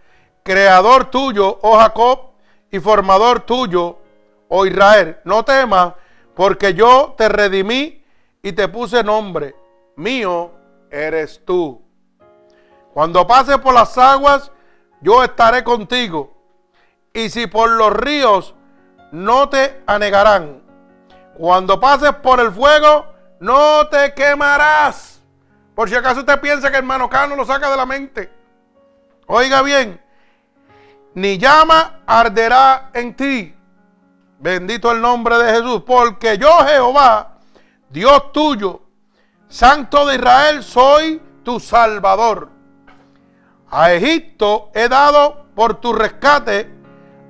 creador 0.44 1.06
tuyo, 1.06 1.58
oh 1.62 1.78
Jacob, 1.78 2.32
y 2.70 2.80
formador 2.80 3.40
tuyo, 3.42 4.00
oh 4.50 4.66
Israel. 4.66 5.18
No 5.24 5.46
temas, 5.46 5.94
porque 6.36 6.74
yo 6.74 7.16
te 7.18 7.30
redimí 7.30 8.04
y 8.44 8.52
te 8.52 8.68
puse 8.68 9.02
nombre. 9.02 9.56
Mío 9.96 10.52
eres 10.92 11.42
tú. 11.46 11.89
Cuando 12.94 13.26
pases 13.28 13.58
por 13.58 13.74
las 13.74 13.98
aguas, 13.98 14.52
yo 15.02 15.24
estaré 15.24 15.64
contigo. 15.64 16.34
Y 17.14 17.30
si 17.30 17.48
por 17.48 17.70
los 17.70 17.94
ríos, 17.94 18.56
no 19.12 19.50
te 19.50 19.82
anegarán. 19.88 20.62
Cuando 21.38 21.80
pases 21.80 22.14
por 22.16 22.40
el 22.40 22.52
fuego, 22.52 23.06
no 23.40 23.88
te 23.88 24.14
quemarás. 24.14 25.22
Por 25.74 25.90
si 25.90 25.96
acaso 25.96 26.20
usted 26.20 26.42
piensa 26.42 26.70
que 26.70 26.78
hermano 26.78 27.10
Cano 27.10 27.36
lo 27.36 27.46
saca 27.46 27.72
de 27.72 27.78
la 27.78 27.86
mente. 27.86 28.30
Oiga 29.28 29.62
bien, 29.62 30.02
ni 31.14 31.38
llama 31.38 32.02
arderá 32.06 32.90
en 32.94 33.16
ti. 33.16 33.56
Bendito 34.40 34.92
el 34.92 35.02
nombre 35.02 35.38
de 35.38 35.54
Jesús, 35.54 35.84
porque 35.86 36.38
yo 36.38 36.50
Jehová, 36.66 37.38
Dios 37.90 38.32
tuyo, 38.32 38.82
Santo 39.48 40.06
de 40.06 40.16
Israel, 40.16 40.64
soy 40.64 41.22
tu 41.44 41.60
Salvador. 41.60 42.59
A 43.72 43.94
Egipto 43.94 44.72
he 44.74 44.90
dado 44.90 45.46
por 45.56 45.76
tu 45.76 45.94
rescate, 45.94 46.70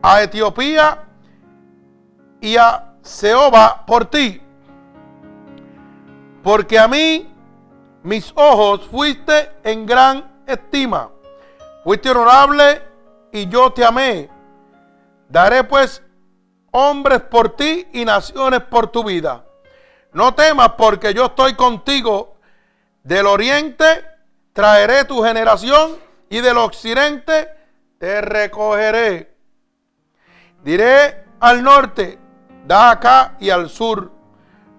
a 0.02 0.24
Etiopía 0.24 1.04
y 2.40 2.56
a 2.56 2.94
Seoba 3.02 3.86
por 3.86 4.06
ti. 4.06 4.42
Porque 6.44 6.80
a 6.80 6.88
mí, 6.88 7.30
mis 8.04 8.32
ojos, 8.36 8.88
fuiste 8.90 9.52
en 9.64 9.86
gran 9.86 10.44
estima. 10.48 11.10
Fuiste 11.84 12.12
honorable 12.12 12.82
y 13.32 13.48
yo 13.48 13.72
te 13.72 13.84
amé. 13.84 14.30
Daré 15.28 15.64
pues 15.64 16.02
hombres 16.72 17.22
por 17.22 17.56
ti 17.56 17.88
y 17.92 18.06
naciones 18.06 18.62
por 18.62 18.88
tu 18.88 19.04
vida. 19.04 19.44
No 20.14 20.34
temas 20.34 20.70
porque 20.78 21.14
yo 21.14 21.26
estoy 21.26 21.56
contigo. 21.56 22.38
Del 23.04 23.28
oriente 23.28 24.06
traeré 24.54 25.04
tu 25.06 25.22
generación 25.24 26.09
y 26.30 26.42
del 26.42 26.58
occidente 26.58 27.50
te 27.98 28.22
recogeré. 28.22 29.36
Diré 30.64 31.24
al 31.40 31.64
norte, 31.64 32.20
da 32.66 32.92
acá 32.92 33.36
y 33.40 33.50
al 33.50 33.70
sur, 33.70 34.12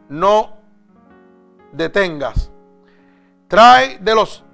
no 0.09 0.57
detengas. 1.72 2.51
Trae 3.48 3.98
de 3.98 4.14
los 4.14 4.44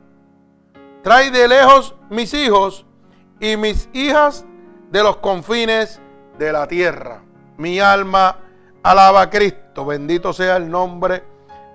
trae 1.03 1.31
de 1.31 1.47
lejos 1.47 1.95
mis 2.11 2.35
hijos 2.35 2.87
y 3.39 3.57
mis 3.57 3.89
hijas 3.93 4.45
de 4.91 5.03
los 5.03 5.19
confines 5.19 6.01
de 6.39 6.53
la 6.53 6.67
tierra. 6.67 7.23
Mi 7.59 7.79
alma 7.79 8.39
alaba 8.83 9.23
a 9.23 9.31
Cristo. 9.31 9.85
Bendito 9.85 10.33
sea 10.33 10.57
el 10.57 10.71
nombre 10.71 11.23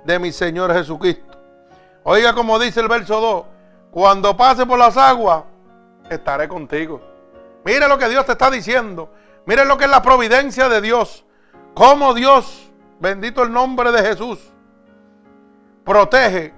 de 0.06 0.20
mi 0.20 0.32
Señor 0.32 0.74
Jesucristo. 0.74 1.38
Oiga 2.04 2.34
como 2.34 2.58
dice 2.58 2.80
el 2.80 2.88
verso 2.88 3.22
2. 3.22 3.61
Cuando 3.92 4.36
pase 4.38 4.66
por 4.66 4.80
las 4.80 4.96
aguas, 4.96 5.44
estaré 6.10 6.48
contigo. 6.48 7.02
Mire 7.66 7.88
lo 7.88 7.98
que 7.98 8.08
Dios 8.08 8.26
te 8.26 8.32
está 8.32 8.50
diciendo. 8.50 9.10
Mire 9.46 9.66
lo 9.66 9.78
que 9.78 9.86
es 9.86 9.92
la 9.92 10.02
providencia 10.02 10.70
de 10.70 10.82
Dios. 10.82 11.26
Cómo 11.74 12.14
Dios, 12.14 12.72
bendito 13.00 13.44
el 13.44 13.52
nombre 13.52 13.92
de 13.92 14.02
Jesús, 14.02 14.40
protege 15.84 16.54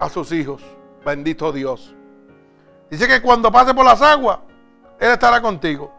a 0.00 0.08
sus 0.08 0.32
hijos. 0.32 0.62
Bendito 1.04 1.52
Dios. 1.52 1.94
Dice 2.90 3.06
que 3.06 3.22
cuando 3.22 3.52
pase 3.52 3.72
por 3.72 3.84
las 3.84 4.02
aguas, 4.02 4.40
Él 4.98 5.12
estará 5.12 5.40
contigo. 5.40 5.92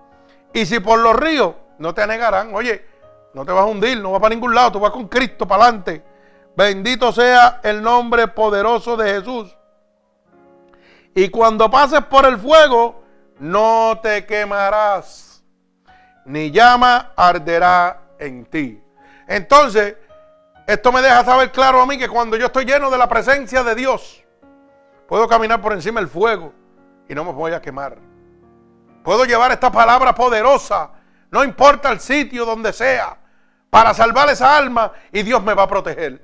Y 0.53 0.65
si 0.65 0.79
por 0.79 0.99
los 0.99 1.15
ríos, 1.15 1.55
no 1.77 1.93
te 1.93 2.01
anegarán. 2.01 2.53
Oye, 2.53 2.85
no 3.33 3.45
te 3.45 3.53
vas 3.53 3.63
a 3.63 3.67
hundir, 3.67 3.99
no 3.99 4.11
vas 4.11 4.21
para 4.21 4.35
ningún 4.35 4.53
lado, 4.53 4.73
tú 4.73 4.79
vas 4.81 4.91
con 4.91 5.07
Cristo 5.07 5.47
para 5.47 5.63
adelante. 5.63 6.03
Bendito 6.55 7.13
sea 7.13 7.61
el 7.63 7.81
nombre 7.81 8.27
poderoso 8.27 8.97
de 8.97 9.13
Jesús. 9.13 9.55
Y 11.13 11.29
cuando 11.29 11.69
pases 11.69 12.01
por 12.05 12.25
el 12.25 12.37
fuego, 12.37 13.03
no 13.39 13.99
te 14.01 14.25
quemarás, 14.25 15.43
ni 16.25 16.51
llama 16.51 17.11
arderá 17.15 18.01
en 18.19 18.45
ti. 18.45 18.81
Entonces, 19.27 19.95
esto 20.67 20.91
me 20.91 21.01
deja 21.01 21.23
saber 21.25 21.51
claro 21.51 21.81
a 21.81 21.85
mí 21.85 21.97
que 21.97 22.07
cuando 22.07 22.37
yo 22.37 22.45
estoy 22.45 22.65
lleno 22.65 22.89
de 22.89 22.97
la 22.97 23.09
presencia 23.09 23.63
de 23.63 23.75
Dios, 23.75 24.23
puedo 25.07 25.27
caminar 25.27 25.61
por 25.61 25.73
encima 25.73 25.99
del 25.99 26.09
fuego 26.09 26.53
y 27.09 27.15
no 27.15 27.25
me 27.25 27.31
voy 27.33 27.51
a 27.51 27.61
quemar. 27.61 27.97
Puedo 29.03 29.25
llevar 29.25 29.51
esta 29.51 29.71
palabra 29.71 30.13
poderosa, 30.13 30.91
no 31.31 31.43
importa 31.43 31.91
el 31.91 31.99
sitio 31.99 32.45
donde 32.45 32.71
sea, 32.71 33.17
para 33.69 33.93
salvar 33.93 34.29
esa 34.29 34.55
alma 34.55 34.91
y 35.11 35.23
Dios 35.23 35.41
me 35.43 35.53
va 35.53 35.63
a 35.63 35.67
proteger. 35.67 36.21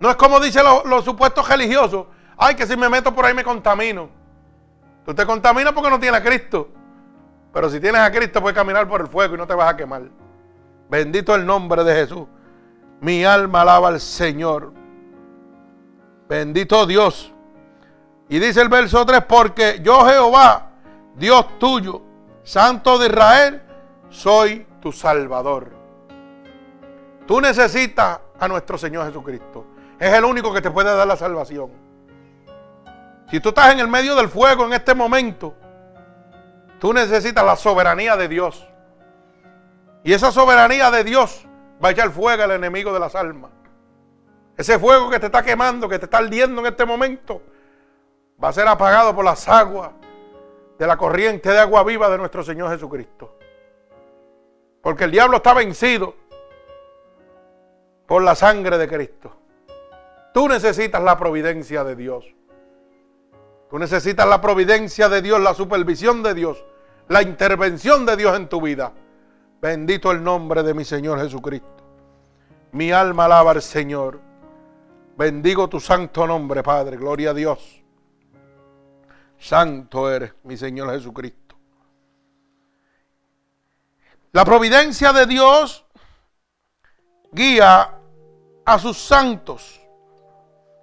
No 0.00 0.10
es 0.10 0.16
como 0.16 0.40
dicen 0.40 0.64
los, 0.84 1.04
supuestos 1.04 1.48
religiosos, 1.48 2.06
ay 2.38 2.54
que 2.54 2.66
si 2.66 2.76
me 2.76 2.88
meto 2.88 3.14
por 3.14 3.26
ahí 3.26 3.34
me 3.34 3.44
contamino. 3.44 4.08
Tú 5.04 5.14
te 5.14 5.26
contaminas 5.26 5.72
porque 5.72 5.90
no 5.90 5.98
tienes 5.98 6.20
a 6.20 6.24
Cristo. 6.24 6.68
Pero 7.52 7.68
si 7.70 7.80
tienes 7.80 8.00
a 8.00 8.10
Cristo 8.10 8.40
puedes 8.40 8.56
caminar 8.56 8.86
por 8.88 9.00
el 9.00 9.06
fuego 9.08 9.34
y 9.34 9.38
no 9.38 9.46
te 9.46 9.54
vas 9.54 9.72
a 9.72 9.76
quemar. 9.76 10.02
Bendito 10.88 11.34
el 11.34 11.44
nombre 11.44 11.84
de 11.84 11.94
Jesús. 11.94 12.26
Mi 13.00 13.24
alma 13.24 13.62
alaba 13.62 13.88
al 13.88 14.00
Señor. 14.00 14.72
Bendito 16.28 16.86
Dios. 16.86 17.32
Y 18.28 18.38
dice 18.38 18.60
el 18.60 18.68
verso 18.68 19.04
3, 19.06 19.24
porque 19.24 19.80
yo 19.82 20.06
Jehová, 20.06 20.72
Dios 21.14 21.58
tuyo, 21.58 22.02
Santo 22.42 22.98
de 22.98 23.06
Israel, 23.06 23.62
soy 24.10 24.66
tu 24.80 24.92
Salvador. 24.92 25.72
Tú 27.26 27.40
necesitas 27.40 28.20
a 28.38 28.48
nuestro 28.48 28.76
Señor 28.76 29.06
Jesucristo. 29.06 29.64
Es 29.98 30.12
el 30.12 30.24
único 30.24 30.52
que 30.52 30.60
te 30.60 30.70
puede 30.70 30.94
dar 30.94 31.06
la 31.06 31.16
salvación. 31.16 31.87
Si 33.30 33.40
tú 33.40 33.50
estás 33.50 33.72
en 33.72 33.80
el 33.80 33.88
medio 33.88 34.16
del 34.16 34.28
fuego 34.28 34.64
en 34.64 34.72
este 34.72 34.94
momento, 34.94 35.54
tú 36.78 36.94
necesitas 36.94 37.44
la 37.44 37.56
soberanía 37.56 38.16
de 38.16 38.26
Dios. 38.26 38.66
Y 40.02 40.14
esa 40.14 40.32
soberanía 40.32 40.90
de 40.90 41.04
Dios 41.04 41.46
va 41.84 41.88
a 41.88 41.92
echar 41.92 42.10
fuego 42.10 42.42
al 42.42 42.52
enemigo 42.52 42.92
de 42.92 43.00
las 43.00 43.14
almas. 43.14 43.50
Ese 44.56 44.78
fuego 44.78 45.10
que 45.10 45.20
te 45.20 45.26
está 45.26 45.42
quemando, 45.42 45.88
que 45.88 45.98
te 45.98 46.06
está 46.06 46.18
ardiendo 46.18 46.62
en 46.62 46.68
este 46.68 46.86
momento, 46.86 47.42
va 48.42 48.48
a 48.48 48.52
ser 48.52 48.66
apagado 48.66 49.14
por 49.14 49.24
las 49.24 49.46
aguas 49.46 49.90
de 50.78 50.86
la 50.86 50.96
corriente 50.96 51.50
de 51.50 51.58
agua 51.58 51.84
viva 51.84 52.08
de 52.08 52.16
nuestro 52.16 52.42
Señor 52.42 52.70
Jesucristo. 52.70 53.38
Porque 54.80 55.04
el 55.04 55.10
diablo 55.10 55.36
está 55.36 55.52
vencido 55.52 56.14
por 58.06 58.22
la 58.22 58.34
sangre 58.34 58.78
de 58.78 58.88
Cristo. 58.88 59.36
Tú 60.32 60.48
necesitas 60.48 61.02
la 61.02 61.18
providencia 61.18 61.84
de 61.84 61.94
Dios. 61.94 62.37
Tú 63.70 63.78
necesitas 63.78 64.26
la 64.26 64.40
providencia 64.40 65.08
de 65.08 65.20
Dios, 65.20 65.40
la 65.40 65.54
supervisión 65.54 66.22
de 66.22 66.34
Dios, 66.34 66.64
la 67.08 67.22
intervención 67.22 68.06
de 68.06 68.16
Dios 68.16 68.36
en 68.36 68.48
tu 68.48 68.60
vida. 68.60 68.92
Bendito 69.60 70.10
el 70.10 70.22
nombre 70.22 70.62
de 70.62 70.72
mi 70.72 70.84
Señor 70.84 71.20
Jesucristo. 71.20 71.84
Mi 72.72 72.92
alma 72.92 73.26
alaba 73.26 73.50
al 73.50 73.62
Señor. 73.62 74.20
Bendigo 75.16 75.68
tu 75.68 75.80
santo 75.80 76.26
nombre, 76.26 76.62
Padre. 76.62 76.96
Gloria 76.96 77.30
a 77.30 77.34
Dios. 77.34 77.82
Santo 79.38 80.10
eres, 80.10 80.32
mi 80.44 80.56
Señor 80.56 80.90
Jesucristo. 80.92 81.56
La 84.32 84.44
providencia 84.44 85.12
de 85.12 85.26
Dios 85.26 85.84
guía 87.32 87.94
a 88.64 88.78
sus 88.78 88.98
santos. 88.98 89.80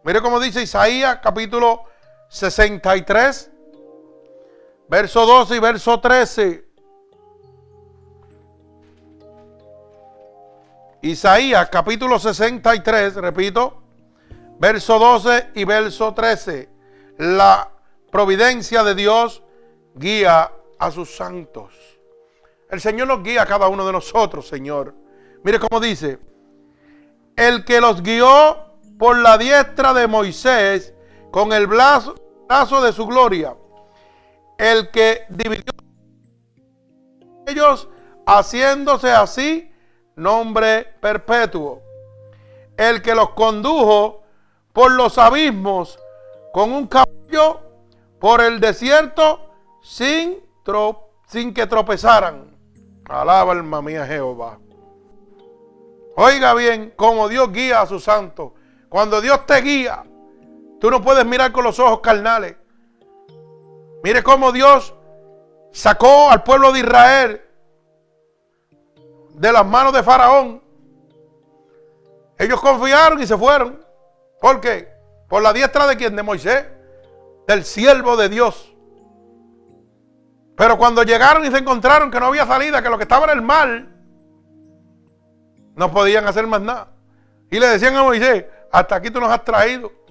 Mire 0.04 0.22
cómo 0.22 0.40
dice 0.40 0.62
Isaías 0.62 1.20
capítulo 1.22 1.84
63, 2.36 3.50
verso 4.90 5.26
12 5.26 5.56
y 5.56 5.60
verso 5.60 6.02
13. 6.02 6.66
Isaías 11.04 11.70
capítulo 11.70 12.20
63, 12.20 13.16
repito, 13.16 13.82
verso 14.60 15.00
12 15.00 15.52
y 15.56 15.64
verso 15.64 16.14
13. 16.14 16.68
La 17.20 17.72
providencia 18.12 18.84
de 18.84 18.96
Dios 18.96 19.42
guía 19.94 20.52
a 20.78 20.92
sus 20.92 21.16
santos. 21.16 21.74
El 22.70 22.82
Señor 22.82 23.08
nos 23.08 23.24
guía 23.24 23.44
a 23.44 23.46
cada 23.46 23.70
uno 23.70 23.86
de 23.86 23.94
nosotros, 23.94 24.46
Señor. 24.46 24.94
Mire 25.42 25.58
cómo 25.58 25.80
dice, 25.80 26.20
el 27.38 27.64
que 27.64 27.80
los 27.80 28.04
guió 28.04 28.76
por 29.00 29.20
la 29.20 29.38
diestra 29.38 29.94
de 29.94 30.08
Moisés 30.08 30.94
con 31.32 31.54
el 31.54 31.68
brazo, 31.68 32.25
de 32.48 32.94
su 32.94 33.06
gloria, 33.08 33.56
el 34.58 34.92
que 34.92 35.26
dividió 35.30 35.64
ellos 37.48 37.88
haciéndose 38.26 39.12
así 39.12 39.72
nombre 40.16 40.84
perpetuo, 41.00 41.82
el 42.78 43.02
que 43.02 43.16
los 43.16 43.32
condujo 43.32 44.24
por 44.74 44.92
los 44.92 45.18
abismos 45.18 46.00
con 46.54 46.72
un 46.72 46.88
caballo 46.88 47.62
por 48.20 48.42
el 48.42 48.60
desierto 48.60 49.40
sin, 49.82 50.38
sin 51.28 51.54
que 51.54 51.68
tropezaran. 51.68 52.56
Alaba 53.08 53.52
alma 53.52 53.82
mía 53.82 54.06
Jehová. 54.06 54.60
Oiga 56.16 56.54
bien, 56.54 56.94
como 56.96 57.28
Dios 57.28 57.52
guía 57.52 57.82
a 57.82 57.86
su 57.86 58.00
santo. 58.00 58.54
Cuando 58.90 59.22
Dios 59.22 59.46
te 59.46 59.62
guía, 59.62 60.04
tú 60.86 60.92
no 60.92 61.02
puedes 61.02 61.26
mirar 61.26 61.52
con 61.52 61.64
los 61.64 61.80
ojos 61.80 62.00
carnales. 62.02 62.58
Mire 64.04 64.22
cómo 64.22 64.52
Dios 64.52 64.94
sacó 65.72 66.30
al 66.30 66.44
pueblo 66.44 66.72
de 66.72 66.82
Israel 66.82 67.42
de 69.34 69.52
las 69.52 69.66
manos 69.66 69.94
de 69.94 70.04
Faraón. 70.04 70.62
Ellos 72.38 72.62
confiaron 72.62 73.20
y 73.20 73.26
se 73.26 73.36
fueron. 73.36 73.84
¿Por 74.40 74.62
qué? 74.62 74.94
Por 75.28 75.42
la 75.42 75.54
diestra 75.54 75.88
de 75.88 75.98
quien? 75.98 76.16
De 76.16 76.22
Moisés, 76.22 76.68
del 77.48 77.66
siervo 77.66 78.16
de 78.16 78.30
Dios. 78.30 78.72
Pero 80.56 80.78
cuando 80.78 81.02
llegaron 81.02 81.44
y 81.46 81.50
se 81.50 81.58
encontraron 81.58 82.12
que 82.12 82.20
no 82.20 82.28
había 82.28 82.46
salida, 82.46 82.84
que 82.84 82.92
lo 82.92 82.98
que 82.98 83.06
estaba 83.06 83.24
era 83.24 83.34
el 83.34 83.42
mal, 83.42 83.92
no 85.74 85.92
podían 85.92 86.28
hacer 86.28 86.46
más 86.46 86.62
nada. 86.62 86.90
Y 87.50 87.60
le 87.60 87.70
decían 87.70 87.96
a 87.96 88.04
Moisés, 88.04 88.46
hasta 88.72 88.98
aquí 88.98 89.10
tú 89.10 89.20
nos 89.20 89.32
has 89.32 89.44
traído 89.44 90.05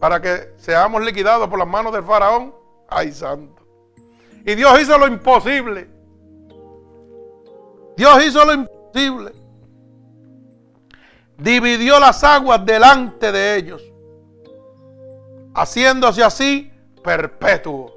para 0.00 0.20
que 0.20 0.54
seamos 0.56 1.04
liquidados 1.04 1.46
por 1.48 1.58
las 1.58 1.68
manos 1.68 1.92
del 1.92 2.02
faraón. 2.02 2.54
Ay, 2.88 3.12
santo. 3.12 3.62
Y 4.44 4.54
Dios 4.54 4.80
hizo 4.80 4.98
lo 4.98 5.06
imposible. 5.06 5.88
Dios 7.96 8.24
hizo 8.24 8.44
lo 8.44 8.54
imposible. 8.54 9.32
Dividió 11.36 12.00
las 12.00 12.24
aguas 12.24 12.64
delante 12.64 13.30
de 13.30 13.56
ellos, 13.56 13.82
haciéndose 15.54 16.22
así 16.22 16.70
perpetuo. 17.02 17.94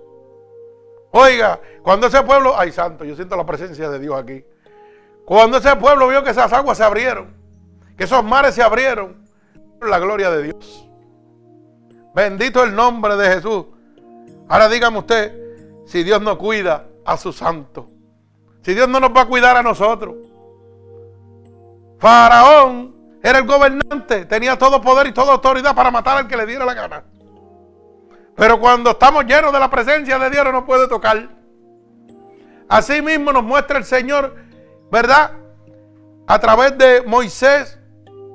Oiga, 1.11 1.59
cuando 1.81 2.07
ese 2.07 2.21
pueblo, 2.23 2.57
ay 2.57 2.71
santo, 2.71 3.03
yo 3.03 3.15
siento 3.15 3.35
la 3.35 3.45
presencia 3.45 3.89
de 3.89 3.99
Dios 3.99 4.15
aquí. 4.17 4.45
Cuando 5.25 5.57
ese 5.57 5.75
pueblo 5.75 6.07
vio 6.07 6.23
que 6.23 6.31
esas 6.31 6.51
aguas 6.51 6.77
se 6.77 6.83
abrieron, 6.83 7.33
que 7.97 8.05
esos 8.05 8.23
mares 8.23 8.55
se 8.55 8.63
abrieron, 8.63 9.25
la 9.81 9.99
gloria 9.99 10.31
de 10.31 10.43
Dios. 10.43 10.89
Bendito 12.13 12.63
el 12.63 12.75
nombre 12.75 13.15
de 13.15 13.35
Jesús. 13.35 13.65
Ahora 14.47 14.69
dígame 14.69 14.99
usted, 14.99 15.33
si 15.85 16.03
Dios 16.03 16.21
no 16.21 16.37
cuida 16.37 16.85
a 17.05 17.17
su 17.17 17.33
santo, 17.33 17.89
si 18.61 18.73
Dios 18.73 18.87
no 18.87 18.99
nos 18.99 19.11
va 19.11 19.21
a 19.21 19.25
cuidar 19.25 19.57
a 19.57 19.63
nosotros. 19.63 20.15
Faraón 21.97 22.93
era 23.23 23.39
el 23.39 23.47
gobernante, 23.47 24.25
tenía 24.25 24.57
todo 24.57 24.81
poder 24.81 25.07
y 25.07 25.13
toda 25.13 25.33
autoridad 25.33 25.73
para 25.73 25.89
matar 25.89 26.17
al 26.17 26.27
que 26.27 26.37
le 26.37 26.45
diera 26.45 26.65
la 26.65 26.73
gana. 26.73 27.03
Pero 28.35 28.59
cuando 28.59 28.91
estamos 28.91 29.25
llenos 29.25 29.51
de 29.53 29.59
la 29.59 29.69
presencia 29.69 30.19
de 30.19 30.29
Dios 30.29 30.43
no 30.43 30.51
nos 30.51 30.63
puede 30.65 30.87
tocar. 30.87 31.29
Así 32.67 33.01
mismo 33.01 33.31
nos 33.31 33.43
muestra 33.43 33.77
el 33.77 33.85
Señor, 33.85 34.35
¿verdad? 34.91 35.31
A 36.27 36.39
través 36.39 36.77
de 36.77 37.03
Moisés, 37.05 37.79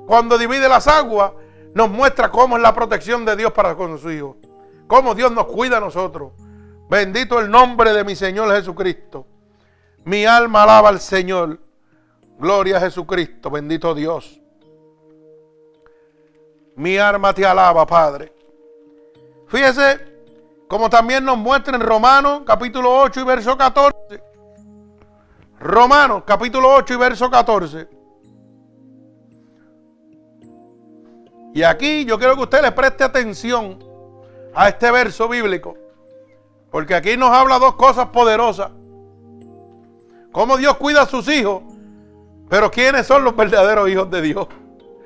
cuando 0.07 0.37
divide 0.37 0.67
las 0.67 0.87
aguas, 0.87 1.31
nos 1.79 1.89
muestra 1.89 2.29
cómo 2.29 2.57
es 2.57 2.61
la 2.61 2.73
protección 2.73 3.23
de 3.23 3.37
Dios 3.37 3.53
para 3.53 3.73
con 3.73 3.97
sus 3.97 4.11
hijos. 4.11 4.35
Cómo 4.85 5.15
Dios 5.15 5.31
nos 5.31 5.45
cuida 5.45 5.77
a 5.77 5.79
nosotros. 5.79 6.33
Bendito 6.89 7.39
el 7.39 7.49
nombre 7.49 7.93
de 7.93 8.03
mi 8.03 8.17
Señor 8.17 8.53
Jesucristo. 8.53 9.25
Mi 10.03 10.25
alma 10.25 10.63
alaba 10.63 10.89
al 10.89 10.99
Señor. 10.99 11.57
Gloria 12.37 12.75
a 12.75 12.79
Jesucristo. 12.81 13.49
Bendito 13.49 13.95
Dios. 13.95 14.41
Mi 16.75 16.97
alma 16.97 17.33
te 17.33 17.45
alaba, 17.45 17.87
Padre. 17.87 18.33
Fíjese, 19.47 20.01
como 20.67 20.89
también 20.89 21.23
nos 21.23 21.37
muestra 21.37 21.77
en 21.77 21.81
Romanos 21.81 22.41
capítulo 22.45 22.93
8 22.93 23.21
y 23.21 23.23
verso 23.23 23.57
14. 23.57 24.21
Romanos 25.61 26.23
capítulo 26.25 26.73
8 26.73 26.93
y 26.93 26.97
verso 26.97 27.29
14. 27.29 27.98
Y 31.53 31.63
aquí 31.63 32.05
yo 32.05 32.17
quiero 32.17 32.35
que 32.35 32.43
usted 32.43 32.61
le 32.61 32.71
preste 32.71 33.03
atención 33.03 33.83
a 34.53 34.69
este 34.69 34.91
verso 34.91 35.27
bíblico. 35.27 35.75
Porque 36.71 36.93
aquí 36.93 37.17
nos 37.17 37.31
habla 37.31 37.57
dos 37.57 37.75
cosas 37.75 38.07
poderosas. 38.07 38.71
Cómo 40.31 40.57
Dios 40.57 40.77
cuida 40.77 41.03
a 41.03 41.05
sus 41.05 41.27
hijos. 41.27 41.63
Pero 42.49 42.69
¿quiénes 42.69 43.07
son 43.07 43.23
los 43.23 43.35
verdaderos 43.35 43.89
hijos 43.89 44.09
de 44.09 44.21
Dios? 44.21 44.47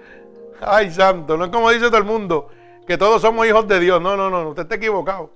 Ay, 0.61 0.91
santo, 0.91 1.37
no 1.37 1.45
es 1.45 1.51
como 1.51 1.69
dice 1.69 1.87
todo 1.87 1.97
el 1.97 2.03
mundo 2.03 2.49
que 2.85 2.97
todos 2.97 3.21
somos 3.21 3.45
hijos 3.47 3.67
de 3.67 3.79
Dios. 3.79 4.01
No, 4.01 4.15
no, 4.17 4.29
no, 4.29 4.49
usted 4.49 4.63
está 4.63 4.75
equivocado. 4.75 5.29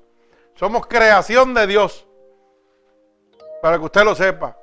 Somos 0.56 0.88
creación 0.88 1.54
de 1.54 1.68
Dios. 1.68 2.06
Para 3.62 3.78
que 3.78 3.86
usted 3.86 4.04
lo 4.04 4.16
sepa. 4.16 4.58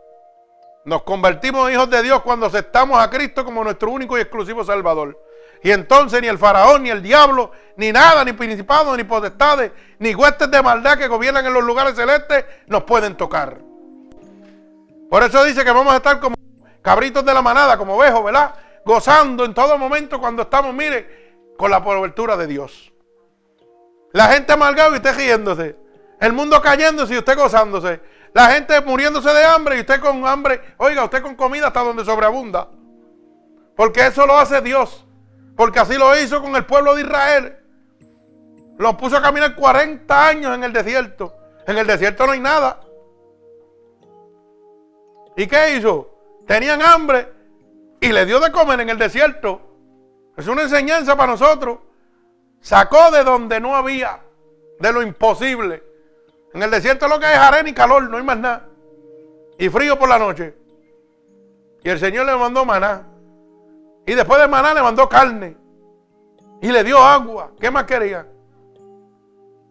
Nos 0.84 1.02
convertimos 1.02 1.68
en 1.68 1.74
hijos 1.74 1.88
de 1.88 2.02
Dios 2.02 2.20
cuando 2.22 2.46
aceptamos 2.46 2.98
a 2.98 3.08
Cristo 3.08 3.44
como 3.44 3.64
nuestro 3.64 3.90
único 3.90 4.18
y 4.18 4.20
exclusivo 4.20 4.64
Salvador. 4.64 5.18
Y 5.64 5.70
entonces 5.70 6.20
ni 6.20 6.28
el 6.28 6.36
faraón, 6.36 6.82
ni 6.82 6.90
el 6.90 7.02
diablo, 7.02 7.50
ni 7.78 7.90
nada, 7.90 8.22
ni 8.22 8.34
principados, 8.34 8.94
ni 8.98 9.04
potestades, 9.04 9.72
ni 9.98 10.14
huestes 10.14 10.50
de 10.50 10.62
maldad 10.62 10.98
que 10.98 11.08
gobiernan 11.08 11.46
en 11.46 11.54
los 11.54 11.64
lugares 11.64 11.96
celestes 11.96 12.44
nos 12.66 12.84
pueden 12.84 13.16
tocar. 13.16 13.56
Por 15.08 15.22
eso 15.22 15.42
dice 15.42 15.64
que 15.64 15.70
vamos 15.70 15.94
a 15.94 15.96
estar 15.96 16.20
como 16.20 16.36
cabritos 16.82 17.24
de 17.24 17.32
la 17.32 17.40
manada, 17.40 17.78
como 17.78 17.96
ovejos, 17.96 18.22
¿verdad? 18.22 18.54
Gozando 18.84 19.46
en 19.46 19.54
todo 19.54 19.78
momento 19.78 20.20
cuando 20.20 20.42
estamos, 20.42 20.74
mire, 20.74 21.54
con 21.56 21.70
la 21.70 21.82
cobertura 21.82 22.36
de 22.36 22.46
Dios. 22.46 22.92
La 24.12 24.26
gente 24.26 24.52
amargada 24.52 24.90
y 24.90 24.96
usted 24.96 25.16
riéndose. 25.16 25.76
El 26.20 26.34
mundo 26.34 26.60
cayéndose 26.60 27.14
y 27.14 27.18
usted 27.18 27.38
gozándose. 27.38 28.02
La 28.34 28.50
gente 28.50 28.78
muriéndose 28.82 29.32
de 29.32 29.44
hambre 29.46 29.78
y 29.78 29.80
usted 29.80 29.98
con 29.98 30.26
hambre. 30.26 30.60
Oiga, 30.76 31.04
usted 31.04 31.22
con 31.22 31.34
comida 31.34 31.68
hasta 31.68 31.80
donde 31.80 32.04
sobreabunda. 32.04 32.68
Porque 33.74 34.06
eso 34.06 34.26
lo 34.26 34.36
hace 34.36 34.60
Dios. 34.60 35.03
Porque 35.56 35.78
así 35.78 35.96
lo 35.96 36.16
hizo 36.18 36.42
con 36.42 36.54
el 36.56 36.64
pueblo 36.64 36.94
de 36.94 37.02
Israel. 37.02 37.56
Los 38.78 38.94
puso 38.96 39.16
a 39.16 39.22
caminar 39.22 39.54
40 39.54 40.28
años 40.28 40.54
en 40.54 40.64
el 40.64 40.72
desierto. 40.72 41.34
En 41.66 41.78
el 41.78 41.86
desierto 41.86 42.26
no 42.26 42.32
hay 42.32 42.40
nada. 42.40 42.80
¿Y 45.36 45.46
qué 45.46 45.76
hizo? 45.76 46.10
Tenían 46.46 46.82
hambre 46.82 47.32
y 48.00 48.12
le 48.12 48.26
dio 48.26 48.40
de 48.40 48.52
comer 48.52 48.80
en 48.80 48.90
el 48.90 48.98
desierto. 48.98 49.60
Es 50.36 50.46
una 50.46 50.62
enseñanza 50.62 51.16
para 51.16 51.32
nosotros. 51.32 51.78
Sacó 52.60 53.10
de 53.10 53.24
donde 53.24 53.60
no 53.60 53.76
había, 53.76 54.20
de 54.80 54.92
lo 54.92 55.02
imposible. 55.02 55.82
En 56.52 56.62
el 56.62 56.70
desierto 56.70 57.08
lo 57.08 57.18
que 57.18 57.26
hay 57.26 57.34
es 57.34 57.40
arena 57.40 57.68
y 57.68 57.74
calor, 57.74 58.08
no 58.08 58.16
hay 58.16 58.22
más 58.22 58.38
nada. 58.38 58.68
Y 59.58 59.68
frío 59.68 59.98
por 59.98 60.08
la 60.08 60.18
noche. 60.18 60.54
Y 61.82 61.90
el 61.90 61.98
Señor 61.98 62.26
le 62.26 62.36
mandó 62.36 62.64
maná. 62.64 63.06
Y 64.06 64.14
después 64.14 64.40
de 64.40 64.48
maná 64.48 64.74
le 64.74 64.82
mandó 64.82 65.08
carne. 65.08 65.56
Y 66.60 66.70
le 66.70 66.84
dio 66.84 66.98
agua. 66.98 67.52
¿Qué 67.60 67.70
más 67.70 67.84
quería? 67.84 68.26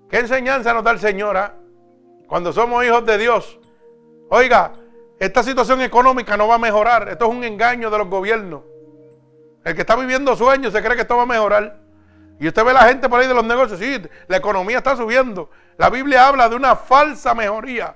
¿Qué 0.10 0.20
enseñanza 0.20 0.74
nos 0.74 0.84
da 0.84 0.92
el 0.92 1.00
Señor 1.00 1.38
ah? 1.38 1.56
cuando 2.28 2.54
somos 2.54 2.84
hijos 2.86 3.06
de 3.06 3.18
Dios? 3.18 3.60
Oiga, 4.30 4.74
esta 5.20 5.44
situación 5.44 5.82
económica 5.82 6.38
no 6.38 6.48
va 6.48 6.56
a 6.56 6.60
mejorar. 6.60 7.10
Esto 7.10 7.26
es 7.26 7.32
un 7.32 7.44
engaño 7.44 7.90
de 7.90 7.98
los 7.98 8.10
gobiernos. 8.10 8.62
El 9.64 9.76
que 9.76 9.82
está 9.82 9.96
viviendo 9.96 10.36
sueños 10.36 10.74
se 10.74 10.82
cree 10.84 10.96
que 10.96 11.04
esto 11.04 11.16
va 11.16 11.24
a 11.24 11.28
mejorar. 11.28 11.80
Y 12.40 12.48
usted 12.48 12.66
ve 12.66 12.74
la 12.74 12.84
gente 12.84 13.08
por 13.08 13.20
ahí 13.20 13.28
de 13.28 13.34
los 13.34 13.46
negocios, 13.46 13.80
sí, 13.80 14.02
la 14.28 14.38
economía 14.38 14.78
está 14.78 14.96
subiendo. 14.96 15.50
La 15.78 15.90
Biblia 15.90 16.28
habla 16.28 16.50
de 16.50 16.56
una 16.56 16.76
falsa 16.76 17.34
mejoría. 17.34 17.96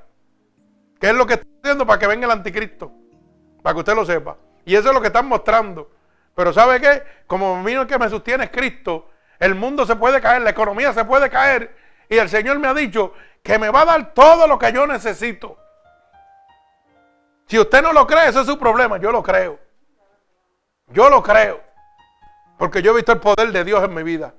Que 0.99 1.09
es 1.09 1.15
lo 1.15 1.25
que 1.25 1.33
está 1.33 1.47
haciendo 1.61 1.85
para 1.85 1.99
que 1.99 2.07
venga 2.07 2.25
el 2.25 2.31
anticristo. 2.31 2.91
Para 3.61 3.73
que 3.73 3.79
usted 3.79 3.95
lo 3.95 4.05
sepa. 4.05 4.37
Y 4.65 4.75
eso 4.75 4.87
es 4.87 4.93
lo 4.93 5.01
que 5.01 5.07
están 5.07 5.27
mostrando. 5.27 5.91
Pero 6.37 6.53
¿sabe 6.53 6.79
qué? 6.79 7.03
Como 7.25 7.63
mío 7.63 7.87
que 7.87 7.97
me 7.97 8.07
sostiene 8.09 8.43
es 8.43 8.51
Cristo, 8.51 9.09
el 9.39 9.55
mundo 9.55 9.87
se 9.87 9.95
puede 9.95 10.21
caer, 10.21 10.43
la 10.43 10.51
economía 10.51 10.93
se 10.93 11.03
puede 11.03 11.31
caer. 11.31 11.75
Y 12.07 12.15
el 12.15 12.29
Señor 12.29 12.59
me 12.59 12.67
ha 12.67 12.75
dicho 12.75 13.15
que 13.41 13.57
me 13.57 13.71
va 13.71 13.81
a 13.81 13.85
dar 13.85 14.13
todo 14.13 14.45
lo 14.45 14.59
que 14.59 14.71
yo 14.71 14.85
necesito. 14.85 15.57
Si 17.47 17.57
usted 17.57 17.81
no 17.81 17.91
lo 17.91 18.05
cree, 18.05 18.29
ese 18.29 18.41
es 18.41 18.45
su 18.45 18.59
problema. 18.59 18.97
Yo 18.97 19.11
lo 19.11 19.23
creo. 19.23 19.57
Yo 20.89 21.09
lo 21.09 21.23
creo. 21.23 21.59
Porque 22.59 22.83
yo 22.83 22.91
he 22.91 22.95
visto 22.97 23.13
el 23.13 23.19
poder 23.19 23.51
de 23.51 23.63
Dios 23.63 23.83
en 23.83 23.95
mi 23.95 24.03
vida. 24.03 24.35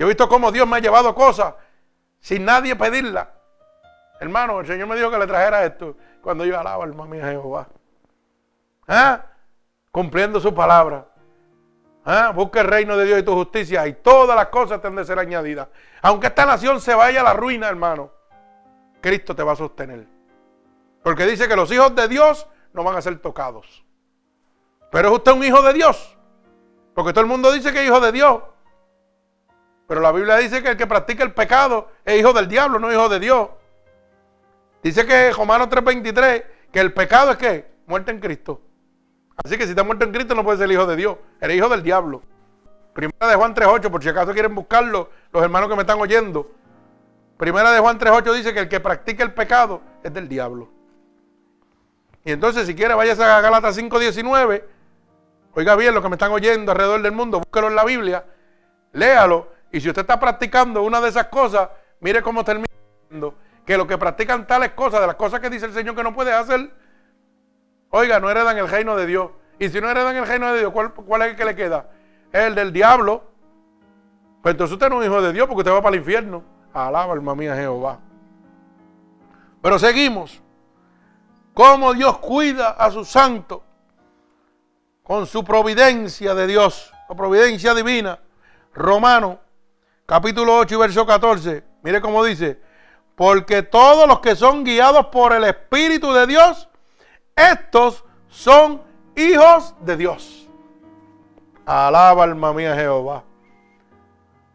Yo 0.00 0.06
he 0.06 0.08
visto 0.08 0.28
cómo 0.28 0.50
Dios 0.50 0.66
me 0.66 0.78
ha 0.78 0.80
llevado 0.80 1.14
cosas 1.14 1.54
sin 2.18 2.44
nadie 2.44 2.74
pedirla. 2.74 3.30
Hermano, 4.18 4.58
el 4.58 4.66
Señor 4.66 4.88
me 4.88 4.96
dijo 4.96 5.12
que 5.12 5.18
le 5.18 5.28
trajera 5.28 5.64
esto 5.64 5.96
cuando 6.20 6.44
yo 6.44 6.58
alaba 6.58 6.82
al 6.82 6.96
mami 6.96 7.20
a 7.20 7.28
Jehová. 7.28 7.68
¿Ah? 8.88 9.24
Cumpliendo 9.96 10.38
su 10.40 10.54
palabra. 10.54 11.06
¿Ah? 12.04 12.30
Busca 12.34 12.60
el 12.60 12.66
reino 12.66 12.98
de 12.98 13.06
Dios 13.06 13.18
y 13.18 13.22
tu 13.22 13.32
justicia 13.32 13.86
y 13.86 13.94
todas 13.94 14.36
las 14.36 14.48
cosas 14.48 14.78
te 14.78 14.88
han 14.88 14.94
de 14.94 15.06
ser 15.06 15.18
añadidas. 15.18 15.68
Aunque 16.02 16.26
esta 16.26 16.44
nación 16.44 16.82
se 16.82 16.94
vaya 16.94 17.22
a 17.22 17.24
la 17.24 17.32
ruina, 17.32 17.66
hermano, 17.66 18.10
Cristo 19.00 19.34
te 19.34 19.42
va 19.42 19.52
a 19.52 19.56
sostener. 19.56 20.06
Porque 21.02 21.24
dice 21.24 21.48
que 21.48 21.56
los 21.56 21.72
hijos 21.72 21.94
de 21.94 22.08
Dios 22.08 22.46
no 22.74 22.84
van 22.84 22.96
a 22.96 23.00
ser 23.00 23.18
tocados. 23.20 23.86
Pero 24.92 25.08
es 25.08 25.14
usted 25.14 25.32
un 25.32 25.42
hijo 25.42 25.62
de 25.62 25.72
Dios. 25.72 26.14
Porque 26.94 27.14
todo 27.14 27.22
el 27.22 27.30
mundo 27.30 27.50
dice 27.50 27.72
que 27.72 27.80
es 27.80 27.86
hijo 27.86 28.00
de 28.00 28.12
Dios. 28.12 28.42
Pero 29.88 30.02
la 30.02 30.12
Biblia 30.12 30.36
dice 30.36 30.62
que 30.62 30.72
el 30.72 30.76
que 30.76 30.86
practica 30.86 31.24
el 31.24 31.32
pecado 31.32 31.88
es 32.04 32.20
hijo 32.20 32.34
del 32.34 32.48
diablo, 32.48 32.78
no 32.78 32.92
hijo 32.92 33.08
de 33.08 33.18
Dios. 33.18 33.48
Dice 34.82 35.06
que 35.06 35.32
Romanos 35.32 35.70
3:23, 35.70 36.44
que 36.70 36.80
el 36.80 36.92
pecado 36.92 37.30
es 37.30 37.38
que 37.38 37.66
muerte 37.86 38.10
en 38.10 38.20
Cristo. 38.20 38.60
Así 39.44 39.56
que 39.56 39.64
si 39.64 39.70
está 39.70 39.84
muerto 39.84 40.04
en 40.04 40.12
Cristo 40.12 40.34
no 40.34 40.44
puede 40.44 40.58
ser 40.58 40.70
hijo 40.70 40.86
de 40.86 40.96
Dios, 40.96 41.16
eres 41.40 41.56
hijo 41.56 41.68
del 41.68 41.82
diablo. 41.82 42.22
Primera 42.92 43.28
de 43.28 43.34
Juan 43.36 43.54
3.8, 43.54 43.90
por 43.90 44.02
si 44.02 44.08
acaso 44.08 44.32
quieren 44.32 44.54
buscarlo, 44.54 45.10
los 45.32 45.42
hermanos 45.42 45.68
que 45.68 45.76
me 45.76 45.82
están 45.82 46.00
oyendo. 46.00 46.50
Primera 47.36 47.70
de 47.70 47.80
Juan 47.80 47.98
3.8 47.98 48.34
dice 48.34 48.54
que 48.54 48.60
el 48.60 48.68
que 48.68 48.80
practica 48.80 49.22
el 49.22 49.34
pecado 49.34 49.82
es 50.02 50.12
del 50.14 50.28
diablo. 50.28 50.70
Y 52.24 52.32
entonces 52.32 52.66
si 52.66 52.74
quiere 52.74 52.94
váyase 52.94 53.22
a 53.22 53.40
Galatas 53.40 53.78
5.19, 53.78 54.64
oiga 55.52 55.76
bien 55.76 55.94
lo 55.94 56.02
que 56.02 56.08
me 56.08 56.14
están 56.14 56.32
oyendo 56.32 56.72
alrededor 56.72 57.02
del 57.02 57.12
mundo, 57.12 57.38
búsquelo 57.38 57.68
en 57.68 57.76
la 57.76 57.84
Biblia, 57.84 58.24
léalo, 58.92 59.52
y 59.70 59.80
si 59.80 59.88
usted 59.88 60.02
está 60.02 60.18
practicando 60.18 60.82
una 60.82 61.00
de 61.00 61.10
esas 61.10 61.26
cosas, 61.26 61.68
mire 62.00 62.22
cómo 62.22 62.42
termina 62.44 62.66
que 63.66 63.76
los 63.76 63.86
que 63.86 63.98
practican 63.98 64.46
tales 64.46 64.70
cosas, 64.70 65.00
de 65.00 65.06
las 65.06 65.16
cosas 65.16 65.40
que 65.40 65.50
dice 65.50 65.66
el 65.66 65.72
Señor 65.72 65.94
que 65.94 66.02
no 66.02 66.14
puede 66.14 66.32
hacer, 66.32 66.70
Oiga, 67.96 68.20
no 68.20 68.28
heredan 68.28 68.58
el 68.58 68.68
reino 68.68 68.94
de 68.94 69.06
Dios. 69.06 69.30
Y 69.58 69.70
si 69.70 69.80
no 69.80 69.88
heredan 69.88 70.14
el 70.14 70.26
reino 70.26 70.52
de 70.52 70.58
Dios, 70.58 70.70
¿cuál, 70.70 71.22
es 71.22 71.28
el 71.28 71.36
que 71.36 71.46
le 71.46 71.56
queda? 71.56 71.88
el 72.30 72.54
del 72.54 72.70
diablo. 72.70 73.24
Pues 74.42 74.52
entonces 74.52 74.74
usted 74.74 74.90
no 74.90 75.00
es 75.00 75.06
hijo 75.06 75.22
de 75.22 75.32
Dios 75.32 75.46
porque 75.46 75.60
usted 75.60 75.72
va 75.72 75.80
para 75.80 75.96
el 75.96 76.02
infierno. 76.02 76.44
Alaba 76.74 77.14
alma 77.14 77.34
mía 77.34 77.56
Jehová. 77.56 77.98
Pero 79.62 79.78
seguimos. 79.78 80.42
Cómo 81.54 81.94
Dios 81.94 82.18
cuida 82.18 82.72
a 82.72 82.90
su 82.90 83.02
santo 83.02 83.64
con 85.02 85.26
su 85.26 85.42
providencia 85.42 86.34
de 86.34 86.46
Dios, 86.46 86.92
la 87.08 87.14
providencia 87.14 87.72
divina. 87.72 88.20
Romano, 88.74 89.40
capítulo 90.04 90.58
8 90.58 90.74
y 90.74 90.78
verso 90.78 91.06
14. 91.06 91.64
Mire 91.82 92.02
cómo 92.02 92.22
dice, 92.22 92.60
porque 93.14 93.62
todos 93.62 94.06
los 94.06 94.20
que 94.20 94.36
son 94.36 94.64
guiados 94.64 95.06
por 95.06 95.32
el 95.32 95.44
Espíritu 95.44 96.12
de 96.12 96.26
Dios, 96.26 96.68
estos 97.36 98.02
son 98.28 98.82
hijos 99.14 99.74
de 99.80 99.96
Dios. 99.96 100.48
Alaba 101.66 102.24
alma 102.24 102.52
mía 102.52 102.74
Jehová. 102.74 103.22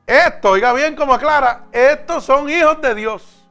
Esto, 0.07 0.49
oiga 0.49 0.73
bien 0.73 0.95
como 0.95 1.13
aclara, 1.13 1.65
estos 1.71 2.25
son 2.25 2.49
hijos 2.49 2.81
de 2.81 2.95
Dios. 2.95 3.47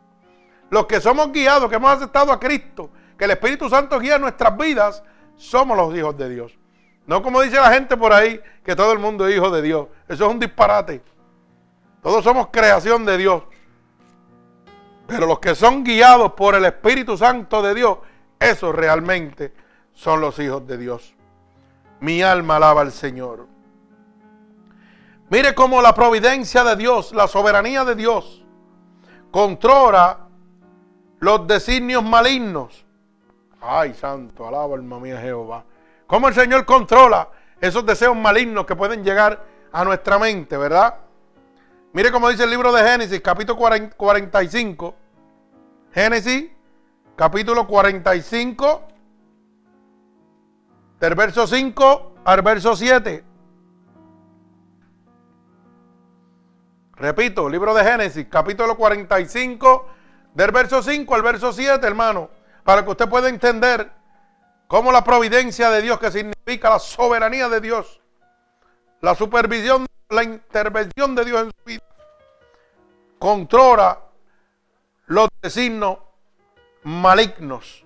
Los 0.68 0.86
que 0.86 1.00
somos 1.00 1.32
guiados, 1.32 1.70
que 1.70 1.76
hemos 1.76 1.90
aceptado 1.90 2.32
a 2.32 2.40
Cristo, 2.40 2.90
que 3.16 3.24
el 3.24 3.30
Espíritu 3.30 3.68
Santo 3.68 3.98
guía 3.98 4.18
nuestras 4.18 4.56
vidas, 4.56 5.02
somos 5.36 5.76
los 5.76 5.94
hijos 5.96 6.16
de 6.18 6.28
Dios. 6.28 6.58
No 7.06 7.22
como 7.22 7.40
dice 7.40 7.56
la 7.56 7.72
gente 7.72 7.96
por 7.96 8.12
ahí, 8.12 8.40
que 8.64 8.76
todo 8.76 8.92
el 8.92 8.98
mundo 8.98 9.26
es 9.26 9.34
hijo 9.34 9.50
de 9.50 9.62
Dios. 9.62 9.86
Eso 10.08 10.26
es 10.26 10.30
un 10.30 10.38
disparate. 10.38 11.02
Todos 12.02 12.22
somos 12.22 12.48
creación 12.52 13.04
de 13.04 13.16
Dios. 13.16 13.42
Pero 15.06 15.26
los 15.26 15.38
que 15.40 15.54
son 15.54 15.82
guiados 15.82 16.32
por 16.32 16.54
el 16.54 16.64
Espíritu 16.64 17.16
Santo 17.16 17.62
de 17.62 17.74
Dios, 17.74 17.98
esos 18.40 18.74
realmente 18.74 19.52
son 19.92 20.20
los 20.22 20.38
hijos 20.38 20.66
de 20.66 20.78
Dios. 20.78 21.14
Mi 22.00 22.22
alma 22.22 22.56
alaba 22.56 22.80
al 22.80 22.90
Señor. 22.90 23.46
Mire 25.28 25.54
cómo 25.54 25.82
la 25.82 25.94
providencia 25.94 26.64
de 26.64 26.74
Dios, 26.74 27.12
la 27.12 27.28
soberanía 27.28 27.84
de 27.84 27.94
Dios, 27.94 28.44
controla 29.30 30.26
los 31.20 31.46
designios 31.46 32.02
malignos. 32.02 32.84
Ay, 33.60 33.92
santo, 33.94 34.48
alaba 34.48 34.74
alma 34.74 34.98
mía 34.98 35.20
Jehová. 35.20 35.62
Cómo 36.06 36.26
el 36.28 36.34
Señor 36.34 36.64
controla 36.64 37.28
esos 37.60 37.84
deseos 37.84 38.16
malignos 38.16 38.64
que 38.64 38.74
pueden 38.74 39.04
llegar 39.04 39.44
a 39.70 39.84
nuestra 39.84 40.18
mente, 40.18 40.56
¿verdad? 40.56 40.94
Mire 41.92 42.10
cómo 42.10 42.30
dice 42.30 42.44
el 42.44 42.50
libro 42.50 42.72
de 42.72 42.82
Génesis, 42.82 43.20
capítulo 43.20 43.58
45. 43.96 44.94
Génesis 45.92 46.50
capítulo 47.20 47.66
45, 47.66 48.88
del 50.98 51.14
verso 51.14 51.46
5 51.46 52.14
al 52.24 52.40
verso 52.40 52.74
7. 52.74 53.24
Repito, 56.94 57.46
libro 57.50 57.74
de 57.74 57.84
Génesis, 57.84 58.26
capítulo 58.30 58.74
45, 58.74 59.86
del 60.32 60.50
verso 60.50 60.82
5 60.82 61.14
al 61.14 61.20
verso 61.20 61.52
7, 61.52 61.86
hermano, 61.86 62.30
para 62.64 62.86
que 62.86 62.90
usted 62.90 63.06
pueda 63.06 63.28
entender 63.28 63.92
cómo 64.66 64.90
la 64.90 65.04
providencia 65.04 65.68
de 65.68 65.82
Dios, 65.82 66.00
que 66.00 66.10
significa 66.10 66.70
la 66.70 66.78
soberanía 66.78 67.50
de 67.50 67.60
Dios, 67.60 68.00
la 69.02 69.14
supervisión, 69.14 69.84
la 70.08 70.24
intervención 70.24 71.14
de 71.14 71.24
Dios 71.26 71.42
en 71.42 71.50
su 71.50 71.64
vida, 71.66 71.84
controla 73.18 74.00
los 75.04 75.28
designos 75.42 75.98
malignos. 76.82 77.84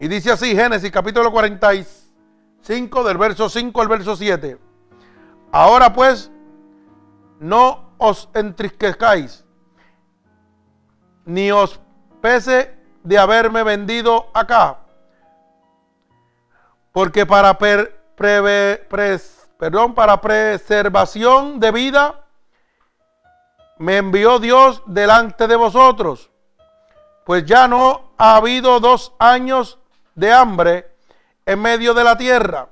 Y 0.00 0.08
dice 0.08 0.30
así 0.30 0.54
Génesis 0.54 0.90
capítulo 0.90 1.30
45 1.32 3.04
del 3.04 3.18
verso 3.18 3.48
5 3.48 3.82
al 3.82 3.88
verso 3.88 4.16
7. 4.16 4.58
Ahora 5.50 5.92
pues, 5.92 6.30
no 7.40 7.92
os 7.98 8.28
entristezcáis, 8.34 9.44
ni 11.24 11.50
os 11.50 11.80
pese 12.20 12.76
de 13.02 13.18
haberme 13.18 13.62
vendido 13.62 14.28
acá, 14.34 14.78
porque 16.92 17.26
para, 17.26 17.58
perdón, 17.58 19.94
para 19.94 20.20
preservación 20.20 21.60
de 21.60 21.72
vida 21.72 22.26
me 23.78 23.96
envió 23.96 24.38
Dios 24.38 24.82
delante 24.86 25.46
de 25.46 25.56
vosotros 25.56 26.30
pues 27.28 27.44
ya 27.44 27.68
no 27.68 28.12
ha 28.16 28.36
habido 28.36 28.80
dos 28.80 29.12
años 29.18 29.78
de 30.14 30.32
hambre 30.32 30.90
en 31.44 31.60
medio 31.60 31.92
de 31.92 32.02
la 32.02 32.16
tierra. 32.16 32.70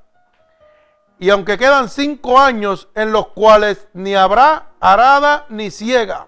Y 1.18 1.28
aunque 1.28 1.58
quedan 1.58 1.90
cinco 1.90 2.38
años 2.38 2.88
en 2.94 3.12
los 3.12 3.26
cuales 3.28 3.86
ni 3.92 4.14
habrá 4.14 4.68
arada 4.80 5.44
ni 5.50 5.70
ciega. 5.70 6.26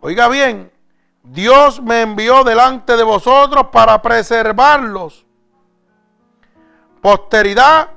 Oiga 0.00 0.28
bien, 0.28 0.70
Dios 1.24 1.82
me 1.82 2.02
envió 2.02 2.44
delante 2.44 2.96
de 2.96 3.02
vosotros 3.02 3.66
para 3.72 4.00
preservarlos. 4.00 5.26
Posteridad 7.00 7.90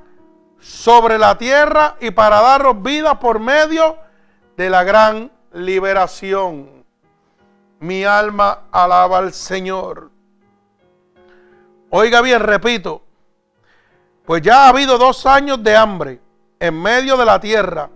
sobre 0.58 1.16
la 1.16 1.38
tierra 1.38 1.94
y 2.00 2.10
para 2.10 2.40
daros 2.40 2.82
vida 2.82 3.20
por 3.20 3.38
medio 3.38 3.98
de 4.56 4.68
la 4.68 4.82
gran 4.82 5.30
liberación. 5.52 6.75
Mi 7.80 8.04
alma 8.04 8.64
alaba 8.72 9.18
al 9.18 9.32
Señor. 9.32 10.10
Oiga 11.90 12.20
bien, 12.20 12.40
repito, 12.40 13.02
pues 14.24 14.42
ya 14.42 14.64
ha 14.64 14.68
habido 14.70 14.98
dos 14.98 15.24
años 15.26 15.62
de 15.62 15.76
hambre 15.76 16.20
en 16.58 16.80
medio 16.80 17.16
de 17.16 17.24
la 17.24 17.38
tierra 17.38 17.90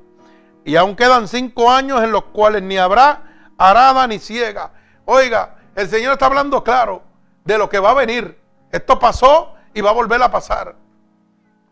y 0.65 0.77
aún 0.77 0.95
quedan 0.95 1.27
cinco 1.27 1.71
años 1.71 2.03
en 2.03 2.13
los 2.13 2.25
cuales 2.25 2.63
ni 2.63 2.77
habrá 2.77 3.53
arada 3.59 4.07
ni 4.07 4.19
ciega. 4.19 4.71
Oiga, 5.07 5.57
el 5.75 5.89
Señor 5.89 6.13
está 6.13 6.27
hablando 6.27 6.63
claro 6.63 7.03
de 7.45 7.59
lo 7.59 7.69
que 7.69 7.79
va 7.79 7.91
a 7.91 7.95
venir. 7.95 8.39
Esto 8.71 8.99
pasó 8.99 9.55
y 9.75 9.81
va 9.81 9.91
a 9.91 9.95
volver 9.95 10.23
a 10.23 10.31
pasar. 10.31 10.77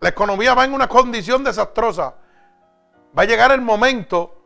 La 0.00 0.08
economía 0.08 0.54
va 0.54 0.64
en 0.64 0.74
una 0.74 0.88
condición 0.88 1.44
desastrosa. 1.44 2.14
Va 3.16 3.22
a 3.22 3.26
llegar 3.26 3.52
el 3.52 3.60
momento 3.60 4.42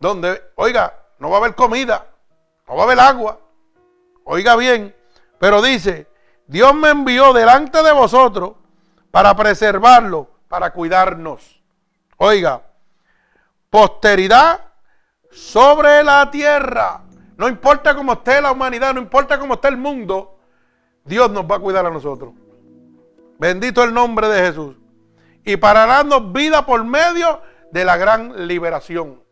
donde, 0.00 0.42
oiga, 0.56 0.94
no 1.18 1.30
va 1.30 1.36
a 1.36 1.40
haber 1.40 1.54
comida. 1.54 2.06
No 2.68 2.76
va 2.76 2.82
a 2.82 2.84
haber 2.84 3.00
agua. 3.00 3.40
Oiga 4.24 4.56
bien. 4.56 4.94
Pero 5.38 5.62
dice, 5.62 6.08
Dios 6.46 6.74
me 6.74 6.90
envió 6.90 7.32
delante 7.32 7.82
de 7.82 7.92
vosotros 7.92 8.52
para 9.10 9.34
preservarlo, 9.36 10.30
para 10.48 10.72
cuidarnos. 10.72 11.62
Oiga, 12.16 12.62
posteridad 13.70 14.60
sobre 15.30 16.02
la 16.02 16.30
tierra. 16.30 17.02
No 17.36 17.48
importa 17.48 17.94
cómo 17.94 18.14
esté 18.14 18.40
la 18.40 18.52
humanidad, 18.52 18.94
no 18.94 19.00
importa 19.00 19.38
cómo 19.38 19.54
esté 19.54 19.68
el 19.68 19.76
mundo, 19.76 20.38
Dios 21.04 21.30
nos 21.30 21.44
va 21.44 21.56
a 21.56 21.60
cuidar 21.60 21.84
a 21.84 21.90
nosotros. 21.90 22.32
Bendito 23.38 23.84
el 23.84 23.92
nombre 23.92 24.28
de 24.28 24.46
Jesús. 24.46 24.76
Y 25.44 25.58
para 25.58 25.84
darnos 25.84 26.32
vida 26.32 26.64
por 26.64 26.82
medio 26.84 27.42
de 27.70 27.84
la 27.84 27.98
gran 27.98 28.46
liberación 28.48 29.26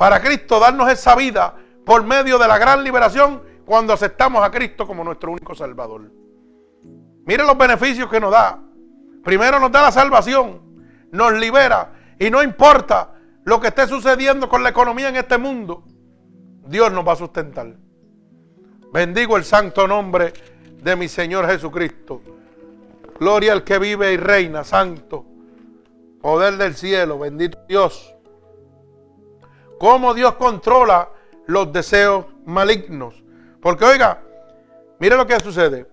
para 0.00 0.22
Cristo 0.22 0.58
darnos 0.58 0.90
esa 0.90 1.14
vida 1.14 1.56
por 1.84 2.04
medio 2.04 2.38
de 2.38 2.48
la 2.48 2.58
gran 2.58 2.84
liberación 2.84 3.42
cuando 3.64 3.92
aceptamos 3.92 4.44
a 4.44 4.50
Cristo 4.50 4.86
como 4.86 5.04
nuestro 5.04 5.32
único 5.32 5.54
Salvador. 5.54 6.10
Mire 7.26 7.44
los 7.44 7.56
beneficios 7.56 8.08
que 8.10 8.20
nos 8.20 8.32
da. 8.32 8.60
Primero 9.22 9.60
nos 9.60 9.70
da 9.70 9.82
la 9.82 9.92
salvación, 9.92 10.60
nos 11.12 11.32
libera 11.34 11.92
y 12.18 12.30
no 12.30 12.42
importa 12.42 13.14
lo 13.44 13.60
que 13.60 13.68
esté 13.68 13.86
sucediendo 13.86 14.48
con 14.48 14.62
la 14.62 14.70
economía 14.70 15.08
en 15.08 15.16
este 15.16 15.38
mundo, 15.38 15.84
Dios 16.66 16.92
nos 16.92 17.06
va 17.06 17.12
a 17.12 17.16
sustentar. 17.16 17.74
Bendigo 18.92 19.36
el 19.36 19.44
santo 19.44 19.86
nombre 19.86 20.32
de 20.82 20.96
mi 20.96 21.08
Señor 21.08 21.46
Jesucristo. 21.46 22.20
Gloria 23.18 23.52
al 23.52 23.64
que 23.64 23.78
vive 23.78 24.12
y 24.12 24.16
reina, 24.16 24.64
santo. 24.64 25.24
Poder 26.20 26.56
del 26.56 26.74
cielo, 26.74 27.18
bendito 27.18 27.58
Dios. 27.68 28.14
Cómo 29.78 30.12
Dios 30.12 30.34
controla 30.34 31.10
los 31.50 31.72
deseos 31.72 32.26
malignos. 32.46 33.22
Porque 33.60 33.84
oiga, 33.84 34.22
mire 35.00 35.16
lo 35.16 35.26
que 35.26 35.40
sucede. 35.40 35.86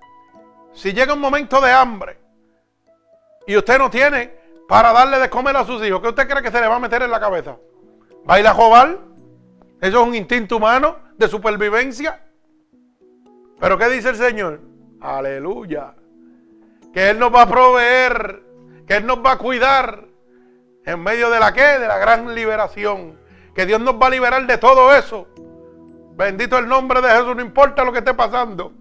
Si 0.74 0.94
llega 0.94 1.14
un 1.14 1.20
momento 1.20 1.60
de 1.60 1.72
hambre 1.72 2.20
y 3.48 3.58
usted 3.58 3.80
no 3.80 3.90
tiene 3.90 4.38
para 4.68 4.94
darle 4.94 5.18
de 5.18 5.30
comer 5.30 5.58
a 5.58 5.66
sus 5.66 5.84
hijos, 5.84 6.00
¿qué 6.02 6.10
usted 6.10 6.28
cree 6.28 6.44
que 6.44 6.52
se 6.52 6.62
le 6.62 6.68
va 6.68 6.76
a 6.76 6.80
meter 6.80 7.02
en 7.02 7.10
la 7.10 7.20
cabeza? 7.20 7.58
¿Va 8.30 8.36
a 8.36 8.40
ir 8.40 8.48
a? 8.48 8.54
Eso 9.82 10.02
es 10.02 10.08
un 10.08 10.14
instinto 10.14 10.58
humano 10.58 10.98
de 11.18 11.28
supervivencia. 11.28 12.22
Pero 13.60 13.78
¿qué 13.80 13.90
dice 13.90 14.10
el 14.10 14.16
Señor? 14.16 14.62
Aleluya. 15.02 15.96
Que 16.94 17.10
Él 17.10 17.18
nos 17.18 17.34
va 17.34 17.44
a 17.44 17.50
proveer, 17.50 18.44
que 18.86 18.98
Él 18.98 19.08
nos 19.08 19.26
va 19.26 19.34
a 19.34 19.38
cuidar 19.38 20.06
en 20.86 21.02
medio 21.02 21.32
de 21.32 21.40
la 21.40 21.52
que, 21.52 21.62
de 21.62 21.88
la 21.88 21.98
gran 21.98 22.36
liberación. 22.36 23.18
Que 23.56 23.66
Dios 23.66 23.82
nos 23.82 23.96
va 23.96 24.08
a 24.08 24.12
liberar 24.12 24.46
de 24.46 24.58
todo 24.60 24.94
eso. 24.94 25.28
Bendito 26.18 26.58
el 26.58 26.68
nombre 26.68 27.00
de 27.00 27.10
Jesús, 27.10 27.36
no 27.36 27.42
importa 27.44 27.86
lo 27.86 27.92
que 27.92 28.00
esté 28.00 28.12
pasando. 28.16 28.74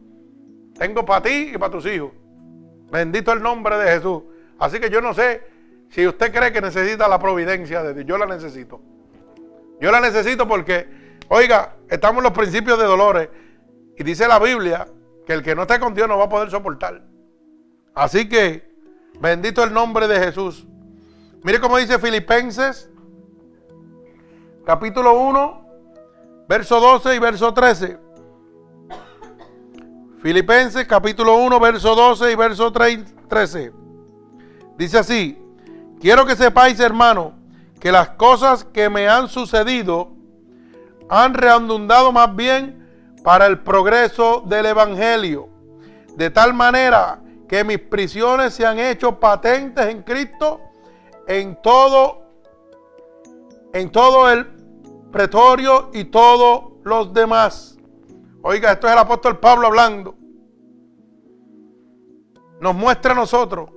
Tengo 0.79 1.05
para 1.05 1.23
ti 1.23 1.51
y 1.55 1.59
para 1.59 1.71
tus 1.71 1.85
hijos. 1.85 2.13
Bendito 2.91 3.31
el 3.31 3.43
nombre 3.43 3.77
de 3.77 3.93
Jesús. 3.93 4.23
Así 4.59 4.81
que 4.81 4.89
yo 4.89 5.03
no 5.03 5.13
sé 5.13 5.43
si 5.91 6.07
usted 6.07 6.33
cree 6.33 6.51
que 6.51 6.63
necesita 6.63 7.07
la 7.09 7.19
providencia 7.19 7.83
de 7.83 7.93
Dios. 7.93 8.07
Yo 8.07 8.17
la 8.17 8.25
necesito. 8.25 8.81
Yo 9.79 9.93
la 9.93 10.01
necesito 10.01 10.49
porque, 10.49 10.89
oiga, 11.29 11.77
estamos 11.91 12.19
en 12.19 12.25
los 12.25 12.33
principios 12.33 12.79
de 12.79 12.87
dolores. 12.87 13.29
Y 13.99 14.03
dice 14.03 14.27
la 14.27 14.39
Biblia 14.39 14.89
que 15.27 15.35
el 15.35 15.43
que 15.43 15.55
no 15.55 15.63
esté 15.63 15.79
con 15.79 15.93
Dios 15.93 16.09
no 16.09 16.17
va 16.17 16.25
a 16.25 16.29
poder 16.31 16.51
soportar. 16.51 17.03
Así 17.95 18.31
que, 18.31 18.67
bendito 19.21 19.63
el 19.63 19.75
nombre 19.75 20.09
de 20.09 20.19
Jesús. 20.21 20.67
Mire 21.43 21.61
cómo 21.61 21.77
dice 21.77 21.99
Filipenses, 21.99 22.91
capítulo 24.65 25.19
1, 25.19 25.66
verso 26.48 26.81
12 26.81 27.14
y 27.14 27.18
verso 27.18 27.52
13. 27.52 27.98
Filipenses, 30.23 30.86
capítulo 30.86 31.36
1, 31.36 31.60
verso 31.60 31.94
12 31.94 32.32
y 32.32 32.35
verso 32.35 32.73
13. 32.73 33.73
Dice 34.77 34.98
así, 34.98 35.39
quiero 36.01 36.27
que 36.27 36.36
sepáis, 36.36 36.81
hermano, 36.81 37.35
que 37.81 37.93
las 37.93 38.10
cosas 38.10 38.64
que 38.64 38.89
me 38.89 39.09
han 39.09 39.28
sucedido 39.28 40.12
han 41.09 41.35
redundado 41.35 42.12
más 42.12 42.35
bien 42.35 42.86
para 43.23 43.47
el 43.47 43.60
progreso 43.60 44.43
del 44.47 44.66
Evangelio. 44.66 45.48
De 46.16 46.31
tal 46.31 46.55
manera 46.55 47.20
que 47.48 47.62
mis 47.62 47.78
prisiones 47.78 48.55
se 48.55 48.66
han 48.66 48.78
hecho 48.78 49.20
patentes 49.20 49.86
en 49.86 50.02
Cristo 50.02 50.60
en 51.27 51.60
todo, 51.60 52.23
en 53.73 53.90
todo 53.90 54.31
el 54.31 54.56
pretorio 55.17 55.89
y 55.95 56.05
todos 56.05 56.75
los 56.85 57.15
demás. 57.15 57.79
Oiga, 58.43 58.73
esto 58.73 58.87
es 58.87 58.93
el 58.93 58.99
apóstol 58.99 59.39
Pablo 59.39 59.67
hablando. 59.67 60.15
Nos 62.61 62.75
muestra 62.75 63.13
a 63.13 63.15
nosotros. 63.15 63.71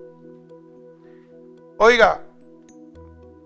Oiga, 1.78 2.24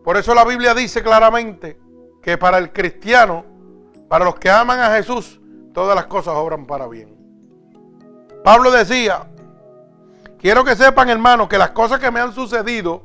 por 0.03 0.18
eso 0.18 0.34
la 0.34 0.44
Biblia 0.44 0.74
dice 0.74 1.03
claramente 1.03 1.80
que 2.20 2.36
para 2.36 2.57
el 2.57 2.74
cristiano, 2.74 3.45
para 4.10 4.26
los 4.26 4.40
que 4.40 4.49
aman 4.49 4.80
a 4.80 4.95
Jesús, 4.95 5.40
todas 5.72 5.95
las 5.95 6.07
cosas 6.07 6.34
obran 6.34 6.65
para 6.65 6.88
bien. 6.88 7.15
Pablo 8.44 8.72
decía, 8.72 9.28
quiero 10.40 10.64
que 10.64 10.76
sepan 10.76 11.10
hermanos 11.10 11.48
que 11.48 11.60
las 11.60 11.70
cosas 11.70 11.99
que 11.99 12.10
me 12.10 12.20
han 12.20 12.34
sucedido 12.34 13.03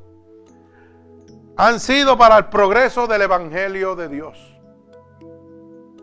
han 1.58 1.78
sido 1.78 2.16
para 2.16 2.38
el 2.38 2.46
progreso 2.46 3.06
del 3.06 3.20
Evangelio 3.20 3.94
de 3.94 4.08
Dios. 4.08 4.47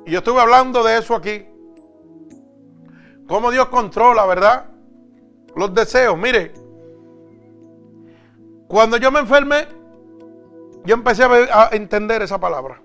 Y 0.05 0.11
yo 0.11 0.19
estuve 0.19 0.39
hablando 0.39 0.83
de 0.83 0.99
eso 0.99 1.15
aquí. 1.15 1.45
Cómo 3.27 3.49
Dios 3.49 3.67
controla, 3.69 4.25
¿verdad? 4.25 4.67
Los 5.55 5.73
deseos. 5.73 6.17
Mire, 6.17 6.53
cuando 8.67 8.97
yo 8.97 9.11
me 9.11 9.19
enfermé, 9.19 9.67
yo 10.85 10.93
empecé 10.93 11.23
a, 11.23 11.69
entender 11.71 12.21
esa 12.21 12.39
palabra. 12.39 12.81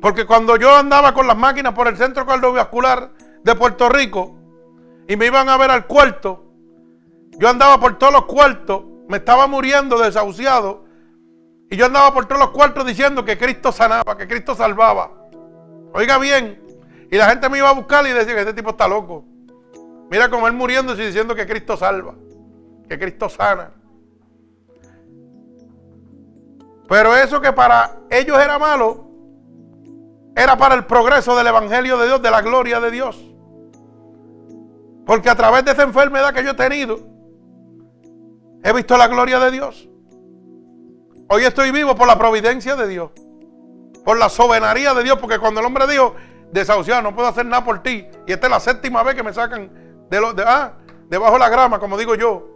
Porque 0.00 0.26
cuando 0.26 0.56
yo 0.56 0.74
andaba 0.74 1.14
con 1.14 1.26
las 1.26 1.36
máquinas 1.36 1.74
por 1.74 1.86
el 1.86 1.96
centro 1.96 2.26
cardiovascular 2.26 3.12
de 3.44 3.54
Puerto 3.54 3.88
Rico 3.88 4.36
y 5.06 5.16
me 5.16 5.26
iban 5.26 5.48
a 5.48 5.56
ver 5.56 5.70
al 5.70 5.86
cuarto, 5.86 6.44
yo 7.38 7.48
andaba 7.48 7.78
por 7.78 7.98
todos 7.98 8.12
los 8.12 8.24
cuartos, 8.24 8.82
me 9.08 9.18
estaba 9.18 9.46
muriendo 9.46 9.98
desahuciado 9.98 10.84
y 11.70 11.76
yo 11.76 11.86
andaba 11.86 12.12
por 12.12 12.26
todos 12.26 12.40
los 12.40 12.50
cuartos 12.50 12.84
diciendo 12.84 13.24
que 13.24 13.38
Cristo 13.38 13.70
sanaba, 13.70 14.16
que 14.16 14.26
Cristo 14.26 14.54
salvaba. 14.54 15.19
Oiga 15.92 16.18
bien, 16.18 16.62
y 17.10 17.16
la 17.16 17.28
gente 17.30 17.48
me 17.48 17.58
iba 17.58 17.68
a 17.68 17.74
buscar 17.74 18.06
y 18.06 18.10
decía 18.10 18.34
que 18.34 18.40
este 18.40 18.54
tipo 18.54 18.70
está 18.70 18.86
loco. 18.86 19.24
Mira 20.10 20.28
como 20.28 20.46
él 20.46 20.52
muriendo 20.52 20.94
y 20.94 21.06
diciendo 21.06 21.34
que 21.34 21.46
Cristo 21.46 21.76
salva, 21.76 22.14
que 22.88 22.98
Cristo 22.98 23.28
sana. 23.28 23.72
Pero 26.88 27.16
eso 27.16 27.40
que 27.40 27.52
para 27.52 28.00
ellos 28.10 28.36
era 28.40 28.58
malo, 28.58 29.06
era 30.34 30.56
para 30.56 30.74
el 30.74 30.84
progreso 30.86 31.36
del 31.36 31.46
Evangelio 31.46 31.98
de 31.98 32.06
Dios, 32.06 32.22
de 32.22 32.30
la 32.30 32.42
gloria 32.42 32.80
de 32.80 32.90
Dios. 32.90 33.24
Porque 35.06 35.30
a 35.30 35.36
través 35.36 35.64
de 35.64 35.72
esa 35.72 35.82
enfermedad 35.82 36.32
que 36.34 36.42
yo 36.42 36.50
he 36.50 36.54
tenido, 36.54 36.98
he 38.62 38.72
visto 38.72 38.96
la 38.96 39.06
gloria 39.06 39.38
de 39.38 39.50
Dios. 39.50 39.88
Hoy 41.28 41.44
estoy 41.44 41.70
vivo 41.70 41.94
por 41.94 42.08
la 42.08 42.18
providencia 42.18 42.74
de 42.74 42.88
Dios, 42.88 43.12
por 44.04 44.18
la 44.18 44.28
soberanía 44.28 44.94
de 44.94 45.02
Dios, 45.02 45.18
porque 45.18 45.38
cuando 45.38 45.60
el 45.60 45.66
hombre 45.66 45.86
dijo, 45.86 46.14
desahuciado, 46.52 47.02
no 47.02 47.14
puedo 47.14 47.28
hacer 47.28 47.46
nada 47.46 47.64
por 47.64 47.82
ti, 47.82 48.06
y 48.26 48.32
esta 48.32 48.46
es 48.46 48.50
la 48.50 48.60
séptima 48.60 49.02
vez 49.02 49.14
que 49.14 49.22
me 49.22 49.32
sacan 49.32 49.70
de, 50.08 50.20
lo, 50.20 50.34
ah, 50.46 50.72
debajo 51.08 51.34
de 51.34 51.38
la 51.38 51.48
grama, 51.48 51.78
como 51.78 51.96
digo 51.96 52.14
yo, 52.14 52.46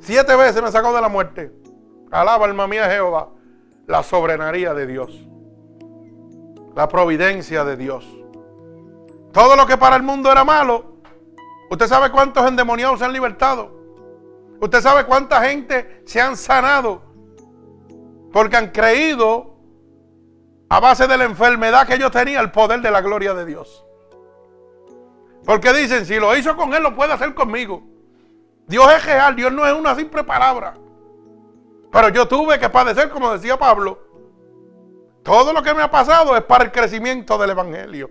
siete 0.00 0.34
veces 0.36 0.62
me 0.62 0.70
sacó 0.70 0.92
de 0.92 1.00
la 1.00 1.08
muerte. 1.08 1.52
Alaba 2.10 2.44
alma 2.46 2.66
mía 2.66 2.88
Jehová, 2.88 3.28
la 3.86 4.02
soberanía 4.02 4.74
de 4.74 4.86
Dios 4.86 5.26
la 6.76 6.86
providencia 6.88 7.64
de 7.64 7.76
Dios. 7.76 8.06
Todo 9.32 9.56
lo 9.56 9.66
que 9.66 9.78
para 9.78 9.96
el 9.96 10.02
mundo 10.02 10.30
era 10.30 10.44
malo, 10.44 10.98
usted 11.70 11.86
sabe 11.86 12.12
cuántos 12.12 12.46
endemoniados 12.46 12.98
se 12.98 13.06
han 13.06 13.14
libertado. 13.14 13.74
Usted 14.60 14.80
sabe 14.82 15.06
cuánta 15.06 15.40
gente 15.42 16.02
se 16.04 16.20
han 16.20 16.36
sanado 16.36 17.02
porque 18.30 18.56
han 18.56 18.68
creído 18.68 19.55
a 20.68 20.80
base 20.80 21.06
de 21.06 21.16
la 21.16 21.24
enfermedad 21.24 21.86
que 21.86 21.94
ellos 21.94 22.10
tenían 22.10 22.42
el 22.42 22.50
poder 22.50 22.80
de 22.80 22.90
la 22.90 23.00
gloria 23.00 23.34
de 23.34 23.44
Dios. 23.44 23.84
Porque 25.44 25.72
dicen, 25.72 26.04
si 26.04 26.18
lo 26.18 26.36
hizo 26.36 26.56
con 26.56 26.74
él, 26.74 26.82
lo 26.82 26.94
puede 26.94 27.12
hacer 27.12 27.32
conmigo. 27.34 27.84
Dios 28.66 28.92
es 28.92 29.04
real, 29.04 29.36
Dios 29.36 29.52
no 29.52 29.64
es 29.64 29.72
una 29.72 29.94
simple 29.94 30.24
palabra. 30.24 30.74
Pero 31.92 32.08
yo 32.08 32.26
tuve 32.26 32.58
que 32.58 32.68
padecer, 32.68 33.08
como 33.10 33.32
decía 33.32 33.56
Pablo, 33.56 34.00
todo 35.22 35.52
lo 35.52 35.62
que 35.62 35.72
me 35.72 35.82
ha 35.82 35.90
pasado 35.90 36.36
es 36.36 36.42
para 36.42 36.64
el 36.64 36.72
crecimiento 36.72 37.38
del 37.38 37.50
Evangelio. 37.50 38.10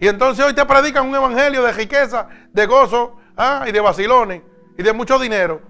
Y 0.00 0.08
entonces 0.08 0.44
hoy 0.44 0.54
te 0.54 0.66
predican 0.66 1.08
un 1.08 1.14
Evangelio 1.14 1.62
de 1.62 1.72
riqueza, 1.72 2.28
de 2.52 2.66
gozo 2.66 3.16
ah, 3.36 3.64
y 3.66 3.72
de 3.72 3.80
vacilones 3.80 4.42
y 4.76 4.82
de 4.82 4.92
mucho 4.92 5.18
dinero. 5.20 5.62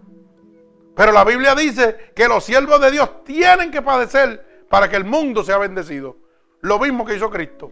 Pero 0.96 1.12
la 1.12 1.24
Biblia 1.24 1.54
dice 1.54 2.12
que 2.16 2.26
los 2.26 2.42
siervos 2.42 2.80
de 2.80 2.90
Dios 2.90 3.22
tienen 3.22 3.70
que 3.70 3.82
padecer 3.82 4.45
para 4.68 4.88
que 4.88 4.96
el 4.96 5.04
mundo 5.04 5.44
sea 5.44 5.58
bendecido. 5.58 6.16
Lo 6.60 6.78
mismo 6.78 7.04
que 7.04 7.14
hizo 7.14 7.30
Cristo. 7.30 7.70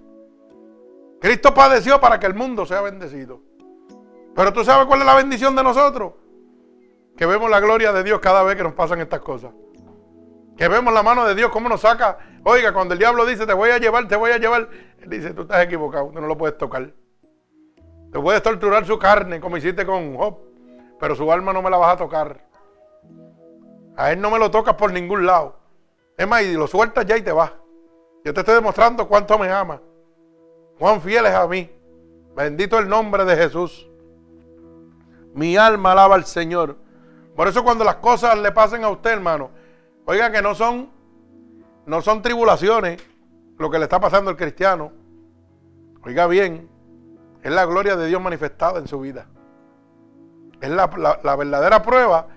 Cristo 1.20 1.54
padeció 1.54 2.00
para 2.00 2.18
que 2.18 2.26
el 2.26 2.34
mundo 2.34 2.66
sea 2.66 2.82
bendecido. 2.82 3.40
Pero 4.34 4.52
tú 4.52 4.64
sabes 4.64 4.86
cuál 4.86 5.00
es 5.00 5.06
la 5.06 5.14
bendición 5.14 5.56
de 5.56 5.62
nosotros. 5.62 6.12
Que 7.16 7.26
vemos 7.26 7.50
la 7.50 7.60
gloria 7.60 7.92
de 7.92 8.02
Dios 8.02 8.20
cada 8.20 8.42
vez 8.42 8.56
que 8.56 8.62
nos 8.62 8.74
pasan 8.74 9.00
estas 9.00 9.20
cosas. 9.20 9.52
Que 10.56 10.68
vemos 10.68 10.92
la 10.92 11.02
mano 11.02 11.24
de 11.24 11.34
Dios, 11.34 11.50
cómo 11.50 11.68
nos 11.68 11.80
saca. 11.80 12.18
Oiga, 12.44 12.72
cuando 12.72 12.94
el 12.94 12.98
diablo 12.98 13.24
dice, 13.26 13.46
te 13.46 13.54
voy 13.54 13.70
a 13.70 13.78
llevar, 13.78 14.06
te 14.06 14.16
voy 14.16 14.30
a 14.30 14.38
llevar, 14.38 14.68
él 15.00 15.08
dice, 15.08 15.32
tú 15.32 15.42
estás 15.42 15.64
equivocado, 15.64 16.10
tú 16.12 16.20
no 16.20 16.26
lo 16.26 16.36
puedes 16.36 16.58
tocar. 16.58 16.92
Te 18.12 18.20
puedes 18.20 18.42
torturar 18.42 18.86
su 18.86 18.98
carne, 18.98 19.40
como 19.40 19.56
hiciste 19.56 19.84
con 19.84 20.16
Job, 20.16 20.38
pero 21.00 21.16
su 21.16 21.30
alma 21.32 21.52
no 21.52 21.62
me 21.62 21.70
la 21.70 21.78
vas 21.78 21.94
a 21.94 21.96
tocar. 21.96 22.44
A 23.96 24.12
él 24.12 24.20
no 24.20 24.30
me 24.30 24.38
lo 24.38 24.50
tocas 24.50 24.74
por 24.74 24.92
ningún 24.92 25.26
lado. 25.26 25.58
Es 26.16 26.28
más, 26.28 26.42
y 26.42 26.54
lo 26.54 26.66
sueltas 26.66 27.04
ya 27.06 27.16
y 27.16 27.22
te 27.22 27.32
vas. 27.32 27.52
Yo 28.24 28.32
te 28.32 28.40
estoy 28.40 28.54
demostrando 28.54 29.06
cuánto 29.08 29.38
me 29.38 29.50
ama. 29.50 29.80
Cuán 30.78 31.00
fiel 31.00 31.26
es 31.26 31.34
a 31.34 31.46
mí. 31.46 31.70
Bendito 32.36 32.78
el 32.78 32.88
nombre 32.88 33.24
de 33.24 33.36
Jesús. 33.36 33.88
Mi 35.34 35.56
alma 35.56 35.92
alaba 35.92 36.14
al 36.14 36.24
Señor. 36.24 36.76
Por 37.36 37.48
eso 37.48 37.64
cuando 37.64 37.84
las 37.84 37.96
cosas 37.96 38.38
le 38.38 38.52
pasen 38.52 38.84
a 38.84 38.88
usted, 38.88 39.10
hermano, 39.10 39.50
oiga 40.04 40.30
que 40.30 40.40
no 40.40 40.54
son, 40.54 40.90
no 41.86 42.00
son 42.00 42.22
tribulaciones 42.22 43.02
lo 43.58 43.70
que 43.70 43.78
le 43.78 43.84
está 43.84 44.00
pasando 44.00 44.30
al 44.30 44.36
cristiano. 44.36 44.92
Oiga 46.04 46.26
bien, 46.26 46.68
es 47.42 47.52
la 47.52 47.64
gloria 47.64 47.96
de 47.96 48.06
Dios 48.06 48.20
manifestada 48.20 48.78
en 48.78 48.86
su 48.86 49.00
vida. 49.00 49.26
Es 50.60 50.70
la, 50.70 51.18
la 51.22 51.36
verdadera 51.36 51.82
prueba. 51.82 52.28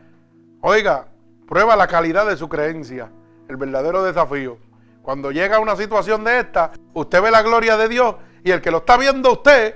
Oiga, 0.61 1.07
prueba 1.47 1.75
la 1.75 1.87
calidad 1.87 2.25
de 2.25 2.35
su 2.35 2.49
creencia. 2.49 3.11
El 3.47 3.57
verdadero 3.57 4.03
desafío. 4.03 4.57
Cuando 5.01 5.31
llega 5.31 5.59
una 5.59 5.75
situación 5.75 6.23
de 6.23 6.39
esta, 6.39 6.71
usted 6.93 7.21
ve 7.21 7.31
la 7.31 7.41
gloria 7.41 7.77
de 7.77 7.87
Dios 7.87 8.15
y 8.43 8.51
el 8.51 8.61
que 8.61 8.71
lo 8.71 8.79
está 8.79 8.97
viendo 8.97 9.31
usted, 9.31 9.75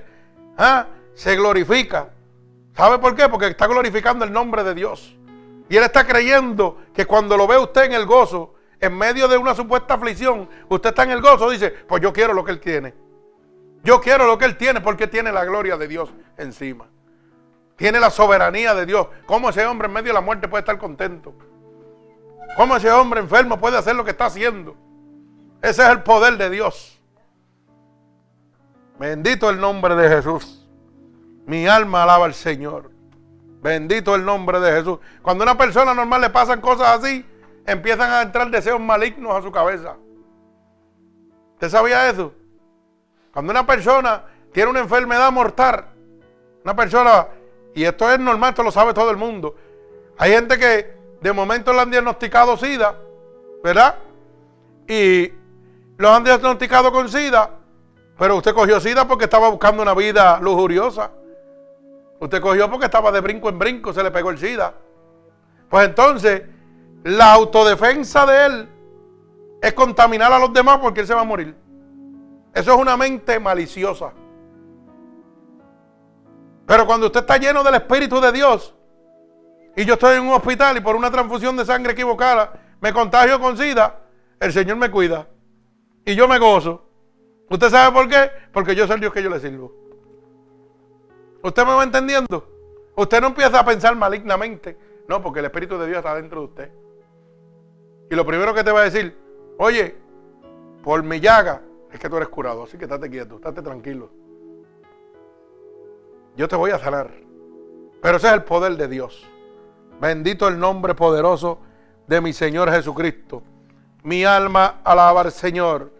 ¿ah? 0.58 0.86
se 1.14 1.36
glorifica. 1.36 2.10
¿Sabe 2.76 2.98
por 2.98 3.14
qué? 3.14 3.28
Porque 3.28 3.46
está 3.46 3.66
glorificando 3.66 4.24
el 4.24 4.32
nombre 4.32 4.62
de 4.64 4.74
Dios. 4.74 5.16
Y 5.68 5.76
él 5.76 5.84
está 5.84 6.06
creyendo 6.06 6.78
que 6.92 7.06
cuando 7.06 7.36
lo 7.36 7.46
ve 7.46 7.56
usted 7.56 7.84
en 7.84 7.92
el 7.92 8.04
gozo, 8.04 8.54
en 8.78 8.96
medio 8.96 9.28
de 9.28 9.38
una 9.38 9.54
supuesta 9.54 9.94
aflicción, 9.94 10.48
usted 10.68 10.90
está 10.90 11.04
en 11.04 11.12
el 11.12 11.22
gozo, 11.22 11.48
dice, 11.48 11.70
pues 11.70 12.02
yo 12.02 12.12
quiero 12.12 12.34
lo 12.34 12.44
que 12.44 12.52
él 12.52 12.60
tiene. 12.60 12.94
Yo 13.84 14.00
quiero 14.00 14.26
lo 14.26 14.38
que 14.38 14.44
él 14.44 14.56
tiene 14.56 14.80
porque 14.80 15.06
tiene 15.06 15.32
la 15.32 15.44
gloria 15.44 15.76
de 15.76 15.88
Dios 15.88 16.12
encima. 16.36 16.86
Tiene 17.76 17.98
la 18.00 18.10
soberanía 18.10 18.74
de 18.74 18.86
Dios. 18.86 19.08
¿Cómo 19.26 19.50
ese 19.50 19.64
hombre 19.66 19.86
en 19.86 19.94
medio 19.94 20.08
de 20.08 20.14
la 20.14 20.20
muerte 20.20 20.46
puede 20.46 20.60
estar 20.60 20.78
contento? 20.78 21.34
¿Cómo 22.56 22.76
ese 22.76 22.90
hombre 22.90 23.20
enfermo 23.20 23.58
puede 23.58 23.78
hacer 23.78 23.96
lo 23.96 24.04
que 24.04 24.10
está 24.10 24.26
haciendo? 24.26 24.76
Ese 25.62 25.82
es 25.82 25.88
el 25.88 26.02
poder 26.02 26.36
de 26.36 26.50
Dios. 26.50 27.00
Bendito 28.98 29.48
el 29.50 29.60
nombre 29.60 29.94
de 29.94 30.08
Jesús. 30.08 30.68
Mi 31.46 31.66
alma 31.66 32.02
alaba 32.02 32.26
al 32.26 32.34
Señor. 32.34 32.90
Bendito 33.62 34.14
el 34.14 34.24
nombre 34.24 34.60
de 34.60 34.72
Jesús. 34.72 34.98
Cuando 35.22 35.44
a 35.44 35.46
una 35.46 35.58
persona 35.58 35.94
normal 35.94 36.20
le 36.20 36.30
pasan 36.30 36.60
cosas 36.60 36.98
así, 36.98 37.24
empiezan 37.66 38.10
a 38.10 38.22
entrar 38.22 38.50
deseos 38.50 38.80
malignos 38.80 39.32
a 39.34 39.42
su 39.42 39.50
cabeza. 39.50 39.96
¿Usted 41.54 41.68
sabía 41.68 42.10
eso? 42.10 42.32
Cuando 43.32 43.52
una 43.52 43.64
persona 43.64 44.24
tiene 44.52 44.70
una 44.70 44.80
enfermedad 44.80 45.30
mortal, 45.32 45.86
una 46.64 46.76
persona, 46.76 47.28
y 47.74 47.84
esto 47.84 48.10
es 48.10 48.18
normal, 48.18 48.50
esto 48.50 48.62
lo 48.62 48.70
sabe 48.70 48.92
todo 48.92 49.10
el 49.10 49.16
mundo. 49.16 49.54
Hay 50.18 50.32
gente 50.32 50.58
que 50.58 51.01
de 51.22 51.32
momento 51.32 51.72
le 51.72 51.80
han 51.80 51.90
diagnosticado 51.90 52.56
SIDA, 52.56 52.96
¿verdad? 53.62 53.94
Y 54.88 55.32
los 55.96 56.10
han 56.10 56.24
diagnosticado 56.24 56.90
con 56.90 57.08
SIDA, 57.08 57.48
pero 58.18 58.36
usted 58.36 58.52
cogió 58.52 58.80
SIDA 58.80 59.06
porque 59.06 59.24
estaba 59.24 59.48
buscando 59.48 59.82
una 59.82 59.94
vida 59.94 60.40
lujuriosa. 60.40 61.10
Usted 62.18 62.40
cogió 62.40 62.68
porque 62.68 62.86
estaba 62.86 63.12
de 63.12 63.20
brinco 63.20 63.48
en 63.48 63.58
brinco, 63.58 63.92
se 63.92 64.02
le 64.02 64.10
pegó 64.10 64.30
el 64.30 64.38
SIDA. 64.38 64.74
Pues 65.68 65.86
entonces, 65.86 66.42
la 67.04 67.32
autodefensa 67.32 68.26
de 68.26 68.46
él 68.46 68.68
es 69.60 69.72
contaminar 69.74 70.32
a 70.32 70.40
los 70.40 70.52
demás 70.52 70.78
porque 70.78 71.00
él 71.00 71.06
se 71.06 71.14
va 71.14 71.20
a 71.20 71.24
morir. 71.24 71.54
Eso 72.52 72.74
es 72.74 72.78
una 72.78 72.96
mente 72.96 73.38
maliciosa. 73.38 74.12
Pero 76.66 76.86
cuando 76.86 77.06
usted 77.06 77.20
está 77.20 77.38
lleno 77.38 77.62
del 77.62 77.76
Espíritu 77.76 78.20
de 78.20 78.32
Dios 78.32 78.74
y 79.76 79.84
yo 79.84 79.94
estoy 79.94 80.16
en 80.16 80.22
un 80.22 80.34
hospital 80.34 80.76
y 80.76 80.80
por 80.80 80.96
una 80.96 81.10
transfusión 81.10 81.56
de 81.56 81.64
sangre 81.64 81.92
equivocada 81.92 82.52
me 82.80 82.92
contagio 82.92 83.40
con 83.40 83.56
SIDA, 83.56 84.00
el 84.40 84.52
Señor 84.52 84.76
me 84.76 84.90
cuida 84.90 85.28
y 86.04 86.14
yo 86.14 86.26
me 86.28 86.38
gozo. 86.38 86.84
¿Usted 87.48 87.70
sabe 87.70 87.92
por 87.94 88.08
qué? 88.08 88.30
Porque 88.52 88.74
yo 88.74 88.86
soy 88.86 88.94
el 88.94 89.00
Dios 89.00 89.12
que 89.12 89.22
yo 89.22 89.30
le 89.30 89.40
sirvo. 89.40 89.72
¿Usted 91.42 91.64
me 91.64 91.74
va 91.74 91.84
entendiendo? 91.84 92.48
Usted 92.96 93.20
no 93.20 93.28
empieza 93.28 93.60
a 93.60 93.64
pensar 93.64 93.94
malignamente. 93.96 94.76
No, 95.08 95.22
porque 95.22 95.40
el 95.40 95.46
Espíritu 95.46 95.78
de 95.78 95.86
Dios 95.86 95.98
está 95.98 96.14
dentro 96.14 96.40
de 96.40 96.46
usted. 96.46 96.72
Y 98.10 98.14
lo 98.14 98.24
primero 98.26 98.54
que 98.54 98.64
te 98.64 98.72
va 98.72 98.80
a 98.80 98.84
decir, 98.84 99.16
oye, 99.58 99.96
por 100.82 101.02
mi 101.02 101.20
llaga 101.20 101.62
es 101.92 101.98
que 101.98 102.08
tú 102.08 102.16
eres 102.16 102.28
curado. 102.28 102.64
Así 102.64 102.76
que 102.76 102.84
estate 102.84 103.10
quieto, 103.10 103.36
estate 103.36 103.62
tranquilo. 103.62 104.10
Yo 106.36 106.48
te 106.48 106.56
voy 106.56 106.70
a 106.70 106.78
sanar. 106.78 107.10
Pero 108.00 108.16
ese 108.16 108.26
es 108.28 108.32
el 108.32 108.44
poder 108.44 108.76
de 108.76 108.88
Dios. 108.88 109.28
Bendito 110.02 110.48
el 110.48 110.58
nombre 110.58 110.96
poderoso 110.96 111.60
de 112.08 112.20
mi 112.20 112.32
Señor 112.32 112.68
Jesucristo. 112.72 113.44
Mi 114.02 114.24
alma 114.24 114.80
alaba 114.82 115.20
al 115.20 115.30
Señor. 115.30 115.92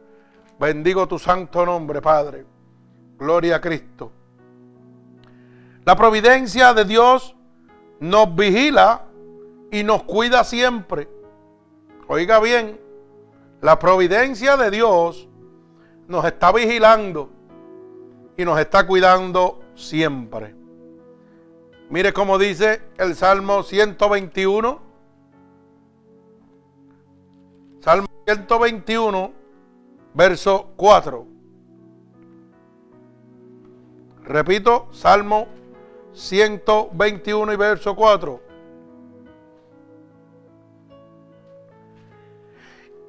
Bendigo 0.58 1.06
tu 1.06 1.20
santo 1.20 1.64
nombre, 1.64 2.02
Padre. 2.02 2.44
Gloria 3.16 3.54
a 3.56 3.60
Cristo. 3.60 4.10
La 5.84 5.94
providencia 5.94 6.74
de 6.74 6.84
Dios 6.84 7.36
nos 8.00 8.34
vigila 8.34 9.04
y 9.70 9.84
nos 9.84 10.02
cuida 10.02 10.42
siempre. 10.42 11.08
Oiga 12.08 12.40
bien, 12.40 12.80
la 13.60 13.78
providencia 13.78 14.56
de 14.56 14.72
Dios 14.72 15.28
nos 16.08 16.24
está 16.24 16.50
vigilando 16.50 17.30
y 18.36 18.44
nos 18.44 18.58
está 18.58 18.84
cuidando 18.84 19.60
siempre. 19.76 20.56
Mire 21.93 22.14
cómo 22.14 22.39
dice 22.39 22.81
el 22.97 23.14
Salmo 23.14 23.62
121. 23.62 24.81
Salmo 27.81 28.06
121, 28.24 29.32
verso 30.14 30.70
4. 30.77 31.27
Repito, 34.24 34.89
Salmo 34.90 35.48
121 36.14 37.52
y 37.52 37.56
verso 37.56 37.94
4. 37.94 38.40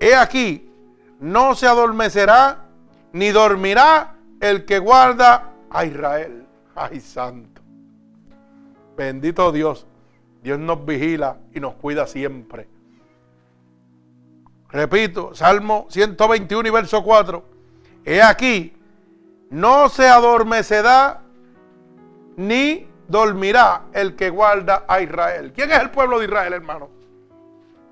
He 0.01 0.13
aquí, 0.13 0.69
no 1.21 1.55
se 1.55 1.67
adormecerá 1.67 2.65
ni 3.13 3.29
dormirá 3.29 4.17
el 4.41 4.65
que 4.65 4.79
guarda 4.79 5.53
a 5.69 5.85
Israel. 5.85 6.45
Ay, 6.75 6.99
santo. 6.99 7.52
Bendito 8.95 9.51
Dios. 9.51 9.87
Dios 10.43 10.59
nos 10.59 10.85
vigila 10.85 11.37
y 11.53 11.59
nos 11.59 11.75
cuida 11.75 12.05
siempre. 12.05 12.67
Repito, 14.69 15.33
Salmo 15.33 15.85
121 15.89 16.67
y 16.67 16.71
verso 16.71 17.03
4. 17.03 17.43
He 18.05 18.21
aquí, 18.21 18.73
no 19.49 19.87
se 19.87 20.07
adormecerá 20.07 21.21
ni 22.35 22.87
dormirá 23.07 23.83
el 23.93 24.15
que 24.15 24.29
guarda 24.29 24.83
a 24.87 24.99
Israel. 24.99 25.53
¿Quién 25.53 25.71
es 25.71 25.79
el 25.79 25.91
pueblo 25.91 26.19
de 26.19 26.25
Israel, 26.25 26.53
hermano? 26.53 26.89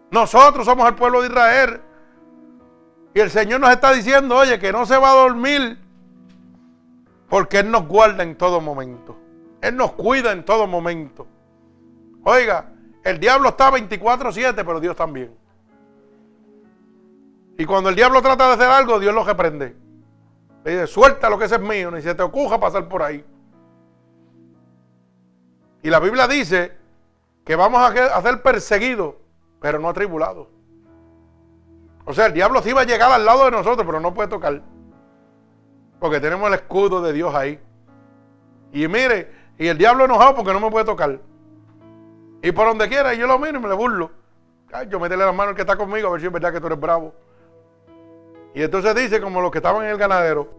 Nosotros 0.09 0.65
somos 0.65 0.87
el 0.89 0.95
pueblo 0.95 1.21
de 1.21 1.27
Israel. 1.27 1.81
Y 3.13 3.19
el 3.19 3.29
Señor 3.29 3.61
nos 3.61 3.71
está 3.71 3.93
diciendo, 3.93 4.35
oye, 4.35 4.59
que 4.59 4.71
no 4.71 4.85
se 4.85 4.97
va 4.97 5.11
a 5.11 5.15
dormir 5.15 5.77
porque 7.29 7.59
Él 7.59 7.71
nos 7.71 7.87
guarda 7.87 8.23
en 8.23 8.37
todo 8.37 8.59
momento. 8.59 9.20
Él 9.61 9.75
nos 9.75 9.93
cuida 9.93 10.31
en 10.31 10.43
todo 10.43 10.67
momento. 10.67 11.27
Oiga, 12.23 12.71
el 13.03 13.19
diablo 13.19 13.49
está 13.49 13.71
24/7, 13.71 14.55
pero 14.65 14.79
Dios 14.79 14.95
también. 14.95 15.33
Y 17.57 17.65
cuando 17.65 17.89
el 17.89 17.95
diablo 17.95 18.21
trata 18.21 18.47
de 18.47 18.53
hacer 18.53 18.69
algo, 18.69 18.99
Dios 18.99 19.13
lo 19.13 19.23
reprende. 19.23 19.75
Le 20.63 20.71
dice, 20.71 20.87
suelta 20.87 21.29
lo 21.29 21.37
que 21.37 21.45
ese 21.45 21.55
es 21.55 21.61
mío, 21.61 21.91
ni 21.91 22.01
se 22.01 22.15
te 22.15 22.23
ocurra 22.23 22.59
pasar 22.59 22.87
por 22.87 23.03
ahí. 23.03 23.23
Y 25.83 25.89
la 25.89 25.99
Biblia 25.99 26.27
dice 26.27 26.77
que 27.43 27.55
vamos 27.55 27.81
a 27.81 28.21
ser 28.21 28.41
perseguidos, 28.41 29.15
pero 29.59 29.79
no 29.79 29.89
atribulados. 29.89 30.47
O 32.05 32.13
sea, 32.13 32.27
el 32.27 32.33
diablo 32.33 32.61
sí 32.61 32.73
va 32.73 32.81
a 32.81 32.85
llegar 32.85 33.11
al 33.11 33.25
lado 33.25 33.45
de 33.45 33.51
nosotros, 33.51 33.85
pero 33.85 33.99
no 33.99 34.13
puede 34.13 34.29
tocar. 34.29 34.61
Porque 35.99 36.19
tenemos 36.19 36.47
el 36.47 36.55
escudo 36.55 37.01
de 37.01 37.13
Dios 37.13 37.33
ahí. 37.33 37.59
Y 38.71 38.87
mire, 38.87 39.31
y 39.57 39.67
el 39.67 39.77
diablo 39.77 40.05
enojado 40.05 40.35
porque 40.35 40.53
no 40.53 40.59
me 40.59 40.71
puede 40.71 40.85
tocar. 40.85 41.19
Y 42.41 42.51
por 42.51 42.67
donde 42.67 42.87
quiera, 42.87 43.13
yo 43.13 43.27
lo 43.27 43.37
miro 43.37 43.59
y 43.59 43.61
me 43.61 43.69
le 43.69 43.75
burlo. 43.75 44.11
Ay, 44.73 44.87
yo 44.89 44.99
metele 44.99 45.25
la 45.25 45.31
mano 45.31 45.49
al 45.49 45.55
que 45.55 45.61
está 45.61 45.75
conmigo 45.75 46.07
a 46.07 46.11
ver 46.11 46.21
si 46.21 46.27
es 46.27 46.33
verdad 46.33 46.51
que 46.51 46.59
tú 46.59 46.67
eres 46.67 46.79
bravo. 46.79 47.13
Y 48.55 48.63
entonces 48.63 48.95
dice, 48.95 49.21
como 49.21 49.41
los 49.41 49.51
que 49.51 49.59
estaban 49.59 49.83
en 49.83 49.91
el 49.91 49.97
ganadero, 49.97 50.49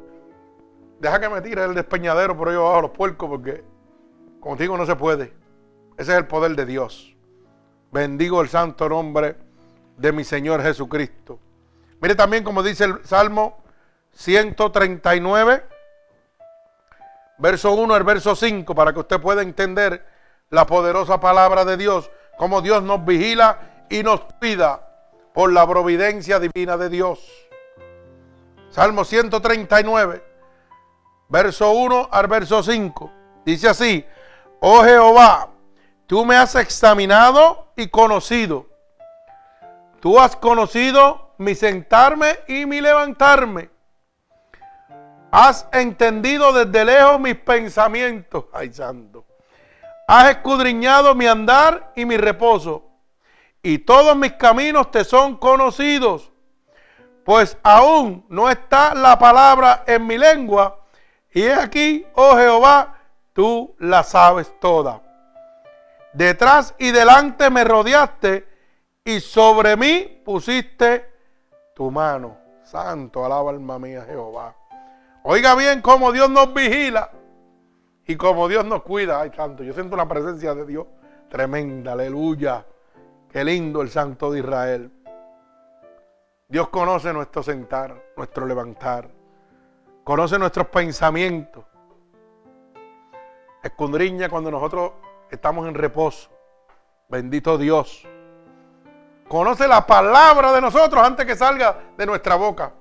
deja 1.01 1.19
que 1.19 1.29
me 1.29 1.41
tire 1.41 1.65
el 1.65 1.75
despeñadero 1.75 2.37
por 2.37 2.49
ahí 2.49 2.55
abajo 2.55 2.83
los 2.83 2.91
puercos 2.93 3.29
porque 3.29 3.65
Contigo 4.43 4.77
no 4.77 4.85
se 4.85 4.97
puede. 4.97 5.33
Ese 5.97 6.11
es 6.11 6.19
el 6.19 6.27
poder 6.27 6.57
de 6.57 6.67
Dios. 6.67 7.15
Bendigo 7.93 8.41
el 8.41 8.49
santo 8.49 8.89
nombre 8.89 9.37
de 9.97 10.11
mi 10.11 10.25
Señor 10.25 10.61
Jesucristo. 10.63 11.39
Mire 12.01 12.17
también 12.17 12.43
como 12.43 12.65
dice 12.65 12.87
el 12.87 13.05
Salmo 13.05 13.63
139, 14.11 15.63
verso 17.43 17.73
1 17.73 17.95
al 17.95 18.05
verso 18.05 18.35
5, 18.35 18.75
para 18.75 18.95
que 18.95 19.01
usted 19.01 19.21
pueda 19.21 19.43
entender 19.43 20.07
la 20.49 20.65
poderosa 20.65 21.21
palabra 21.21 21.67
de 21.67 21.77
Dios, 21.77 22.11
como 22.39 22.63
Dios 22.63 22.83
nos 22.83 23.05
vigila 23.05 23.85
y 23.91 24.03
nos 24.03 24.21
cuida 24.41 24.89
por 25.35 25.53
la 25.53 25.67
providencia 25.67 26.41
divina 26.41 26.79
de 26.79 26.89
Dios. 26.89 27.21
Salmo 28.71 29.05
139, 29.05 30.25
verso 31.29 31.73
1 31.73 32.09
al 32.11 32.27
verso 32.29 32.63
5. 32.63 33.13
Dice 33.45 33.69
así, 33.69 34.07
Oh 34.61 34.83
Jehová, 34.83 35.53
Tú 36.13 36.27
me 36.27 36.37
has 36.37 36.55
examinado 36.57 37.73
y 37.75 37.89
conocido. 37.89 38.67
Tú 39.99 40.21
has 40.21 40.37
conocido 40.37 41.33
mi 41.39 41.55
sentarme 41.55 42.39
y 42.49 42.67
mi 42.67 42.83
levantarme. 42.83 43.71
Has 45.35 45.67
entendido 45.73 46.53
desde 46.53 46.85
lejos 46.85 47.19
mis 47.19 47.37
pensamientos. 47.37 48.45
Ay, 48.53 48.71
santo. 48.71 49.25
Has 50.07 50.29
escudriñado 50.29 51.15
mi 51.15 51.27
andar 51.27 51.91
y 51.97 52.05
mi 52.05 52.19
reposo. 52.19 52.85
Y 53.63 53.79
todos 53.79 54.15
mis 54.15 54.35
caminos 54.35 54.91
te 54.91 55.05
son 55.05 55.39
conocidos. 55.39 56.31
Pues 57.25 57.57
aún 57.63 58.27
no 58.29 58.51
está 58.51 58.95
la 58.95 59.19
palabra 59.19 59.85
en 59.87 60.07
mi 60.07 60.19
lengua. 60.19 60.81
Y 61.33 61.47
aquí, 61.47 62.07
oh 62.15 62.37
Jehová, 62.37 62.99
tú 63.33 63.75
la 63.79 64.03
sabes 64.03 64.53
toda. 64.61 65.01
Detrás 66.13 66.75
y 66.79 66.91
delante 66.91 67.49
me 67.49 67.65
rodeaste 67.65 68.47
y 69.03 69.19
sobre 69.21 69.79
mí 69.79 70.21
pusiste 70.27 71.11
tu 71.75 71.91
mano. 71.91 72.37
Santo, 72.65 73.25
alaba 73.25 73.51
alma 73.51 73.79
mía 73.79 74.05
Jehová. 74.07 74.55
Oiga 75.25 75.55
bien 75.55 75.83
cómo 75.83 76.13
Dios 76.13 76.29
nos 76.31 76.53
vigila 76.53 77.11
y 78.07 78.17
cómo 78.17 78.49
Dios 78.49 78.65
nos 78.65 78.83
cuida. 78.83 79.21
Ay, 79.21 79.31
santo, 79.35 79.63
yo 79.63 79.73
siento 79.73 79.97
la 79.97 80.09
presencia 80.09 80.55
de 80.55 80.67
Dios 80.67 80.87
tremenda, 81.33 81.93
aleluya. 81.93 82.67
Qué 83.31 83.43
lindo 83.43 83.81
el 83.81 83.89
Santo 83.89 84.31
de 84.31 84.41
Israel. 84.41 84.93
Dios 86.47 86.69
conoce 86.69 87.11
nuestro 87.15 87.43
sentar, 87.43 88.13
nuestro 88.15 88.45
levantar. 88.45 89.09
Conoce 90.05 90.39
nuestros 90.39 90.67
pensamientos. 90.67 91.65
Escondriña 93.63 94.29
cuando 94.29 94.51
nosotros 94.51 94.93
estamos 95.31 95.67
en 95.67 95.75
reposo. 95.75 96.29
Bendito 97.09 97.57
Dios. 97.57 98.07
Conoce 99.27 99.67
la 99.67 99.87
palabra 99.87 100.53
de 100.53 100.61
nosotros 100.61 101.03
antes 101.03 101.25
que 101.25 101.35
salga 101.35 101.79
de 101.97 102.05
nuestra 102.05 102.35
boca. 102.35 102.75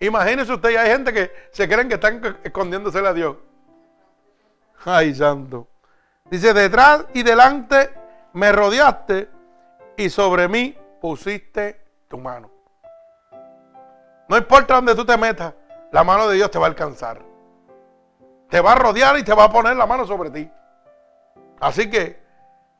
Imagínese 0.00 0.52
usted, 0.52 0.76
hay 0.76 0.90
gente 0.90 1.12
que 1.12 1.32
se 1.50 1.68
creen 1.68 1.88
que 1.88 1.94
están 1.94 2.38
escondiéndose 2.44 2.98
a 2.98 3.12
Dios. 3.12 3.36
Ay, 4.84 5.14
santo. 5.14 5.66
Dice, 6.30 6.54
detrás 6.54 7.06
y 7.14 7.22
delante 7.22 7.90
me 8.32 8.52
rodeaste 8.52 9.28
y 9.96 10.08
sobre 10.10 10.46
mí 10.46 10.76
pusiste 11.00 11.80
tu 12.08 12.18
mano. 12.18 12.50
No 14.28 14.36
importa 14.36 14.74
dónde 14.74 14.94
tú 14.94 15.04
te 15.04 15.16
metas, 15.16 15.54
la 15.90 16.04
mano 16.04 16.28
de 16.28 16.36
Dios 16.36 16.50
te 16.50 16.58
va 16.58 16.66
a 16.66 16.68
alcanzar. 16.68 17.20
Te 18.48 18.60
va 18.60 18.72
a 18.72 18.76
rodear 18.76 19.18
y 19.18 19.24
te 19.24 19.34
va 19.34 19.44
a 19.44 19.52
poner 19.52 19.76
la 19.76 19.86
mano 19.86 20.06
sobre 20.06 20.30
ti. 20.30 20.50
Así 21.60 21.90
que 21.90 22.28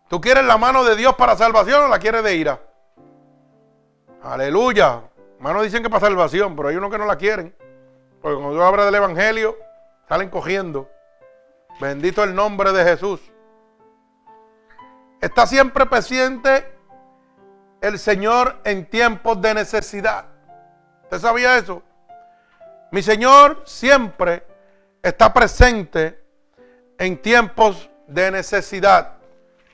¿Tú 0.08 0.22
quieres 0.22 0.44
la 0.44 0.56
mano 0.56 0.84
de 0.84 0.96
Dios 0.96 1.14
para 1.16 1.36
salvación 1.36 1.84
o 1.84 1.88
la 1.88 1.98
quieres 1.98 2.22
de 2.22 2.34
ira? 2.34 2.58
Aleluya. 4.22 5.02
Hermanos 5.38 5.62
dicen 5.62 5.84
que 5.84 5.88
para 5.88 6.00
salvación, 6.00 6.56
pero 6.56 6.68
hay 6.68 6.74
unos 6.74 6.90
que 6.90 6.98
no 6.98 7.06
la 7.06 7.16
quieren. 7.16 7.54
Porque 8.20 8.34
cuando 8.34 8.54
Dios 8.54 8.64
habla 8.64 8.84
del 8.84 8.96
Evangelio, 8.96 9.56
salen 10.08 10.30
cogiendo. 10.30 10.90
Bendito 11.80 12.24
el 12.24 12.34
nombre 12.34 12.72
de 12.72 12.82
Jesús. 12.82 13.20
Está 15.20 15.46
siempre 15.46 15.86
presente 15.86 16.72
el 17.80 18.00
Señor 18.00 18.60
en 18.64 18.86
tiempos 18.86 19.40
de 19.40 19.54
necesidad. 19.54 20.26
¿Usted 21.04 21.18
sabía 21.20 21.56
eso? 21.56 21.84
Mi 22.90 23.00
Señor 23.00 23.62
siempre 23.64 24.44
está 25.00 25.32
presente 25.32 26.20
en 26.98 27.22
tiempos 27.22 27.88
de 28.08 28.32
necesidad. 28.32 29.18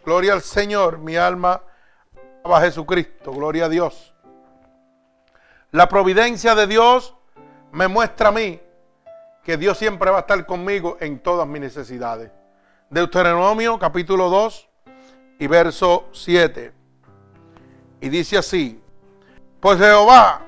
Gloria 0.05 0.35
al 0.35 0.43
Señor, 0.43 0.99
mi 0.99 1.17
alma 1.17 1.63
a 2.45 2.61
Jesucristo, 2.61 3.33
gloria 3.33 3.65
a 3.65 3.69
Dios. 3.71 4.14
La 5.75 5.89
providencia 5.89 6.55
de 6.55 6.69
Dios 6.69 7.17
me 7.73 7.89
muestra 7.89 8.29
a 8.29 8.31
mí 8.31 8.61
que 9.43 9.57
Dios 9.57 9.77
siempre 9.77 10.09
va 10.09 10.19
a 10.19 10.21
estar 10.21 10.47
conmigo 10.47 10.97
en 11.01 11.19
todas 11.19 11.49
mis 11.49 11.61
necesidades. 11.61 12.31
Deuteronomio 12.91 13.77
capítulo 13.77 14.31
2 14.31 14.69
y 15.41 15.49
verso 15.49 16.05
7. 16.13 16.73
Y 18.01 18.09
dice 18.09 18.39
así, 18.39 18.81
pues 19.59 19.81
Jehová, 19.81 20.43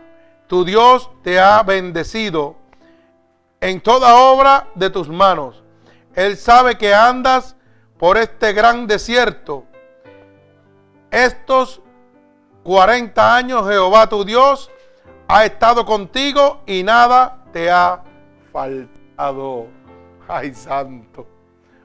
tu 0.47 0.65
Dios 0.65 1.11
te 1.25 1.41
ha 1.41 1.61
bendecido 1.65 2.55
en 3.61 3.81
toda 3.81 4.15
obra 4.15 4.69
de 4.77 4.91
tus 4.91 5.09
manos. 5.09 5.65
Él 6.15 6.37
sabe 6.37 6.79
que 6.79 6.95
andas 6.95 7.57
por 7.99 8.17
este 8.17 8.53
gran 8.53 8.87
desierto. 8.87 9.65
Estos 11.11 11.83
40 12.63 13.35
años 13.35 13.69
Jehová 13.69 14.09
tu 14.09 14.25
Dios 14.25 14.71
ha 15.29 15.45
estado 15.45 15.85
contigo 15.85 16.63
y 16.67 16.83
nada 16.83 17.45
te 17.53 17.71
ha 17.71 18.03
faltado. 18.53 19.67
Ay, 20.29 20.55
santo. 20.55 21.27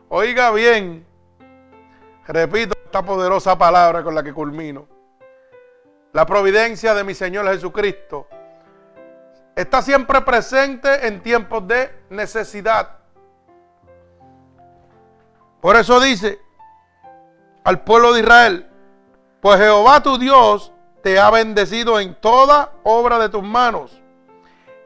Oiga 0.10 0.52
bien, 0.52 1.06
repito 2.28 2.74
esta 2.84 3.02
poderosa 3.04 3.58
palabra 3.58 4.04
con 4.04 4.14
la 4.14 4.24
que 4.24 4.34
culmino. 4.34 4.88
La 6.14 6.26
providencia 6.26 6.94
de 6.94 7.04
mi 7.04 7.14
Señor 7.14 7.48
Jesucristo 7.48 8.28
está 9.56 9.82
siempre 9.82 10.22
presente 10.22 11.08
en 11.08 11.22
tiempos 11.22 11.66
de 11.68 12.04
necesidad. 12.10 12.98
Por 15.62 15.76
eso 15.76 16.00
dice 16.00 16.40
al 17.64 17.82
pueblo 17.82 18.14
de 18.14 18.22
Israel, 18.22 18.70
pues 19.40 19.60
Jehová 19.60 20.02
tu 20.02 20.18
Dios 20.18 20.74
te 21.02 21.20
ha 21.20 21.30
bendecido 21.30 22.00
en 22.00 22.16
toda 22.16 22.72
obra 22.84 23.20
de 23.20 23.30
tus 23.30 23.44
manos. 23.44 24.02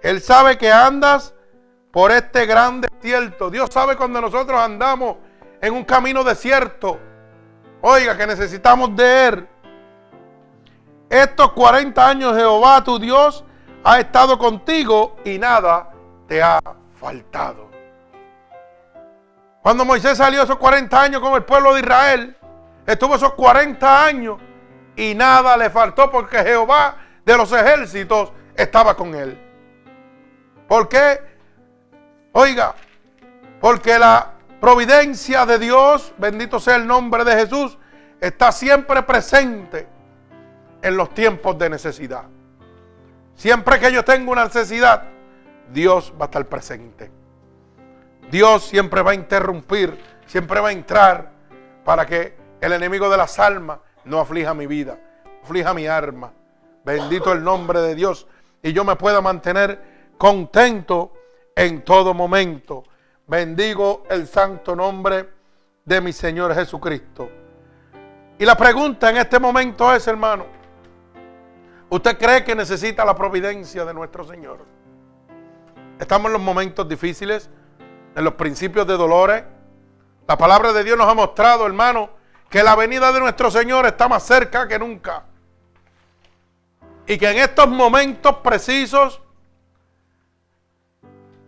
Él 0.02 0.22
sabe 0.22 0.58
que 0.58 0.72
andas 0.72 1.34
por 1.92 2.12
este 2.12 2.46
gran 2.46 2.82
desierto. 2.82 3.50
Dios 3.50 3.70
sabe 3.72 3.96
cuando 3.96 4.22
nosotros 4.22 4.60
andamos 4.60 5.18
en 5.62 5.74
un 5.74 5.84
camino 5.84 6.24
desierto. 6.24 7.00
Oiga, 7.82 8.18
que 8.18 8.28
necesitamos 8.28 8.96
de 8.96 9.28
Él. 9.28 9.48
Estos 11.10 11.52
40 11.52 12.08
años 12.08 12.36
Jehová 12.36 12.84
tu 12.84 13.00
Dios 13.00 13.44
ha 13.84 14.00
estado 14.00 14.38
contigo 14.38 15.18
y 15.24 15.38
nada 15.38 15.92
te 16.28 16.42
ha 16.42 16.60
faltado. 17.00 17.70
Cuando 19.62 19.86
Moisés 19.86 20.18
salió 20.18 20.44
esos 20.44 20.58
40 20.58 21.02
años 21.02 21.22
con 21.22 21.34
el 21.34 21.44
pueblo 21.44 21.74
de 21.74 21.80
Israel, 21.82 22.38
estuvo 22.86 23.16
esos 23.16 23.34
40 23.34 24.06
años 24.06 24.38
y 24.96 25.14
nada 25.16 25.58
le 25.58 25.70
faltó 25.70 26.10
porque 26.10 26.38
Jehová 26.40 26.98
de 27.26 27.38
los 27.38 27.52
ejércitos 27.52 28.32
estaba 28.56 28.96
con 28.96 29.14
él. 29.16 29.38
¿Por 30.68 30.88
qué? 30.88 31.20
Oiga, 32.32 32.76
porque 33.60 33.98
la 34.00 34.32
providencia 34.60 35.46
de 35.46 35.60
Dios, 35.60 36.14
bendito 36.18 36.60
sea 36.60 36.76
el 36.76 36.88
nombre 36.88 37.24
de 37.24 37.36
Jesús, 37.36 37.78
está 38.20 38.52
siempre 38.52 39.04
presente 39.04 39.88
en 40.82 40.98
los 40.98 41.14
tiempos 41.14 41.58
de 41.58 41.70
necesidad. 41.70 42.24
Siempre 43.36 43.80
que 43.80 43.92
yo 43.92 44.04
tengo 44.04 44.32
una 44.32 44.46
necesidad, 44.46 45.04
Dios 45.72 46.14
va 46.20 46.26
a 46.26 46.28
estar 46.28 46.46
presente. 46.46 47.12
Dios 48.32 48.66
siempre 48.66 49.02
va 49.02 49.12
a 49.12 49.16
interrumpir, 49.16 50.00
siempre 50.26 50.60
va 50.60 50.70
a 50.70 50.72
entrar 50.72 51.32
para 51.84 52.06
que 52.06 52.36
el 52.62 52.74
enemigo 52.74 53.10
de 53.10 53.18
las 53.18 53.38
almas 53.40 53.80
no 54.06 54.20
aflija 54.20 54.54
mi 54.54 54.68
vida, 54.68 54.98
aflija 55.44 55.74
mi 55.74 55.88
alma. 55.88 56.32
Bendito 56.84 57.34
el 57.34 57.44
nombre 57.44 57.82
de 57.82 57.96
Dios 57.96 58.28
y 58.62 58.72
yo 58.74 58.84
me 58.84 58.96
pueda 58.96 59.22
mantener 59.22 60.14
contento 60.18 61.14
en 61.56 61.84
todo 61.84 62.14
momento. 62.14 62.84
Bendigo 63.28 64.04
el 64.10 64.28
santo 64.28 64.76
nombre 64.76 65.30
de 65.84 66.02
mi 66.02 66.14
Señor 66.14 66.54
Jesucristo. 66.54 67.30
Y 68.38 68.46
la 68.46 68.56
pregunta 68.56 69.10
en 69.10 69.18
este 69.18 69.40
momento 69.40 69.94
es, 69.94 70.08
hermano, 70.08 70.46
¿usted 71.90 72.18
cree 72.18 72.44
que 72.44 72.54
necesita 72.54 73.06
la 73.06 73.16
providencia 73.16 73.86
de 73.86 73.94
nuestro 73.94 74.26
Señor? 74.26 74.66
Estamos 76.00 76.28
en 76.28 76.34
los 76.34 76.42
momentos 76.42 76.88
difíciles, 76.88 77.50
en 78.16 78.24
los 78.24 78.34
principios 78.34 78.86
de 78.86 78.98
dolores. 78.98 79.44
La 80.28 80.38
palabra 80.38 80.74
de 80.74 80.84
Dios 80.84 80.98
nos 80.98 81.08
ha 81.08 81.14
mostrado, 81.14 81.66
hermano, 81.66 82.10
que 82.50 82.64
la 82.64 82.76
venida 82.76 83.12
de 83.12 83.20
nuestro 83.20 83.52
Señor 83.52 83.86
está 83.86 84.08
más 84.08 84.24
cerca 84.24 84.68
que 84.68 84.80
nunca. 84.80 85.24
Y 87.08 87.18
que 87.18 87.30
en 87.30 87.38
estos 87.38 87.68
momentos 87.68 88.38
precisos 88.38 89.22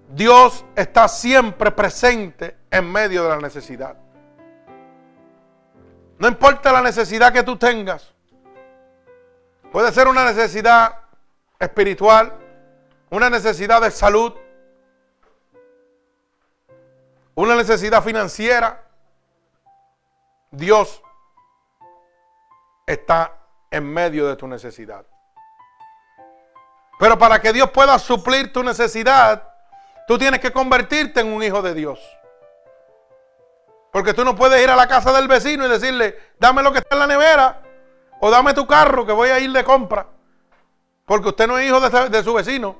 Dios 0.09 0.65
está 0.75 1.07
siempre 1.07 1.71
presente 1.71 2.57
en 2.71 2.91
medio 2.91 3.23
de 3.23 3.29
la 3.29 3.37
necesidad. 3.37 3.95
No 6.19 6.27
importa 6.27 6.71
la 6.71 6.81
necesidad 6.81 7.31
que 7.31 7.43
tú 7.43 7.57
tengas. 7.57 8.13
Puede 9.71 9.91
ser 9.91 10.07
una 10.07 10.25
necesidad 10.25 11.01
espiritual, 11.59 12.33
una 13.09 13.29
necesidad 13.29 13.81
de 13.81 13.91
salud, 13.91 14.33
una 17.35 17.55
necesidad 17.55 18.03
financiera. 18.03 18.86
Dios 20.57 21.03
está 22.85 23.37
en 23.69 23.85
medio 23.93 24.27
de 24.27 24.35
tu 24.35 24.47
necesidad. 24.47 25.05
Pero 26.99 27.17
para 27.19 27.39
que 27.39 27.53
Dios 27.53 27.69
pueda 27.69 27.99
suplir 27.99 28.51
tu 28.51 28.63
necesidad, 28.63 29.53
tú 30.07 30.17
tienes 30.17 30.39
que 30.39 30.51
convertirte 30.51 31.21
en 31.21 31.27
un 31.27 31.43
hijo 31.43 31.61
de 31.61 31.75
Dios. 31.75 31.99
Porque 33.91 34.13
tú 34.13 34.25
no 34.25 34.35
puedes 34.35 34.61
ir 34.63 34.69
a 34.69 34.75
la 34.75 34.87
casa 34.87 35.13
del 35.13 35.27
vecino 35.27 35.65
y 35.65 35.69
decirle, 35.69 36.17
dame 36.39 36.63
lo 36.63 36.71
que 36.71 36.79
está 36.79 36.95
en 36.95 36.99
la 36.99 37.07
nevera 37.07 37.61
o 38.19 38.31
dame 38.31 38.53
tu 38.53 38.65
carro 38.65 39.05
que 39.05 39.11
voy 39.11 39.29
a 39.29 39.39
ir 39.39 39.51
de 39.51 39.63
compra. 39.63 40.07
Porque 41.05 41.29
usted 41.29 41.47
no 41.47 41.57
es 41.59 41.67
hijo 41.67 41.79
de, 41.79 42.23
su 42.23 42.33
vecino. 42.33 42.77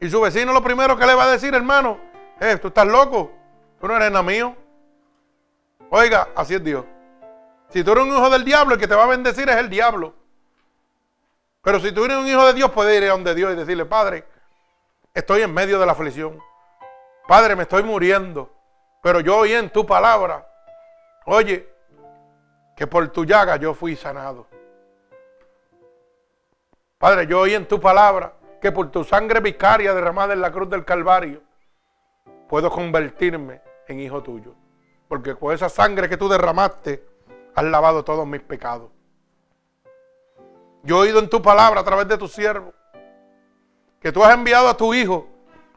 Y 0.00 0.08
su 0.08 0.20
vecino 0.20 0.52
lo 0.52 0.62
primero 0.62 0.96
que 0.96 1.06
le 1.06 1.14
va 1.14 1.24
a 1.24 1.30
decir, 1.30 1.54
hermano, 1.54 1.98
eh, 2.40 2.56
tú 2.56 2.68
estás 2.68 2.86
loco, 2.86 3.32
tú 3.80 3.86
no 3.86 3.96
eres 3.96 4.10
nada 4.10 4.22
mío. 4.22 4.63
Oiga, 5.96 6.26
así 6.34 6.56
es 6.56 6.64
Dios. 6.64 6.84
Si 7.68 7.84
tú 7.84 7.92
eres 7.92 8.02
un 8.02 8.10
hijo 8.10 8.28
del 8.28 8.44
diablo, 8.44 8.74
el 8.74 8.80
que 8.80 8.88
te 8.88 8.96
va 8.96 9.04
a 9.04 9.06
bendecir 9.06 9.48
es 9.48 9.54
el 9.54 9.70
diablo. 9.70 10.12
Pero 11.62 11.78
si 11.78 11.92
tú 11.92 12.04
eres 12.04 12.16
un 12.16 12.26
hijo 12.26 12.44
de 12.46 12.52
Dios, 12.52 12.72
puedes 12.72 13.00
ir 13.00 13.08
a 13.08 13.12
donde 13.12 13.32
Dios 13.32 13.52
y 13.52 13.54
decirle, 13.54 13.84
Padre, 13.84 14.24
estoy 15.14 15.42
en 15.42 15.54
medio 15.54 15.78
de 15.78 15.86
la 15.86 15.92
aflicción. 15.92 16.42
Padre, 17.28 17.54
me 17.54 17.62
estoy 17.62 17.84
muriendo. 17.84 18.52
Pero 19.04 19.20
yo 19.20 19.38
oí 19.38 19.52
en 19.52 19.70
tu 19.70 19.86
palabra, 19.86 20.44
oye, 21.26 21.72
que 22.76 22.88
por 22.88 23.08
tu 23.10 23.24
llaga 23.24 23.54
yo 23.54 23.72
fui 23.72 23.94
sanado. 23.94 24.48
Padre, 26.98 27.28
yo 27.28 27.38
oí 27.38 27.54
en 27.54 27.68
tu 27.68 27.78
palabra 27.78 28.32
que 28.60 28.72
por 28.72 28.90
tu 28.90 29.04
sangre 29.04 29.38
vicaria 29.38 29.94
derramada 29.94 30.32
en 30.32 30.40
la 30.40 30.50
cruz 30.50 30.68
del 30.68 30.84
Calvario, 30.84 31.40
puedo 32.48 32.68
convertirme 32.68 33.62
en 33.86 34.00
hijo 34.00 34.24
tuyo. 34.24 34.56
Porque 35.08 35.34
con 35.34 35.52
esa 35.54 35.68
sangre 35.68 36.08
que 36.08 36.16
tú 36.16 36.28
derramaste, 36.28 37.04
has 37.54 37.64
lavado 37.64 38.04
todos 38.04 38.26
mis 38.26 38.40
pecados. 38.40 38.90
Yo 40.82 40.98
he 40.98 41.08
oído 41.08 41.18
en 41.18 41.30
tu 41.30 41.40
palabra 41.40 41.80
a 41.80 41.84
través 41.84 42.08
de 42.08 42.18
tu 42.18 42.28
siervo 42.28 42.72
que 44.04 44.12
tú 44.12 44.22
has 44.22 44.34
enviado 44.34 44.68
a 44.68 44.76
tu 44.76 44.92
hijo, 44.92 45.26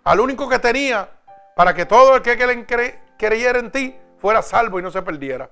al 0.03 0.19
único 0.19 0.49
que 0.49 0.59
tenía, 0.59 1.09
para 1.55 1.73
que 1.73 1.85
todo 1.85 2.17
el 2.17 2.21
que 2.21 2.35
creyera 3.17 3.59
en 3.59 3.71
ti 3.71 3.95
fuera 4.17 4.41
salvo 4.41 4.79
y 4.79 4.81
no 4.81 4.91
se 4.91 5.01
perdiera. 5.01 5.49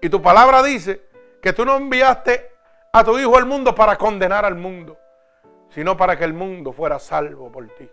Y 0.00 0.08
tu 0.08 0.20
palabra 0.20 0.64
dice 0.64 1.00
que 1.40 1.52
tú 1.52 1.64
no 1.64 1.76
enviaste 1.76 2.50
a 2.92 3.04
tu 3.04 3.16
hijo 3.20 3.36
al 3.36 3.46
mundo 3.46 3.72
para 3.72 3.96
condenar 3.96 4.44
al 4.44 4.56
mundo, 4.56 4.98
sino 5.70 5.96
para 5.96 6.18
que 6.18 6.24
el 6.24 6.32
mundo 6.32 6.72
fuera 6.72 6.98
salvo 6.98 7.52
por 7.52 7.68
ti, 7.68 7.88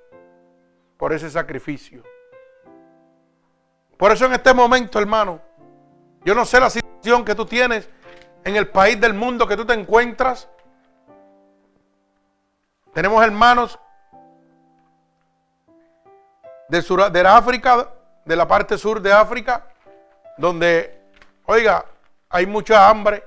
por 0.97 1.13
ese 1.13 1.29
sacrificio. 1.29 2.01
Por 3.97 4.11
eso 4.11 4.25
en 4.25 4.33
este 4.33 4.53
momento, 4.53 4.99
hermano, 4.99 5.41
yo 6.23 6.35
no 6.35 6.45
sé 6.45 6.59
la 6.59 6.69
situación 6.69 7.23
que 7.23 7.35
tú 7.35 7.45
tienes 7.45 7.89
en 8.43 8.55
el 8.55 8.67
país 8.67 8.99
del 8.99 9.13
mundo 9.13 9.47
que 9.47 9.55
tú 9.55 9.65
te 9.65 9.73
encuentras. 9.73 10.49
Tenemos 12.93 13.23
hermanos 13.23 13.79
del 16.67 16.83
sur, 16.83 17.11
de 17.11 17.21
África, 17.21 17.89
de 18.25 18.35
la 18.35 18.47
parte 18.47 18.77
sur 18.77 19.01
de 19.01 19.13
África, 19.13 19.67
donde, 20.37 21.01
oiga, 21.45 21.85
hay 22.29 22.45
mucha 22.45 22.89
hambre. 22.89 23.23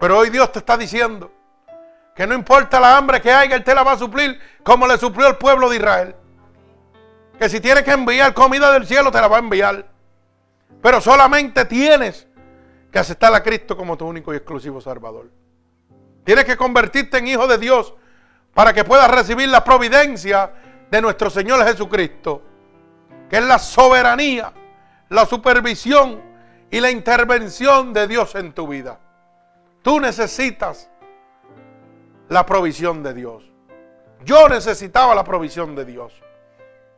Pero 0.00 0.18
hoy 0.18 0.30
Dios 0.30 0.50
te 0.52 0.60
está 0.60 0.76
diciendo 0.76 1.30
que 2.14 2.26
no 2.26 2.34
importa 2.34 2.80
la 2.80 2.96
hambre 2.96 3.20
que 3.20 3.32
haya, 3.32 3.56
Él 3.56 3.64
te 3.64 3.74
la 3.74 3.82
va 3.82 3.92
a 3.92 3.98
suplir 3.98 4.40
como 4.62 4.86
le 4.86 4.96
suplió 4.98 5.26
el 5.26 5.36
pueblo 5.36 5.68
de 5.68 5.76
Israel. 5.76 6.16
Que 7.38 7.48
si 7.48 7.60
tienes 7.60 7.84
que 7.84 7.92
enviar 7.92 8.32
comida 8.34 8.72
del 8.72 8.86
cielo, 8.86 9.10
te 9.10 9.20
la 9.20 9.28
va 9.28 9.36
a 9.36 9.40
enviar. 9.40 9.86
Pero 10.80 11.00
solamente 11.00 11.64
tienes 11.64 12.26
que 12.90 12.98
aceptar 12.98 13.34
a 13.34 13.42
Cristo 13.42 13.76
como 13.76 13.96
tu 13.96 14.06
único 14.06 14.32
y 14.32 14.36
exclusivo 14.36 14.80
Salvador. 14.80 15.30
Tienes 16.24 16.44
que 16.44 16.56
convertirte 16.56 17.18
en 17.18 17.26
hijo 17.26 17.46
de 17.46 17.58
Dios 17.58 17.94
para 18.54 18.72
que 18.72 18.84
puedas 18.84 19.10
recibir 19.10 19.48
la 19.48 19.64
providencia 19.64 20.52
de 20.90 21.02
nuestro 21.02 21.28
Señor 21.28 21.64
Jesucristo, 21.66 22.42
que 23.28 23.38
es 23.38 23.44
la 23.44 23.58
soberanía, 23.58 24.52
la 25.08 25.26
supervisión 25.26 26.22
y 26.70 26.80
la 26.80 26.90
intervención 26.90 27.92
de 27.92 28.06
Dios 28.06 28.34
en 28.36 28.52
tu 28.52 28.68
vida. 28.68 29.00
Tú 29.82 30.00
necesitas 30.00 30.88
la 32.28 32.46
provisión 32.46 33.02
de 33.02 33.12
Dios. 33.12 33.44
Yo 34.24 34.48
necesitaba 34.48 35.14
la 35.14 35.24
provisión 35.24 35.74
de 35.74 35.84
Dios. 35.84 36.12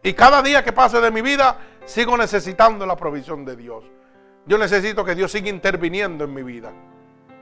Y 0.06 0.14
cada 0.14 0.40
día 0.40 0.62
que 0.62 0.72
pase 0.72 1.00
de 1.00 1.10
mi 1.10 1.20
vida, 1.20 1.56
sigo 1.84 2.16
necesitando 2.16 2.86
la 2.86 2.94
provisión 2.94 3.44
de 3.44 3.56
Dios. 3.56 3.82
Yo 4.46 4.56
necesito 4.56 5.04
que 5.04 5.16
Dios 5.16 5.32
siga 5.32 5.48
interviniendo 5.48 6.22
en 6.22 6.32
mi 6.32 6.44
vida. 6.44 6.72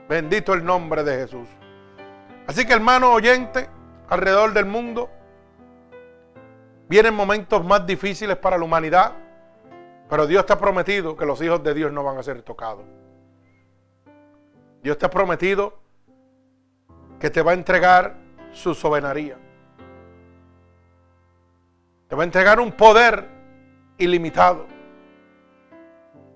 Bendito 0.09 0.51
el 0.55 0.65
nombre 0.65 1.03
de 1.03 1.15
Jesús. 1.15 1.47
Así 2.47 2.65
que 2.65 2.73
hermano 2.73 3.13
oyente, 3.13 3.69
alrededor 4.09 4.51
del 4.53 4.65
mundo, 4.65 5.11
vienen 6.89 7.13
momentos 7.13 7.63
más 7.63 7.85
difíciles 7.85 8.35
para 8.35 8.57
la 8.57 8.65
humanidad, 8.65 9.13
pero 10.09 10.25
Dios 10.25 10.43
te 10.47 10.53
ha 10.53 10.57
prometido 10.57 11.15
que 11.15 11.27
los 11.27 11.39
hijos 11.43 11.61
de 11.61 11.71
Dios 11.75 11.91
no 11.91 12.03
van 12.03 12.17
a 12.17 12.23
ser 12.23 12.41
tocados. 12.41 12.85
Dios 14.81 14.97
te 14.97 15.05
ha 15.05 15.11
prometido 15.11 15.77
que 17.19 17.29
te 17.29 17.43
va 17.43 17.51
a 17.51 17.53
entregar 17.53 18.15
su 18.51 18.73
soberanía. 18.73 19.37
Te 22.07 22.15
va 22.15 22.23
a 22.23 22.25
entregar 22.25 22.59
un 22.59 22.71
poder 22.71 23.27
ilimitado. 23.97 24.67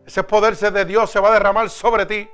Ese 0.05 0.23
poder 0.23 0.55
de 0.57 0.85
Dios 0.85 1.11
se 1.11 1.19
va 1.19 1.29
a 1.29 1.33
derramar 1.33 1.69
sobre 1.69 2.05
ti. 2.05 2.29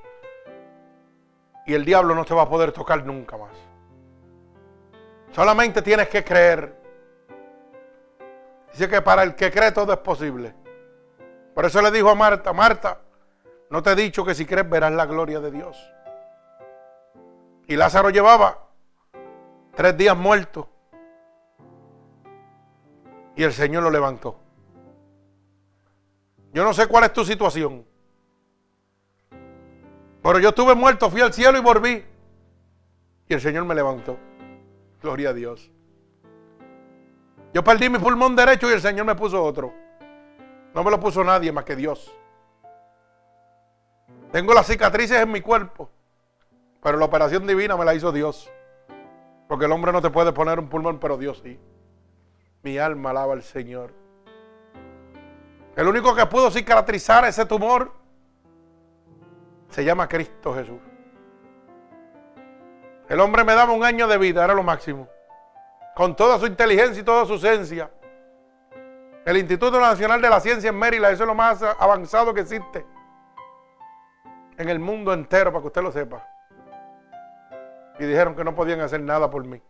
Y 1.65 1.73
el 1.73 1.83
diablo 1.83 2.15
no 2.15 2.23
te 2.23 2.33
va 2.33 2.43
a 2.43 2.49
poder 2.49 2.71
tocar 2.71 3.05
nunca 3.05 3.37
más. 3.37 3.51
Solamente 5.31 5.81
tienes 5.81 6.07
que 6.07 6.23
creer. 6.23 6.73
Dice 8.71 8.87
que 8.87 9.01
para 9.01 9.23
el 9.23 9.35
que 9.35 9.51
cree 9.51 9.71
todo 9.71 9.91
es 9.91 9.99
posible. 9.99 10.53
Por 11.53 11.65
eso 11.65 11.81
le 11.81 11.91
dijo 11.91 12.09
a 12.09 12.15
Marta, 12.15 12.53
Marta, 12.53 13.01
no 13.69 13.81
te 13.81 13.91
he 13.91 13.95
dicho 13.95 14.23
que 14.23 14.35
si 14.35 14.45
crees 14.45 14.69
verás 14.69 14.93
la 14.93 15.05
gloria 15.05 15.39
de 15.39 15.51
Dios. 15.51 15.77
Y 17.67 17.75
Lázaro 17.75 18.09
llevaba 18.09 18.67
tres 19.73 19.97
días 19.97 20.15
muerto. 20.15 20.69
Y 23.35 23.43
el 23.43 23.51
Señor 23.51 23.83
lo 23.83 23.89
levantó. 23.89 24.39
Yo 26.53 26.63
no 26.63 26.73
sé 26.73 26.87
cuál 26.87 27.03
es 27.03 27.13
tu 27.13 27.25
situación. 27.25 27.85
Pero 30.23 30.39
yo 30.39 30.49
estuve 30.49 30.73
muerto, 30.73 31.09
fui 31.09 31.21
al 31.21 31.33
cielo 31.33 31.57
y 31.57 31.61
volví. 31.61 32.03
Y 33.27 33.33
el 33.33 33.41
Señor 33.41 33.65
me 33.65 33.75
levantó. 33.75 34.17
Gloria 35.01 35.29
a 35.29 35.33
Dios. 35.33 35.69
Yo 37.53 37.63
perdí 37.63 37.89
mi 37.89 37.99
pulmón 37.99 38.35
derecho 38.35 38.69
y 38.69 38.73
el 38.73 38.81
Señor 38.81 39.05
me 39.05 39.15
puso 39.15 39.43
otro. 39.43 39.73
No 40.73 40.83
me 40.83 40.91
lo 40.91 40.99
puso 40.99 41.23
nadie 41.23 41.51
más 41.51 41.63
que 41.63 41.75
Dios. 41.75 42.13
Tengo 44.31 44.53
las 44.53 44.67
cicatrices 44.67 45.21
en 45.21 45.31
mi 45.31 45.41
cuerpo. 45.41 45.89
Pero 46.81 46.97
la 46.97 47.05
operación 47.05 47.47
divina 47.47 47.75
me 47.75 47.85
la 47.85 47.95
hizo 47.95 48.11
Dios. 48.11 48.49
Porque 49.47 49.65
el 49.65 49.71
hombre 49.71 49.91
no 49.91 50.01
te 50.01 50.09
puede 50.09 50.31
poner 50.33 50.59
un 50.59 50.69
pulmón, 50.69 50.99
pero 50.99 51.17
Dios 51.17 51.41
sí. 51.43 51.59
Mi 52.65 52.79
alma 52.79 53.11
alaba 53.11 53.33
al 53.33 53.43
Señor. 53.43 53.93
El 55.75 55.87
único 55.87 56.15
que 56.15 56.25
pudo 56.25 56.49
cicatrizar 56.49 57.23
ese 57.25 57.45
tumor 57.45 57.91
se 59.69 59.85
llama 59.85 60.09
Cristo 60.09 60.51
Jesús. 60.55 60.79
El 63.07 63.19
hombre 63.19 63.43
me 63.43 63.53
daba 63.53 63.71
un 63.71 63.83
año 63.83 64.07
de 64.07 64.17
vida, 64.17 64.43
era 64.43 64.55
lo 64.55 64.63
máximo. 64.63 65.07
Con 65.93 66.15
toda 66.15 66.39
su 66.39 66.47
inteligencia 66.47 66.99
y 66.99 67.05
toda 67.05 67.27
su 67.27 67.37
ciencia. 67.37 67.91
El 69.25 69.37
Instituto 69.37 69.79
Nacional 69.79 70.19
de 70.19 70.29
la 70.31 70.39
Ciencia 70.39 70.71
en 70.71 70.75
Maryland, 70.75 71.13
eso 71.13 71.23
es 71.23 71.27
lo 71.27 71.35
más 71.35 71.61
avanzado 71.61 72.33
que 72.33 72.41
existe 72.41 72.83
en 74.57 74.69
el 74.69 74.79
mundo 74.79 75.13
entero, 75.13 75.51
para 75.51 75.61
que 75.61 75.67
usted 75.67 75.83
lo 75.83 75.91
sepa. 75.91 76.27
Y 77.99 78.05
dijeron 78.05 78.35
que 78.35 78.43
no 78.43 78.55
podían 78.55 78.79
hacer 78.79 79.01
nada 79.01 79.29
por 79.29 79.45
mí. 79.45 79.61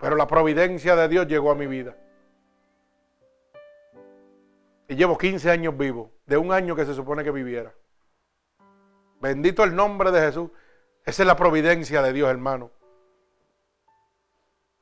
Pero 0.00 0.16
la 0.16 0.26
providencia 0.26 0.96
de 0.96 1.08
Dios 1.08 1.26
llegó 1.26 1.50
a 1.50 1.54
mi 1.54 1.66
vida. 1.66 1.94
Y 4.88 4.96
llevo 4.96 5.16
15 5.16 5.50
años 5.50 5.76
vivo, 5.76 6.10
de 6.26 6.36
un 6.36 6.52
año 6.52 6.74
que 6.74 6.86
se 6.86 6.94
supone 6.94 7.22
que 7.22 7.30
viviera. 7.30 7.72
Bendito 9.20 9.62
el 9.62 9.76
nombre 9.76 10.10
de 10.10 10.20
Jesús. 10.20 10.50
Esa 11.04 11.22
es 11.22 11.26
la 11.26 11.36
providencia 11.36 12.02
de 12.02 12.12
Dios, 12.12 12.30
hermano. 12.30 12.70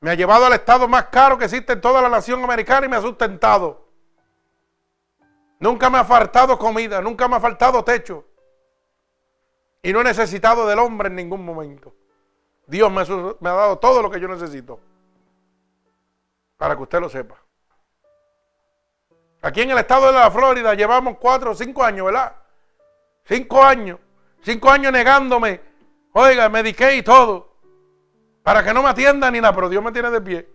Me 0.01 0.11
ha 0.11 0.15
llevado 0.15 0.47
al 0.47 0.53
estado 0.53 0.87
más 0.87 1.07
caro 1.07 1.37
que 1.37 1.47
existe 1.47 1.73
en 1.73 1.81
toda 1.81 2.01
la 2.01 2.09
nación 2.09 2.43
americana 2.45 2.87
y 2.87 2.89
me 2.89 2.97
ha 2.97 3.01
sustentado. 3.01 3.89
Nunca 5.59 5.91
me 5.91 5.99
ha 5.99 6.05
faltado 6.05 6.57
comida, 6.57 7.01
nunca 7.01 7.27
me 7.27 7.37
ha 7.37 7.41
faltado 7.41 7.83
techo. 7.83 8.25
Y 9.83 9.93
no 9.93 10.01
he 10.01 10.05
necesitado 10.05 10.67
del 10.69 10.79
hombre 10.79 11.09
en 11.09 11.17
ningún 11.17 11.45
momento. 11.45 11.93
Dios 12.69 12.91
me, 12.93 13.05
me 13.41 13.51
ha 13.51 13.55
dado 13.55 13.79
todo 13.79 14.01
lo 14.01 14.11
que 14.11 14.21
yo 14.21 14.29
necesito. 14.29 14.81
Para 16.59 16.77
que 16.77 16.83
usted 16.83 17.01
lo 17.01 17.09
sepa. 17.09 17.37
Aquí 19.41 19.63
en 19.63 19.71
el 19.71 19.79
estado 19.79 20.09
de 20.09 20.13
la 20.13 20.31
Florida 20.31 20.75
llevamos 20.75 21.17
cuatro 21.19 21.53
o 21.53 21.55
cinco 21.55 21.85
años, 21.85 22.07
¿verdad? 22.07 22.35
Cinco 23.25 23.63
años. 23.63 23.99
Cinco 24.43 24.69
años 24.69 24.93
negándome. 24.93 25.61
Oiga, 26.13 26.49
mediqué 26.49 26.97
y 26.97 27.03
todo. 27.03 27.55
Para 28.43 28.65
que 28.65 28.75
no 28.75 28.83
me 28.83 28.89
atienda 28.89 29.31
ni 29.31 29.41
nada, 29.41 29.55
pero 29.55 29.69
Dios 29.69 29.83
me 29.83 29.93
tiene 29.93 30.11
de 30.11 30.21
pie. 30.21 30.49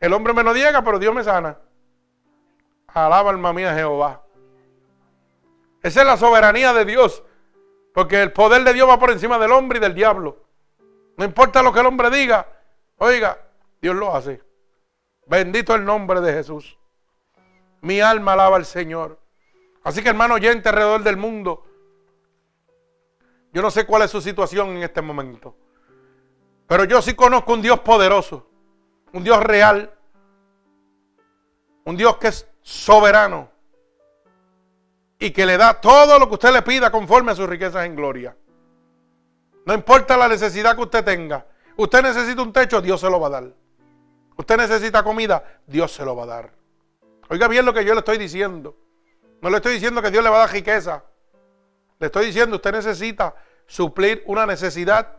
El 0.00 0.12
hombre 0.14 0.32
me 0.32 0.42
lo 0.42 0.54
niega, 0.54 0.82
pero 0.82 0.98
Dios 0.98 1.14
me 1.14 1.22
sana. 1.22 1.58
Alaba 2.86 3.30
alma 3.30 3.52
mía 3.52 3.74
Jehová. 3.74 4.22
Esa 5.82 6.00
es 6.00 6.06
la 6.06 6.16
soberanía 6.16 6.72
de 6.72 6.86
Dios. 6.86 7.22
Porque 7.92 8.22
el 8.22 8.32
poder 8.32 8.64
de 8.64 8.72
Dios 8.72 8.88
va 8.88 8.98
por 8.98 9.10
encima 9.10 9.38
del 9.38 9.52
hombre 9.52 9.78
y 9.78 9.80
del 9.82 9.94
diablo. 9.94 10.44
No 11.18 11.24
importa 11.24 11.62
lo 11.62 11.72
que 11.72 11.80
el 11.80 11.86
hombre 11.86 12.08
diga. 12.10 12.46
Oiga, 12.96 13.38
Dios 13.82 13.94
lo 13.94 14.14
hace. 14.14 14.47
Bendito 15.28 15.74
el 15.74 15.84
nombre 15.84 16.20
de 16.20 16.32
Jesús. 16.32 16.78
Mi 17.82 18.00
alma 18.00 18.32
alaba 18.32 18.56
al 18.56 18.64
Señor. 18.64 19.20
Así 19.84 20.02
que 20.02 20.08
hermano 20.08 20.34
oyente 20.34 20.68
alrededor 20.68 21.02
del 21.02 21.16
mundo, 21.16 21.64
yo 23.52 23.62
no 23.62 23.70
sé 23.70 23.86
cuál 23.86 24.02
es 24.02 24.10
su 24.10 24.20
situación 24.20 24.70
en 24.70 24.82
este 24.82 25.02
momento. 25.02 25.54
Pero 26.66 26.84
yo 26.84 27.00
sí 27.00 27.14
conozco 27.14 27.52
un 27.54 27.62
Dios 27.62 27.80
poderoso, 27.80 28.48
un 29.12 29.24
Dios 29.24 29.42
real, 29.42 29.92
un 31.84 31.96
Dios 31.96 32.16
que 32.18 32.28
es 32.28 32.46
soberano 32.62 33.50
y 35.18 35.30
que 35.30 35.46
le 35.46 35.56
da 35.56 35.80
todo 35.80 36.18
lo 36.18 36.28
que 36.28 36.34
usted 36.34 36.52
le 36.52 36.62
pida 36.62 36.90
conforme 36.90 37.32
a 37.32 37.34
sus 37.34 37.48
riquezas 37.48 37.86
en 37.86 37.96
gloria. 37.96 38.36
No 39.64 39.74
importa 39.74 40.16
la 40.16 40.28
necesidad 40.28 40.76
que 40.76 40.82
usted 40.82 41.04
tenga. 41.04 41.46
Usted 41.76 42.02
necesita 42.02 42.42
un 42.42 42.52
techo, 42.52 42.80
Dios 42.80 43.00
se 43.00 43.08
lo 43.08 43.20
va 43.20 43.28
a 43.28 43.30
dar. 43.30 43.52
Usted 44.38 44.56
necesita 44.56 45.02
comida, 45.02 45.42
Dios 45.66 45.92
se 45.92 46.04
lo 46.04 46.14
va 46.14 46.22
a 46.22 46.26
dar. 46.26 46.52
Oiga 47.28 47.48
bien 47.48 47.66
lo 47.66 47.74
que 47.74 47.84
yo 47.84 47.92
le 47.92 47.98
estoy 47.98 48.18
diciendo. 48.18 48.76
No 49.42 49.50
le 49.50 49.56
estoy 49.56 49.74
diciendo 49.74 50.00
que 50.00 50.12
Dios 50.12 50.22
le 50.22 50.30
va 50.30 50.36
a 50.36 50.46
dar 50.46 50.52
riqueza. 50.52 51.04
Le 51.98 52.06
estoy 52.06 52.26
diciendo, 52.26 52.56
usted 52.56 52.70
necesita 52.70 53.34
suplir 53.66 54.22
una 54.26 54.46
necesidad. 54.46 55.18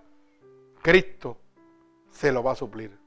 Cristo 0.82 1.38
se 2.10 2.32
lo 2.32 2.42
va 2.42 2.54
a 2.54 2.56
suplir. 2.56 2.98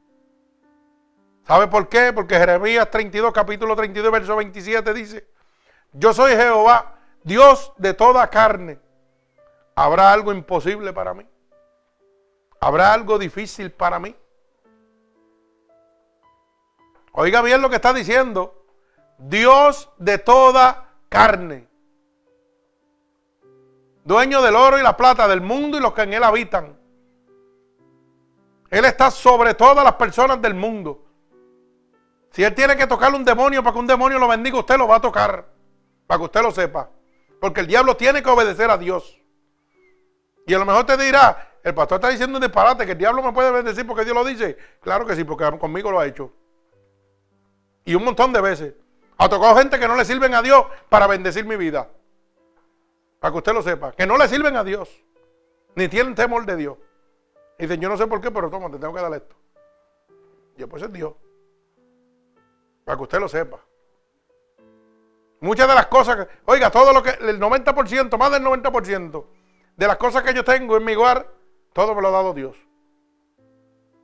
¿Sabe 1.46 1.66
por 1.66 1.88
qué? 1.88 2.12
Porque 2.12 2.36
Jeremías 2.36 2.90
32, 2.90 3.32
capítulo 3.32 3.74
32, 3.74 4.12
verso 4.12 4.36
27 4.36 4.92
dice, 4.92 5.26
yo 5.92 6.12
soy 6.12 6.32
Jehová, 6.36 6.98
Dios 7.24 7.72
de 7.78 7.94
toda 7.94 8.28
carne. 8.28 8.78
¿Habrá 9.74 10.12
algo 10.12 10.30
imposible 10.30 10.92
para 10.92 11.14
mí? 11.14 11.26
¿Habrá 12.60 12.92
algo 12.92 13.18
difícil 13.18 13.72
para 13.72 13.98
mí? 13.98 14.14
Oiga 17.12 17.42
bien 17.42 17.60
lo 17.60 17.68
que 17.68 17.76
está 17.76 17.92
diciendo. 17.92 18.64
Dios 19.18 19.90
de 19.98 20.18
toda 20.18 20.88
carne. 21.08 21.68
Dueño 24.04 24.42
del 24.42 24.56
oro 24.56 24.78
y 24.78 24.82
la 24.82 24.96
plata 24.96 25.28
del 25.28 25.40
mundo 25.40 25.76
y 25.76 25.80
los 25.80 25.92
que 25.92 26.02
en 26.02 26.14
él 26.14 26.24
habitan. 26.24 26.78
Él 28.70 28.84
está 28.86 29.10
sobre 29.10 29.54
todas 29.54 29.84
las 29.84 29.94
personas 29.94 30.40
del 30.40 30.54
mundo. 30.54 31.04
Si 32.30 32.42
él 32.42 32.54
tiene 32.54 32.76
que 32.76 32.86
tocarle 32.86 33.18
un 33.18 33.24
demonio 33.24 33.62
para 33.62 33.74
que 33.74 33.78
un 33.78 33.86
demonio 33.86 34.18
lo 34.18 34.26
bendiga, 34.26 34.58
usted 34.58 34.78
lo 34.78 34.88
va 34.88 34.96
a 34.96 35.00
tocar. 35.00 35.46
Para 36.06 36.18
que 36.18 36.24
usted 36.24 36.42
lo 36.42 36.50
sepa. 36.50 36.90
Porque 37.38 37.60
el 37.60 37.66
diablo 37.66 37.96
tiene 37.96 38.22
que 38.22 38.30
obedecer 38.30 38.70
a 38.70 38.78
Dios. 38.78 39.20
Y 40.46 40.54
a 40.54 40.58
lo 40.58 40.64
mejor 40.64 40.86
te 40.86 40.96
dirá, 40.96 41.58
el 41.62 41.74
pastor 41.74 41.96
está 41.96 42.08
diciendo 42.08 42.38
un 42.38 42.42
disparate, 42.42 42.86
que 42.86 42.92
el 42.92 42.98
diablo 42.98 43.22
me 43.22 43.32
puede 43.32 43.50
bendecir 43.50 43.86
porque 43.86 44.04
Dios 44.04 44.16
lo 44.16 44.24
dice. 44.24 44.56
Claro 44.80 45.04
que 45.04 45.14
sí, 45.14 45.24
porque 45.24 45.58
conmigo 45.58 45.90
lo 45.90 46.00
ha 46.00 46.06
hecho. 46.06 46.32
Y 47.84 47.94
un 47.94 48.04
montón 48.04 48.32
de 48.32 48.40
veces. 48.40 48.74
Ha 49.18 49.28
tocado 49.28 49.56
gente 49.56 49.78
que 49.78 49.86
no 49.86 49.96
le 49.96 50.04
sirven 50.04 50.34
a 50.34 50.42
Dios 50.42 50.66
para 50.88 51.06
bendecir 51.06 51.44
mi 51.44 51.56
vida. 51.56 51.88
Para 53.20 53.32
que 53.32 53.38
usted 53.38 53.52
lo 53.52 53.62
sepa. 53.62 53.92
Que 53.92 54.06
no 54.06 54.16
le 54.16 54.28
sirven 54.28 54.56
a 54.56 54.64
Dios. 54.64 54.88
Ni 55.74 55.88
tienen 55.88 56.14
temor 56.14 56.44
de 56.44 56.56
Dios. 56.56 56.76
Y 57.58 57.62
dicen, 57.62 57.80
yo 57.80 57.88
no 57.88 57.96
sé 57.96 58.06
por 58.06 58.20
qué, 58.20 58.30
pero 58.30 58.50
toma, 58.50 58.70
te 58.70 58.78
tengo 58.78 58.92
que 58.94 59.00
dar 59.00 59.14
esto. 59.14 59.36
Y 60.56 60.66
pues 60.66 60.82
es 60.82 60.92
Dios. 60.92 61.14
Para 62.84 62.96
que 62.96 63.02
usted 63.02 63.20
lo 63.20 63.28
sepa. 63.28 63.60
Muchas 65.40 65.68
de 65.68 65.74
las 65.74 65.86
cosas 65.86 66.16
que, 66.16 66.28
oiga, 66.46 66.70
todo 66.70 66.92
lo 66.92 67.02
que, 67.02 67.10
el 67.10 67.40
90%, 67.40 68.16
más 68.16 68.30
del 68.30 68.44
90% 68.44 69.26
de 69.76 69.86
las 69.86 69.96
cosas 69.96 70.22
que 70.22 70.34
yo 70.34 70.44
tengo 70.44 70.76
en 70.76 70.84
mi 70.84 70.94
hogar, 70.94 71.28
todo 71.72 71.94
me 71.94 72.02
lo 72.02 72.08
ha 72.08 72.12
dado 72.12 72.32
Dios. 72.32 72.56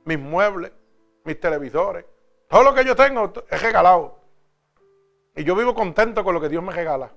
Mis 0.05 0.19
muebles, 0.19 0.71
mis 1.23 1.39
televisores, 1.39 2.05
todo 2.49 2.63
lo 2.63 2.73
que 2.73 2.83
yo 2.83 2.95
tengo 2.95 3.31
es 3.49 3.61
regalado. 3.61 4.19
Y 5.35 5.43
yo 5.43 5.55
vivo 5.55 5.73
contento 5.73 6.23
con 6.23 6.33
lo 6.33 6.41
que 6.41 6.49
Dios 6.49 6.63
me 6.63 6.73
regala. 6.73 7.11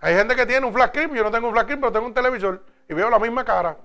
Hay 0.00 0.14
gente 0.14 0.34
que 0.34 0.46
tiene 0.46 0.66
un 0.66 0.72
flash 0.72 0.88
screen, 0.88 1.14
yo 1.14 1.22
no 1.22 1.30
tengo 1.30 1.46
un 1.46 1.52
flash 1.52 1.64
screen, 1.64 1.80
pero 1.80 1.92
tengo 1.92 2.06
un 2.06 2.14
televisor 2.14 2.64
y 2.88 2.94
veo 2.94 3.10
la 3.10 3.18
misma 3.18 3.44
cara. 3.44 3.76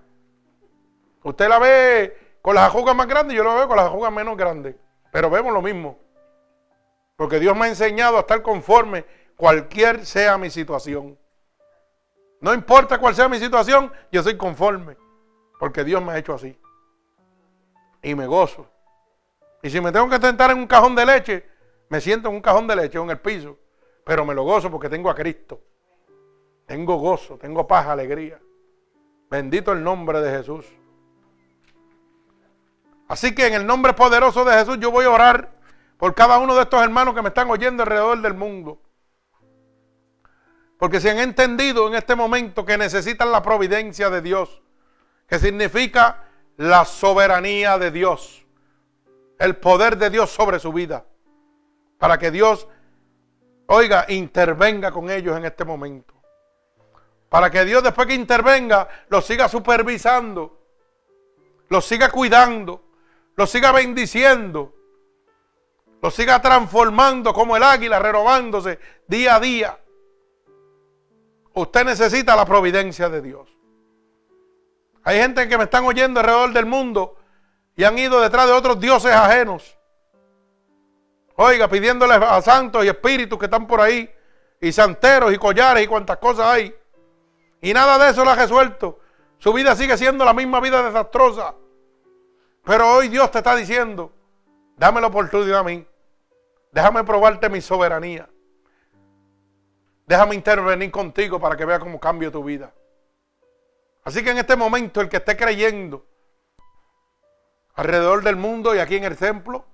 Usted 1.24 1.50
la 1.50 1.60
ve 1.60 2.38
con 2.42 2.56
las 2.56 2.68
ajugas 2.68 2.96
más 2.96 3.08
grandes 3.08 3.38
yo 3.38 3.44
la 3.44 3.54
veo 3.54 3.68
con 3.68 3.78
las 3.78 3.88
ajugas 3.88 4.12
menos 4.12 4.38
grandes. 4.38 4.76
Pero 5.12 5.30
vemos 5.30 5.54
lo 5.54 5.62
mismo. 5.62 6.00
Porque 7.18 7.40
Dios 7.40 7.56
me 7.56 7.66
ha 7.66 7.68
enseñado 7.68 8.18
a 8.18 8.22
estar 8.22 8.42
conforme 8.42 9.06
cualquier 9.36 10.06
sea 10.06 10.38
mi 10.38 10.50
situación. 10.50 11.20
No 12.40 12.54
importa 12.54 12.98
cuál 12.98 13.14
sea 13.14 13.28
mi 13.28 13.38
situación, 13.38 13.92
yo 14.12 14.24
soy 14.24 14.38
conforme. 14.38 14.96
Porque 15.60 15.84
Dios 15.84 16.02
me 16.02 16.14
ha 16.14 16.18
hecho 16.18 16.34
así. 16.34 16.58
Y 18.02 18.16
me 18.16 18.26
gozo. 18.26 18.71
Y 19.62 19.70
si 19.70 19.80
me 19.80 19.92
tengo 19.92 20.10
que 20.10 20.18
sentar 20.18 20.52
en 20.52 20.58
un 20.58 20.68
cajón 20.68 20.96
de 20.96 21.06
leche, 21.06 21.46
me 21.90 22.02
siento 22.02 22.30
en 22.30 22.36
un 22.36 22.42
cajón 22.42 22.68
de 22.68 22.76
leche 22.76 22.98
en 22.98 23.10
el 23.10 23.20
piso. 23.20 23.58
Pero 24.04 24.26
me 24.26 24.34
lo 24.34 24.44
gozo 24.44 24.72
porque 24.72 24.90
tengo 24.90 25.10
a 25.10 25.16
Cristo. 25.16 25.62
Tengo 26.66 26.96
gozo, 26.96 27.38
tengo 27.38 27.68
paz, 27.68 27.88
alegría. 27.88 28.40
Bendito 29.30 29.72
el 29.72 29.84
nombre 29.84 30.22
de 30.22 30.38
Jesús. 30.38 30.66
Así 33.08 33.36
que 33.36 33.46
en 33.46 33.54
el 33.54 33.66
nombre 33.66 33.94
poderoso 33.94 34.46
de 34.46 34.54
Jesús 34.54 34.78
yo 34.80 34.90
voy 34.90 35.06
a 35.06 35.10
orar 35.10 35.52
por 35.98 36.16
cada 36.16 36.40
uno 36.40 36.56
de 36.56 36.62
estos 36.62 36.82
hermanos 36.82 37.14
que 37.14 37.22
me 37.22 37.28
están 37.28 37.50
oyendo 37.50 37.84
alrededor 37.84 38.22
del 38.22 38.34
mundo. 38.34 38.82
Porque 40.78 41.00
se 41.00 41.12
han 41.12 41.20
entendido 41.20 41.88
en 41.88 41.96
este 41.96 42.16
momento 42.16 42.66
que 42.66 42.78
necesitan 42.78 43.32
la 43.32 43.44
providencia 43.44 44.10
de 44.10 44.22
Dios, 44.22 44.62
que 45.28 45.38
significa 45.38 46.24
la 46.58 46.86
soberanía 46.86 47.78
de 47.78 47.92
Dios, 47.92 48.41
el 49.42 49.56
poder 49.56 49.98
de 49.98 50.12
Dios 50.12 50.30
sobre 50.30 50.60
su 50.60 50.72
vida, 50.72 51.04
para 51.98 52.20
que 52.20 52.30
Dios, 52.30 52.68
oiga, 53.66 54.06
intervenga 54.10 54.92
con 54.92 55.10
ellos 55.10 55.36
en 55.36 55.46
este 55.46 55.66
momento. 55.66 56.14
Para 57.28 57.50
que 57.50 57.66
Dios 57.66 57.82
después 57.82 58.08
que 58.08 58.14
intervenga, 58.14 58.88
los 59.10 59.26
siga 59.26 59.50
supervisando, 59.50 60.60
los 61.70 61.84
siga 61.84 62.12
cuidando, 62.12 62.84
lo 63.36 63.48
siga 63.48 63.72
bendiciendo, 63.72 64.76
lo 66.04 66.12
siga 66.12 66.40
transformando 66.40 67.34
como 67.34 67.58
el 67.58 67.64
águila, 67.64 67.98
renovándose 67.98 68.78
día 69.08 69.38
a 69.38 69.40
día. 69.40 69.80
Usted 71.54 71.84
necesita 71.84 72.36
la 72.36 72.46
providencia 72.46 73.10
de 73.10 73.22
Dios. 73.24 73.50
Hay 75.04 75.18
gente 75.20 75.48
que 75.50 75.58
me 75.58 75.64
están 75.64 75.84
oyendo 75.86 76.20
alrededor 76.20 76.54
del 76.54 76.68
mundo 76.68 77.16
y 77.76 77.84
han 77.84 77.98
ido 77.98 78.22
detrás 78.22 78.48
de 78.48 78.54
otros 78.54 78.80
dioses 78.80 79.12
ajenos. 79.12 79.78
Oiga, 81.36 81.68
pidiéndoles 81.68 82.18
a 82.22 82.42
santos 82.42 82.86
y 82.86 82.88
espíritus 82.88 83.40
que 83.40 83.46
están 83.46 83.66
por 83.66 83.82
ahí, 83.82 84.10
y 84.60 84.72
santeros 84.72 85.34
y 85.34 85.38
collares 85.38 85.84
y 85.84 85.88
cuantas 85.88 86.18
cosas 86.18 86.46
hay. 86.46 86.76
Y 87.62 87.74
nada 87.74 87.98
de 87.98 88.12
eso 88.12 88.24
lo 88.24 88.32
ha 88.32 88.36
resuelto. 88.36 89.00
Su 89.40 89.52
vida 89.54 89.76
sigue 89.76 89.98
siendo 89.98 90.24
la 90.24 90.34
misma 90.34 90.60
vida 90.60 90.84
desastrosa. 90.84 91.56
Pero 92.64 92.94
hoy 92.94 93.08
Dios 93.08 93.32
te 93.32 93.40
está 93.40 93.56
diciendo, 93.56 94.14
dame 94.78 95.02
la 95.02 95.08
oportunidad 95.08 95.60
a 95.60 95.64
mí. 95.64 95.86
Déjame 96.72 97.04
probarte 97.04 97.50
mi 97.50 97.60
soberanía. 97.60 98.30
Déjame 100.06 100.36
intervenir 100.36 100.92
contigo 100.92 101.40
para 101.40 101.58
que 101.58 101.66
vea 101.66 101.80
cómo 101.80 102.00
cambio 102.00 102.32
tu 102.32 102.44
vida. 102.44 102.72
Así 104.04 104.24
que 104.24 104.32
en 104.32 104.38
este 104.38 104.56
momento 104.56 105.02
el 105.02 105.10
que 105.10 105.18
esté 105.18 105.36
creyendo 105.36 106.06
alrededor 107.82 108.24
del 108.24 108.36
mundo 108.36 108.76
y 108.76 108.78
aquí 108.78 108.96
en 108.96 109.06
el 109.06 109.18
templo, 109.18 109.66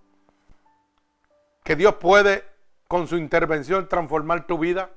que 1.64 1.76
Dios 1.76 1.96
puede 1.96 2.46
con 2.88 3.06
su 3.06 3.18
intervención 3.18 3.90
transformar 3.90 4.48
tu 4.48 4.58
vida, 4.58 4.90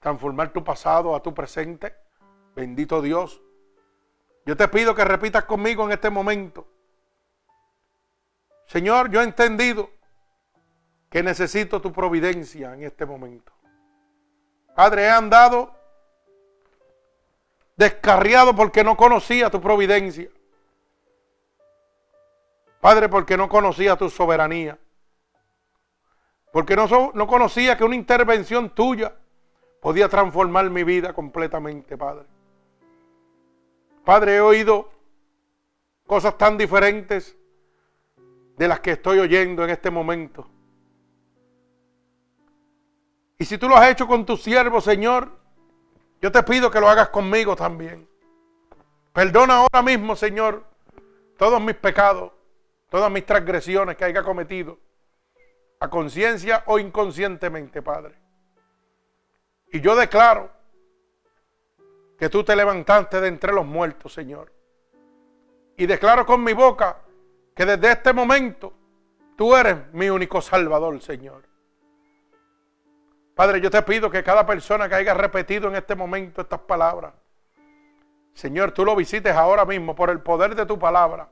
transformar 0.00 0.52
tu 0.52 0.62
pasado 0.62 1.16
a 1.16 1.22
tu 1.22 1.32
presente. 1.32 1.96
Bendito 2.54 3.00
Dios. 3.00 3.40
Yo 4.44 4.54
te 4.54 4.68
pido 4.68 4.94
que 4.94 5.02
repitas 5.02 5.44
conmigo 5.44 5.86
en 5.86 5.92
este 5.92 6.10
momento. 6.10 6.68
Señor, 8.66 9.10
yo 9.10 9.22
he 9.22 9.24
entendido 9.24 9.88
que 11.08 11.22
necesito 11.22 11.80
tu 11.80 11.90
providencia 11.90 12.74
en 12.74 12.82
este 12.82 13.06
momento. 13.06 13.50
Padre, 14.76 15.04
he 15.04 15.10
andado 15.10 15.74
descarriado 17.76 18.54
porque 18.54 18.84
no 18.84 18.98
conocía 18.98 19.48
tu 19.48 19.62
providencia. 19.62 20.28
Padre, 22.80 23.08
porque 23.08 23.36
no 23.36 23.48
conocía 23.48 23.96
tu 23.96 24.08
soberanía. 24.08 24.78
Porque 26.52 26.74
no, 26.74 27.12
no 27.14 27.26
conocía 27.26 27.76
que 27.76 27.84
una 27.84 27.94
intervención 27.94 28.70
tuya 28.70 29.14
podía 29.80 30.08
transformar 30.08 30.68
mi 30.70 30.84
vida 30.84 31.12
completamente, 31.12 31.96
Padre. 31.96 32.26
Padre, 34.04 34.36
he 34.36 34.40
oído 34.40 34.90
cosas 36.06 36.36
tan 36.36 36.58
diferentes 36.58 37.36
de 38.56 38.68
las 38.68 38.80
que 38.80 38.92
estoy 38.92 39.18
oyendo 39.18 39.62
en 39.64 39.70
este 39.70 39.90
momento. 39.90 40.48
Y 43.38 43.44
si 43.44 43.56
tú 43.56 43.68
lo 43.68 43.76
has 43.76 43.88
hecho 43.90 44.06
con 44.06 44.26
tu 44.26 44.36
siervo, 44.36 44.80
Señor, 44.80 45.30
yo 46.20 46.30
te 46.30 46.42
pido 46.42 46.70
que 46.70 46.80
lo 46.80 46.88
hagas 46.88 47.08
conmigo 47.08 47.56
también. 47.56 48.08
Perdona 49.12 49.58
ahora 49.58 49.82
mismo, 49.82 50.14
Señor, 50.14 50.64
todos 51.38 51.60
mis 51.60 51.76
pecados, 51.76 52.32
todas 52.90 53.10
mis 53.10 53.24
transgresiones 53.24 53.96
que 53.96 54.04
haya 54.04 54.22
cometido, 54.22 54.78
a 55.78 55.88
conciencia 55.88 56.64
o 56.66 56.78
inconscientemente, 56.78 57.80
Padre. 57.80 58.14
Y 59.72 59.80
yo 59.80 59.96
declaro 59.96 60.50
que 62.18 62.28
tú 62.28 62.44
te 62.44 62.54
levantaste 62.54 63.20
de 63.20 63.28
entre 63.28 63.52
los 63.52 63.64
muertos, 63.64 64.12
Señor. 64.12 64.52
Y 65.76 65.86
declaro 65.86 66.26
con 66.26 66.44
mi 66.44 66.52
boca 66.52 66.98
que 67.54 67.64
desde 67.64 67.92
este 67.92 68.12
momento 68.12 68.74
tú 69.36 69.56
eres 69.56 69.76
mi 69.94 70.10
único 70.10 70.42
Salvador, 70.42 71.00
Señor. 71.00 71.48
Padre, 73.34 73.60
yo 73.60 73.70
te 73.70 73.80
pido 73.82 74.10
que 74.10 74.22
cada 74.22 74.44
persona 74.44 74.86
que 74.86 74.96
haya 74.96 75.14
repetido 75.14 75.68
en 75.68 75.76
este 75.76 75.94
momento 75.94 76.42
estas 76.42 76.60
palabras, 76.60 77.14
Señor, 78.34 78.72
tú 78.72 78.84
lo 78.84 78.94
visites 78.94 79.34
ahora 79.34 79.64
mismo 79.64 79.94
por 79.94 80.10
el 80.10 80.20
poder 80.20 80.54
de 80.54 80.66
tu 80.66 80.78
palabra. 80.78 81.28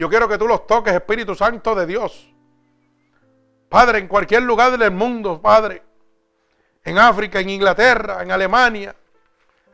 Yo 0.00 0.08
quiero 0.08 0.26
que 0.26 0.38
tú 0.38 0.48
los 0.48 0.66
toques, 0.66 0.94
Espíritu 0.94 1.34
Santo 1.34 1.74
de 1.74 1.84
Dios. 1.84 2.34
Padre, 3.68 3.98
en 3.98 4.08
cualquier 4.08 4.42
lugar 4.44 4.78
del 4.78 4.92
mundo, 4.92 5.42
Padre, 5.42 5.82
en 6.82 6.96
África, 6.96 7.38
en 7.38 7.50
Inglaterra, 7.50 8.22
en 8.22 8.32
Alemania, 8.32 8.96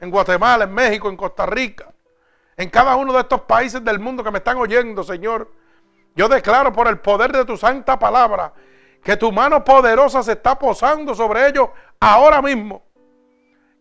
en 0.01 0.11
Guatemala, 0.11 0.65
en 0.65 0.74
México, 0.74 1.09
en 1.09 1.16
Costa 1.16 1.47
Rica, 1.47 1.93
en 2.57 2.69
cada 2.70 2.97
uno 2.97 3.12
de 3.12 3.20
estos 3.20 3.43
países 3.43 3.85
del 3.85 4.01
mundo 4.01 4.24
que 4.24 4.32
me 4.32 4.39
están 4.39 4.57
oyendo, 4.57 5.05
Señor. 5.05 5.48
Yo 6.16 6.28
declaro 6.28 6.73
por 6.73 6.89
el 6.89 6.98
poder 6.98 7.31
de 7.31 7.44
tu 7.44 7.57
santa 7.57 7.97
palabra 7.97 8.53
que 9.05 9.16
tu 9.16 9.31
mano 9.31 9.62
poderosa 9.62 10.24
se 10.24 10.32
está 10.32 10.59
posando 10.59 11.15
sobre 11.15 11.47
ellos 11.47 11.69
ahora 12.01 12.43
mismo. 12.43 12.85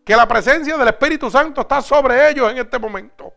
Que 0.04 0.14
la 0.14 0.28
presencia 0.28 0.76
del 0.76 0.86
Espíritu 0.86 1.28
Santo 1.28 1.62
está 1.62 1.82
sobre 1.82 2.30
ellos 2.30 2.48
en 2.52 2.58
este 2.58 2.78
momento. 2.78 3.32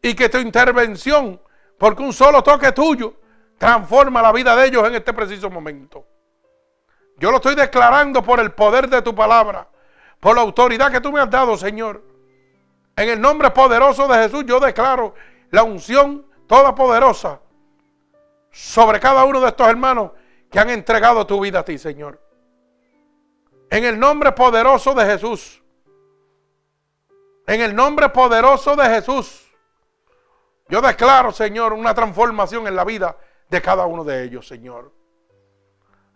Y 0.00 0.14
que 0.14 0.28
tu 0.28 0.38
intervención, 0.38 1.40
porque 1.78 2.02
un 2.02 2.12
solo 2.12 2.42
toque 2.42 2.72
tuyo, 2.72 3.14
transforma 3.56 4.20
la 4.20 4.32
vida 4.32 4.54
de 4.56 4.66
ellos 4.66 4.86
en 4.86 4.96
este 4.96 5.12
preciso 5.12 5.48
momento. 5.48 6.04
Yo 7.16 7.30
lo 7.30 7.36
estoy 7.36 7.54
declarando 7.54 8.22
por 8.22 8.40
el 8.40 8.52
poder 8.52 8.88
de 8.88 9.02
tu 9.02 9.14
palabra, 9.14 9.68
por 10.20 10.36
la 10.36 10.42
autoridad 10.42 10.90
que 10.90 11.00
tú 11.00 11.12
me 11.12 11.20
has 11.20 11.30
dado, 11.30 11.56
Señor. 11.56 12.02
En 12.96 13.08
el 13.08 13.20
nombre 13.20 13.50
poderoso 13.50 14.08
de 14.08 14.18
Jesús 14.22 14.44
yo 14.46 14.58
declaro 14.58 15.14
la 15.50 15.62
unción 15.62 16.26
toda 16.46 16.74
poderosa 16.74 17.40
sobre 18.50 18.98
cada 18.98 19.24
uno 19.24 19.40
de 19.40 19.48
estos 19.48 19.68
hermanos 19.68 20.12
que 20.50 20.58
han 20.58 20.70
entregado 20.70 21.26
tu 21.26 21.40
vida 21.40 21.60
a 21.60 21.64
ti, 21.64 21.78
Señor. 21.78 22.20
En 23.70 23.84
el 23.84 23.98
nombre 23.98 24.32
poderoso 24.32 24.94
de 24.94 25.04
Jesús. 25.04 25.62
En 27.46 27.60
el 27.60 27.74
nombre 27.74 28.08
poderoso 28.08 28.74
de 28.76 28.88
Jesús. 28.88 29.47
Yo 30.68 30.82
declaro, 30.82 31.32
Señor, 31.32 31.72
una 31.72 31.94
transformación 31.94 32.66
en 32.66 32.76
la 32.76 32.84
vida 32.84 33.16
de 33.48 33.62
cada 33.62 33.86
uno 33.86 34.04
de 34.04 34.24
ellos, 34.24 34.46
Señor. 34.46 34.92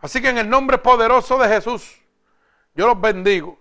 Así 0.00 0.20
que 0.20 0.28
en 0.28 0.38
el 0.38 0.48
nombre 0.48 0.78
poderoso 0.78 1.38
de 1.38 1.48
Jesús, 1.48 2.02
yo 2.74 2.86
los 2.86 3.00
bendigo. 3.00 3.58